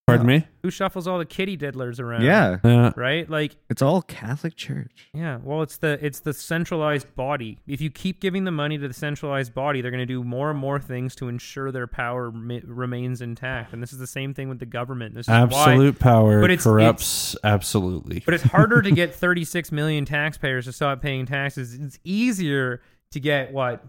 Pardon 0.07 0.27
me. 0.27 0.45
Who 0.61 0.69
shuffles 0.69 1.07
all 1.07 1.17
the 1.17 1.25
kitty 1.25 1.57
diddlers 1.57 1.99
around? 1.99 2.21
Yeah, 2.23 2.57
Yeah. 2.63 2.91
Right? 2.95 3.27
Like 3.27 3.55
it's 3.71 3.81
all 3.81 4.03
Catholic 4.03 4.55
Church. 4.55 5.09
Yeah, 5.15 5.39
well, 5.41 5.63
it's 5.63 5.77
the 5.77 5.97
it's 6.05 6.19
the 6.19 6.31
centralized 6.31 7.15
body. 7.15 7.57
If 7.65 7.81
you 7.81 7.89
keep 7.89 8.19
giving 8.21 8.43
the 8.43 8.51
money 8.51 8.77
to 8.77 8.87
the 8.87 8.93
centralized 8.93 9.55
body, 9.55 9.81
they're 9.81 9.89
going 9.89 9.99
to 10.01 10.05
do 10.05 10.23
more 10.23 10.51
and 10.51 10.59
more 10.59 10.79
things 10.79 11.15
to 11.15 11.27
ensure 11.27 11.71
their 11.71 11.87
power 11.87 12.31
mi- 12.31 12.61
remains 12.63 13.21
intact. 13.21 13.73
And 13.73 13.81
this 13.81 13.93
is 13.93 13.97
the 13.97 14.05
same 14.05 14.35
thing 14.35 14.47
with 14.47 14.59
the 14.59 14.67
government. 14.67 15.15
This 15.15 15.25
is 15.25 15.29
why. 15.29 15.41
Absolute 15.41 15.97
power 15.97 16.39
But 16.39 16.51
it's- 16.51 16.63
corrupts 16.65 17.35
absolutely. 17.43 18.21
But 18.23 18.35
it's 18.35 18.43
harder 18.43 18.83
to 18.83 18.91
get 18.91 19.15
36 19.15 19.71
million 19.71 20.05
taxpayers 20.05 20.65
to 20.65 20.71
stop 20.71 21.01
paying 21.01 21.25
taxes. 21.25 21.73
It's 21.73 21.97
easier 22.03 22.79
to 23.09 23.19
get 23.19 23.51
what 23.51 23.83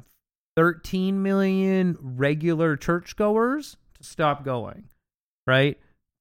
13 0.56 1.22
million 1.22 1.98
regular 2.00 2.74
churchgoers 2.76 3.76
to 3.98 4.02
stop 4.02 4.44
going, 4.46 4.84
right? 5.46 5.78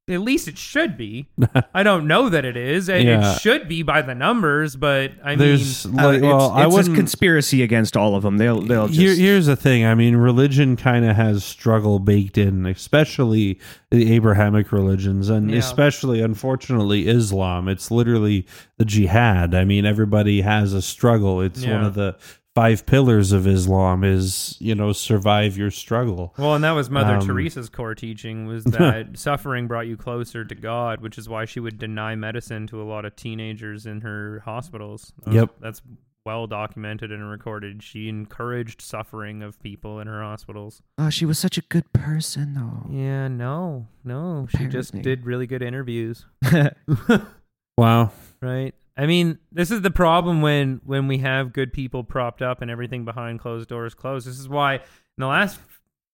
At 0.07 0.21
least 0.21 0.47
it 0.47 0.55
should 0.55 0.97
be. 0.97 1.25
I 1.73 1.81
don't 1.81 2.05
know 2.05 2.29
that 2.29 2.45
it 2.45 2.55
is. 2.55 2.89
and 2.89 3.03
Yeah. 3.03 3.33
It 3.35 3.41
should 3.41 3.67
be 3.67 3.81
by 3.81 4.03
the 4.03 4.13
numbers, 4.13 4.75
but 4.75 5.13
I 5.23 5.33
There's 5.35 5.87
mean, 5.87 5.95
like, 5.95 6.21
Uh, 6.21 6.27
well, 6.27 6.45
it's, 6.59 6.75
I 6.75 6.79
it's 6.79 6.87
a 6.89 6.93
conspiracy 6.93 7.63
against 7.63 7.97
all 7.97 8.15
of 8.15 8.21
them. 8.21 8.37
They'll 8.37 8.61
they'll 8.61 8.87
just 8.87 8.99
Here, 8.99 9.15
here's 9.15 9.47
the 9.47 9.55
thing. 9.55 9.83
I 9.83 9.95
mean, 9.95 10.15
religion 10.15 10.75
kind 10.75 11.05
of 11.05 11.15
has 11.15 11.43
struggle 11.43 11.97
baked 11.97 12.37
in, 12.37 12.67
especially 12.67 13.59
the 13.89 14.13
Abrahamic 14.13 14.71
religions, 14.71 15.29
and 15.29 15.49
Yeah. 15.49 15.57
especially, 15.57 16.21
unfortunately, 16.21 17.07
Islam. 17.07 17.67
It's 17.67 17.89
literally 17.89 18.45
the 18.77 18.85
jihad. 18.85 19.55
I 19.55 19.65
mean, 19.65 19.85
everybody 19.87 20.41
has 20.41 20.73
a 20.73 20.83
struggle. 20.83 21.41
It's 21.41 21.65
one 21.65 21.83
of 21.83 21.95
the 21.95 22.15
five 22.55 22.85
pillars 22.85 23.31
of 23.31 23.45
Islam. 23.45 24.03
Is 24.03 24.55
you 24.59 24.73
know, 24.73 24.91
survive 24.93 25.57
your 25.57 25.69
struggle. 25.71 26.33
Well, 26.37 26.55
and 26.55 26.63
that 26.63 26.71
was 26.71 26.89
Mother 26.89 27.15
Um, 27.15 27.27
Teresa's 27.27 27.69
core 27.69 27.93
teaching 27.95 28.47
was 28.47 28.63
that 28.65 29.17
suffering 29.19 29.67
brought 29.67 29.87
you 29.87 29.97
closer 29.97 30.43
to 30.45 30.55
God, 30.55 31.01
which 31.01 31.17
is 31.17 31.29
why 31.29 31.45
she 31.45 31.59
would 31.59 31.77
deny 31.77 32.15
medicine 32.15 32.65
to 32.67 32.81
a 32.81 32.85
lot 32.85 33.05
of 33.05 33.15
teenagers 33.15 33.85
in 33.85 34.01
her 34.01 34.41
hospitals. 34.45 35.13
That 35.19 35.27
was- 35.27 35.35
Yep. 35.35 35.49
that's 35.59 35.81
well 36.25 36.47
documented 36.47 37.11
and 37.11 37.29
recorded. 37.29 37.83
She 37.83 38.09
encouraged 38.09 38.81
suffering 38.81 39.43
of 39.43 39.61
people 39.61 39.99
in 39.99 40.07
her 40.07 40.23
hospitals. 40.23 40.81
Oh, 40.97 41.11
she 41.11 41.23
was 41.23 41.37
such 41.37 41.55
a 41.59 41.61
good 41.61 41.93
person, 41.93 42.55
though. 42.55 42.89
Yeah, 42.91 43.27
no, 43.27 43.85
no, 44.03 44.47
she 44.57 44.65
just 44.65 44.99
did 45.03 45.23
really 45.27 45.45
good 45.45 45.61
interviews, 45.61 46.25
Wow. 47.77 48.11
right? 48.41 48.73
I 48.97 49.05
mean, 49.07 49.39
this 49.51 49.71
is 49.71 49.81
the 49.81 49.91
problem 49.91 50.41
when 50.41 50.79
when 50.85 51.07
we 51.07 51.17
have 51.19 51.51
good 51.53 51.73
people 51.73 52.03
propped 52.03 52.41
up 52.41 52.61
and 52.61 52.71
everything 52.71 53.03
behind 53.05 53.39
closed 53.39 53.67
doors 53.69 53.93
closed. 53.93 54.27
This 54.27 54.39
is 54.39 54.47
why 54.47 54.75
in 54.75 54.81
the 55.17 55.27
last 55.27 55.59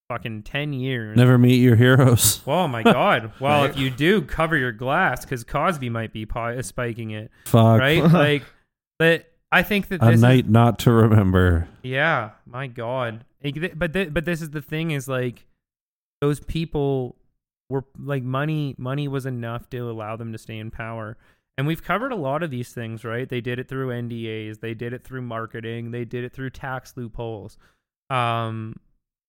fucking 0.09 0.43
10 0.43 0.73
years 0.73 1.15
Never 1.15 1.37
meet 1.37 1.55
your 1.61 1.75
heroes. 1.75 2.41
Oh 2.47 2.67
my 2.67 2.83
God! 2.83 3.31
Well, 3.39 3.63
if 3.65 3.77
you 3.77 3.89
do, 3.89 4.21
cover 4.23 4.57
your 4.57 4.71
glass 4.71 5.23
because 5.23 5.43
Cosby 5.43 5.89
might 5.89 6.11
be 6.11 6.27
uh, 6.35 6.61
spiking 6.63 7.11
it, 7.11 7.31
Fuck. 7.45 7.79
right? 7.79 8.03
like, 8.11 8.43
but 8.99 9.31
I 9.51 9.63
think 9.63 9.87
that 9.89 10.01
A 10.01 10.15
night 10.17 10.49
not 10.49 10.79
to 10.79 10.91
remember. 10.91 11.67
yeah. 11.83 12.31
My 12.45 12.67
God! 12.67 13.25
But 13.75 13.93
th- 13.93 14.13
but 14.13 14.25
this 14.25 14.41
is 14.41 14.49
the 14.49 14.61
thing 14.61 14.91
is 14.91 15.07
like 15.07 15.45
those 16.19 16.39
people 16.39 17.15
were 17.69 17.85
like 17.97 18.23
money 18.23 18.75
money 18.77 19.07
was 19.07 19.25
enough 19.25 19.69
to 19.69 19.89
allow 19.89 20.15
them 20.15 20.31
to 20.31 20.37
stay 20.37 20.57
in 20.57 20.71
power. 20.71 21.17
And 21.57 21.67
we've 21.67 21.83
covered 21.83 22.11
a 22.11 22.15
lot 22.15 22.43
of 22.43 22.49
these 22.49 22.73
things, 22.73 23.03
right? 23.03 23.27
They 23.27 23.41
did 23.41 23.59
it 23.59 23.67
through 23.67 23.89
NDAs, 23.89 24.61
they 24.61 24.73
did 24.73 24.93
it 24.93 25.03
through 25.03 25.21
marketing, 25.21 25.91
they 25.91 26.05
did 26.05 26.23
it 26.23 26.33
through 26.33 26.51
tax 26.51 26.93
loopholes. 26.95 27.57
Um, 28.09 28.75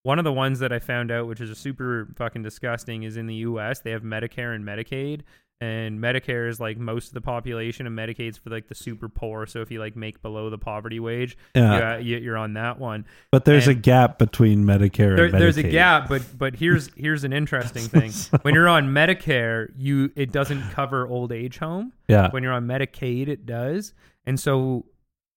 one 0.02 0.18
of 0.18 0.24
the 0.24 0.32
ones 0.32 0.58
that 0.60 0.72
I 0.72 0.78
found 0.78 1.10
out, 1.10 1.26
which 1.26 1.40
is 1.40 1.50
a 1.50 1.54
super 1.54 2.08
fucking 2.16 2.42
disgusting, 2.42 3.02
is 3.02 3.16
in 3.16 3.26
the 3.26 3.34
U.S. 3.36 3.80
They 3.80 3.90
have 3.90 4.02
Medicare 4.02 4.54
and 4.54 4.64
Medicaid, 4.64 5.22
and 5.62 6.00
Medicare 6.00 6.48
is 6.48 6.58
like 6.58 6.76
most 6.76 7.08
of 7.08 7.14
the 7.14 7.20
population, 7.20 7.86
and 7.86 7.96
Medicaid's 7.96 8.36
for 8.38 8.50
like 8.50 8.66
the 8.68 8.74
super 8.74 9.08
poor. 9.08 9.46
So 9.46 9.60
if 9.60 9.70
you 9.70 9.78
like 9.78 9.94
make 9.94 10.20
below 10.20 10.50
the 10.50 10.58
poverty 10.58 10.98
wage, 10.98 11.36
Yeah. 11.54 11.98
you, 11.98 12.16
you're 12.18 12.36
on 12.36 12.54
that 12.54 12.78
one. 12.80 13.04
But 13.30 13.44
there's 13.44 13.68
a 13.68 13.74
gap 13.74 14.18
between 14.18 14.64
Medicare 14.64 15.14
There, 15.16 15.26
and 15.26 15.34
Medicaid. 15.34 15.38
there's 15.38 15.56
a 15.58 15.62
gap, 15.62 16.08
but 16.08 16.22
but 16.36 16.56
here's 16.56 16.90
here's 16.96 17.22
an 17.24 17.32
interesting 17.32 17.82
thing. 17.88 18.10
when 18.42 18.54
you're 18.54 18.68
on 18.68 18.88
Medicare, 18.88 19.68
you 19.76 20.10
it 20.16 20.32
doesn't 20.32 20.62
cover 20.72 21.06
old 21.06 21.30
age 21.32 21.58
home. 21.58 21.92
Yeah. 22.08 22.30
When 22.30 22.42
you're 22.42 22.52
on 22.52 22.66
Medicaid, 22.66 23.28
it 23.28 23.46
does. 23.46 23.94
And 24.26 24.38
so 24.40 24.86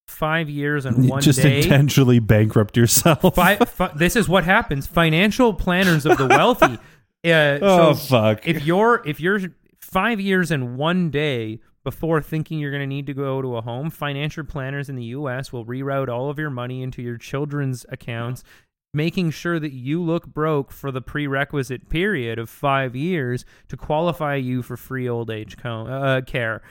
five 0.07 0.49
years 0.49 0.85
and 0.85 1.03
You 1.06 1.10
one 1.11 1.22
just 1.22 1.41
day. 1.41 1.57
intentionally 1.57 2.19
bankrupt 2.19 2.77
yourself. 2.77 3.35
fi- 3.35 3.56
fi- 3.65 3.91
this 3.95 4.15
is 4.15 4.27
what 4.30 4.43
happens. 4.43 4.88
Financial 4.88 5.53
planners 5.53 6.06
of 6.06 6.18
the 6.18 6.27
wealthy. 6.27 6.77
Uh, 7.26 7.57
oh 7.61 7.93
so 7.93 7.95
fuck. 7.95 8.47
if 8.47 8.64
you're 8.65 9.02
if 9.06 9.19
you're 9.19 9.39
five 9.95 10.19
years 10.19 10.51
and 10.51 10.76
one 10.77 11.09
day 11.09 11.57
before 11.85 12.22
thinking 12.22 12.59
you're 12.59 12.69
going 12.72 12.81
to 12.81 12.85
need 12.85 13.07
to 13.07 13.13
go 13.13 13.41
to 13.41 13.55
a 13.55 13.61
home, 13.61 13.89
financial 13.89 14.43
planners 14.43 14.89
in 14.89 14.97
the 14.97 15.05
U.S. 15.05 15.53
will 15.53 15.63
reroute 15.65 16.09
all 16.09 16.30
of 16.30 16.38
your 16.38 16.49
money 16.49 16.81
into 16.84 17.01
your 17.01 17.17
children's 17.17 17.85
accounts, 17.88 18.43
making 18.93 19.31
sure 19.31 19.57
that 19.57 19.72
you 19.72 20.01
look 20.03 20.27
broke 20.27 20.73
for 20.73 20.91
the 20.91 21.01
prerequisite 21.01 21.88
period 21.88 22.38
of 22.38 22.49
five 22.49 22.93
years 22.93 23.45
to 23.69 23.77
qualify 23.77 24.35
you 24.35 24.61
for 24.61 24.76
free 24.76 25.07
old 25.07 25.31
age 25.31 25.55
co- 25.55 25.88
uh, 25.88 26.19
care. 26.22 26.61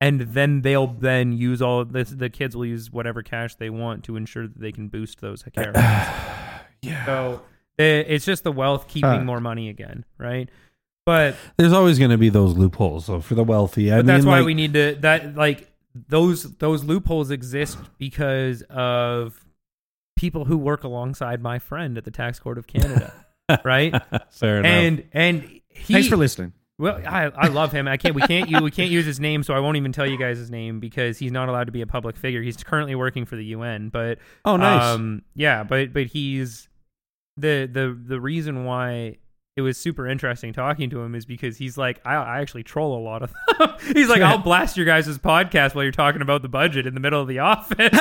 And 0.00 0.22
then 0.22 0.62
they'll 0.62 0.88
then 0.88 1.30
use 1.30 1.62
all 1.62 1.84
this. 1.84 2.10
The 2.10 2.30
kids 2.30 2.56
will 2.56 2.66
use 2.66 2.90
whatever 2.90 3.22
cash 3.22 3.54
they 3.54 3.70
want 3.70 4.02
to 4.04 4.16
ensure 4.16 4.48
that 4.48 4.58
they 4.60 4.72
can 4.72 4.88
boost 4.88 5.20
those 5.20 5.44
care. 5.54 5.70
yeah. 6.82 7.06
so 7.06 7.42
eh, 7.78 8.02
it's 8.08 8.24
just 8.24 8.42
the 8.42 8.50
wealth 8.50 8.88
keeping 8.88 9.08
Huh. 9.08 9.20
more 9.24 9.40
money 9.40 9.68
again, 9.68 10.04
right? 10.18 10.48
But 11.04 11.36
There's 11.56 11.72
always 11.72 11.98
going 11.98 12.10
to 12.12 12.18
be 12.18 12.28
those 12.28 12.56
loopholes, 12.56 13.06
though, 13.06 13.20
for 13.20 13.34
the 13.34 13.44
wealthy. 13.44 13.90
I 13.92 13.96
but 13.96 14.06
mean, 14.06 14.06
that's 14.06 14.26
why 14.26 14.38
like, 14.38 14.46
we 14.46 14.54
need 14.54 14.74
to 14.74 14.96
that 15.00 15.34
like 15.34 15.68
those 15.94 16.44
those 16.58 16.84
loopholes 16.84 17.30
exist 17.30 17.78
because 17.98 18.62
of 18.70 19.44
people 20.16 20.44
who 20.44 20.56
work 20.56 20.84
alongside 20.84 21.42
my 21.42 21.58
friend 21.58 21.98
at 21.98 22.04
the 22.04 22.10
tax 22.10 22.38
court 22.38 22.58
of 22.58 22.66
Canada, 22.66 23.12
right? 23.64 23.94
fair 24.30 24.58
enough. 24.58 24.70
And 24.70 25.04
and 25.12 25.60
he 25.68 25.94
Thanks 25.94 26.08
for 26.08 26.16
listening. 26.16 26.52
well, 26.78 27.00
I, 27.06 27.24
I 27.34 27.48
love 27.48 27.72
him. 27.72 27.88
I 27.88 27.96
can't. 27.96 28.14
We 28.14 28.22
can't. 28.22 28.48
You, 28.48 28.62
we 28.62 28.70
can't 28.70 28.90
use 28.90 29.04
his 29.04 29.18
name, 29.18 29.42
so 29.42 29.54
I 29.54 29.58
won't 29.60 29.76
even 29.76 29.90
tell 29.92 30.06
you 30.06 30.16
guys 30.16 30.38
his 30.38 30.50
name 30.50 30.78
because 30.78 31.18
he's 31.18 31.32
not 31.32 31.48
allowed 31.48 31.64
to 31.64 31.72
be 31.72 31.82
a 31.82 31.86
public 31.86 32.16
figure. 32.16 32.42
He's 32.42 32.56
currently 32.62 32.94
working 32.94 33.26
for 33.26 33.34
the 33.34 33.46
UN, 33.46 33.88
but 33.88 34.18
oh, 34.44 34.56
nice. 34.56 34.82
um, 34.82 35.22
yeah, 35.34 35.64
but 35.64 35.92
but 35.92 36.06
he's 36.06 36.68
the 37.36 37.68
the 37.70 37.98
the 38.00 38.20
reason 38.20 38.64
why 38.64 39.16
it 39.54 39.60
was 39.60 39.76
super 39.76 40.08
interesting 40.08 40.50
talking 40.54 40.88
to 40.88 41.00
him 41.02 41.14
is 41.14 41.26
because 41.26 41.58
he's 41.58 41.76
like 41.76 42.00
I, 42.06 42.14
I 42.14 42.40
actually 42.40 42.62
troll 42.62 42.96
a 42.98 43.02
lot 43.02 43.22
of 43.22 43.34
them. 43.58 43.68
he's 43.94 44.08
like 44.08 44.22
I'll 44.22 44.38
blast 44.42 44.78
your 44.78 44.86
guys' 44.86 45.06
podcast 45.18 45.74
while 45.74 45.82
you're 45.84 45.92
talking 45.92 46.22
about 46.22 46.40
the 46.40 46.48
budget 46.48 46.86
in 46.86 46.94
the 46.94 47.00
middle 47.00 47.20
of 47.20 47.28
the 47.28 47.40
office. 47.40 47.90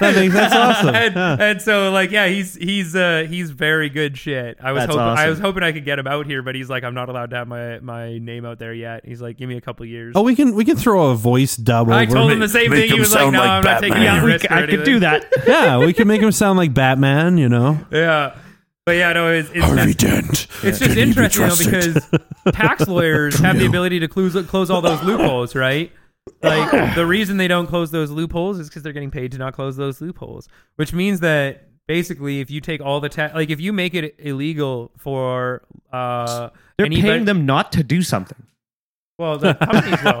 That 0.00 0.14
makes- 0.16 0.34
that's 0.34 0.54
awesome. 0.54 0.94
and, 0.94 1.14
Huh. 1.14 1.36
and 1.40 1.62
so 1.62 1.90
like 1.90 2.10
yeah, 2.10 2.26
he's 2.26 2.54
he's 2.54 2.94
uh 2.94 3.26
he's 3.28 3.50
very 3.50 3.88
good 3.88 4.16
shit. 4.18 4.58
I 4.62 4.72
was 4.72 4.82
That's 4.82 4.94
hoping 4.94 5.18
I 5.18 5.28
was 5.28 5.38
hoping 5.38 5.62
I 5.62 5.72
could 5.72 5.84
get 5.84 5.98
him 5.98 6.06
out 6.06 6.26
here, 6.26 6.42
but 6.42 6.54
he's 6.54 6.68
like 6.68 6.84
I'm 6.84 6.94
not 6.94 7.08
allowed 7.08 7.30
to 7.30 7.36
have 7.36 7.48
my 7.48 7.78
my 7.80 8.18
name 8.18 8.44
out 8.44 8.58
there 8.58 8.74
yet. 8.74 9.04
He's 9.06 9.20
like 9.22 9.36
give 9.38 9.48
me 9.48 9.56
a 9.56 9.60
couple 9.60 9.86
years. 9.86 10.12
oh, 10.16 10.22
we 10.22 10.34
can 10.36 10.54
we 10.54 10.64
can 10.64 10.76
throw 10.76 11.10
a 11.10 11.14
voice 11.16 11.56
dub 11.56 11.90
I 11.90 12.02
over. 12.04 12.12
told 12.14 12.32
him 12.32 12.38
the 12.40 12.48
same 12.48 12.70
make 12.70 12.80
thing. 12.82 12.92
He 12.92 13.00
was 13.00 13.12
like, 13.12 13.20
sound 13.22 13.32
"No, 13.34 13.42
I'm 13.42 13.64
not 13.64 13.80
taking 13.80 13.94
Batman." 13.94 14.08
any 14.16 14.26
Yeah, 14.26 14.32
risk 14.32 14.50
I 14.52 14.66
could 14.66 14.84
do 14.84 15.00
that. 15.00 15.26
yeah, 15.46 15.78
we 15.78 15.92
can 15.92 16.06
make 16.08 16.20
him 16.20 16.32
sound 16.32 16.58
like 16.58 16.74
Batman. 16.74 17.38
You 17.38 17.48
know, 17.48 17.78
Yeah. 17.90 18.36
But 18.86 18.96
yeah, 18.96 19.12
no, 19.14 19.32
it's, 19.32 19.48
it's 19.50 19.64
Harvey 19.64 19.92
that's- 19.92 19.96
Dent. 19.96 20.46
It's 20.62 20.78
Can 20.78 20.88
just 20.88 20.90
he 20.90 20.94
be 20.96 21.00
interesting 21.00 21.42
though 21.48 21.80
trusted? 21.80 21.94
because 22.10 22.54
tax 22.54 22.86
lawyers 22.88 23.38
have 23.38 23.58
the 23.58 23.64
ability 23.66 24.00
to 24.00 24.08
close 24.08 24.34
close 24.46 24.68
all 24.70 24.82
those 24.82 25.02
loopholes, 25.02 25.54
right? 25.54 25.90
Like 26.42 26.94
the 26.94 27.06
reason 27.06 27.38
they 27.38 27.48
don't 27.48 27.66
close 27.66 27.90
those 27.90 28.10
loopholes 28.10 28.58
is 28.58 28.68
because 28.68 28.82
they're 28.82 28.92
getting 28.92 29.10
paid 29.10 29.32
to 29.32 29.38
not 29.38 29.54
close 29.54 29.76
those 29.76 30.00
loopholes, 30.02 30.48
which 30.76 30.92
means 30.92 31.20
that 31.20 31.68
basically, 31.86 32.40
if 32.40 32.50
you 32.50 32.60
take 32.60 32.82
all 32.82 33.00
the 33.00 33.08
tax, 33.08 33.34
like 33.34 33.48
if 33.50 33.60
you 33.60 33.72
make 33.72 33.94
it 33.94 34.16
illegal 34.18 34.90
for 34.98 35.62
uh, 35.92 36.50
They're 36.76 36.86
anybody- 36.86 37.02
paying 37.08 37.24
them 37.24 37.46
not 37.46 37.72
to 37.72 37.82
do 37.82 38.02
something. 38.02 38.42
Well, 39.18 39.38
the 39.38 39.54
companies 39.54 40.02
will. 40.02 40.20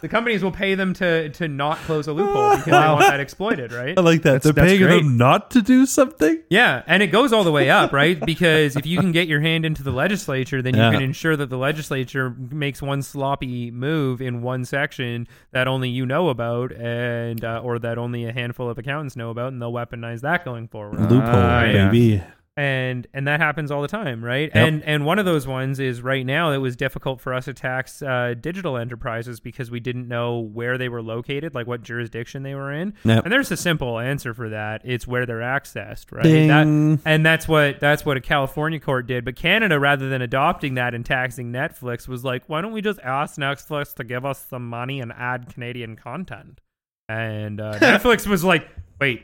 the 0.00 0.08
companies 0.08 0.42
will 0.42 0.52
pay 0.52 0.74
them 0.74 0.94
to 0.94 1.28
to 1.28 1.48
not 1.48 1.76
close 1.78 2.06
a 2.06 2.12
loophole 2.14 2.50
because 2.56 2.64
they 2.64 2.70
want 2.72 3.00
that 3.00 3.20
exploited, 3.20 3.72
right? 3.72 3.96
I 3.96 4.00
like 4.00 4.22
that. 4.22 4.42
They're 4.42 4.52
that's 4.54 4.68
paying 4.68 4.80
great. 4.80 5.00
him 5.02 5.18
not 5.18 5.50
to 5.50 5.60
do 5.60 5.84
something. 5.84 6.40
Yeah, 6.48 6.82
and 6.86 7.02
it 7.02 7.08
goes 7.08 7.34
all 7.34 7.44
the 7.44 7.52
way 7.52 7.68
up, 7.68 7.92
right? 7.92 8.18
Because 8.18 8.74
if 8.74 8.86
you 8.86 8.98
can 9.00 9.12
get 9.12 9.28
your 9.28 9.40
hand 9.42 9.66
into 9.66 9.82
the 9.82 9.90
legislature, 9.90 10.62
then 10.62 10.74
you 10.74 10.80
Yeah. 10.80 10.92
can 10.92 11.02
ensure 11.02 11.36
that 11.36 11.50
the 11.50 11.58
legislature 11.58 12.34
makes 12.50 12.80
one 12.80 13.02
sloppy 13.02 13.70
move 13.70 14.22
in 14.22 14.40
one 14.40 14.64
section 14.64 15.28
that 15.50 15.68
only 15.68 15.90
you 15.90 16.06
know 16.06 16.30
about, 16.30 16.72
and 16.72 17.44
uh, 17.44 17.60
or 17.62 17.78
that 17.80 17.98
only 17.98 18.24
a 18.24 18.32
handful 18.32 18.70
of 18.70 18.78
accountants 18.78 19.14
know 19.14 19.28
about, 19.28 19.52
and 19.52 19.60
they'll 19.60 19.70
weaponize 19.72 20.22
that 20.22 20.42
going 20.42 20.68
forward. 20.68 20.98
Loophole, 21.00 21.20
Ah, 21.34 21.64
yeah. 21.64 21.88
baby. 21.90 22.22
And 22.54 23.06
and 23.14 23.26
that 23.26 23.40
happens 23.40 23.70
all 23.70 23.80
the 23.80 23.88
time, 23.88 24.22
right? 24.22 24.50
Yep. 24.54 24.68
And 24.68 24.84
and 24.84 25.06
one 25.06 25.18
of 25.18 25.24
those 25.24 25.46
ones 25.46 25.80
is 25.80 26.02
right 26.02 26.24
now 26.26 26.52
it 26.52 26.58
was 26.58 26.76
difficult 26.76 27.18
for 27.20 27.32
us 27.32 27.46
to 27.46 27.54
tax 27.54 28.02
uh, 28.02 28.34
digital 28.38 28.76
enterprises 28.76 29.40
because 29.40 29.70
we 29.70 29.80
didn't 29.80 30.06
know 30.06 30.38
where 30.38 30.76
they 30.76 30.90
were 30.90 31.00
located, 31.00 31.54
like 31.54 31.66
what 31.66 31.82
jurisdiction 31.82 32.42
they 32.42 32.54
were 32.54 32.70
in. 32.70 32.92
Yep. 33.04 33.24
And 33.24 33.32
there's 33.32 33.50
a 33.50 33.56
simple 33.56 33.98
answer 33.98 34.34
for 34.34 34.50
that: 34.50 34.82
it's 34.84 35.06
where 35.06 35.24
they're 35.24 35.38
accessed, 35.38 36.12
right? 36.12 36.22
That- 36.24 37.00
and 37.06 37.24
that's 37.24 37.48
what 37.48 37.80
that's 37.80 38.04
what 38.04 38.18
a 38.18 38.20
California 38.20 38.78
court 38.80 39.06
did. 39.06 39.24
But 39.24 39.36
Canada, 39.36 39.80
rather 39.80 40.10
than 40.10 40.20
adopting 40.20 40.74
that 40.74 40.94
and 40.94 41.06
taxing 41.06 41.52
Netflix, 41.52 42.06
was 42.06 42.22
like, 42.22 42.44
why 42.48 42.60
don't 42.60 42.72
we 42.72 42.82
just 42.82 43.00
ask 43.00 43.36
Netflix 43.38 43.94
to 43.94 44.04
give 44.04 44.26
us 44.26 44.44
some 44.50 44.68
money 44.68 45.00
and 45.00 45.10
add 45.12 45.52
Canadian 45.52 45.96
content? 45.96 46.60
And 47.08 47.60
uh, 47.62 47.74
Netflix 47.78 48.26
was 48.26 48.44
like, 48.44 48.68
wait, 49.00 49.22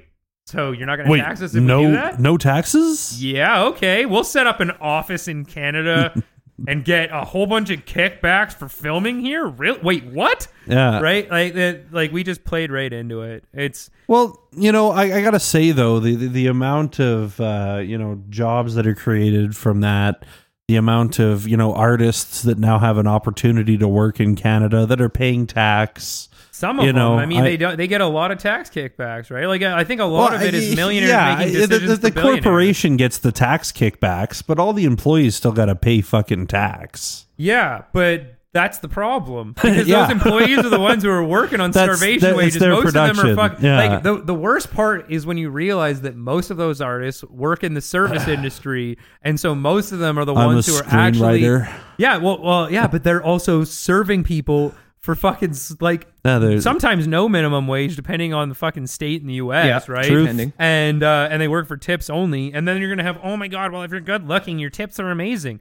so 0.48 0.72
you're 0.72 0.86
not 0.86 0.96
going 0.96 1.10
to 1.10 1.18
tax 1.18 1.42
us 1.42 1.54
if 1.54 1.60
we 1.60 1.60
do 1.60 1.66
no, 1.66 1.92
that? 1.92 2.18
no 2.18 2.38
taxes? 2.38 3.22
Yeah, 3.22 3.64
okay. 3.64 4.06
We'll 4.06 4.24
set 4.24 4.46
up 4.46 4.60
an 4.60 4.70
office 4.80 5.28
in 5.28 5.44
Canada 5.44 6.22
and 6.66 6.86
get 6.86 7.10
a 7.12 7.22
whole 7.22 7.46
bunch 7.46 7.68
of 7.68 7.84
kickbacks 7.84 8.54
for 8.54 8.66
filming 8.66 9.20
here. 9.20 9.46
Real? 9.46 9.78
Wait, 9.82 10.06
what? 10.06 10.48
Yeah. 10.66 11.00
right? 11.00 11.30
Like 11.30 11.52
that. 11.52 11.92
Like 11.92 12.12
we 12.12 12.24
just 12.24 12.44
played 12.44 12.72
right 12.72 12.90
into 12.90 13.20
it. 13.20 13.44
It's 13.52 13.90
Well, 14.06 14.42
you 14.52 14.72
know, 14.72 14.90
I, 14.90 15.18
I 15.18 15.20
gotta 15.20 15.38
say 15.38 15.70
though, 15.70 16.00
the, 16.00 16.14
the 16.14 16.28
the 16.28 16.46
amount 16.46 16.98
of 16.98 17.38
uh, 17.42 17.82
you 17.84 17.98
know 17.98 18.22
jobs 18.30 18.74
that 18.76 18.86
are 18.86 18.94
created 18.94 19.54
from 19.54 19.82
that, 19.82 20.24
the 20.66 20.76
amount 20.76 21.18
of 21.18 21.46
you 21.46 21.58
know 21.58 21.74
artists 21.74 22.40
that 22.40 22.58
now 22.58 22.78
have 22.78 22.96
an 22.96 23.06
opportunity 23.06 23.76
to 23.76 23.86
work 23.86 24.18
in 24.18 24.34
Canada 24.34 24.86
that 24.86 24.98
are 24.98 25.10
paying 25.10 25.46
tax. 25.46 26.30
Some 26.59 26.78
of 26.80 26.85
You 26.86 26.93
know, 26.93 27.10
them. 27.12 27.18
I 27.20 27.26
mean, 27.26 27.40
I- 27.40 27.44
they 27.44 27.56
don't. 27.56 27.76
They 27.76 27.86
get 27.86 28.01
a 28.01 28.06
lot 28.06 28.30
of 28.32 28.39
tax 28.39 28.68
kickbacks, 28.68 29.30
right? 29.30 29.47
Like 29.47 29.62
I 29.62 29.85
think 29.85 30.01
a 30.01 30.05
lot 30.05 30.35
of 30.35 30.43
it 30.43 30.55
is 30.55 30.74
millionaires 30.74 31.10
yeah, 31.10 31.36
making 31.36 31.52
the- 31.55 31.66
decisions. 31.68 31.90
The, 32.01 32.09
the 32.09 32.14
billionaires. 32.14 32.44
corporation 32.44 32.97
gets 32.97 33.18
the 33.18 33.32
tax 33.32 33.70
kickbacks, 33.72 34.43
but 34.47 34.59
all 34.59 34.72
the 34.72 34.85
employees 34.85 35.36
still 35.36 35.52
got 35.52 35.66
to 35.66 35.74
pay 35.76 36.01
fucking 36.01 36.47
tax. 36.48 37.26
Yeah, 37.36 37.82
but. 37.93 38.35
That's 38.55 38.78
the 38.78 38.89
problem 38.89 39.52
because 39.62 39.86
Yeah. 39.86 40.06
those 40.06 40.10
employees 40.12 40.59
are 40.60 40.70
the 40.70 40.80
ones 40.80 41.02
who 41.02 41.10
are 41.10 41.22
working 41.22 41.60
on 41.60 41.70
starvation 41.74 42.30
that- 42.30 42.35
wages. 42.36 42.60
Most 42.60 42.86
of 42.86 42.93
them 42.94 43.10
are 43.10 43.12
production. 43.12 43.36
fuck. 43.36 43.62
Yeah. 43.62 43.76
Like 43.76 44.02
the 44.02 44.22
the 44.22 44.35
worst 44.35 44.72
part 44.72 45.12
is 45.12 45.26
when 45.26 45.36
you 45.36 45.51
realize 45.51 46.01
that 46.01 46.16
most 46.16 46.51
of 46.51 46.56
those 46.56 46.80
artists 46.80 47.22
work 47.24 47.62
in 47.62 47.74
the 47.74 47.82
service 47.82 48.26
industry, 48.39 48.97
and 49.22 49.39
so 49.39 49.55
most 49.55 49.93
of 49.93 49.98
them 49.98 50.18
are 50.18 50.24
the 50.24 50.35
I'm 50.35 50.47
ones 50.47 50.66
who 50.66 50.76
are 50.76 50.82
actually. 50.89 51.43
Yeah, 51.98 52.16
well, 52.16 52.40
well, 52.43 52.72
yeah, 52.72 52.86
but 52.86 53.05
they're 53.05 53.22
also 53.22 53.64
serving 53.64 54.24
people 54.24 54.74
for 55.09 55.14
fucking 55.14 55.55
like 55.80 56.06
Yeah, 56.22 56.39
there's- 56.39 56.62
sometimes 56.62 57.06
no 57.06 57.30
minimum 57.30 57.66
wage, 57.66 57.97
depending 57.97 58.35
on 58.35 58.51
the 58.51 58.55
fucking 58.55 58.89
state 58.89 59.22
in 59.22 59.26
the 59.26 59.35
U.S. 59.35 59.86
Yeah, 59.89 59.93
right? 59.94 60.05
truth. 60.05 60.24
Depending. 60.24 60.52
And 60.59 61.02
uh, 61.02 61.28
and 61.30 61.40
they 61.40 61.48
work 61.48 61.66
for 61.66 61.78
tips 61.78 62.10
only, 62.10 62.52
and 62.52 62.68
then 62.68 62.78
you're 62.78 62.90
gonna 62.90 63.05
have 63.05 63.18
oh 63.22 63.35
my 63.39 63.48
god, 63.48 63.72
well 63.72 63.82
if 63.85 63.90
you're 63.90 64.01
good 64.02 64.28
looking, 64.28 64.59
your 64.59 64.68
tips 64.68 65.01
are 65.01 65.10
amazing. 65.10 65.60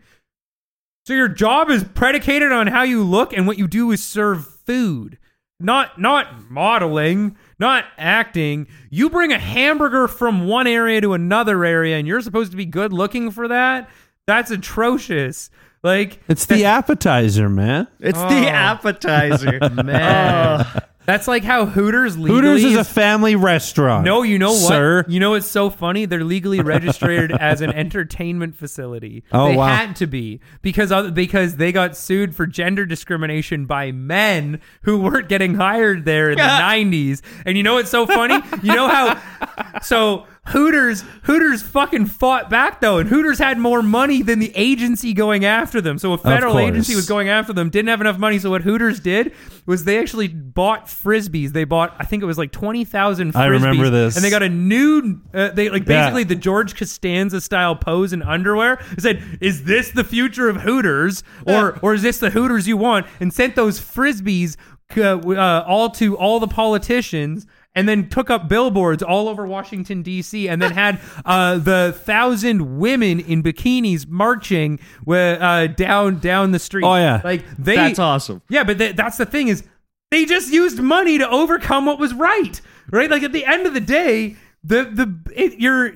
So 1.06 1.14
your 1.14 1.30
job 1.30 1.70
is 1.70 1.86
predicated 1.86 2.52
on 2.52 2.68
how 2.68 2.84
you 2.84 3.02
look, 3.06 3.32
and 3.32 3.48
what 3.48 3.58
you 3.58 3.70
do 3.70 3.90
is 3.92 4.04
serve 4.04 4.46
food, 4.46 5.18
not 5.62 5.98
not 5.98 6.52
modeling, 6.52 7.38
not 7.58 7.86
acting. 7.98 8.68
You 8.90 9.10
bring 9.10 9.32
a 9.32 9.40
hamburger 9.40 10.10
from 10.10 10.46
one 10.46 10.68
area 10.68 11.00
to 11.00 11.14
another 11.14 11.64
area, 11.64 11.96
and 11.96 12.06
you're 12.06 12.20
supposed 12.20 12.52
to 12.52 12.58
be 12.58 12.66
good 12.66 12.92
looking 12.92 13.32
for 13.32 13.48
that. 13.48 13.90
That's 14.28 14.52
atrocious. 14.52 15.50
Like 15.88 16.20
It's 16.28 16.46
the 16.46 16.66
appetizer, 16.66 17.50
man. 17.50 17.88
It's 18.00 18.20
Oh. 18.20 18.30
the 18.30 18.50
appetizer. 18.50 19.60
man. 19.84 20.66
Oh. 20.66 20.80
That's 21.06 21.26
like 21.26 21.46
how 21.46 21.66
Hooters 21.66 22.18
legally 22.18 22.42
Hooters 22.42 22.64
is 22.66 22.76
a 22.76 22.84
family 22.84 23.38
restaurant. 23.38 24.04
No, 24.04 24.24
you 24.24 24.38
know 24.38 24.52
what? 24.52 24.68
sir? 24.68 25.06
You 25.08 25.22
know 25.22 25.30
what's 25.32 25.48
so 25.48 25.70
funny? 25.70 26.04
They're 26.04 26.26
legally 26.26 26.60
registered 26.60 27.32
as 27.40 27.62
an 27.62 27.72
entertainment 27.72 28.58
facility. 28.58 29.24
Oh, 29.32 29.48
they 29.48 29.56
wow. 29.56 29.68
had 29.74 29.96
to 29.98 30.06
be 30.06 30.42
because 30.62 30.92
other, 30.92 31.10
because 31.10 31.56
they 31.56 31.72
got 31.72 31.96
sued 31.96 32.36
for 32.36 32.46
gender 32.46 32.86
discrimination 32.86 33.66
by 33.66 33.94
men 33.94 34.60
who 34.82 35.00
weren't 35.00 35.30
getting 35.30 35.56
hired 35.56 36.04
there 36.04 36.30
in 36.30 36.38
the 36.38 36.44
'90s. 36.44 37.22
And 37.46 37.56
you 37.56 37.64
know 37.64 37.76
what's 37.76 37.90
so 37.90 38.06
funny? 38.06 38.42
You 38.62 38.76
know 38.76 38.90
how 38.90 39.80
so 39.82 40.26
Hooters 40.48 41.04
Hooters 41.24 41.62
fucking 41.62 42.06
fought 42.06 42.50
back 42.50 42.80
though, 42.80 43.00
and 43.00 43.10
Hooters 43.10 43.38
had 43.40 43.58
more 43.60 43.82
money 43.82 44.22
than 44.22 44.40
the 44.40 44.52
agency 44.56 45.14
going 45.14 45.44
after 45.44 45.82
them. 45.82 45.98
So 45.98 46.14
a 46.14 46.18
federal 46.18 46.58
agency 46.58 46.96
was 46.96 47.06
going 47.08 47.28
after 47.30 47.52
them, 47.54 47.70
didn't 47.70 47.90
have 47.90 48.00
enough 48.02 48.18
money. 48.18 48.40
So 48.40 48.50
what 48.52 48.62
Hooters 48.62 49.00
did 49.02 49.34
was 49.66 49.84
they 49.84 50.00
actually 50.00 50.30
bought 50.30 50.86
frisbees. 50.88 51.52
They 51.52 51.66
bought 51.66 51.94
I 52.00 52.06
think 52.06 52.24
it 52.24 52.26
was 52.26 52.38
like 52.38 52.52
twenty 52.52 52.86
thousand. 52.86 53.36
I 53.36 53.48
remember 53.48 53.90
this. 53.90 54.16
and 54.16 54.24
they 54.24 54.30
got 54.30 54.44
a 54.44 54.50
new 54.50 55.20
Uh, 55.34 55.50
they 55.50 55.70
like 55.70 55.82
Yeah. 55.88 56.04
basically 56.04 56.24
the 56.24 56.36
George 56.36 56.76
Costanza 56.76 57.42
style 57.42 57.76
pose 57.76 58.14
in 58.14 58.22
underwear. 58.24 58.80
It 58.94 59.02
said, 59.02 59.22
"Is 59.42 59.66
this 59.66 59.92
the 59.92 60.04
future 60.04 60.48
of 60.50 60.62
Hooters, 60.62 61.24
or 61.46 61.78
or 61.82 61.94
is 61.94 62.02
this 62.04 62.20
the 62.20 62.30
Hooters 62.30 62.68
you 62.68 62.78
want?" 62.78 63.06
And 63.20 63.34
sent 63.34 63.56
those 63.56 63.80
frisbees 63.82 64.56
uh, 64.96 65.18
uh, 65.18 65.66
all 65.68 65.90
to 65.90 66.16
all 66.18 66.40
the 66.40 66.48
politicians. 66.48 67.46
And 67.78 67.88
then 67.88 68.10
took 68.10 68.30
up 68.30 68.50
billboards 68.50 69.04
all 69.04 69.30
over 69.30 69.46
Washington 69.46 70.02
D.C. 70.02 70.50
and 70.50 70.62
then 70.62 70.72
had 70.72 71.00
uh, 71.26 71.58
the 71.60 71.96
thousand 72.04 72.80
women 72.80 73.20
in 73.20 73.44
bikinis 73.44 74.08
marching 74.08 74.80
uh, 75.08 75.68
down 75.68 76.20
down 76.20 76.52
the 76.52 76.60
street. 76.60 76.84
Oh, 76.86 76.96
yeah. 76.96 77.22
like 77.24 77.44
they. 77.58 77.76
That's 77.76 78.00
awesome. 78.00 78.42
Yeah, 78.50 78.64
but 78.64 78.78
th- 78.78 78.96
that's 78.96 79.18
the 79.18 79.26
thing 79.26 79.48
is 79.48 79.64
they 80.12 80.26
just 80.26 80.52
used 80.52 80.80
money 80.80 81.18
to 81.18 81.30
overcome 81.30 81.86
what 81.86 82.00
was 82.00 82.14
right, 82.14 82.60
right? 82.92 83.10
Like 83.10 83.24
at 83.24 83.32
the 83.32 83.46
end 83.46 83.68
of 83.68 83.74
the 83.74 83.82
day, 83.82 84.36
the 84.64 84.84
the 84.86 85.32
it, 85.36 85.60
you're 85.60 85.94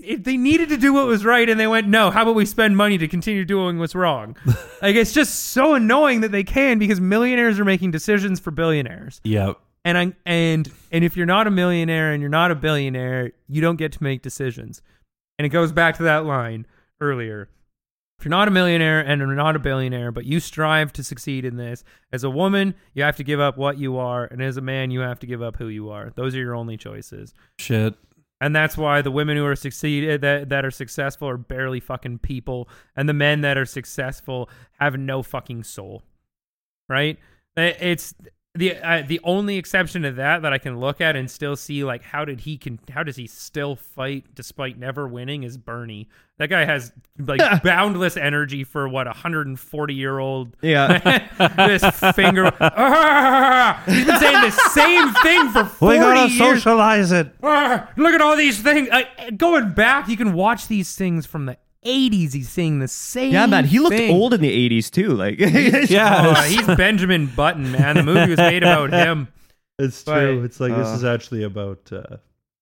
it, 0.00 0.22
they 0.24 0.36
needed 0.36 0.68
to 0.68 0.76
do 0.76 0.92
what 0.92 1.06
was 1.06 1.24
right, 1.24 1.48
and 1.48 1.58
they 1.58 1.66
went, 1.66 1.88
no. 1.88 2.10
How 2.10 2.22
about 2.22 2.36
we 2.36 2.46
spend 2.46 2.76
money 2.76 2.96
to 2.98 3.08
continue 3.08 3.44
doing 3.44 3.78
what's 3.78 3.94
wrong? 3.94 4.36
like 4.82 4.94
it's 4.96 5.12
just 5.12 5.46
so 5.50 5.74
annoying 5.74 6.20
that 6.20 6.30
they 6.30 6.44
can 6.44 6.78
because 6.78 7.00
millionaires 7.00 7.58
are 7.58 7.64
making 7.64 7.90
decisions 7.90 8.38
for 8.38 8.50
billionaires, 8.50 9.20
Yep. 9.24 9.58
And 9.84 9.98
I 9.98 10.12
and 10.24 10.70
and 10.90 11.04
if 11.04 11.16
you're 11.16 11.26
not 11.26 11.46
a 11.46 11.50
millionaire 11.50 12.12
and 12.12 12.20
you're 12.20 12.30
not 12.30 12.50
a 12.50 12.54
billionaire, 12.54 13.32
you 13.48 13.60
don't 13.60 13.76
get 13.76 13.92
to 13.92 14.02
make 14.02 14.22
decisions, 14.22 14.82
and 15.38 15.46
it 15.46 15.50
goes 15.50 15.72
back 15.72 15.96
to 15.98 16.02
that 16.04 16.24
line 16.24 16.66
earlier. 17.00 17.48
If 18.18 18.24
you're 18.24 18.30
not 18.30 18.48
a 18.48 18.52
millionaire 18.52 19.00
and 19.00 19.20
you're 19.20 19.34
not 19.34 19.56
a 19.56 19.58
billionaire, 19.58 20.12
but 20.12 20.24
you 20.24 20.40
strive 20.40 20.92
to 20.94 21.04
succeed 21.04 21.44
in 21.44 21.56
this, 21.56 21.82
as 22.12 22.22
a 22.24 22.30
woman, 22.30 22.74
you 22.94 23.02
have 23.02 23.16
to 23.16 23.24
give 23.24 23.40
up 23.40 23.58
what 23.58 23.76
you 23.76 23.98
are, 23.98 24.24
and 24.24 24.40
as 24.40 24.56
a 24.56 24.62
man, 24.62 24.90
you 24.90 25.00
have 25.00 25.18
to 25.18 25.26
give 25.26 25.42
up 25.42 25.56
who 25.56 25.68
you 25.68 25.90
are. 25.90 26.12
Those 26.14 26.34
are 26.34 26.38
your 26.38 26.54
only 26.54 26.76
choices. 26.76 27.34
Shit. 27.58 27.94
And 28.40 28.54
that's 28.54 28.76
why 28.76 29.02
the 29.02 29.10
women 29.10 29.36
who 29.36 29.44
are 29.46 29.56
succeeded 29.56 30.10
eh, 30.10 30.16
that 30.18 30.48
that 30.50 30.64
are 30.64 30.70
successful 30.70 31.28
are 31.28 31.36
barely 31.36 31.80
fucking 31.80 32.18
people, 32.18 32.68
and 32.96 33.08
the 33.08 33.14
men 33.14 33.40
that 33.40 33.58
are 33.58 33.66
successful 33.66 34.48
have 34.78 34.96
no 34.96 35.22
fucking 35.22 35.64
soul. 35.64 36.02
Right? 36.88 37.18
Eh, 37.56 37.72
it's 37.80 38.14
the 38.56 38.76
uh, 38.76 39.02
the 39.06 39.20
only 39.24 39.56
exception 39.56 40.02
to 40.02 40.12
that 40.12 40.42
that 40.42 40.52
I 40.52 40.58
can 40.58 40.78
look 40.78 41.00
at 41.00 41.16
and 41.16 41.28
still 41.30 41.56
see 41.56 41.82
like 41.82 42.02
how 42.02 42.24
did 42.24 42.40
he 42.40 42.56
can 42.56 42.78
how 42.90 43.02
does 43.02 43.16
he 43.16 43.26
still 43.26 43.74
fight 43.74 44.26
despite 44.34 44.78
never 44.78 45.08
winning 45.08 45.42
is 45.42 45.56
Bernie. 45.58 46.08
That 46.38 46.50
guy 46.50 46.64
has 46.64 46.92
like 47.18 47.40
boundless 47.62 48.16
energy 48.16 48.62
for 48.64 48.88
what 48.88 49.06
a 49.06 49.10
140 49.10 49.94
year 49.94 50.18
old 50.20 50.56
Yeah. 50.62 50.98
this 51.66 51.84
finger. 52.14 52.52
Ah! 52.60 53.82
he's 53.86 54.04
been 54.04 54.18
saying 54.20 54.40
the 54.40 54.50
same 54.70 55.12
thing 55.14 55.48
for 55.50 55.64
40 55.64 55.94
We 55.98 56.00
gotta 56.04 56.28
years. 56.30 56.38
socialize 56.38 57.12
it. 57.12 57.28
Ah, 57.42 57.90
look 57.96 58.14
at 58.14 58.20
all 58.20 58.36
these 58.36 58.60
things. 58.60 58.88
Uh, 58.90 59.02
going 59.36 59.72
back, 59.72 60.08
you 60.08 60.16
can 60.16 60.32
watch 60.32 60.68
these 60.68 60.94
things 60.94 61.26
from 61.26 61.46
the 61.46 61.56
80s. 61.84 62.32
He's 62.32 62.48
saying 62.48 62.78
the 62.80 62.88
same. 62.88 63.32
yeah, 63.32 63.46
man. 63.46 63.64
He 63.64 63.78
looked 63.78 63.96
thing. 63.96 64.14
old 64.14 64.34
in 64.34 64.40
the 64.40 64.68
80s 64.70 64.90
too. 64.90 65.10
Like, 65.14 65.38
Yeah. 65.90 66.34
Oh, 66.36 66.42
he's 66.48 66.66
Benjamin 66.76 67.26
Button, 67.26 67.70
man. 67.72 67.96
The 67.96 68.02
movie 68.02 68.30
was 68.30 68.38
made 68.38 68.62
about 68.62 68.92
him. 68.92 69.28
It's 69.78 70.02
But- 70.04 70.20
true. 70.20 70.44
It's 70.44 70.60
like 70.60 70.74
this 70.74 70.88
Uh. 70.88 70.94
is 70.96 71.04
actually 71.04 71.42
about. 71.44 71.90
Uh, 71.92 72.16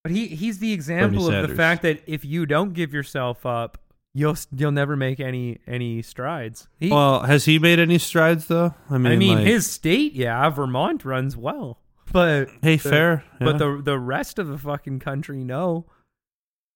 But 0.04 0.12
he 0.12 0.26
he's 0.28 0.58
the 0.58 0.72
example 0.72 1.26
of 1.26 1.32
the 1.32 1.40
Sanders. 1.42 1.56
fact 1.56 1.82
that 1.82 2.02
if 2.06 2.24
you 2.24 2.46
don't 2.46 2.72
give 2.72 2.92
yourself 2.92 3.44
up, 3.46 3.78
you'll 4.14 4.36
you'll 4.56 4.72
never 4.72 4.96
make 4.96 5.20
any 5.20 5.58
any 5.66 6.02
strides. 6.02 6.68
He, 6.80 6.88
well, 6.90 7.20
has 7.22 7.44
he 7.44 7.58
made 7.58 7.78
any 7.78 7.98
strides 7.98 8.46
though? 8.46 8.74
I 8.90 8.98
mean, 8.98 9.12
I 9.12 9.16
mean, 9.16 9.36
like- 9.38 9.46
his 9.46 9.66
state, 9.66 10.14
yeah, 10.14 10.48
Vermont 10.50 11.04
runs 11.04 11.36
well, 11.36 11.78
but 12.10 12.48
Hey, 12.62 12.76
the- 12.76 12.88
fair. 12.90 13.24
But 13.38 13.52
yeah. 13.54 13.58
the 13.58 13.82
the 13.84 13.98
rest 13.98 14.38
of 14.40 14.48
the 14.48 14.58
fucking 14.58 14.98
country, 15.00 15.44
no. 15.44 15.86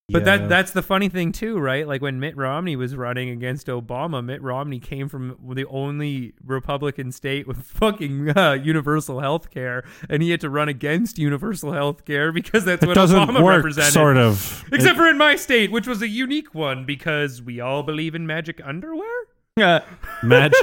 But 0.08 0.24
Yeah. 0.24 0.36
that 0.36 0.48
that's 0.48 0.70
the 0.70 0.82
funny 0.82 1.08
thing 1.08 1.32
too, 1.32 1.58
right? 1.58 1.84
Like 1.86 2.00
when 2.00 2.20
Mitt 2.20 2.36
Romney 2.36 2.76
was 2.76 2.94
running 2.94 3.28
against 3.28 3.66
Obama, 3.66 4.24
Mitt 4.24 4.40
Romney 4.40 4.78
came 4.78 5.08
from 5.08 5.36
the 5.52 5.64
only 5.66 6.32
Republican 6.44 7.10
state 7.10 7.48
with 7.48 7.56
fucking 7.66 8.30
uh, 8.38 8.52
universal 8.52 9.18
health 9.18 9.50
care, 9.50 9.82
and 10.08 10.22
he 10.22 10.30
had 10.30 10.40
to 10.42 10.48
run 10.50 10.68
against 10.68 11.18
universal 11.18 11.72
health 11.72 12.04
care 12.04 12.30
because 12.30 12.64
that's 12.64 12.84
it 12.84 12.86
what 12.86 12.94
doesn't 12.94 13.18
Obama 13.18 13.42
work. 13.42 13.56
represented. 13.56 13.92
Sort 13.92 14.16
of. 14.16 14.64
Except 14.72 14.94
It- 14.94 14.96
for 14.96 15.08
in 15.08 15.18
my 15.18 15.34
state, 15.34 15.72
which 15.72 15.88
was 15.88 16.00
a 16.02 16.08
unique 16.08 16.54
one 16.54 16.84
because 16.84 17.42
we 17.42 17.58
all 17.60 17.82
believe 17.82 18.14
in 18.14 18.28
magic 18.28 18.60
underwear. 18.64 19.10
uh, 19.56 19.80
magic. 20.22 20.56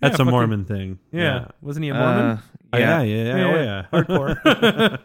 That's 0.00 0.14
a 0.14 0.18
fucking- 0.18 0.30
Mormon 0.30 0.64
thing. 0.64 0.98
Yeah, 1.12 1.48
wasn't 1.60 1.84
he 1.84 1.90
a 1.90 1.94
Mormon? 1.94 2.24
uh, 2.24 2.38
Oh, 2.72 2.78
yeah. 2.78 3.02
Yeah. 3.02 3.24
Yeah. 3.36 3.44
Oh 3.44 3.54
yeah. 3.62 3.84
hardcore. 3.92 5.00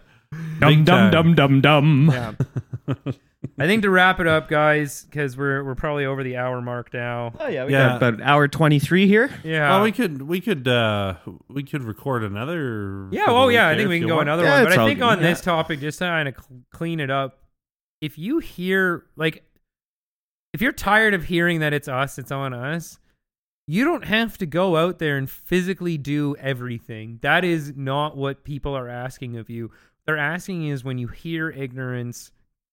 Big 0.59 0.85
Dum 0.85 1.11
dum 1.11 1.11
dum 1.11 1.35
dum 1.35 1.61
dum. 1.61 2.09
yeah. 2.11 3.11
I 3.57 3.65
think 3.65 3.81
to 3.83 3.89
wrap 3.89 4.19
it 4.19 4.27
up, 4.27 4.47
guys, 4.49 5.03
because 5.05 5.35
we're 5.35 5.63
we're 5.63 5.73
probably 5.75 6.05
over 6.05 6.23
the 6.23 6.37
hour 6.37 6.61
mark 6.61 6.93
now. 6.93 7.33
Oh 7.39 7.47
yeah, 7.47 7.65
we 7.65 7.71
Yeah. 7.73 7.97
got 7.99 8.03
about 8.13 8.21
hour 8.21 8.47
twenty 8.47 8.77
three 8.79 9.07
here. 9.07 9.31
Yeah. 9.43 9.69
Well, 9.71 9.83
we 9.83 9.91
could 9.91 10.21
we 10.21 10.39
could 10.41 10.67
uh 10.67 11.15
we 11.47 11.63
could 11.63 11.83
record 11.83 12.23
another. 12.23 13.07
Yeah, 13.11 13.25
oh 13.29 13.49
yeah, 13.49 13.67
I 13.67 13.75
think 13.75 13.89
we 13.89 13.97
can 13.99 14.07
go 14.07 14.17
want. 14.17 14.29
another 14.29 14.43
Yeah, 14.43 14.61
one. 14.61 14.69
But 14.71 14.79
I 14.79 14.85
think 14.85 14.99
good. 14.99 15.05
on 15.07 15.19
Yeah. 15.21 15.27
this 15.29 15.41
topic, 15.41 15.79
just 15.79 15.97
to 15.99 16.05
kind 16.05 16.27
of 16.29 16.35
clean 16.71 16.99
it 16.99 17.09
up, 17.09 17.39
if 17.99 18.17
you 18.19 18.39
hear 18.39 19.05
like, 19.15 19.43
if 20.53 20.61
you're 20.61 20.71
tired 20.71 21.13
of 21.15 21.23
hearing 21.25 21.61
that 21.61 21.73
it's 21.73 21.87
us, 21.87 22.19
it's 22.19 22.31
on 22.31 22.53
us. 22.53 22.99
You 23.67 23.85
don't 23.85 24.05
have 24.05 24.37
to 24.39 24.45
go 24.45 24.75
out 24.75 24.99
there 24.99 25.17
and 25.17 25.29
physically 25.29 25.97
do 25.97 26.35
everything. 26.37 27.19
That 27.21 27.43
is 27.43 27.73
not 27.75 28.17
what 28.17 28.43
people 28.43 28.75
are 28.75 28.89
asking 28.89 29.37
of 29.37 29.49
you. 29.49 29.71
They're 30.05 30.17
asking 30.17 30.67
is 30.67 30.83
when 30.83 30.97
you 30.97 31.07
hear 31.07 31.49
ignorance, 31.49 32.31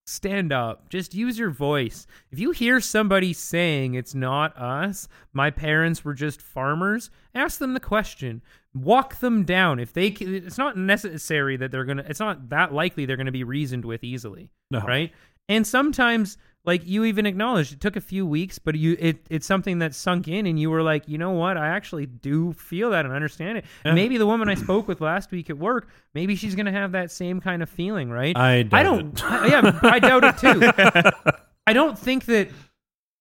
stand 0.09 0.52
up. 0.52 0.89
Just 0.89 1.14
use 1.14 1.39
your 1.39 1.51
voice. 1.51 2.06
If 2.30 2.39
you 2.39 2.51
hear 2.51 2.80
somebody 2.80 3.32
saying 3.32 3.94
it's 3.94 4.14
not 4.14 4.56
us, 4.56 5.06
my 5.32 5.51
parents 5.51 6.05
were 6.05 6.14
just 6.14 6.40
farmers, 6.40 7.10
ask 7.35 7.59
them 7.59 7.74
the 7.74 7.80
question. 7.80 8.43
Walk 8.74 9.20
them 9.20 9.44
down. 9.44 9.78
If 9.80 9.93
they, 9.93 10.14
c- 10.14 10.36
it's 10.36 10.59
not 10.59 10.76
necessary 10.76 11.56
that 11.56 11.70
they're 11.70 11.85
gonna. 11.85 12.05
It's 12.09 12.20
not 12.20 12.48
that 12.51 12.72
likely 12.72 13.06
they're 13.06 13.16
gonna 13.16 13.32
be 13.32 13.44
reasoned 13.44 13.85
with 13.85 14.05
easily, 14.05 14.51
No. 14.70 14.80
right? 14.80 15.12
And 15.48 15.66
sometimes, 15.66 16.36
like 16.69 16.86
you 16.86 17.05
even 17.05 17.24
acknowledged, 17.24 17.73
it 17.73 17.81
took 17.81 17.97
a 17.97 18.01
few 18.01 18.27
weeks, 18.27 18.59
but 18.59 18.74
you, 18.74 18.95
it, 19.01 19.27
it's 19.31 19.47
something 19.47 19.78
that 19.78 19.95
sunk 19.95 20.28
in, 20.28 20.45
and 20.45 20.61
you 20.61 20.69
were 20.69 20.82
like, 20.82 21.09
you 21.09 21.16
know 21.16 21.31
what? 21.31 21.57
I 21.57 21.69
actually 21.69 22.05
do 22.05 22.53
feel 22.53 22.90
that 22.90 23.07
and 23.07 23.15
understand 23.15 23.57
it. 23.57 23.65
Yeah. 23.86 23.95
Maybe 23.95 24.19
the 24.19 24.27
woman 24.27 24.51
I 24.51 24.55
spoke 24.55 24.86
with 24.86 25.01
last 25.01 25.31
week 25.31 25.49
at 25.49 25.57
work, 25.57 25.89
maybe 26.12 26.36
she's 26.36 26.55
gonna 26.55 26.70
have 26.70 26.93
that 26.93 27.11
same 27.11 27.40
kind 27.40 27.62
of 27.62 27.70
feeling, 27.70 28.11
right? 28.11 28.36
I 28.36 28.65
doubt 28.65 28.78
I 28.78 28.82
don't. 28.82 29.19
it. 29.19 29.24
I- 29.24 29.47
yeah, 29.47 29.81
I 29.82 29.99
doubt 29.99 30.24
it 30.24 30.36
too. 30.36 31.32
I 31.66 31.73
don't 31.73 31.99
think 31.99 32.27
that 32.27 32.51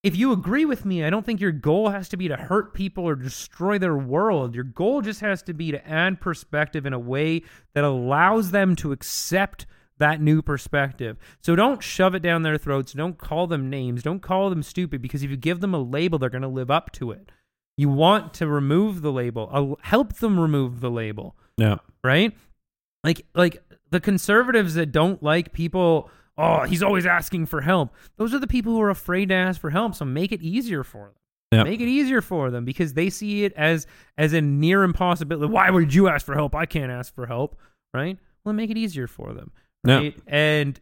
if 0.04 0.16
you 0.18 0.34
agree 0.34 0.66
with 0.66 0.84
me, 0.84 1.04
I 1.06 1.10
don't 1.10 1.26
think 1.26 1.40
your 1.40 1.54
goal 1.54 1.90
has 1.90 2.10
to 2.10 2.18
be 2.18 2.28
to 2.28 2.36
hurt 2.36 2.74
people 2.74 3.06
or 3.06 3.16
destroy 3.16 3.78
their 3.80 3.96
world. 3.98 4.56
Your 4.56 4.66
goal 4.66 5.02
just 5.02 5.22
has 5.22 5.42
to 5.44 5.54
be 5.54 5.72
to 5.72 5.88
add 5.90 6.20
perspective 6.20 6.86
in 6.86 6.92
a 6.94 7.00
way 7.00 7.44
that 7.74 7.84
allows 7.86 8.52
them 8.52 8.76
to 8.78 8.92
accept 8.92 9.66
that 10.00 10.22
new 10.22 10.42
perspective. 10.42 11.18
So 11.42 11.56
don't 11.56 11.82
shove 11.82 12.14
it 12.16 12.22
down 12.22 12.44
their 12.44 12.58
throats. 12.58 12.94
Don't 12.94 13.18
call 13.18 13.48
them 13.48 13.70
names. 13.70 14.04
Don't 14.04 14.22
call 14.22 14.50
them 14.50 14.64
stupid 14.64 15.02
because 15.02 15.24
if 15.24 15.30
you 15.32 15.38
give 15.38 15.60
them 15.60 15.74
a 15.74 15.80
label, 15.80 16.20
they're 16.20 16.30
going 16.30 16.42
to 16.44 16.48
live 16.48 16.70
up 16.72 16.92
to 16.94 17.12
it. 17.12 17.30
You 17.78 17.90
want 17.90 18.34
to 18.36 18.48
remove 18.48 19.02
the 19.02 19.12
label. 19.12 19.78
Help 19.82 20.14
them 20.18 20.40
remove 20.40 20.80
the 20.82 20.90
label 20.92 21.36
Yeah. 21.58 21.78
right? 22.04 22.36
Like 23.04 23.26
like 23.36 23.64
the 23.92 24.00
conservatives 24.00 24.74
that 24.74 24.92
don't 24.92 25.22
like 25.24 25.54
people, 25.54 26.10
oh, 26.38 26.64
he's 26.64 26.84
always 26.84 27.06
asking 27.06 27.46
for 27.46 27.62
help. 27.62 27.94
Those 28.18 28.34
are 28.34 28.40
the 28.40 28.48
people 28.48 28.74
who 28.74 28.82
are 28.82 28.90
afraid 28.90 29.30
to 29.30 29.36
ask 29.36 29.62
for 29.62 29.70
help. 29.70 29.96
So 29.96 30.06
make 30.06 30.32
it 30.32 30.42
easier 30.42 30.84
for 30.84 31.06
them. 31.06 31.14
Yeah. 31.52 31.64
Make 31.64 31.80
it 31.80 31.88
easier 31.88 32.22
for 32.22 32.52
them 32.52 32.66
because 32.66 32.94
they 32.96 33.10
see 33.10 33.46
it 33.46 33.54
as 33.54 33.88
as 34.18 34.34
a 34.34 34.42
near 34.42 34.84
impossibility. 34.84 35.54
Why 35.54 35.70
would 35.70 35.94
you 35.94 36.10
ask 36.10 36.26
for 36.26 36.34
help? 36.36 36.54
I 36.56 36.66
can't 36.66 36.92
ask 36.92 37.14
for 37.16 37.28
help, 37.28 37.56
right? 37.94 38.18
Well, 38.44 38.54
make 38.54 38.70
it 38.70 38.78
easier 38.78 39.08
for 39.08 39.34
them, 39.34 39.52
Yeah. 39.84 40.10
And 40.26 40.80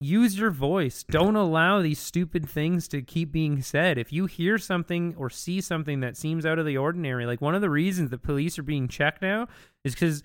use 0.00 0.38
your 0.38 0.50
voice. 0.50 1.04
Don't 1.04 1.36
allow 1.36 1.82
these 1.82 1.98
stupid 1.98 2.48
things 2.48 2.88
to 2.88 3.02
keep 3.02 3.30
being 3.32 3.62
said. 3.62 3.98
If 3.98 4.12
you 4.12 4.26
hear 4.26 4.56
something 4.56 5.14
or 5.18 5.28
see 5.28 5.60
something 5.60 6.00
that 6.00 6.16
seems 6.16 6.46
out 6.46 6.58
of 6.58 6.66
the 6.66 6.78
ordinary, 6.78 7.26
like 7.26 7.40
one 7.40 7.54
of 7.54 7.60
the 7.60 7.70
reasons 7.70 8.10
the 8.10 8.18
police 8.18 8.58
are 8.58 8.62
being 8.62 8.88
checked 8.88 9.20
now 9.22 9.46
is 9.84 9.94
because 9.94 10.22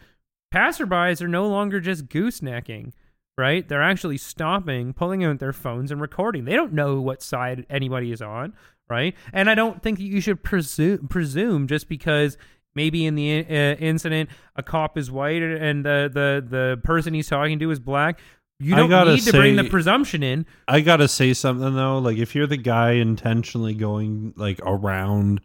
passerbys 0.54 1.22
are 1.22 1.28
no 1.28 1.48
longer 1.48 1.82
just 1.82 2.08
goosenecking, 2.08 2.94
right? 3.38 3.68
They're 3.68 3.84
actually 3.84 4.18
stopping, 4.18 4.94
pulling 4.94 5.24
out 5.26 5.40
their 5.40 5.54
phones 5.54 5.92
and 5.92 6.00
recording. 6.00 6.46
They 6.46 6.56
don't 6.56 6.74
know 6.74 7.02
what 7.02 7.22
side 7.22 7.66
anybody 7.70 8.14
is 8.14 8.22
on, 8.22 8.54
right? 8.90 9.14
And 9.34 9.50
I 9.50 9.56
don't 9.56 9.84
think 9.84 9.98
that 9.98 10.06
you 10.06 10.22
should 10.22 10.42
presume 10.42 11.10
presume 11.10 11.68
just 11.68 11.90
because 11.90 12.38
maybe 12.76 13.06
in 13.06 13.16
the 13.16 13.40
uh, 13.40 13.76
incident 13.80 14.30
a 14.56 14.64
cop 14.64 14.98
is 14.98 15.10
white 15.10 15.42
and 15.42 15.86
the 15.86 16.10
the 16.14 16.46
the 16.48 16.82
person 16.84 17.14
he's 17.14 17.28
talking 17.28 17.60
to 17.60 17.72
is 17.72 17.80
black. 17.80 18.20
You 18.60 18.76
don't 18.76 18.90
gotta 18.90 19.16
need 19.16 19.24
to 19.24 19.32
bring 19.34 19.58
the 19.58 19.66
presumption 19.66 20.24
in. 20.24 20.46
I 20.68 20.80
gotta 20.82 21.08
say 21.10 21.34
something 21.34 21.76
though. 21.76 21.98
Like, 22.00 22.18
if 22.18 22.36
you're 22.36 22.48
the 22.48 22.56
guy 22.58 22.92
intentionally 22.92 23.74
going 23.74 24.34
like 24.38 24.60
around 24.66 25.42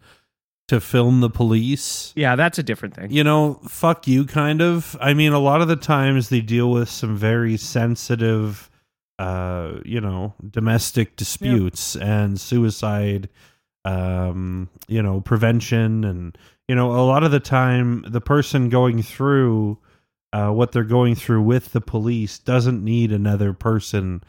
to 0.69 0.81
film 0.81 1.21
the 1.21 1.29
police, 1.29 2.13
Yeah, 2.15 2.37
that's 2.37 2.57
a 2.61 2.63
different 2.63 2.95
thing. 2.95 3.11
you 3.11 3.25
know, 3.25 3.55
fuck 3.69 4.07
you, 4.07 4.25
kind 4.25 4.63
of. 4.63 4.97
I 5.01 5.15
mean, 5.15 5.33
a 5.33 5.41
lot 5.41 5.61
of 5.61 5.67
the 5.67 5.75
times 5.75 6.29
they 6.29 6.41
deal 6.41 6.71
with 6.71 6.89
some 6.89 7.17
very 7.17 7.57
sensitive, 7.57 8.71
uh, 9.19 9.81
you 9.85 10.01
know, 10.01 10.35
domestic 10.49 11.17
disputes 11.17 11.97
and 11.97 12.41
suicide, 12.41 13.29
um, 13.85 14.69
you 14.87 15.03
know, 15.03 15.21
prevention, 15.21 16.05
and 16.05 16.39
you 16.71 16.77
know, 16.77 16.93
a 16.93 17.03
lot 17.05 17.25
of 17.25 17.33
the 17.33 17.41
time 17.41 18.05
the 18.07 18.21
person 18.21 18.69
going 18.69 19.03
through 19.03 19.77
uh, 20.33 20.51
what 20.51 20.71
they're 20.71 20.85
going 20.85 21.17
through 21.17 21.43
with 21.43 21.73
the 21.73 21.81
police 21.81 22.39
doesn't 22.39 22.85
need 22.85 23.11
another 23.13 23.53
person. 23.53 24.23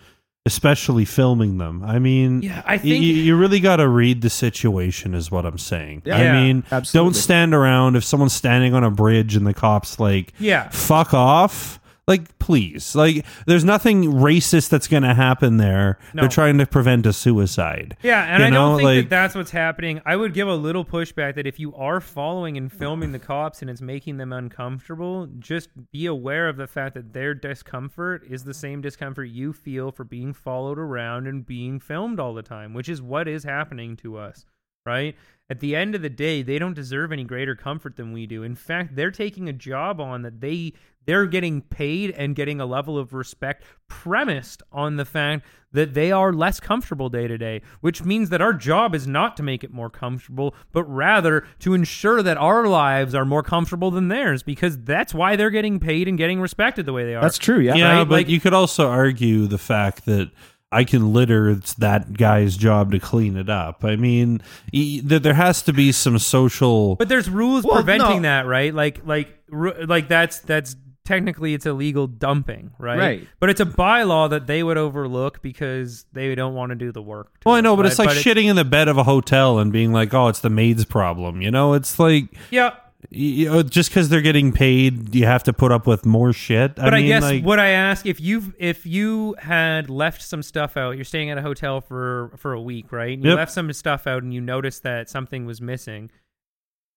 Especially 0.43 1.05
filming 1.05 1.59
them. 1.59 1.83
I 1.83 1.99
mean, 1.99 2.41
Yeah, 2.41 2.63
I 2.65 2.79
think- 2.79 3.03
you, 3.03 3.13
you 3.13 3.35
really 3.37 3.59
got 3.59 3.75
to 3.75 3.87
read 3.87 4.23
the 4.23 4.29
situation, 4.31 5.13
is 5.13 5.29
what 5.29 5.45
I'm 5.45 5.59
saying. 5.59 6.01
Yeah. 6.03 6.15
I 6.17 6.41
mean, 6.41 6.63
absolutely. 6.71 7.05
don't 7.09 7.13
stand 7.13 7.53
around 7.53 7.95
if 7.95 8.03
someone's 8.03 8.33
standing 8.33 8.73
on 8.73 8.83
a 8.83 8.89
bridge 8.89 9.35
and 9.35 9.45
the 9.45 9.53
cops 9.53 9.99
like 9.99 10.33
Yeah. 10.39 10.69
fuck 10.69 11.13
off 11.13 11.79
like 12.11 12.37
please 12.39 12.95
like 12.95 13.25
there's 13.47 13.63
nothing 13.63 14.03
racist 14.03 14.69
that's 14.69 14.87
going 14.87 15.03
to 15.03 15.13
happen 15.13 15.57
there 15.57 15.97
No. 16.13 16.21
they're 16.23 16.29
trying 16.29 16.57
to 16.57 16.65
prevent 16.65 17.05
a 17.05 17.13
suicide 17.13 17.95
Yeah, 18.03 18.23
and 18.23 18.39
You 18.41 18.45
I 18.45 18.49
know, 18.49 18.55
don't 18.69 18.77
think 18.77 18.85
like- 18.85 19.03
that 19.05 19.09
that's 19.09 19.35
what's 19.35 19.51
happening. 19.51 20.01
I 20.05 20.15
would 20.15 20.33
give 20.33 20.47
a 20.47 20.55
little 20.55 20.83
pushback 20.85 21.35
that 21.35 21.47
if 21.47 21.59
you 21.59 21.73
are 21.75 21.99
following 22.01 22.57
and 22.57 22.71
filming 22.71 23.11
the 23.11 23.19
cops 23.19 23.61
and 23.61 23.69
it's 23.69 23.81
making 23.81 24.17
them 24.17 24.33
uncomfortable, 24.33 25.27
just 25.39 25.69
be 25.91 26.05
aware 26.05 26.49
of 26.49 26.57
the 26.57 26.67
fact 26.67 26.95
that 26.95 27.13
their 27.13 27.33
discomfort 27.33 28.23
is 28.29 28.43
the 28.43 28.53
same 28.53 28.81
discomfort 28.81 29.29
you 29.29 29.53
feel 29.53 29.91
for 29.91 30.03
being 30.03 30.33
followed 30.33 30.77
around 30.79 31.27
and 31.27 31.45
being 31.45 31.79
filmed 31.79 32.19
all 32.19 32.33
the 32.33 32.41
time, 32.43 32.73
which 32.73 32.89
is 32.89 33.01
what 33.01 33.27
is 33.27 33.43
happening 33.43 33.95
to 33.97 34.17
us, 34.17 34.45
right? 34.85 35.15
At 35.49 35.59
the 35.59 35.75
end 35.75 35.95
of 35.95 36.01
the 36.01 36.09
day, 36.09 36.41
they 36.43 36.57
don't 36.59 36.73
deserve 36.73 37.11
any 37.11 37.23
greater 37.25 37.55
comfort 37.55 37.97
than 37.97 38.13
we 38.13 38.25
do. 38.25 38.41
In 38.43 38.55
fact, 38.55 38.95
they're 38.95 39.11
taking 39.11 39.49
a 39.49 39.53
job 39.53 39.99
on 39.99 40.21
that 40.21 40.39
they 40.41 40.73
they're 41.05 41.25
getting 41.25 41.61
paid 41.61 42.11
and 42.11 42.35
getting 42.35 42.59
a 42.61 42.65
level 42.65 42.97
of 42.97 43.13
respect 43.13 43.63
premised 43.87 44.61
on 44.71 44.97
the 44.97 45.05
fact 45.05 45.45
that 45.73 45.93
they 45.93 46.11
are 46.11 46.33
less 46.33 46.59
comfortable 46.59 47.09
day 47.09 47.27
to 47.27 47.37
day, 47.37 47.61
which 47.79 48.03
means 48.03 48.29
that 48.29 48.41
our 48.41 48.53
job 48.53 48.93
is 48.93 49.07
not 49.07 49.37
to 49.37 49.43
make 49.43 49.63
it 49.63 49.71
more 49.71 49.89
comfortable, 49.89 50.53
but 50.73 50.83
rather 50.83 51.45
to 51.59 51.73
ensure 51.73 52.21
that 52.21 52.37
our 52.37 52.67
lives 52.67 53.15
are 53.15 53.23
more 53.25 53.41
comfortable 53.43 53.89
than 53.89 54.09
theirs 54.09 54.43
because 54.43 54.77
that's 54.79 55.13
why 55.13 55.35
they're 55.35 55.49
getting 55.49 55.79
paid 55.79 56.07
and 56.07 56.17
getting 56.17 56.41
respected 56.41 56.85
the 56.85 56.93
way 56.93 57.05
they 57.05 57.15
are. 57.15 57.21
That's 57.21 57.37
true. 57.37 57.59
Yeah. 57.59 57.75
yeah 57.75 57.97
right? 57.99 58.03
but 58.03 58.15
Like- 58.15 58.29
you 58.29 58.39
could 58.39 58.53
also 58.53 58.89
argue 58.89 59.47
the 59.47 59.57
fact 59.57 60.05
that 60.05 60.29
I 60.73 60.83
can 60.85 61.11
litter. 61.11 61.49
It's 61.49 61.73
that 61.75 62.13
guy's 62.13 62.55
job 62.55 62.91
to 62.91 62.99
clean 62.99 63.35
it 63.35 63.49
up. 63.49 63.83
I 63.83 63.97
mean, 63.97 64.41
y- 64.73 65.01
there 65.03 65.33
has 65.33 65.61
to 65.63 65.73
be 65.73 65.91
some 65.91 66.17
social. 66.17 66.95
But 66.95 67.09
there's 67.09 67.29
rules 67.29 67.65
Well, 67.65 67.75
preventing 67.75 68.21
no. 68.21 68.29
that, 68.29 68.45
right? 68.45 68.73
Like 68.73 69.05
like 69.05 69.37
like 69.49 70.07
that's 70.07 70.39
that's 70.39 70.77
technically 71.05 71.53
it's 71.53 71.65
illegal 71.65 72.07
dumping, 72.07 72.71
right? 72.77 72.97
Right. 72.97 73.27
But 73.39 73.49
it's 73.49 73.59
a 73.59 73.65
bylaw 73.65 74.29
that 74.29 74.47
they 74.47 74.63
would 74.63 74.77
overlook 74.77 75.41
because 75.41 76.05
they 76.13 76.33
don't 76.35 76.53
want 76.53 76.69
to 76.71 76.75
do 76.75 76.91
the 76.91 77.01
work. 77.01 77.31
well, 77.45 77.55
I 77.55 77.61
know, 77.61 77.75
but 77.75 77.83
right? 77.83 77.91
it's 77.91 77.99
like 77.99 78.09
shitting 78.09 78.45
in 78.45 78.55
the 78.55 78.65
bed 78.65 78.87
of 78.87 78.97
a 78.97 79.03
hotel 79.03 79.59
and 79.59 79.71
being 79.71 79.91
like, 79.91 80.13
"Oh, 80.13 80.27
it's 80.27 80.39
the 80.39 80.49
maid's 80.49 80.85
problem." 80.85 81.41
You 81.41 81.51
know, 81.51 81.73
it's 81.73 81.99
like 81.99 82.25
yeah. 82.49 82.75
you 83.09 83.49
oh, 83.49 83.53
know, 83.53 83.63
just 83.63 83.89
because 83.89 84.09
they're 84.09 84.21
getting 84.21 84.51
paid, 84.51 85.15
you 85.15 85.25
have 85.25 85.43
to 85.43 85.53
put 85.53 85.71
up 85.71 85.87
with 85.87 86.05
more 86.05 86.33
shit. 86.33 86.75
But 86.75 86.93
I, 86.93 86.97
mean, 86.97 87.07
guess 87.07 87.23
like, 87.23 87.43
what 87.43 87.59
I 87.59 87.69
ask 87.69 88.05
if 88.05 88.19
you've 88.19 88.53
if 88.59 88.85
you 88.85 89.35
had 89.39 89.89
left 89.89 90.21
some 90.21 90.43
stuff 90.43 90.77
out, 90.77 90.95
you're 90.95 91.05
staying 91.05 91.29
at 91.29 91.37
a 91.37 91.41
hotel 91.41 91.81
for 91.81 92.31
for 92.37 92.53
a 92.53 92.61
week, 92.61 92.91
right? 92.91 93.13
And 93.13 93.23
you 93.23 93.31
Yep. 93.31 93.37
left 93.37 93.51
some 93.51 93.71
stuff 93.73 94.07
out, 94.07 94.23
and 94.23 94.33
you 94.33 94.41
noticed 94.41 94.83
that 94.83 95.09
something 95.09 95.45
was 95.45 95.61
missing. 95.61 96.11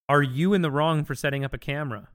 Are 0.06 0.22
you 0.22 0.52
in 0.52 0.60
the 0.60 0.70
wrong 0.70 1.02
for 1.04 1.14
setting 1.14 1.46
up 1.46 1.54
a 1.54 1.58
camera 1.58 2.08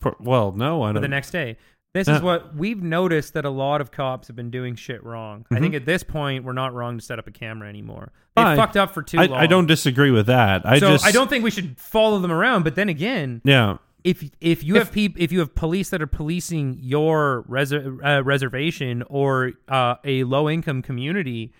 per- 0.00 0.16
well, 0.20 0.52
no, 0.52 0.82
I 0.82 0.88
don't. 0.88 0.96
Know. 0.96 1.00
The 1.00 1.08
next 1.08 1.30
day? 1.30 1.56
This 1.94 2.06
is 2.06 2.20
what 2.20 2.54
we've 2.54 2.82
noticed 2.82 3.32
that 3.34 3.44
a 3.44 3.50
lot 3.50 3.80
of 3.80 3.90
cops 3.90 4.28
have 4.28 4.36
been 4.36 4.50
doing 4.50 4.76
shit 4.76 5.02
wrong. 5.02 5.46
I 5.50 5.58
think 5.58 5.74
at 5.74 5.84
this 5.84 6.02
point 6.02 6.44
we're 6.44 6.52
not 6.52 6.72
wrong 6.72 6.98
to 6.98 7.04
set 7.04 7.18
up 7.18 7.26
a 7.26 7.30
camera 7.30 7.68
anymore. 7.68 8.12
They 8.36 8.42
Fine. 8.42 8.56
fucked 8.56 8.76
up 8.76 8.92
for 8.94 9.02
too 9.02 9.18
I, 9.18 9.26
long. 9.26 9.40
I 9.40 9.46
don't 9.46 9.66
disagree 9.66 10.10
with 10.10 10.26
that. 10.26 10.64
I 10.64 10.78
so 10.78 10.90
just 10.90 11.04
I 11.04 11.10
don't 11.10 11.28
think 11.28 11.42
we 11.42 11.50
should 11.50 11.80
follow 11.80 12.20
them 12.20 12.30
around. 12.30 12.62
But 12.62 12.76
then 12.76 12.88
again, 12.88 13.40
Yeah, 13.44 13.78
if 14.04 14.22
if 14.40 14.62
you 14.62 14.76
have 14.76 14.92
peop, 14.92 15.18
if 15.18 15.32
you 15.32 15.40
have 15.40 15.54
police 15.54 15.90
that 15.90 16.00
are 16.00 16.06
policing 16.06 16.78
your 16.80 17.44
reser- 17.48 17.98
uh, 18.04 18.22
reservation 18.22 19.02
or 19.08 19.52
uh, 19.68 19.96
a 20.04 20.24
low 20.24 20.48
income 20.48 20.82
community, 20.82 21.52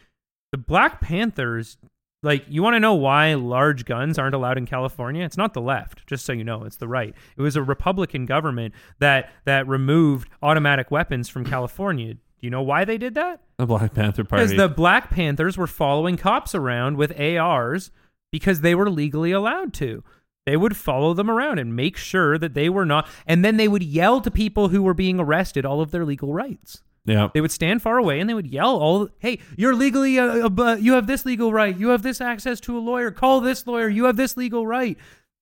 the 0.53 0.59
Black 0.59 1.01
Panthers. 1.01 1.79
Like, 2.23 2.45
you 2.49 2.65
want 2.65 2.75
to 2.75 2.81
know 2.81 2.95
why 2.95 3.35
large 3.35 3.85
guns 3.85 4.19
aren't 4.19 4.35
allowed 4.35 4.59
in 4.59 4.67
California? 4.67 5.25
It's 5.25 5.37
not 5.37 5.55
the 5.55 5.61
left, 5.61 6.05
just 6.07 6.25
so 6.25 6.33
you 6.33 6.43
know, 6.43 6.65
it's 6.65 6.77
the 6.77 6.89
right. 6.89 7.15
It 7.37 7.43
was 7.43 7.55
a 7.55 7.63
Republican 7.63 8.27
government 8.27 8.75
that 8.99 9.31
that 9.45 9.69
removed 9.69 10.29
automatic 10.43 10.91
weapons 10.91 11.29
from 11.29 11.45
California. 11.45 12.15
Do 12.15 12.21
you 12.41 12.51
know 12.51 12.63
why 12.63 12.85
they 12.85 12.99
did 12.99 13.15
that? 13.15 13.41
The 13.59 13.67
Black 13.67 13.95
Panther 13.95 14.25
Party. 14.25 14.45
Because 14.45 14.57
the 14.57 14.69
Black 14.69 15.11
Panthers 15.11 15.57
were 15.57 15.67
following 15.69 16.17
cops 16.17 16.55
around 16.55 16.97
with 16.97 17.19
ARs 17.19 17.91
because 18.33 18.61
they 18.61 18.75
were 18.75 18.91
legally 18.91 19.31
allowed 19.31 19.73
to. 19.75 20.03
They 20.45 20.57
would 20.57 20.77
follow 20.77 21.15
them 21.15 21.31
around 21.31 21.59
and 21.59 21.77
make 21.77 21.97
sure 21.97 22.39
that 22.39 22.55
they 22.55 22.69
were 22.69 22.87
not, 22.87 23.07
and 23.27 23.45
then 23.45 23.59
they 23.59 23.69
would 23.69 23.83
yell 23.83 24.21
to 24.23 24.31
people 24.31 24.69
who 24.69 24.83
were 24.83 24.95
being 24.95 25.21
arrested 25.21 25.67
all 25.67 25.81
of 25.81 25.91
their 25.91 26.05
legal 26.05 26.33
rights. 26.33 26.83
Yeah. 27.05 27.29
They 27.33 27.41
would 27.41 27.51
stand 27.51 27.83
far 27.83 27.99
away 27.99 28.21
and 28.21 28.29
they 28.29 28.35
would 28.35 28.47
yell 28.47 28.77
all, 28.77 29.09
"Hey, 29.19 29.39
you're 29.57 29.75
legally, 29.75 30.19
uh, 30.19 30.49
uh, 30.49 30.77
you 30.81 30.93
have 30.93 31.07
this 31.07 31.25
legal 31.25 31.53
right. 31.53 31.77
You 31.77 31.89
have 31.89 32.03
this 32.03 32.21
access 32.21 32.61
to 32.61 32.77
a 32.77 32.81
lawyer. 32.81 33.11
Call 33.11 33.41
this 33.41 33.67
lawyer. 33.67 33.89
You 33.89 34.05
have 34.05 34.17
this 34.17 34.37
legal 34.37 34.67
right." 34.67 34.97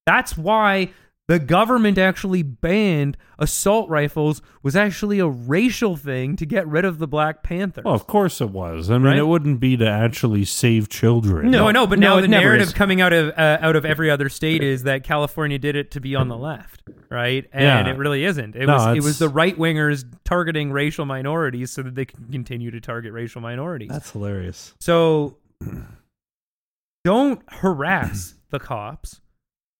That's 0.07 0.39
why 0.39 0.91
the 1.29 1.41
government 1.41 1.99
actually 1.99 2.43
banned 2.45 3.17
assault 3.37 3.89
rifles 3.89 4.41
was 4.63 4.77
actually 4.77 5.19
a 5.19 5.27
racial 5.27 5.97
thing 5.97 6.37
to 6.37 6.47
get 6.47 6.67
rid 6.69 6.85
of 6.85 6.99
the 6.99 7.09
Black 7.09 7.43
Panther. 7.43 7.83
Well, 7.85 7.95
of 7.95 8.07
course 8.07 8.41
it 8.41 8.51
was. 8.51 8.91
I 8.91 8.95
mean, 8.99 9.07
Right? 9.07 9.19
it 9.19 9.27
wouldn't 9.27 9.59
be 9.59 9.77
to 9.79 9.89
actually 9.89 10.45
save 10.45 10.89
children. 10.89 11.51
No, 11.51 11.67
I 11.67 11.73
know, 11.73 11.85
but 11.87 11.99
No, 11.99 12.11
now 12.11 12.19
it 12.19 12.23
the 12.23 12.29
narrative 12.29 12.69
is. 12.69 12.73
coming 12.75 13.01
out 13.01 13.13
of 13.13 13.31
uh, 13.37 13.59
out 13.61 13.75
of 13.75 13.85
every 13.85 14.09
other 14.09 14.29
state 14.29 14.63
is 14.63 14.85
that 14.85 15.03
California 15.03 15.59
did 15.59 15.75
it 15.75 15.91
to 15.93 16.01
be 16.01 16.15
on 16.15 16.29
the 16.29 16.37
left, 16.37 16.83
right? 17.11 17.45
And 17.53 17.89
Yeah. 17.89 17.93
it 17.95 17.99
really 17.99 18.23
isn't. 18.25 18.55
It 18.55 18.67
No, 18.67 18.75
was 18.75 18.97
it 18.97 19.03
was 19.03 19.19
the 19.19 19.29
right 19.29 19.59
wingers 19.59 20.05
targeting 20.25 20.71
racial 20.71 21.07
minorities 21.07 21.73
so 21.73 21.83
that 21.83 21.97
they 21.97 22.05
can 22.05 22.27
continue 22.31 22.71
to 22.71 22.81
target 22.81 23.13
racial 23.13 23.41
minorities. 23.41 23.89
That's 23.91 24.13
hilarious. 24.13 24.75
so 24.79 25.39
don't 27.05 27.43
harass 27.49 28.35
the 28.51 28.59
cops, 28.59 29.21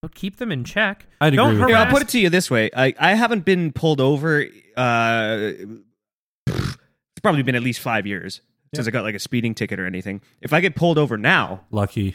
but 0.07 0.15
keep 0.15 0.37
them 0.37 0.53
in 0.53 0.65
check. 0.65 1.07
I'd 1.21 1.35
don't 1.35 1.51
agree 1.53 1.61
with 1.61 1.69
Here. 1.69 1.77
I'll 1.79 1.87
put 1.91 2.03
it 2.03 2.09
to 2.11 2.19
you 2.21 2.31
this 2.31 2.51
way: 2.51 2.71
I, 2.77 2.95
I 2.99 3.15
haven't 3.15 3.45
been 3.45 3.73
pulled 3.73 4.01
over. 4.01 4.45
Uh, 4.77 5.53
it's 6.47 7.21
probably 7.23 7.43
been 7.43 7.55
at 7.55 7.63
least 7.63 7.81
five 7.81 8.07
years 8.07 8.41
since 8.75 8.87
I 8.87 8.91
got 8.91 9.05
like 9.05 9.15
a 9.15 9.19
speeding 9.19 9.55
ticket 9.55 9.79
or 9.81 9.87
anything. 9.87 10.21
If 10.41 10.53
I 10.53 10.61
get 10.61 10.75
pulled 10.77 10.99
over 10.99 11.17
now, 11.17 11.63
Lucky. 11.71 12.15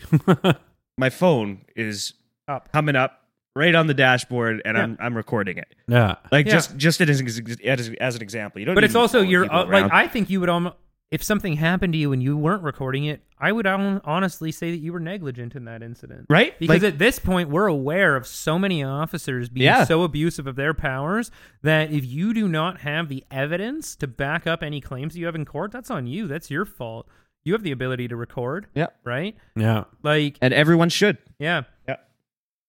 my 0.97 1.09
phone 1.09 1.61
is 1.75 2.13
Up. 2.47 2.71
coming 2.71 2.95
up 2.95 3.17
right 3.55 3.73
on 3.75 3.87
the 3.87 3.93
dashboard, 3.93 4.61
and 4.63 4.77
Yeah. 4.77 4.83
I'm 4.83 4.97
I'm 4.99 5.15
recording 5.17 5.57
it. 5.57 5.73
yeah. 5.87 6.15
Like 6.31 6.45
Yeah. 6.45 6.53
just 6.53 6.77
just 6.77 7.01
as, 7.01 7.19
as, 7.63 7.91
as 7.99 8.15
an 8.15 8.21
example, 8.21 8.59
you 8.59 8.65
don't. 8.65 8.75
but 8.75 8.81
need 8.81 8.85
it's 8.85 8.93
to 8.93 8.99
also 8.99 9.17
following 9.19 9.29
you're 9.31 9.43
people 9.43 9.57
uh, 9.59 9.63
like 9.65 9.69
around. 9.83 9.91
I 9.91 10.07
think 10.07 10.29
you 10.29 10.39
would 10.39 10.49
almost 10.49 10.75
if 11.11 11.21
something 11.21 11.57
happened 11.57 11.91
to 11.93 11.99
you 11.99 12.13
and 12.13 12.23
you 12.23 12.37
weren't 12.37 12.63
recording 12.63 13.03
it, 13.05 13.21
I 13.37 13.51
would 13.51 13.67
honestly 13.67 14.51
say 14.51 14.71
that 14.71 14.77
you 14.77 14.93
were 14.93 14.99
negligent 14.99 15.55
in 15.55 15.65
that 15.65 15.83
incident. 15.83 16.27
right 16.29 16.57
Because 16.57 16.81
Like, 16.83 16.93
at 16.93 16.99
this 16.99 17.19
point, 17.19 17.49
we're 17.49 17.67
aware 17.67 18.15
of 18.15 18.25
so 18.25 18.57
many 18.57 18.81
officers 18.83 19.49
being 19.49 19.65
Yeah. 19.65 19.83
so 19.83 20.03
abusive 20.03 20.47
of 20.47 20.55
their 20.55 20.73
powers 20.73 21.29
that 21.63 21.91
if 21.91 22.05
you 22.05 22.33
do 22.33 22.47
not 22.47 22.79
have 22.81 23.09
the 23.09 23.25
evidence 23.29 23.95
to 23.97 24.07
back 24.07 24.47
up 24.47 24.63
any 24.63 24.79
claims 24.79 25.17
you 25.17 25.25
have 25.25 25.35
in 25.35 25.43
court, 25.45 25.71
that's 25.71 25.91
on 25.91 26.07
you. 26.07 26.27
That's 26.27 26.49
your 26.49 26.63
fault. 26.65 27.07
You 27.43 27.53
have 27.53 27.63
the 27.63 27.71
ability 27.71 28.07
to 28.07 28.15
record, 28.15 28.67
yeah, 28.75 28.87
right? 29.03 29.35
Yeah. 29.55 29.85
Like, 30.03 30.37
and 30.41 30.53
everyone 30.53 30.89
should. 30.89 31.17
yeah. 31.39 31.63
Yeah. 31.89 31.95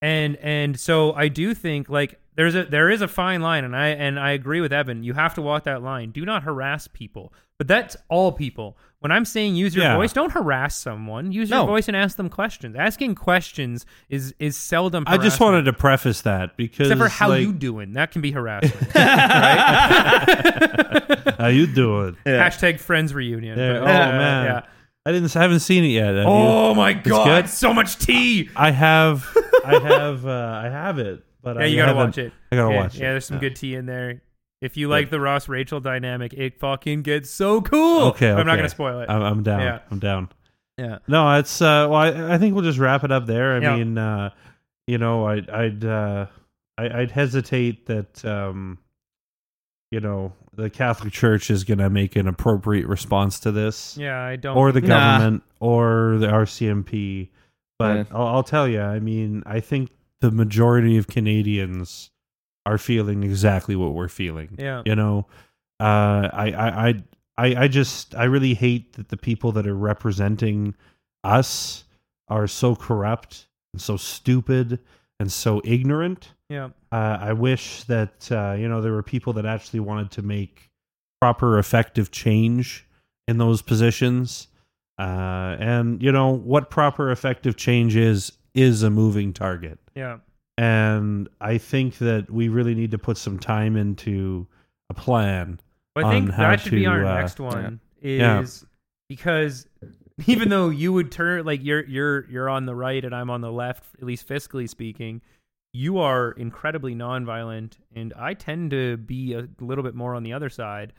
And 0.01 0.35
and 0.37 0.77
so 0.79 1.13
I 1.13 1.29
do 1.29 1.53
think 1.53 1.87
like 1.87 2.19
there's 2.35 2.55
a 2.55 2.63
there 2.65 2.89
is 2.89 3.01
a 3.01 3.07
fine 3.07 3.41
line 3.41 3.63
and 3.63 3.75
I 3.75 3.87
and 3.89 4.19
I 4.19 4.31
agree 4.31 4.61
with 4.61 4.73
Evan. 4.73 5.03
You 5.03 5.13
have 5.13 5.33
to 5.35 5.41
walk 5.41 5.63
that 5.65 5.81
line. 5.83 6.11
Do 6.11 6.25
not 6.25 6.43
harass 6.43 6.87
people. 6.87 7.33
But 7.59 7.67
that's 7.67 7.95
all 8.09 8.31
people. 8.31 8.77
When 8.99 9.11
I'm 9.11 9.25
saying 9.25 9.55
use 9.55 9.75
your 9.75 9.85
Yeah. 9.85 9.95
voice, 9.95 10.11
don't 10.11 10.31
harass 10.31 10.75
someone. 10.75 11.31
Use 11.31 11.49
your 11.49 11.65
voice 11.67 11.87
and 11.87 11.95
ask 11.95 12.17
them 12.17 12.29
questions. 12.29 12.75
Asking 12.77 13.15
questions 13.15 13.85
is 14.09 14.33
is 14.39 14.57
seldom 14.57 15.03
I 15.07 15.17
just 15.17 15.39
wanted 15.39 15.65
to 15.65 15.73
preface 15.73 16.21
that 16.21 16.57
because 16.57 16.87
Except 16.87 16.99
for 16.99 17.09
how 17.09 17.29
like, 17.29 17.41
you 17.41 17.53
doing. 17.53 17.93
That 17.93 18.11
can 18.11 18.21
be 18.21 18.31
harassment. 18.31 18.91
how 21.37 21.47
you 21.47 21.67
doing? 21.67 22.17
Yeah. 22.25 22.49
Hashtag 22.49 22.79
friends 22.79 23.13
reunion. 23.13 23.57
Yeah. 23.57 23.73
But, 23.73 23.81
Oh 23.81 23.85
uh, 23.85 23.87
man. 23.87 24.45
Yeah. 24.45 24.61
I 25.05 25.11
didn't 25.11 25.35
I 25.35 25.41
haven't 25.41 25.59
seen 25.59 25.83
it 25.83 25.89
yet. 25.89 26.15
Have 26.15 26.23
you? 26.23 26.23
Oh 26.25 26.73
my 26.73 26.93
god, 26.93 27.43
good? 27.43 27.49
so 27.49 27.73
much 27.73 27.97
tea. 27.97 28.49
I 28.55 28.71
have 28.71 29.27
I 29.65 29.77
have 29.79 30.25
uh, 30.25 30.61
I 30.63 30.69
have 30.69 30.97
it, 30.97 31.21
but 31.43 31.57
Yeah, 31.57 31.61
I 31.61 31.65
you 31.65 31.77
gotta 31.77 31.93
watch 31.95 32.17
it. 32.17 32.33
I 32.51 32.55
gotta 32.55 32.73
yeah, 32.73 32.79
watch 32.81 32.95
it. 32.95 33.01
Yeah, 33.01 33.11
there's 33.11 33.25
some 33.25 33.35
Yeah. 33.37 33.41
good 33.41 33.55
tea 33.55 33.75
in 33.75 33.85
there. 33.85 34.21
If 34.61 34.77
you 34.77 34.87
like 34.87 35.09
the 35.09 35.19
Ross 35.19 35.49
Rachel 35.49 35.79
dynamic, 35.81 36.33
it 36.33 36.57
fucking 36.59 37.01
gets 37.01 37.29
so 37.29 37.61
cool. 37.61 38.03
Okay, 38.07 38.31
But 38.31 38.39
I'm 38.39 38.47
not 38.47 38.55
gonna 38.55 38.69
spoil 38.69 39.01
it. 39.01 39.09
I'm, 39.09 39.21
I'm 39.21 39.43
down. 39.43 39.59
Yeah. 39.59 39.79
I'm 39.91 39.99
down. 39.99 40.29
yeah. 40.77 40.99
No, 41.07 41.37
it's 41.37 41.61
uh 41.61 41.87
well 41.89 41.95
I, 41.99 42.35
I 42.35 42.37
think 42.37 42.55
we'll 42.55 42.63
just 42.63 42.79
wrap 42.79 43.03
it 43.03 43.11
up 43.11 43.25
there. 43.25 43.55
I 43.57 43.59
Yeah. 43.59 43.75
mean 43.75 43.97
uh 43.97 44.29
you 44.87 44.97
know, 44.97 45.27
I'd 45.27 45.49
I'd 45.49 45.83
uh 45.85 46.27
I, 46.77 47.01
I'd 47.01 47.11
hesitate 47.11 47.85
that 47.87 48.23
um 48.25 48.77
you 49.91 49.99
know, 49.99 50.33
the 50.55 50.69
Catholic 50.69 51.13
Church 51.13 51.51
is 51.51 51.63
gonna 51.63 51.89
make 51.89 52.15
an 52.15 52.27
appropriate 52.27 52.87
response 52.87 53.39
to 53.41 53.51
this. 53.51 53.97
Yeah, 53.97 54.19
I 54.19 54.37
don't. 54.37 54.57
Or 54.57 54.71
the 54.71 54.81
Nah. 54.81 54.87
government 55.17 55.43
or 55.59 56.17
the 56.19 56.27
RCMP. 56.27 57.29
But 57.77 57.95
Yeah. 57.97 58.03
I'll, 58.11 58.27
I'll 58.27 58.43
tell 58.43 58.67
you, 58.67 58.81
I 58.81 58.99
mean, 58.99 59.43
I 59.45 59.59
think 59.59 59.89
the 60.23 60.31
majority 60.31 60.95
of 60.95 61.07
Canadians 61.07 62.09
are 62.65 62.77
feeling 62.77 63.23
exactly 63.23 63.75
what 63.75 63.93
we're 63.93 64.07
feeling. 64.07 64.55
Yeah. 64.57 64.81
You 64.85 64.95
know, 64.95 65.27
uh, 65.81 66.29
I, 66.31 66.53
I, 66.55 66.87
I, 66.87 67.03
I, 67.37 67.63
I 67.63 67.67
just, 67.67 68.15
I 68.15 68.23
really 68.23 68.53
hate 68.53 68.93
that 68.93 69.09
the 69.09 69.17
people 69.17 69.51
that 69.51 69.67
are 69.67 69.75
representing 69.75 70.75
us 71.25 71.83
are 72.29 72.47
so 72.47 72.73
corrupt 72.73 73.47
and 73.73 73.81
so 73.81 73.97
stupid 73.97 74.79
and 75.19 75.29
so 75.29 75.61
ignorant. 75.65 76.29
yeah. 76.47 76.69
Uh, 76.89 77.17
I 77.19 77.33
wish 77.33 77.83
that 77.83 78.31
uh, 78.31 78.55
you 78.57 78.69
know 78.69 78.81
there 78.81 78.93
were 78.93 79.03
people 79.03 79.33
that 79.33 79.45
actually 79.45 79.81
wanted 79.81 80.11
to 80.11 80.21
make 80.21 80.69
proper, 81.21 81.59
effective 81.59 82.11
change 82.11 82.87
in 83.27 83.39
those 83.39 83.61
positions. 83.61 84.47
Uh, 84.97 85.57
and 85.59 86.01
you 86.01 86.11
know 86.11 86.29
what 86.29 86.69
proper, 86.69 87.11
effective 87.11 87.57
change 87.57 87.95
is 87.95 88.31
is 88.55 88.83
a 88.83 88.89
moving 88.89 89.33
target. 89.33 89.79
Yeah. 89.95 90.17
And 90.57 91.29
I 91.41 91.57
think 91.57 91.97
that 91.97 92.29
we 92.29 92.47
really 92.49 92.75
need 92.75 92.91
to 92.91 92.97
put 92.97 93.17
some 93.17 93.39
time 93.39 93.75
into 93.75 94.47
a 94.89 94.93
plan. 94.93 95.59
Well, 95.95 96.05
I 96.05 96.11
think 96.11 96.29
on 96.29 96.33
how 96.35 96.49
that 96.49 96.61
should 96.61 96.71
be 96.71 96.85
our 96.85 97.03
uh, 97.05 97.15
next 97.21 97.39
one. 97.39 97.79
Is 98.01 98.19
Yeah. 98.19 98.43
because 99.09 99.67
even 100.27 100.49
though 100.49 100.69
you 100.69 100.93
would 100.93 101.11
turn 101.11 101.45
like 101.45 101.63
you're 101.63 101.83
you're 101.85 102.29
you're 102.29 102.49
on 102.49 102.65
the 102.67 102.75
right 102.75 103.03
and 103.03 103.15
I'm 103.15 103.29
on 103.29 103.41
the 103.41 103.51
left, 103.51 103.85
at 103.99 104.03
least 104.03 104.27
fiscally 104.27 104.69
speaking, 104.69 105.21
you 105.73 105.97
are 105.99 106.31
incredibly 106.33 106.93
nonviolent, 106.93 107.73
and 107.95 108.13
I 108.15 108.35
tend 108.35 108.69
to 108.71 108.97
be 108.97 109.33
a 109.33 109.47
little 109.59 109.83
bit 109.83 109.95
more 109.95 110.13
on 110.13 110.21
the 110.23 110.33
other 110.33 110.49
side. 110.49 110.93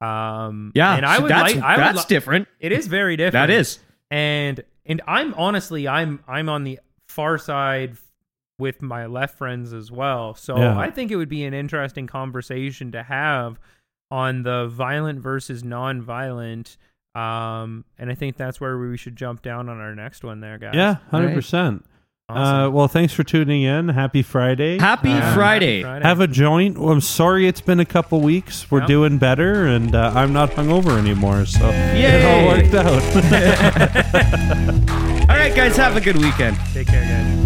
Um, 0.00 0.70
Yeah, 0.74 0.94
and 0.96 1.04
I 1.04 1.16
so 1.16 1.22
would 1.22 1.30
that's 1.32 1.54
like 1.54 1.62
I 1.64 1.76
would 1.76 1.84
that's 1.96 1.98
li- 2.10 2.14
different. 2.14 2.48
It 2.60 2.70
is 2.72 2.86
very 2.86 3.16
different. 3.16 3.48
That 3.48 3.50
is. 3.50 3.80
and 4.10 4.62
and 4.86 5.02
I'm 5.06 5.34
honestly 5.34 5.88
I'm 5.88 6.22
I'm 6.28 6.48
on 6.48 6.62
the 6.64 6.78
far 7.10 7.36
side 7.38 7.96
with 8.58 8.80
my 8.82 9.06
left 9.06 9.36
friends 9.38 9.72
as 9.72 9.90
well. 9.90 10.34
So 10.34 10.56
Yeah. 10.58 10.78
I 10.78 10.90
think 10.90 11.10
it 11.10 11.16
would 11.16 11.28
be 11.28 11.44
an 11.44 11.54
interesting 11.54 12.06
conversation 12.06 12.92
to 12.92 13.02
have 13.02 13.58
on 14.10 14.42
the 14.42 14.66
violent 14.68 15.20
versus 15.20 15.62
non-violent. 15.64 16.76
Um, 17.14 17.84
and 17.98 18.10
I 18.10 18.14
think 18.14 18.36
that's 18.36 18.60
where 18.60 18.78
we 18.78 18.96
should 18.96 19.16
jump 19.16 19.42
down 19.42 19.68
on 19.68 19.78
our 19.78 19.94
next 19.94 20.22
one 20.24 20.40
there, 20.40 20.58
guys. 20.58 20.74
Yeah, 20.74 20.96
hundred 21.10 21.34
percent. 21.34 21.84
Uh, 22.28 22.32
Awesome. 22.32 22.72
well, 22.74 22.86
thanks 22.86 23.12
for 23.12 23.24
tuning 23.24 23.62
in. 23.62 23.88
Happy 23.88 24.22
Friday. 24.22 24.78
Happy 24.78 25.10
Uh, 25.10 25.34
Friday. 25.34 25.82
Friday. 25.82 26.04
Have 26.06 26.20
a 26.20 26.28
joint. 26.28 26.78
Well, 26.78 26.90
I'm 26.92 27.00
sorry 27.00 27.48
it's 27.48 27.60
been 27.60 27.80
a 27.80 27.84
couple 27.84 28.20
weeks. 28.20 28.70
We're 28.70 28.78
Yep. 28.80 28.88
doing 28.88 29.18
better, 29.18 29.66
and 29.66 29.92
uh, 29.96 30.12
I'm 30.14 30.32
not 30.32 30.50
hungover 30.50 30.96
anymore, 30.96 31.44
so 31.46 31.68
it 31.68 32.24
all 32.24 32.46
worked 32.46 32.74
out. 32.74 33.02
Right, 35.40 35.54
guys, 35.54 35.74
have 35.78 35.96
a 35.96 36.02
good 36.02 36.18
weekend. 36.18 36.54
Take 36.74 36.88
care, 36.88 37.02
guys. 37.02 37.39